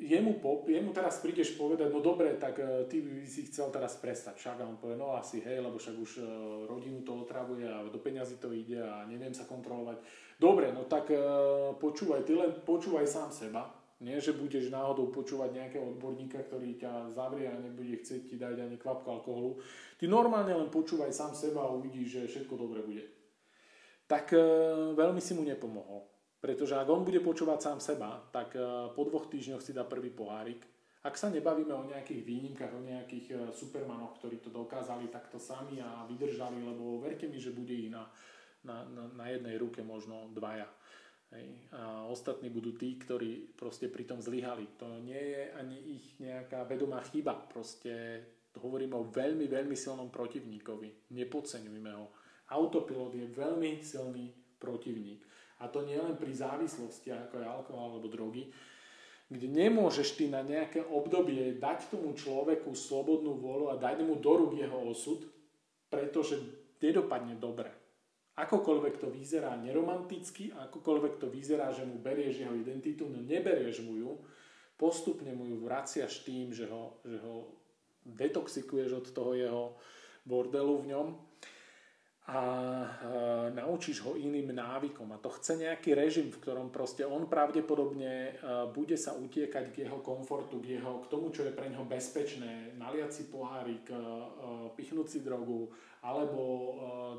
jemu, 0.01 0.33
pop, 0.41 0.69
jemu 0.69 0.91
teraz 0.91 1.21
prídeš 1.21 1.53
povedať, 1.53 1.93
no 1.93 2.01
dobre, 2.01 2.33
tak 2.41 2.57
e, 2.57 2.89
ty 2.89 3.05
by 3.05 3.21
si 3.29 3.45
chcel 3.47 3.69
teraz 3.69 3.95
prestať. 4.01 4.41
Však 4.41 4.57
a 4.61 4.67
on 4.67 4.81
povie, 4.81 4.97
no 4.97 5.13
asi 5.13 5.45
hej, 5.45 5.61
lebo 5.61 5.77
však 5.77 5.95
už 5.95 6.11
e, 6.19 6.23
rodinu 6.65 7.05
to 7.05 7.21
otravuje 7.21 7.69
a 7.69 7.85
do 7.85 8.01
peňazí 8.01 8.41
to 8.41 8.49
ide 8.49 8.81
a 8.81 9.05
neviem 9.05 9.31
sa 9.31 9.45
kontrolovať. 9.45 10.01
Dobre, 10.41 10.73
no 10.73 10.89
tak 10.89 11.13
e, 11.13 11.21
počúvaj, 11.77 12.25
ty 12.25 12.33
len 12.33 12.51
počúvaj 12.65 13.05
sám 13.05 13.29
seba. 13.29 13.69
Nie, 14.01 14.17
že 14.17 14.33
budeš 14.33 14.73
náhodou 14.73 15.13
počúvať 15.13 15.53
nejakého 15.53 15.85
odborníka, 15.93 16.41
ktorý 16.49 16.73
ťa 16.81 17.13
zavrie 17.13 17.45
a 17.45 17.53
nebude 17.53 18.01
chcieť 18.01 18.33
ti 18.33 18.35
dať 18.35 18.65
ani 18.65 18.81
kvapku 18.81 19.05
alkoholu. 19.05 19.61
Ty 20.01 20.09
normálne 20.09 20.57
len 20.57 20.73
počúvaj 20.73 21.13
sám 21.13 21.37
seba 21.37 21.69
a 21.69 21.73
uvidíš, 21.73 22.17
že 22.17 22.21
všetko 22.25 22.53
dobre 22.57 22.81
bude 22.81 23.21
tak 24.11 24.35
e, 24.35 24.43
veľmi 24.91 25.23
si 25.23 25.31
mu 25.31 25.47
nepomohol. 25.47 26.03
Pretože 26.43 26.75
ak 26.75 26.89
on 26.91 27.07
bude 27.07 27.23
počúvať 27.23 27.59
sám 27.63 27.79
seba, 27.79 28.19
tak 28.35 28.59
e, 28.59 28.91
po 28.91 29.07
dvoch 29.07 29.31
týždňoch 29.31 29.63
si 29.63 29.71
dá 29.71 29.87
prvý 29.87 30.11
pohárik. 30.11 30.67
Ak 31.01 31.15
sa 31.15 31.31
nebavíme 31.31 31.71
o 31.71 31.87
nejakých 31.87 32.21
výnimkách, 32.27 32.75
o 32.75 32.83
nejakých 32.83 33.25
e, 33.31 33.35
supermanoch, 33.55 34.19
ktorí 34.19 34.43
to 34.43 34.51
dokázali 34.51 35.07
takto 35.07 35.39
sami 35.39 35.79
a 35.79 36.03
vydržali, 36.11 36.59
lebo 36.59 36.99
verte 36.99 37.31
mi, 37.31 37.39
že 37.39 37.55
bude 37.55 37.71
ich 37.71 37.87
na, 37.87 38.03
na, 38.67 38.83
na, 38.83 39.03
na 39.15 39.25
jednej 39.31 39.55
ruke 39.55 39.79
možno 39.79 40.27
dvaja. 40.35 40.67
Hej. 41.31 41.47
A 41.71 42.05
ostatní 42.11 42.51
budú 42.51 42.75
tí, 42.75 42.99
ktorí 42.99 43.55
proste 43.55 43.87
pri 43.87 44.03
tom 44.03 44.19
zlyhali. 44.19 44.67
To 44.83 44.99
nie 44.99 45.15
je 45.15 45.43
ani 45.55 45.77
ich 45.95 46.05
nejaká 46.19 46.67
vedomá 46.67 46.99
chyba. 47.07 47.39
Proste 47.47 48.23
hovoríme 48.59 48.99
o 48.99 49.07
veľmi, 49.07 49.47
veľmi 49.47 49.75
silnom 49.79 50.11
protivníkovi. 50.11 51.15
Nepodceňujme 51.15 51.91
ho 51.95 52.11
Autopilot 52.51 53.15
je 53.15 53.27
veľmi 53.31 53.79
silný 53.79 54.27
protivník. 54.59 55.23
A 55.63 55.71
to 55.71 55.87
nie 55.87 55.95
len 55.95 56.19
pri 56.19 56.35
závislosti, 56.35 57.15
ako 57.15 57.39
je 57.39 57.47
alkohol 57.47 57.95
alebo 57.95 58.11
drogy, 58.11 58.51
kde 59.31 59.47
nemôžeš 59.47 60.19
ty 60.19 60.27
na 60.27 60.43
nejaké 60.43 60.83
obdobie 60.83 61.55
dať 61.55 61.95
tomu 61.95 62.11
človeku 62.11 62.75
slobodnú 62.75 63.39
vôľu 63.39 63.71
a 63.71 63.79
dať 63.79 64.03
mu 64.03 64.19
do 64.19 64.33
rúk 64.35 64.59
jeho 64.59 64.75
osud, 64.91 65.23
pretože 65.87 66.35
nedopadne 66.83 67.39
dobre. 67.39 67.71
Akokoľvek 68.39 69.03
to 69.03 69.11
vyzerá 69.11 69.59
neromanticky, 69.59 70.55
akokoľvek 70.55 71.19
to 71.19 71.27
vyzerá, 71.27 71.75
že 71.75 71.83
mu 71.83 71.99
berieš 71.99 72.47
jeho 72.47 72.55
identitu, 72.55 73.03
no 73.11 73.19
neberieš 73.19 73.83
mu 73.83 73.99
ju, 73.99 74.11
postupne 74.79 75.35
mu 75.35 75.45
ju 75.51 75.59
vraciaš 75.59 76.23
tým, 76.23 76.55
že 76.55 76.71
ho, 76.71 77.03
že 77.03 77.19
ho 77.19 77.51
detoxikuješ 78.07 78.91
od 79.03 79.07
toho 79.11 79.31
jeho 79.35 79.63
bordelu 80.23 80.73
v 80.79 80.89
ňom 80.95 81.07
a 82.29 82.37
e, 82.37 83.51
naučíš 83.57 84.05
ho 84.05 84.13
iným 84.13 84.53
návykom. 84.53 85.09
A 85.09 85.17
to 85.17 85.33
chce 85.33 85.57
nejaký 85.57 85.97
režim, 85.97 86.29
v 86.29 86.37
ktorom 86.37 86.69
proste 86.69 87.01
on 87.01 87.25
pravdepodobne 87.25 88.13
e, 88.29 88.31
bude 88.69 88.93
sa 88.93 89.17
utiekať 89.17 89.73
k 89.73 89.89
jeho 89.89 90.05
komfortu, 90.05 90.61
k, 90.61 90.77
jeho, 90.77 91.01
k 91.01 91.09
tomu, 91.09 91.33
čo 91.33 91.49
je 91.49 91.57
pre 91.57 91.65
neho 91.73 91.81
bezpečné, 91.81 92.77
naliať 92.77 93.09
si 93.09 93.23
pohárik, 93.25 93.89
e, 93.89 93.97
pichnúť 94.77 95.07
si 95.09 95.19
drogu, 95.25 95.73
alebo 96.01 96.41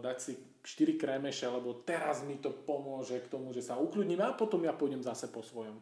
dať 0.02 0.18
si 0.18 0.32
4 0.62 0.98
krémeše, 0.98 1.46
lebo 1.46 1.82
teraz 1.86 2.26
mi 2.26 2.38
to 2.38 2.50
pomôže 2.50 3.18
k 3.22 3.30
tomu, 3.30 3.54
že 3.54 3.62
sa 3.62 3.78
ukľudním 3.78 4.18
a 4.22 4.34
potom 4.34 4.62
ja 4.62 4.74
pôjdem 4.74 5.02
zase 5.02 5.30
po 5.30 5.38
svojom. 5.38 5.78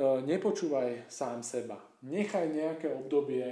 Nepočúvaj 0.00 1.12
sám 1.12 1.44
seba. 1.44 1.76
Nechaj 2.08 2.48
nejaké 2.48 2.88
obdobie 2.88 3.44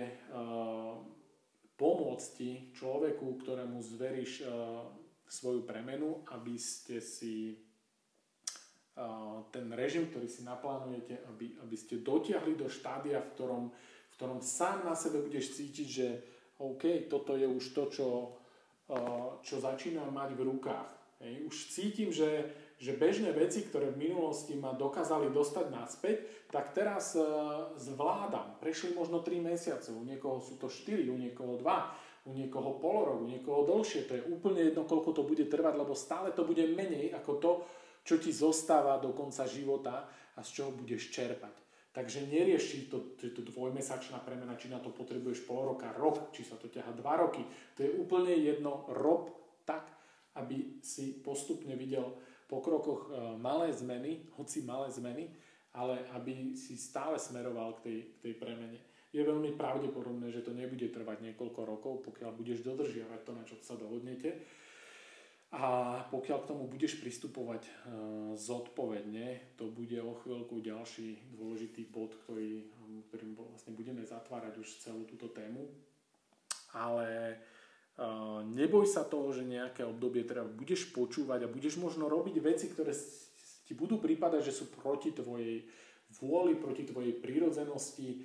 pomôcť 1.79 2.29
ti, 2.35 2.51
človeku, 2.75 3.39
ktorému 3.39 3.79
zveríš 3.79 4.43
uh, 4.43 4.83
svoju 5.31 5.63
premenu, 5.63 6.27
aby 6.35 6.59
ste 6.59 6.99
si 6.99 7.55
uh, 7.55 9.47
ten 9.55 9.71
režim, 9.71 10.11
ktorý 10.11 10.27
si 10.27 10.43
naplánujete, 10.43 11.23
aby, 11.31 11.55
aby 11.63 11.77
ste 11.79 12.03
dotiahli 12.03 12.59
do 12.59 12.67
štádia, 12.67 13.23
v 13.23 13.31
ktorom, 13.39 13.65
v 13.71 14.13
ktorom 14.19 14.43
sám 14.43 14.83
na 14.83 14.99
sebe 14.99 15.23
budeš 15.23 15.55
cítiť, 15.55 15.89
že 15.89 16.07
OK, 16.59 17.07
toto 17.07 17.39
je 17.39 17.47
už 17.47 17.65
to, 17.71 17.85
čo, 17.87 18.09
uh, 18.91 19.39
čo 19.47 19.63
začínam 19.63 20.11
mať 20.11 20.35
v 20.35 20.43
rukách. 20.51 20.91
Hej. 21.23 21.35
Už 21.47 21.57
cítim, 21.71 22.11
že 22.11 22.51
že 22.79 22.95
bežné 22.95 23.35
veci, 23.35 23.67
ktoré 23.67 23.91
v 23.91 24.07
minulosti 24.07 24.55
ma 24.55 24.71
dokázali 24.71 25.35
dostať 25.35 25.67
naspäť, 25.75 26.17
tak 26.55 26.71
teraz 26.71 27.19
e, 27.19 27.23
zvládam. 27.75 28.55
Prešli 28.63 28.95
možno 28.95 29.19
3 29.19 29.43
mesiace, 29.43 29.91
u 29.91 30.07
niekoho 30.07 30.39
sú 30.39 30.63
to 30.63 30.71
4, 30.71 31.11
u 31.11 31.19
niekoho 31.19 31.59
2, 31.59 32.31
u 32.31 32.33
niekoho 32.39 32.79
pol 32.79 32.99
rok, 33.11 33.19
u 33.19 33.27
niekoho 33.27 33.67
dlhšie. 33.67 34.07
To 34.07 34.15
je 34.15 34.27
úplne 34.31 34.63
jedno, 34.63 34.87
koľko 34.87 35.11
to 35.11 35.23
bude 35.27 35.43
trvať, 35.51 35.75
lebo 35.75 35.99
stále 35.99 36.31
to 36.31 36.47
bude 36.47 36.63
menej 36.71 37.11
ako 37.19 37.33
to, 37.43 37.53
čo 38.07 38.15
ti 38.23 38.31
zostáva 38.31 39.03
do 39.03 39.11
konca 39.11 39.43
života 39.51 40.07
a 40.39 40.41
z 40.47 40.63
čoho 40.63 40.71
budeš 40.71 41.11
čerpať. 41.11 41.67
Takže 41.91 42.31
nerieši 42.31 42.87
to, 42.87 43.19
to, 43.19 43.35
to 43.35 43.43
dvojmesačná 43.43 44.23
premena, 44.23 44.55
či 44.55 44.71
na 44.71 44.79
to 44.79 44.95
potrebuješ 44.95 45.43
pol 45.51 45.75
roka, 45.75 45.91
rok, 45.99 46.31
či 46.31 46.47
sa 46.47 46.55
to 46.55 46.71
ťaha 46.71 46.95
dva 46.95 47.19
roky. 47.19 47.43
To 47.75 47.83
je 47.83 47.91
úplne 47.91 48.31
jedno. 48.39 48.87
Rob 48.95 49.35
tak, 49.67 49.83
aby 50.39 50.79
si 50.79 51.19
postupne 51.19 51.75
videl 51.75 52.07
po 52.49 52.65
krokoch 52.65 53.12
e, 53.12 53.37
malé 53.37 53.69
zmeny, 53.77 54.25
hoci 54.41 54.65
malé 54.65 54.89
zmeny, 54.89 55.29
ale 55.77 56.01
aby 56.16 56.57
si 56.57 56.81
stále 56.81 57.20
smeroval 57.20 57.77
k 57.79 57.81
tej, 57.85 57.99
k 58.09 58.19
tej 58.25 58.35
premene. 58.41 58.81
Je 59.12 59.20
veľmi 59.25 59.57
pravdepodobné, 59.57 60.33
že 60.33 60.45
to 60.45 60.57
nebude 60.57 60.89
trvať 60.89 61.25
niekoľko 61.25 61.61
rokov, 61.65 61.95
pokiaľ 62.09 62.33
budeš 62.33 62.65
dodržiavať 62.65 63.20
to, 63.25 63.33
na 63.37 63.45
čo 63.45 63.55
sa 63.61 63.77
dohodnete. 63.77 64.41
A 65.49 65.97
pokiaľ 66.12 66.45
k 66.45 66.49
tomu 66.53 66.69
budeš 66.69 67.01
pristupovať 67.01 67.69
e, 67.69 67.73
zodpovedne, 68.37 69.57
to 69.57 69.69
bude 69.73 69.97
o 70.01 70.12
chvíľku 70.25 70.61
ďalší 70.61 71.37
dôležitý 71.37 71.89
bod, 71.89 72.16
ktorý, 72.25 72.69
ktorým 73.09 73.33
vlastne 73.33 73.73
budeme 73.73 74.05
zatvárať 74.05 74.61
už 74.61 74.69
celú 74.81 75.09
túto 75.09 75.33
tému. 75.33 75.69
Ale 76.77 77.41
neboj 78.55 78.87
sa 78.87 79.03
toho, 79.03 79.35
že 79.35 79.43
nejaké 79.43 79.83
obdobie 79.83 80.23
teda 80.23 80.47
budeš 80.47 80.95
počúvať 80.95 81.45
a 81.45 81.53
budeš 81.53 81.83
možno 81.83 82.07
robiť 82.07 82.37
veci, 82.39 82.70
ktoré 82.70 82.95
ti 83.66 83.75
budú 83.75 83.99
prípadať, 83.99 84.49
že 84.49 84.55
sú 84.55 84.70
proti 84.70 85.11
tvojej 85.11 85.66
vôli, 86.23 86.55
proti 86.57 86.87
tvojej 86.87 87.12
prírodzenosti. 87.19 88.23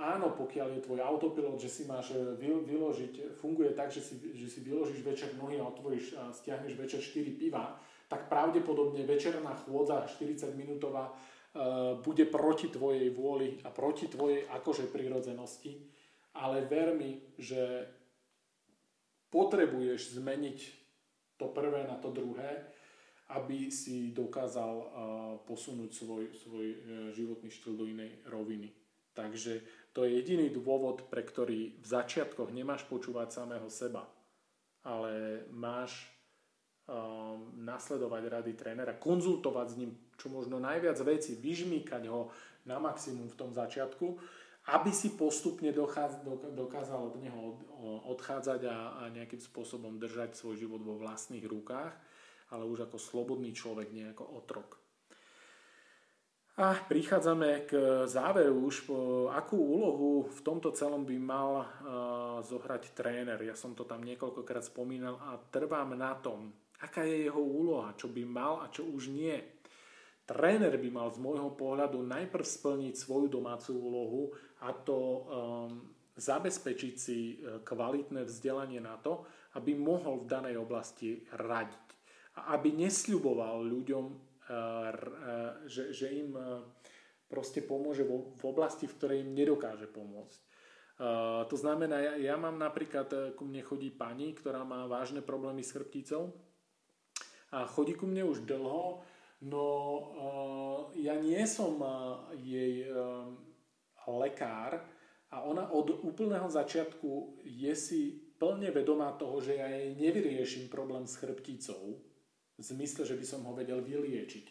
Áno, 0.00 0.32
pokiaľ 0.32 0.80
je 0.80 0.84
tvoj 0.88 1.00
autopilot, 1.04 1.60
že 1.60 1.68
si 1.68 1.82
máš 1.84 2.16
e, 2.16 2.32
vyložiť, 2.40 3.36
funguje 3.44 3.76
tak, 3.76 3.92
že 3.92 4.00
si, 4.00 4.16
že 4.32 4.48
si 4.48 4.64
vyložíš 4.64 5.04
večer 5.04 5.36
nohy 5.36 5.60
a 5.60 5.68
otvoríš 5.68 6.16
a 6.16 6.32
stiahneš 6.32 6.80
večer 6.80 7.04
4 7.04 7.36
piva, 7.36 7.76
tak 8.08 8.32
pravdepodobne 8.32 9.04
večerná 9.04 9.52
chôdza 9.60 10.08
40 10.08 10.56
minútová 10.56 11.12
bude 12.06 12.30
proti 12.30 12.70
tvojej 12.70 13.10
vôli 13.10 13.58
a 13.66 13.74
proti 13.74 14.06
tvojej 14.06 14.46
akože 14.46 14.86
prírodzenosti. 14.94 15.82
Ale 16.38 16.62
ver 16.70 16.94
mi, 16.94 17.18
že 17.34 17.90
potrebuješ 19.30 20.18
zmeniť 20.18 20.58
to 21.38 21.48
prvé 21.50 21.88
na 21.88 21.96
to 21.96 22.12
druhé, 22.12 22.68
aby 23.30 23.70
si 23.70 24.10
dokázal 24.10 24.90
posunúť 25.46 25.90
svoj, 25.94 26.24
svoj 26.34 26.66
e, 26.66 26.76
životný 27.14 27.46
štýl 27.46 27.78
do 27.78 27.86
inej 27.86 28.18
roviny. 28.26 28.74
Takže 29.14 29.62
to 29.94 30.02
je 30.02 30.18
jediný 30.18 30.50
dôvod, 30.50 31.06
pre 31.06 31.22
ktorý 31.22 31.78
v 31.78 31.86
začiatkoch 31.86 32.50
nemáš 32.50 32.86
počúvať 32.90 33.42
samého 33.42 33.70
seba, 33.70 34.06
ale 34.82 35.44
máš 35.50 36.10
um, 36.86 37.50
nasledovať 37.58 38.22
rady 38.30 38.52
trénera, 38.54 38.94
konzultovať 38.98 39.66
s 39.66 39.78
ním 39.78 39.92
čo 40.14 40.28
možno 40.28 40.60
najviac 40.60 41.00
veci, 41.00 41.34
vyžmýkať 41.40 42.06
ho 42.12 42.28
na 42.68 42.76
maximum 42.76 43.32
v 43.32 43.38
tom 43.40 43.50
začiatku 43.56 44.20
aby 44.68 44.92
si 44.92 45.16
postupne 45.16 45.72
dokázal 45.72 47.00
od 47.00 47.16
neho 47.16 47.56
odchádzať 48.12 48.60
a, 48.68 49.00
a 49.00 49.02
nejakým 49.08 49.40
spôsobom 49.40 49.96
držať 49.96 50.36
svoj 50.36 50.60
život 50.60 50.84
vo 50.84 51.00
vlastných 51.00 51.48
rukách, 51.48 51.96
ale 52.52 52.68
už 52.68 52.84
ako 52.90 53.00
slobodný 53.00 53.56
človek, 53.56 53.88
nie 53.88 54.04
ako 54.12 54.24
otrok. 54.36 54.76
A 56.60 56.76
prichádzame 56.76 57.64
k 57.64 58.04
záveru 58.04 58.68
už, 58.68 58.92
akú 59.32 59.56
úlohu 59.56 60.28
v 60.28 60.40
tomto 60.44 60.76
celom 60.76 61.08
by 61.08 61.16
mal 61.16 61.64
zohrať 62.44 62.92
tréner. 62.92 63.40
Ja 63.40 63.56
som 63.56 63.72
to 63.72 63.88
tam 63.88 64.04
niekoľkokrát 64.04 64.68
spomínal 64.68 65.16
a 65.24 65.40
trvám 65.40 65.96
na 65.96 66.12
tom, 66.20 66.52
aká 66.84 67.08
je 67.08 67.32
jeho 67.32 67.40
úloha, 67.40 67.96
čo 67.96 68.12
by 68.12 68.28
mal 68.28 68.60
a 68.60 68.68
čo 68.68 68.84
už 68.84 69.08
nie. 69.08 69.40
Tréner 70.30 70.78
by 70.78 70.90
mal 70.94 71.10
z 71.10 71.18
môjho 71.18 71.50
pohľadu 71.58 72.06
najprv 72.06 72.46
splniť 72.46 72.94
svoju 72.94 73.26
domácu 73.26 73.74
úlohu 73.74 74.22
a 74.62 74.70
to 74.70 74.94
um, 74.94 75.90
zabezpečiť 76.14 76.94
si 76.94 77.18
e, 77.34 77.58
kvalitné 77.66 78.22
vzdelanie 78.22 78.78
na 78.78 78.94
to, 79.02 79.26
aby 79.58 79.74
mohol 79.74 80.22
v 80.22 80.30
danej 80.30 80.62
oblasti 80.62 81.26
radiť. 81.34 81.86
A 82.38 82.54
aby 82.54 82.70
nesľuboval 82.78 83.66
ľuďom, 83.66 84.04
uh, 84.06 84.14
uh, 84.54 85.66
že, 85.66 85.90
že 85.90 86.14
im 86.14 86.30
uh, 86.38 86.62
proste 87.26 87.58
pomôže 87.66 88.06
vo, 88.06 88.30
v 88.38 88.44
oblasti, 88.46 88.86
v 88.86 88.94
ktorej 88.94 89.26
im 89.26 89.34
nedokáže 89.34 89.90
pomôcť. 89.90 90.40
Uh, 90.94 91.42
to 91.50 91.58
znamená, 91.58 91.98
ja, 91.98 92.14
ja 92.30 92.36
mám 92.38 92.54
napríklad, 92.54 93.34
ku 93.34 93.42
mne 93.42 93.66
chodí 93.66 93.90
pani, 93.90 94.30
ktorá 94.30 94.62
má 94.62 94.86
vážne 94.86 95.26
problémy 95.26 95.66
s 95.66 95.74
chrbticou 95.74 96.30
a 97.50 97.66
chodí 97.66 97.98
ku 97.98 98.06
mne 98.06 98.30
už 98.30 98.46
dlho, 98.46 99.02
No, 99.40 99.64
uh, 100.20 100.80
ja 101.00 101.16
nie 101.16 101.40
som 101.48 101.80
uh, 101.80 102.28
jej 102.36 102.84
uh, 102.92 103.24
lekár 104.04 104.84
a 105.32 105.48
ona 105.48 105.72
od 105.72 106.04
úplného 106.04 106.44
začiatku 106.44 107.40
je 107.48 107.72
si 107.72 108.20
plne 108.36 108.68
vedomá 108.68 109.16
toho, 109.16 109.40
že 109.40 109.56
ja 109.56 109.68
jej 109.72 109.96
nevyrieším 109.96 110.68
problém 110.68 111.08
s 111.08 111.16
chrbticou, 111.16 112.04
v 112.60 112.62
zmysle, 112.62 113.08
že 113.08 113.16
by 113.16 113.24
som 113.24 113.40
ho 113.48 113.56
vedel 113.56 113.80
vyliečiť. 113.80 114.46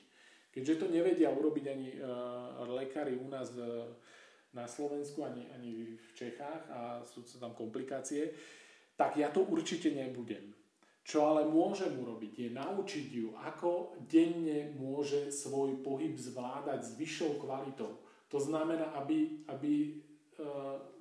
Keďže 0.50 0.82
to 0.82 0.86
nevedia 0.90 1.30
urobiť 1.30 1.66
ani 1.70 1.90
lekári 2.74 3.14
u 3.14 3.30
nás 3.30 3.54
na 4.50 4.66
Slovensku, 4.66 5.22
ani, 5.22 5.46
ani 5.54 5.94
v 5.94 6.10
Čechách 6.18 6.64
a 6.74 7.06
sú 7.06 7.22
tam 7.38 7.54
komplikácie, 7.54 8.34
tak 8.98 9.22
ja 9.22 9.30
to 9.30 9.46
určite 9.46 9.94
nebudem. 9.94 10.58
Čo 11.10 11.26
ale 11.26 11.50
môžem 11.50 11.98
urobiť, 11.98 12.38
je 12.38 12.50
naučiť 12.54 13.08
ju, 13.10 13.34
ako 13.42 13.98
denne 14.06 14.78
môže 14.78 15.34
svoj 15.34 15.82
pohyb 15.82 16.14
zvládať 16.14 16.86
s 16.86 16.92
vyššou 17.02 17.42
kvalitou. 17.42 17.98
To 18.30 18.38
znamená, 18.38 18.94
aby, 18.94 19.42
aby 19.50 19.74
e, 19.90 19.92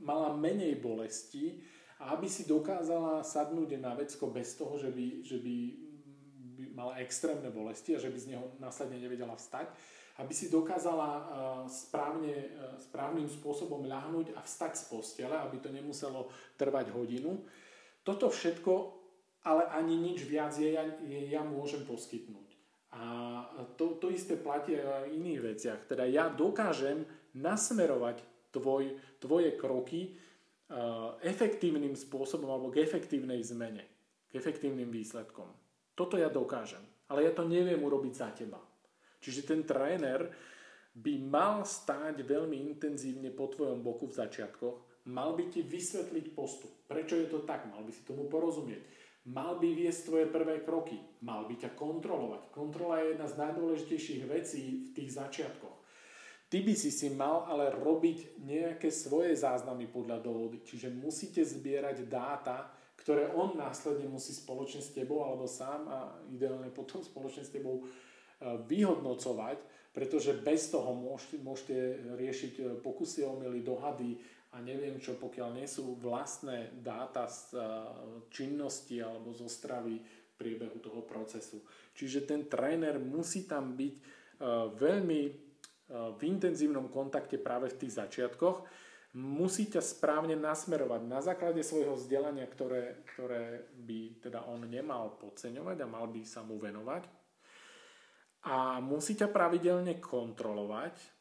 mala 0.01 0.33
menej 0.33 0.81
bolesti 0.81 1.61
a 2.01 2.17
aby 2.17 2.25
si 2.25 2.49
dokázala 2.49 3.21
sadnúť 3.21 3.77
na 3.77 3.93
vecko 3.93 4.33
bez 4.33 4.57
toho, 4.57 4.81
že 4.81 4.89
by, 4.89 5.07
že 5.21 5.45
by, 5.45 5.57
by 6.57 6.63
mala 6.73 7.05
extrémne 7.05 7.53
bolesti 7.53 7.93
a 7.93 8.01
že 8.01 8.09
by 8.09 8.17
z 8.17 8.33
neho 8.33 8.49
následne 8.57 8.97
nevedela 8.97 9.37
vstať. 9.37 9.69
Aby 10.25 10.33
si 10.33 10.49
dokázala 10.49 11.09
e, 11.13 11.23
správne, 11.69 12.33
e, 12.33 12.49
správnym 12.81 13.29
spôsobom 13.29 13.85
ľahnúť 13.85 14.33
a 14.33 14.41
vstať 14.41 14.73
z 14.73 14.85
postele, 14.89 15.37
aby 15.37 15.61
to 15.61 15.69
nemuselo 15.69 16.33
trvať 16.57 16.97
hodinu. 16.97 17.45
Toto 18.09 18.33
všetko 18.33 18.98
ale 19.47 19.63
ani 19.71 19.95
nič 19.95 20.27
viac 20.27 20.55
je, 20.59 20.75
ja, 20.75 20.85
je, 21.05 21.21
ja 21.31 21.43
môžem 21.47 21.87
poskytnúť. 21.87 22.49
A 22.99 23.05
to, 23.77 24.01
to 24.01 24.09
isté 24.09 24.35
platí 24.41 24.75
aj 24.75 25.07
o 25.07 25.13
iných 25.13 25.41
veciach. 25.45 25.81
Teda 25.85 26.09
ja 26.09 26.33
dokážem 26.33 27.05
nasmerovať 27.37 28.25
tvoj, 28.51 28.97
tvoje 29.21 29.55
kroky 29.61 30.17
uh, 30.17 31.15
efektívnym 31.21 31.93
spôsobom 31.93 32.49
alebo 32.49 32.73
k 32.73 32.81
efektívnej 32.81 33.45
zmene, 33.45 33.85
k 34.27 34.33
efektívnym 34.41 34.89
výsledkom. 34.89 35.53
Toto 35.93 36.17
ja 36.17 36.33
dokážem, 36.33 36.83
ale 37.13 37.29
ja 37.29 37.33
to 37.37 37.45
neviem 37.45 37.79
urobiť 37.79 38.15
za 38.17 38.33
teba. 38.33 38.59
Čiže 39.21 39.53
ten 39.53 39.61
tréner 39.69 40.33
by 40.97 41.15
mal 41.23 41.63
stáť 41.63 42.25
veľmi 42.25 42.57
intenzívne 42.73 43.31
po 43.31 43.53
tvojom 43.53 43.85
boku 43.85 44.09
v 44.09 44.19
začiatkoch, 44.19 45.07
mal 45.13 45.37
by 45.37 45.45
ti 45.53 45.61
vysvetliť 45.63 46.27
postup. 46.35 46.89
Prečo 46.89 47.15
je 47.21 47.29
to 47.31 47.45
tak? 47.45 47.69
Mal 47.69 47.85
by 47.85 47.93
si 47.93 48.03
tomu 48.03 48.27
porozumieť 48.27 49.08
Mal 49.29 49.61
by 49.61 49.69
viesť 49.77 50.09
tvoje 50.09 50.27
prvé 50.33 50.65
kroky, 50.65 50.97
mal 51.21 51.45
by 51.45 51.61
ťa 51.61 51.77
kontrolovať. 51.77 52.49
Kontrola 52.49 53.05
je 53.05 53.13
jedna 53.13 53.27
z 53.29 53.39
najdôležitejších 53.45 54.23
vecí 54.25 54.89
v 54.89 54.91
tých 54.97 55.11
začiatkoch. 55.21 55.77
Ty 56.49 56.65
by 56.65 56.73
si 56.73 56.89
si 56.89 57.13
mal 57.13 57.45
ale 57.45 57.69
robiť 57.77 58.41
nejaké 58.41 58.89
svoje 58.89 59.37
záznamy 59.37 59.85
podľa 59.93 60.25
dohody, 60.25 60.65
čiže 60.65 60.89
musíte 60.89 61.45
zbierať 61.45 62.09
dáta, 62.09 62.73
ktoré 63.05 63.29
on 63.37 63.53
následne 63.53 64.09
musí 64.09 64.33
spoločne 64.33 64.81
s 64.81 64.97
tebou 64.97 65.21
alebo 65.21 65.45
sám 65.45 65.85
a 65.93 65.99
ideálne 66.33 66.73
potom 66.73 67.05
spoločne 67.05 67.45
s 67.45 67.53
tebou 67.53 67.85
e, 67.85 67.89
vyhodnocovať, 68.65 69.61
pretože 69.93 70.41
bez 70.41 70.73
toho 70.73 70.97
môžete, 70.97 71.37
môžete 71.45 71.77
riešiť 72.17 72.53
e, 72.57 72.63
pokusy, 72.81 73.29
omily, 73.29 73.61
dohady, 73.61 74.17
a 74.49 74.65
neviem 74.65 74.97
čo, 74.97 75.21
pokiaľ 75.21 75.61
nie 75.61 75.69
sú 75.69 76.01
vlastné 76.01 76.81
dáta 76.81 77.29
z 77.29 77.53
činnosti 78.33 78.97
alebo 79.03 79.37
zo 79.37 79.45
stravy 79.45 80.01
v 80.01 80.33
priebehu 80.41 80.81
toho 80.81 81.05
procesu. 81.05 81.61
Čiže 81.93 82.25
ten 82.25 82.49
tréner 82.49 82.97
musí 82.97 83.45
tam 83.45 83.77
byť 83.77 83.95
veľmi 84.79 85.21
v 85.89 86.21
intenzívnom 86.25 86.89
kontakte 86.89 87.37
práve 87.37 87.73
v 87.73 87.79
tých 87.85 87.97
začiatkoch. 88.01 88.65
Musí 89.19 89.73
ťa 89.73 89.81
správne 89.81 90.37
nasmerovať 90.37 91.03
na 91.09 91.21
základe 91.25 91.65
svojho 91.65 91.97
vzdelania, 91.97 92.45
ktoré, 92.45 93.03
ktoré 93.09 93.73
by 93.73 94.21
teda 94.21 94.45
on 94.45 94.69
nemal 94.69 95.17
podceňovať 95.17 95.77
a 95.81 95.89
mal 95.89 96.13
by 96.13 96.23
sa 96.29 96.45
mu 96.45 96.61
venovať. 96.61 97.09
A 98.53 98.79
musí 98.85 99.17
ťa 99.17 99.33
pravidelne 99.33 99.97
kontrolovať, 99.99 101.18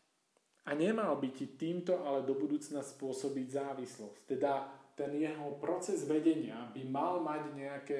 a 0.67 0.75
nemal 0.75 1.15
by 1.15 1.31
ti 1.31 1.55
týmto 1.55 2.03
ale 2.03 2.27
do 2.27 2.35
budúcna 2.35 2.83
spôsobiť 2.83 3.47
závislosť. 3.55 4.17
Teda 4.27 4.67
ten 4.99 5.15
jeho 5.15 5.55
proces 5.63 6.03
vedenia 6.03 6.67
by 6.75 6.81
mal 6.91 7.23
mať 7.23 7.41
nejaké 7.55 7.99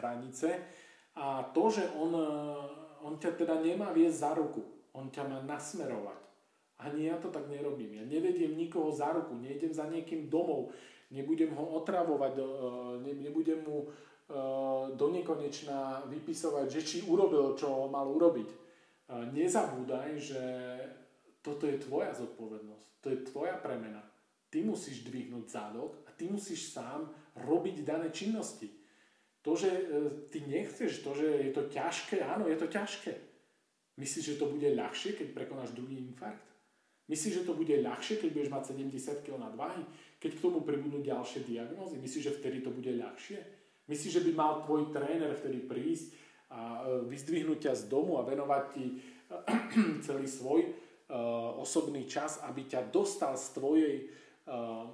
hranice 0.00 0.58
a 1.14 1.46
to, 1.54 1.70
že 1.70 1.86
on, 1.94 2.10
on 3.06 3.14
ťa 3.20 3.38
teda 3.38 3.62
nemá 3.62 3.94
viesť 3.94 4.18
za 4.18 4.32
ruku, 4.34 4.64
on 4.96 5.12
ťa 5.12 5.22
má 5.28 5.38
nasmerovať. 5.46 6.20
Ani 6.82 7.06
ja 7.06 7.14
to 7.22 7.30
tak 7.30 7.46
nerobím. 7.46 7.94
Ja 7.94 8.04
nevediem 8.08 8.58
nikoho 8.58 8.90
za 8.90 9.14
ruku, 9.14 9.38
nejdem 9.38 9.70
za 9.70 9.86
niekým 9.86 10.26
domov, 10.26 10.74
nebudem 11.14 11.54
ho 11.54 11.78
otravovať, 11.78 12.42
nebudem 13.06 13.62
mu 13.62 13.86
do 14.96 15.06
nekonečna 15.12 16.08
vypisovať, 16.08 16.66
že 16.66 16.80
či 16.80 16.98
urobil, 17.06 17.54
čo 17.54 17.86
mal 17.86 18.08
urobiť. 18.08 18.48
Nezabúdaj, 19.12 20.08
že 20.16 20.42
toto 21.42 21.66
je 21.66 21.76
tvoja 21.82 22.14
zodpovednosť. 22.14 22.88
To 23.02 23.06
je 23.10 23.18
tvoja 23.26 23.58
premena. 23.58 24.00
Ty 24.46 24.62
musíš 24.62 25.02
dvihnúť 25.02 25.46
zádok 25.50 26.06
a 26.06 26.14
ty 26.14 26.30
musíš 26.30 26.70
sám 26.70 27.10
robiť 27.34 27.82
dané 27.82 28.14
činnosti. 28.14 28.70
To, 29.42 29.58
že 29.58 29.68
e, 29.68 29.82
ty 30.30 30.46
nechceš, 30.46 31.02
to, 31.02 31.18
že 31.18 31.26
je 31.26 31.50
to 31.50 31.66
ťažké, 31.66 32.22
áno, 32.22 32.46
je 32.46 32.54
to 32.54 32.70
ťažké. 32.70 33.12
Myslíš, 33.98 34.24
že 34.24 34.38
to 34.38 34.46
bude 34.46 34.64
ľahšie, 34.64 35.18
keď 35.18 35.34
prekonáš 35.34 35.74
druhý 35.74 35.98
infarkt? 35.98 36.46
Myslíš, 37.10 37.42
že 37.42 37.46
to 37.50 37.58
bude 37.58 37.74
ľahšie, 37.74 38.22
keď 38.22 38.30
budeš 38.30 38.50
mať 38.54 38.62
70 38.78 39.26
kg 39.26 39.36
nadváhy? 39.42 39.82
Keď 40.22 40.38
k 40.38 40.42
tomu 40.46 40.62
pribudnú 40.62 41.02
ďalšie 41.02 41.42
diagnózy? 41.42 41.98
Myslíš, 41.98 42.24
že 42.30 42.36
vtedy 42.38 42.62
to 42.62 42.70
bude 42.70 42.88
ľahšie? 42.88 43.42
Myslíš, 43.90 44.22
že 44.22 44.24
by 44.30 44.32
mal 44.32 44.52
tvoj 44.62 44.94
tréner 44.94 45.34
vtedy 45.34 45.66
prísť 45.66 46.14
a 46.54 46.86
e, 46.86 47.10
vyzdvihnúť 47.10 47.58
ťa 47.66 47.72
z 47.74 47.82
domu 47.90 48.22
a 48.22 48.22
venovať 48.22 48.64
ti 48.78 48.84
celý 50.06 50.30
svoj 50.30 50.70
osobný 51.60 52.08
čas, 52.08 52.40
aby 52.40 52.64
ťa 52.64 52.88
dostal 52.88 53.36
z, 53.36 53.46
tvojej, 53.52 53.96
uh, 54.48 54.88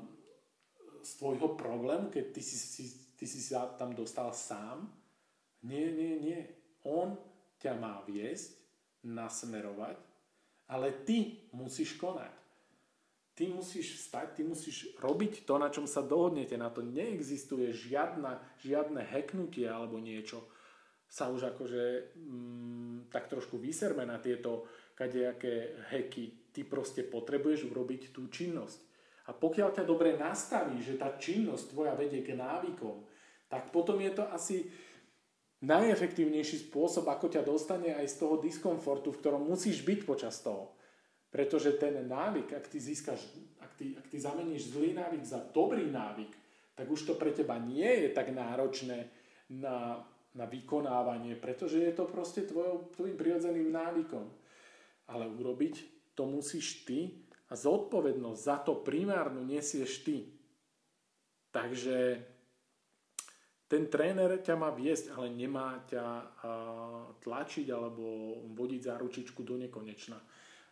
z 1.02 1.10
tvojho 1.22 1.54
problému, 1.54 2.10
keď 2.10 2.24
ty 2.34 2.42
si, 2.42 2.56
si, 2.58 2.84
ty 3.14 3.24
si 3.24 3.38
sa 3.38 3.70
tam 3.78 3.94
dostal 3.94 4.34
sám? 4.34 4.90
Nie, 5.62 5.94
nie, 5.94 6.18
nie. 6.18 6.40
On 6.82 7.14
ťa 7.62 7.78
má 7.78 8.02
viesť, 8.02 8.58
nasmerovať 9.06 10.08
ale 10.68 10.92
ty 11.04 11.48
musíš 11.56 11.96
konať. 11.96 12.36
Ty 13.32 13.44
musíš 13.54 14.02
vstať, 14.02 14.26
ty 14.34 14.42
musíš 14.42 14.90
robiť 14.98 15.46
to, 15.46 15.54
na 15.56 15.70
čom 15.70 15.86
sa 15.86 16.02
dohodnete. 16.02 16.58
Na 16.58 16.68
to 16.68 16.82
neexistuje 16.82 17.70
žiadna, 17.72 18.42
žiadne 18.60 19.00
heknutie 19.00 19.64
alebo 19.64 20.02
niečo. 20.02 20.44
Sa 21.08 21.32
už 21.32 21.56
akože 21.56 22.12
mm, 22.18 23.08
tak 23.08 23.32
trošku 23.32 23.56
vyserme 23.56 24.04
na 24.04 24.20
tieto 24.20 24.68
kadejaké 24.98 25.78
heky. 25.94 26.50
Ty 26.50 26.66
proste 26.66 27.06
potrebuješ 27.06 27.70
urobiť 27.70 28.10
tú 28.10 28.26
činnosť. 28.26 28.82
A 29.30 29.36
pokiaľ 29.36 29.78
ťa 29.78 29.84
dobre 29.86 30.18
nastaví, 30.18 30.82
že 30.82 30.98
tá 30.98 31.14
činnosť 31.14 31.70
tvoja 31.70 31.94
vedie 31.94 32.26
k 32.26 32.34
návykom, 32.34 33.06
tak 33.46 33.70
potom 33.70 34.02
je 34.02 34.10
to 34.10 34.26
asi 34.34 34.66
najefektívnejší 35.62 36.66
spôsob, 36.66 37.06
ako 37.06 37.30
ťa 37.30 37.42
dostane 37.46 37.94
aj 37.94 38.06
z 38.10 38.16
toho 38.18 38.42
diskomfortu, 38.42 39.14
v 39.14 39.20
ktorom 39.22 39.46
musíš 39.46 39.86
byť 39.86 40.00
počas 40.02 40.42
toho. 40.42 40.74
Pretože 41.28 41.76
ten 41.76 42.08
návyk, 42.08 42.56
ak 42.56 42.66
ty 42.72 42.80
získaš, 42.80 43.20
ak 43.60 43.72
ty, 43.76 43.92
ak 43.94 44.06
ty 44.08 44.16
zameníš 44.16 44.72
zlý 44.72 44.96
návyk 44.96 45.22
za 45.22 45.44
dobrý 45.52 45.84
návyk, 45.92 46.32
tak 46.72 46.86
už 46.88 47.04
to 47.04 47.14
pre 47.18 47.34
teba 47.34 47.60
nie 47.60 48.06
je 48.06 48.08
tak 48.16 48.32
náročné 48.32 49.12
na, 49.50 50.00
na 50.32 50.46
vykonávanie, 50.46 51.36
pretože 51.36 51.82
je 51.82 51.92
to 51.92 52.08
proste 52.08 52.48
tvojou, 52.48 52.88
tvojim 52.96 53.18
prirodzeným 53.18 53.68
návykom. 53.68 54.24
Ale 55.08 55.24
urobiť 55.28 55.74
to 56.12 56.28
musíš 56.28 56.84
ty 56.84 57.24
a 57.48 57.56
zodpovednosť 57.56 58.40
za 58.40 58.56
to 58.60 58.84
primárnu 58.84 59.40
nesieš 59.40 60.04
ty. 60.04 60.28
Takže 61.48 62.20
ten 63.68 63.88
tréner 63.88 64.40
ťa 64.40 64.54
má 64.56 64.68
viesť, 64.72 65.16
ale 65.16 65.32
nemá 65.32 65.80
ťa 65.88 66.04
tlačiť 67.24 67.66
alebo 67.72 68.04
vodiť 68.52 68.80
za 68.84 68.94
ručičku 69.00 69.44
do 69.44 69.56
nekonečna. 69.56 70.16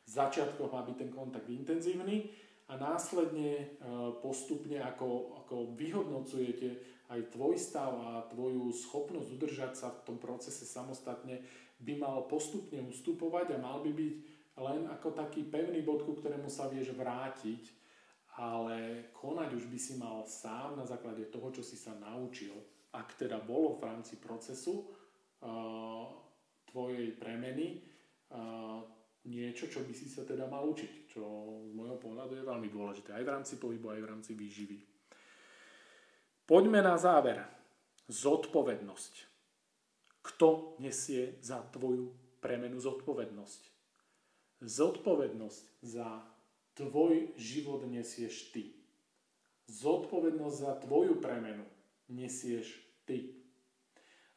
Začiatkom 0.05 0.69
má 0.69 0.85
byť 0.85 0.97
ten 1.01 1.11
kontakt 1.13 1.49
intenzívny 1.49 2.29
a 2.69 2.77
následne 2.77 3.81
postupne, 4.21 4.81
ako, 4.85 5.41
ako 5.45 5.77
vyhodnocujete 5.77 6.69
aj 7.13 7.21
tvoj 7.31 7.55
stav 7.55 7.95
a 7.95 8.27
tvoju 8.27 8.69
schopnosť 8.75 9.29
udržať 9.33 9.73
sa 9.79 9.89
v 9.95 10.03
tom 10.03 10.17
procese 10.19 10.67
samostatne, 10.67 11.41
by 11.81 11.94
mal 12.01 12.24
postupne 12.24 12.81
ustupovať 12.89 13.57
a 13.57 13.62
mal 13.62 13.85
by 13.85 13.93
byť 13.93 14.15
len 14.57 14.89
ako 14.89 15.12
taký 15.12 15.44
pevný 15.44 15.85
bod, 15.85 16.05
ku 16.09 16.16
ktorému 16.16 16.48
sa 16.48 16.73
vieš 16.73 16.97
vrátiť, 16.97 17.62
ale 18.40 19.09
konať 19.12 19.51
už 19.53 19.65
by 19.69 19.78
si 19.81 20.01
mal 20.01 20.24
sám 20.24 20.81
na 20.81 20.85
základe 20.89 21.28
toho, 21.28 21.53
čo 21.53 21.61
si 21.61 21.77
sa 21.77 21.93
naučil 21.97 22.57
ak 22.97 23.20
teda 23.20 23.44
bolo 23.44 23.77
v 23.77 23.85
rámci 23.85 24.16
procesu 24.16 24.81
uh, 24.81 26.09
tvojej 26.73 27.12
premeny 27.20 27.85
uh, 28.32 28.81
niečo, 29.28 29.69
čo 29.69 29.85
by 29.85 29.93
si 29.93 30.09
sa 30.09 30.24
teda 30.24 30.48
mal 30.48 30.65
učiť, 30.65 30.93
čo 31.12 31.23
z 31.69 31.73
môjho 31.77 32.01
pohľadu 32.01 32.40
je 32.40 32.48
veľmi 32.48 32.69
dôležité 32.73 33.12
aj 33.12 33.24
v 33.27 33.32
rámci 33.32 33.55
pohybu, 33.61 33.93
aj 33.93 34.01
v 34.01 34.11
rámci 34.11 34.32
výživy. 34.32 34.78
Poďme 36.47 36.81
na 36.81 36.94
záver. 36.94 37.43
Zodpovednosť. 38.07 39.26
Kto 40.27 40.74
nesie 40.82 41.39
za 41.39 41.62
tvoju 41.70 42.11
premenu 42.43 42.82
zodpovednosť? 42.82 43.62
Zodpovednosť 44.59 45.86
za 45.86 46.27
tvoj 46.74 47.31
život 47.39 47.86
nesieš 47.86 48.51
ty. 48.51 48.74
Zodpovednosť 49.70 50.57
za 50.59 50.73
tvoju 50.82 51.23
premenu 51.23 51.62
nesieš 52.11 52.74
ty. 53.07 53.39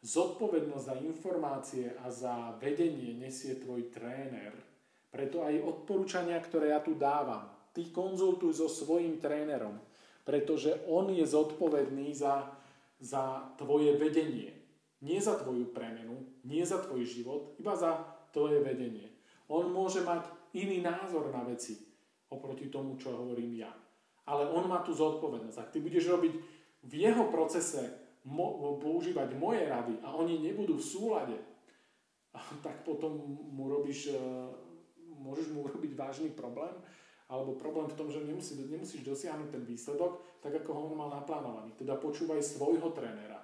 Zodpovednosť 0.05 0.85
za 0.85 0.95
informácie 1.01 1.85
a 2.05 2.13
za 2.13 2.53
vedenie 2.61 3.17
nesie 3.17 3.57
tvoj 3.57 3.89
tréner. 3.89 4.53
Preto 5.09 5.41
aj 5.41 5.57
odporúčania, 5.65 6.37
ktoré 6.37 6.69
ja 6.71 6.85
tu 6.85 6.93
dávam, 6.93 7.49
ty 7.73 7.89
konzultuj 7.89 8.61
so 8.61 8.67
svojím 8.69 9.17
trénerom, 9.17 9.81
pretože 10.21 10.85
on 10.85 11.09
je 11.09 11.25
zodpovedný 11.25 12.13
za, 12.13 12.45
za 13.01 13.49
tvoje 13.57 13.97
vedenie. 13.97 14.58
Nie 14.99 15.23
za 15.23 15.39
tvoju 15.39 15.71
premenu, 15.71 16.27
nie 16.43 16.63
za 16.67 16.83
tvoj 16.83 17.07
život, 17.07 17.55
iba 17.55 17.71
za 17.75 18.03
tvoje 18.35 18.59
vedenie. 18.59 19.07
On 19.47 19.65
môže 19.71 20.03
mať 20.03 20.27
iný 20.53 20.83
názor 20.83 21.31
na 21.31 21.47
veci 21.47 21.79
oproti 22.29 22.69
tomu, 22.69 22.99
čo 22.99 23.15
hovorím 23.15 23.57
ja. 23.57 23.71
Ale 24.29 24.45
on 24.45 24.69
má 24.69 24.85
tú 24.85 24.93
zodpovednosť. 24.93 25.57
Ak 25.57 25.71
ty 25.73 25.81
budeš 25.81 26.13
robiť 26.13 26.33
v 26.85 26.93
jeho 26.93 27.31
procese 27.33 27.81
mo- 28.29 28.77
používať 28.77 29.33
moje 29.39 29.65
rady 29.65 29.97
a 30.05 30.13
oni 30.13 30.37
nebudú 30.37 30.77
v 30.77 30.85
súlade, 30.85 31.37
tak 32.65 32.85
potom 32.85 33.17
mu 33.49 33.65
robíš, 33.71 34.13
e, 34.13 34.19
môžeš 35.17 35.49
mu 35.49 35.65
urobiť 35.65 35.91
vážny 35.97 36.29
problém, 36.29 36.71
alebo 37.29 37.57
problém 37.57 37.89
v 37.89 37.97
tom, 37.97 38.09
že 38.09 38.25
nemusí, 38.25 38.57
nemusíš 38.57 39.05
dosiahnuť 39.05 39.49
ten 39.53 39.63
výsledok 39.65 40.41
tak, 40.41 40.53
ako 40.61 40.69
ho 40.73 40.81
on 40.89 40.97
mal 40.97 41.09
naplánovaný. 41.13 41.73
Teda 41.77 41.97
počúvaj 41.97 42.41
svojho 42.41 42.89
trénera 42.93 43.38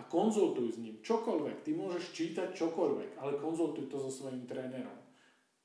a 0.00 0.08
konzultuj 0.08 0.72
s 0.74 0.78
ním 0.80 1.04
čokoľvek. 1.04 1.60
Ty 1.60 1.70
môžeš 1.76 2.16
čítať 2.16 2.56
čokoľvek, 2.56 3.20
ale 3.20 3.36
konzultuj 3.36 3.92
to 3.92 4.00
so 4.00 4.08
svojím 4.08 4.48
trénerom. 4.48 4.96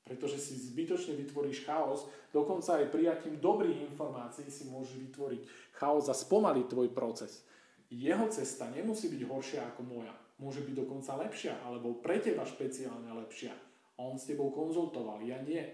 Pretože 0.04 0.36
si 0.36 0.54
zbytočne 0.54 1.16
vytvoríš 1.16 1.64
chaos, 1.64 2.04
dokonca 2.30 2.78
aj 2.78 2.92
prijatím 2.92 3.40
dobrých 3.40 3.88
informácií 3.90 4.52
si 4.52 4.68
môžeš 4.68 5.00
vytvoriť 5.08 5.42
chaos 5.80 6.06
a 6.06 6.14
spomaliť 6.14 6.66
tvoj 6.68 6.92
proces 6.92 7.42
jeho 7.90 8.26
cesta 8.26 8.66
nemusí 8.74 9.06
byť 9.06 9.22
horšia 9.22 9.62
ako 9.74 9.82
moja. 9.86 10.14
Môže 10.36 10.60
byť 10.66 10.74
dokonca 10.74 11.16
lepšia, 11.22 11.54
alebo 11.64 11.96
pre 12.02 12.20
teba 12.20 12.44
špeciálne 12.44 13.08
lepšia. 13.24 13.54
On 13.96 14.20
s 14.20 14.28
tebou 14.28 14.52
konzultoval, 14.52 15.24
ja 15.24 15.40
nie. 15.40 15.64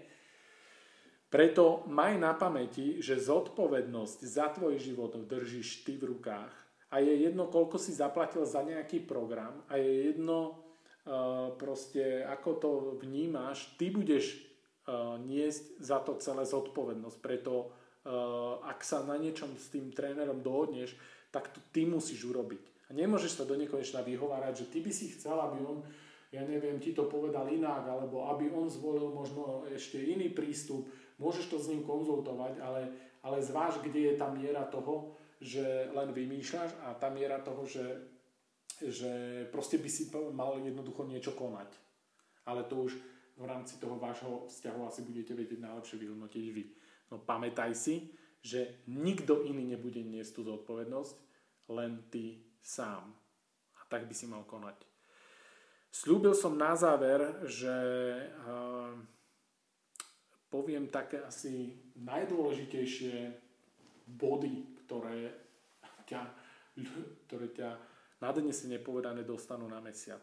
Preto 1.27 1.83
maj 1.89 2.15
na 2.21 2.37
pamäti, 2.37 3.01
že 3.01 3.19
zodpovednosť 3.19 4.19
za 4.23 4.53
tvoj 4.53 4.77
život 4.77 5.17
držíš 5.25 5.83
ty 5.83 5.97
v 5.97 6.15
rukách. 6.15 6.53
A 6.93 7.01
je 7.01 7.25
jedno, 7.25 7.49
koľko 7.49 7.81
si 7.81 7.89
zaplatil 7.89 8.45
za 8.45 8.61
nejaký 8.61 9.01
program 9.01 9.65
a 9.65 9.81
je 9.81 10.13
jedno 10.13 10.53
uh, 11.09 11.49
proste, 11.57 12.21
ako 12.21 12.49
to 12.61 12.71
vnímaš, 13.01 13.73
ty 13.81 13.89
budeš 13.89 14.37
uh, 14.85 15.17
niesť 15.17 15.81
za 15.81 15.97
to 16.05 16.21
celé 16.21 16.45
zodpovednosť. 16.45 17.17
Preto 17.17 17.53
uh, 17.65 18.61
ak 18.61 18.85
sa 18.85 19.01
na 19.01 19.17
niečom 19.17 19.57
s 19.57 19.73
tým 19.73 19.89
trénerom 19.89 20.45
dohodneš, 20.45 20.93
tak 21.33 21.49
to 21.49 21.57
ty 21.73 21.89
musíš 21.89 22.29
urobiť. 22.29 22.61
A 22.87 22.89
nemôžeš 22.93 23.41
sa 23.41 23.49
do 23.49 23.57
nekonečna 23.57 24.05
vyhovárať, 24.05 24.53
že 24.53 24.69
ty 24.69 24.85
by 24.85 24.91
si 24.93 25.17
chcel, 25.17 25.33
aby 25.33 25.65
on, 25.65 25.81
ja 26.29 26.45
neviem, 26.45 26.77
ti 26.77 26.93
to 26.93 27.09
povedal 27.09 27.49
inak, 27.49 27.89
alebo 27.89 28.29
aby 28.29 28.53
on 28.53 28.69
zvolil 28.69 29.09
možno 29.09 29.65
ešte 29.73 29.97
iný 29.97 30.29
prístup. 30.29 30.85
Môžeš 31.17 31.49
to 31.49 31.57
s 31.57 31.73
ním 31.73 31.81
konzultovať, 31.81 32.61
ale, 32.61 32.81
ale 33.25 33.41
zváž, 33.41 33.81
kde 33.81 34.13
je 34.13 34.15
tá 34.21 34.29
miera 34.29 34.61
toho, 34.69 35.17
že 35.43 35.91
len 35.91 36.15
vymýšľaš 36.15 36.87
a 36.87 36.95
tá 36.95 37.11
miera 37.11 37.43
toho, 37.43 37.67
že, 37.67 37.83
že 38.79 39.43
proste 39.51 39.75
by 39.75 39.89
si 39.91 40.07
mal 40.31 40.55
jednoducho 40.63 41.03
niečo 41.03 41.35
konať. 41.35 41.67
Ale 42.47 42.63
to 42.63 42.87
už 42.87 42.95
v 43.35 43.45
rámci 43.45 43.75
toho 43.75 43.99
vášho 43.99 44.47
vzťahu 44.47 44.81
asi 44.87 45.03
budete 45.03 45.35
vedieť 45.35 45.59
najlepšie 45.59 45.99
vyhodnotiť 45.99 46.45
vy. 46.55 46.63
No 47.11 47.19
pamätaj 47.19 47.75
si, 47.75 48.15
že 48.39 48.87
nikto 48.87 49.43
iný 49.43 49.75
nebude 49.75 49.99
niesť 49.99 50.39
tú 50.39 50.41
zodpovednosť, 50.47 51.15
len 51.75 52.07
ty 52.07 52.39
sám. 52.63 53.11
A 53.79 53.81
tak 53.91 54.07
by 54.07 54.15
si 54.15 54.27
mal 54.31 54.47
konať. 54.47 54.79
Sľúbil 55.93 56.33
som 56.33 56.57
na 56.57 56.73
záver, 56.73 57.21
že 57.45 57.75
uh, 58.47 58.95
poviem 60.49 60.89
také 60.89 61.21
asi 61.21 61.77
najdôležitejšie 61.99 63.15
body, 64.17 64.72
ktoré 64.93 65.33
ťa, 66.05 66.21
ktoré 67.25 67.49
ťa 67.49 67.69
na 68.21 68.29
dnes 68.29 68.61
nepovedané 68.69 69.25
dostanú 69.25 69.65
na 69.65 69.81
mesiac. 69.81 70.21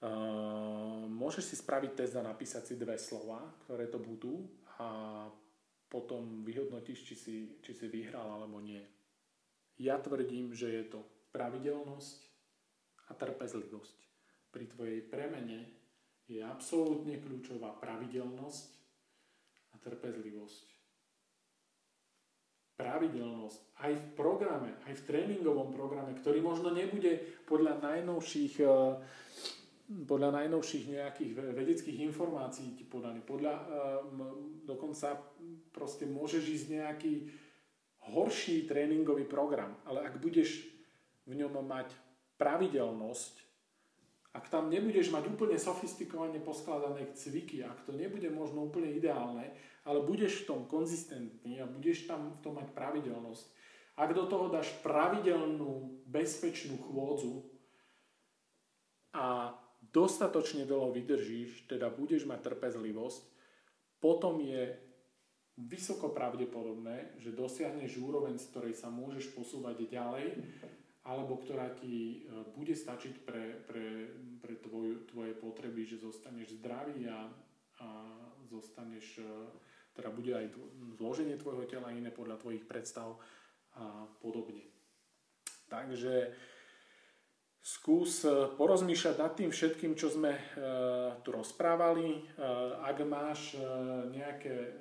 Uh, 0.00 1.04
môžeš 1.12 1.52
si 1.52 1.56
spraviť 1.60 1.92
test 1.92 2.16
a 2.16 2.24
napísať 2.24 2.72
si 2.72 2.74
dve 2.80 2.96
slova, 2.96 3.40
ktoré 3.64 3.92
to 3.92 4.00
budú 4.00 4.48
a 4.80 5.28
potom 5.92 6.40
vyhodnotíš, 6.40 7.04
či 7.04 7.14
si, 7.14 7.36
či 7.60 7.72
si 7.76 7.86
vyhral 7.92 8.40
alebo 8.40 8.64
nie. 8.64 8.80
Ja 9.76 10.00
tvrdím, 10.00 10.56
že 10.56 10.72
je 10.72 10.84
to 10.88 11.00
pravidelnosť 11.36 12.18
a 13.08 13.12
trpezlivosť. 13.12 13.96
Pri 14.48 14.64
tvojej 14.72 15.04
premene 15.04 15.68
je 16.24 16.40
absolútne 16.40 17.20
kľúčová 17.20 17.76
pravidelnosť 17.76 18.74
trpezlivosť, 19.84 20.64
pravidelnosť 22.74 23.58
aj 23.86 23.92
v 23.94 24.04
programe, 24.18 24.70
aj 24.90 24.94
v 24.98 25.06
tréningovom 25.06 25.70
programe, 25.70 26.14
ktorý 26.18 26.42
možno 26.42 26.74
nebude 26.74 27.22
podľa 27.46 27.78
najnovších 27.82 28.54
eh, 28.62 28.98
podľa 29.84 30.32
najnovších 30.32 30.96
nejakých 30.96 31.32
vedeckých 31.36 31.98
informácií 32.08 32.72
ti 32.72 32.88
podaný. 32.88 33.20
Podľa, 33.22 33.54
eh, 33.54 33.64
dokonca 34.66 35.14
proste 35.70 36.08
môžeš 36.08 36.42
ísť 36.42 36.66
nejaký 36.72 37.14
horší 38.10 38.68
tréningový 38.68 39.24
program, 39.24 39.76
ale 39.88 40.04
ak 40.04 40.20
budeš 40.20 40.66
v 41.24 41.40
ňom 41.40 41.64
mať 41.64 41.88
pravidelnosť, 42.36 43.34
ak 44.34 44.50
tam 44.50 44.66
nebudeš 44.66 45.14
mať 45.14 45.30
úplne 45.30 45.56
sofistikovane 45.56 46.42
poskladané 46.42 47.14
cviky, 47.14 47.62
ak 47.62 47.86
to 47.86 47.94
nebude 47.94 48.26
možno 48.34 48.66
úplne 48.66 48.90
ideálne, 48.90 49.54
ale 49.84 50.00
budeš 50.04 50.42
v 50.42 50.46
tom 50.48 50.60
konzistentný 50.64 51.60
a 51.60 51.68
budeš 51.68 52.08
tam 52.08 52.36
v 52.36 52.40
tom 52.40 52.56
mať 52.56 52.72
pravidelnosť. 52.72 53.44
Ak 53.94 54.10
do 54.10 54.26
toho 54.26 54.50
dáš 54.50 54.72
pravidelnú, 54.82 56.02
bezpečnú 56.08 56.80
chôdzu 56.82 57.46
a 59.14 59.54
dostatočne 59.94 60.66
dlho 60.66 60.90
vydržíš, 60.90 61.70
teda 61.70 61.92
budeš 61.92 62.26
mať 62.26 62.50
trpezlivosť, 62.50 63.22
potom 64.02 64.42
je 64.42 64.74
vysoko 65.54 66.10
pravdepodobné, 66.10 67.14
že 67.22 67.30
dosiahneš 67.30 68.02
úroveň, 68.02 68.34
z 68.42 68.50
ktorej 68.50 68.74
sa 68.74 68.90
môžeš 68.90 69.30
posúvať 69.38 69.86
ďalej 69.86 70.42
alebo 71.04 71.36
ktorá 71.36 71.68
ti 71.76 72.24
e, 72.24 72.48
bude 72.56 72.72
stačiť 72.72 73.28
pre, 73.28 73.60
pre, 73.68 74.08
pre 74.40 74.54
tvoj, 74.56 75.04
tvoje 75.12 75.36
potreby, 75.36 75.84
že 75.84 76.00
zostaneš 76.00 76.56
zdravý 76.56 77.12
a, 77.12 77.28
a 77.84 77.88
zostaneš, 78.48 79.20
e, 79.20 79.28
teda 79.94 80.10
bude 80.10 80.34
aj 80.34 80.46
zloženie 80.98 81.38
tvojho 81.38 81.64
tela 81.70 81.94
iné 81.94 82.10
podľa 82.10 82.38
tvojich 82.42 82.66
predstav 82.66 83.16
a 83.74 84.06
podobne. 84.22 84.62
Takže 85.66 86.30
skús 87.64 88.22
e, 88.22 88.54
porozmýšľať 88.54 89.16
nad 89.18 89.32
tým 89.34 89.50
všetkým, 89.50 89.98
čo 89.98 90.12
sme 90.12 90.36
tu 91.24 91.32
rozprávali. 91.32 92.22
Ak 92.84 93.00
máš 93.02 93.58
nejaké 94.12 94.78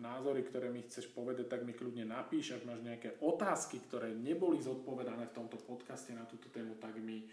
názory, 0.00 0.42
ktoré 0.42 0.72
mi 0.72 0.82
chceš 0.82 1.12
povedať, 1.12 1.46
tak 1.46 1.62
mi 1.62 1.76
kľudne 1.76 2.08
napíš. 2.08 2.56
Ak 2.56 2.64
máš 2.64 2.80
nejaké 2.80 3.20
otázky, 3.20 3.84
ktoré 3.86 4.16
neboli 4.16 4.58
zodpovedané 4.58 5.28
v 5.30 5.36
tomto 5.36 5.60
podcaste 5.60 6.16
na 6.16 6.24
túto 6.24 6.48
tému, 6.48 6.80
tak 6.80 6.96
mi 6.98 7.28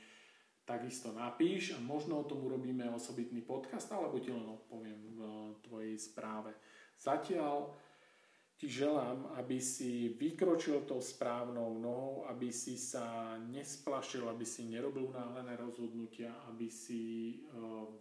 takisto 0.68 1.16
napíš 1.16 1.72
a 1.74 1.80
možno 1.80 2.20
o 2.20 2.28
tom 2.28 2.44
urobíme 2.44 2.84
osobitný 2.92 3.40
podcast, 3.48 3.88
alebo 3.88 4.20
ti 4.20 4.36
len 4.36 4.44
odpoviem 4.44 5.00
v 5.16 5.20
tvojej 5.64 5.96
správe. 5.96 6.52
Zatiaľ 7.00 7.72
ti 8.60 8.68
želám, 8.68 9.38
aby 9.40 9.62
si 9.64 10.12
vykročil 10.20 10.84
tou 10.84 11.00
správnou 11.00 11.80
nohou, 11.80 12.28
aby 12.28 12.52
si 12.52 12.76
sa 12.76 13.38
nesplašil, 13.40 14.28
aby 14.28 14.44
si 14.44 14.68
nerobil 14.68 15.14
náhlené 15.14 15.56
rozhodnutia, 15.56 16.34
aby 16.52 16.68
si 16.68 17.02
e, 17.32 17.36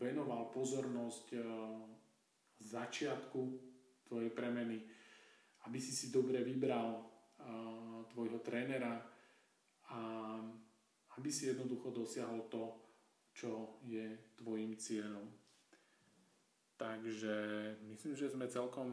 venoval 0.00 0.48
pozornosť 0.50 1.26
e, 1.36 1.40
začiatku 2.56 3.40
tvoje 4.08 4.32
premeny, 4.32 4.80
aby 5.68 5.78
si 5.78 5.92
si 5.92 6.08
dobre 6.08 6.40
vybral 6.40 7.04
tvojho 8.16 8.40
trénera 8.40 8.96
a 9.92 10.00
aby 11.16 11.28
si 11.32 11.48
jednoducho 11.48 11.90
dosiahol 11.90 12.48
to, 12.52 12.76
čo 13.36 13.80
je 13.84 14.32
tvojim 14.40 14.76
cieľom. 14.76 15.28
Takže 16.76 17.34
myslím, 17.88 18.12
že 18.16 18.32
sme 18.32 18.52
celkom 18.52 18.88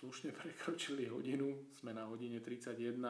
slušne 0.00 0.32
prekročili 0.40 1.08
hodinu, 1.08 1.68
sme 1.72 1.96
na 1.96 2.08
hodine 2.08 2.40
31, 2.40 3.00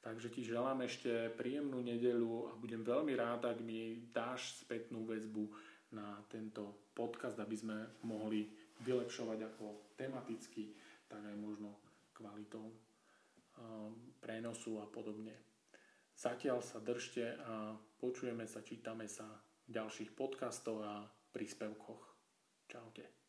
takže 0.00 0.28
ti 0.32 0.40
želám 0.44 0.84
ešte 0.84 1.32
príjemnú 1.36 1.80
nedelu 1.84 2.48
a 2.48 2.56
budem 2.56 2.80
veľmi 2.80 3.12
rád, 3.16 3.48
ak 3.52 3.58
mi 3.60 4.08
dáš 4.12 4.64
spätnú 4.64 5.04
väzbu 5.04 5.44
na 5.92 6.24
tento 6.32 6.88
podcast, 6.96 7.36
aby 7.36 7.56
sme 7.56 7.76
mohli 8.08 8.48
vylepšovať 8.80 9.38
ako 9.52 9.92
tematicky, 9.94 10.72
tak 11.04 11.20
aj 11.20 11.36
možno 11.36 11.76
kvalitou 12.16 12.72
um, 13.60 13.92
prenosu 14.18 14.80
a 14.80 14.88
podobne. 14.88 15.51
Zatiaľ 16.16 16.60
sa 16.62 16.78
držte 16.78 17.38
a 17.42 17.76
počujeme 17.98 18.44
sa, 18.46 18.62
čítame 18.62 19.08
sa 19.08 19.26
v 19.66 19.74
ďalších 19.74 20.12
podcastoch 20.12 20.80
a 20.84 21.08
príspevkoch. 21.32 22.02
Čaute. 22.68 23.21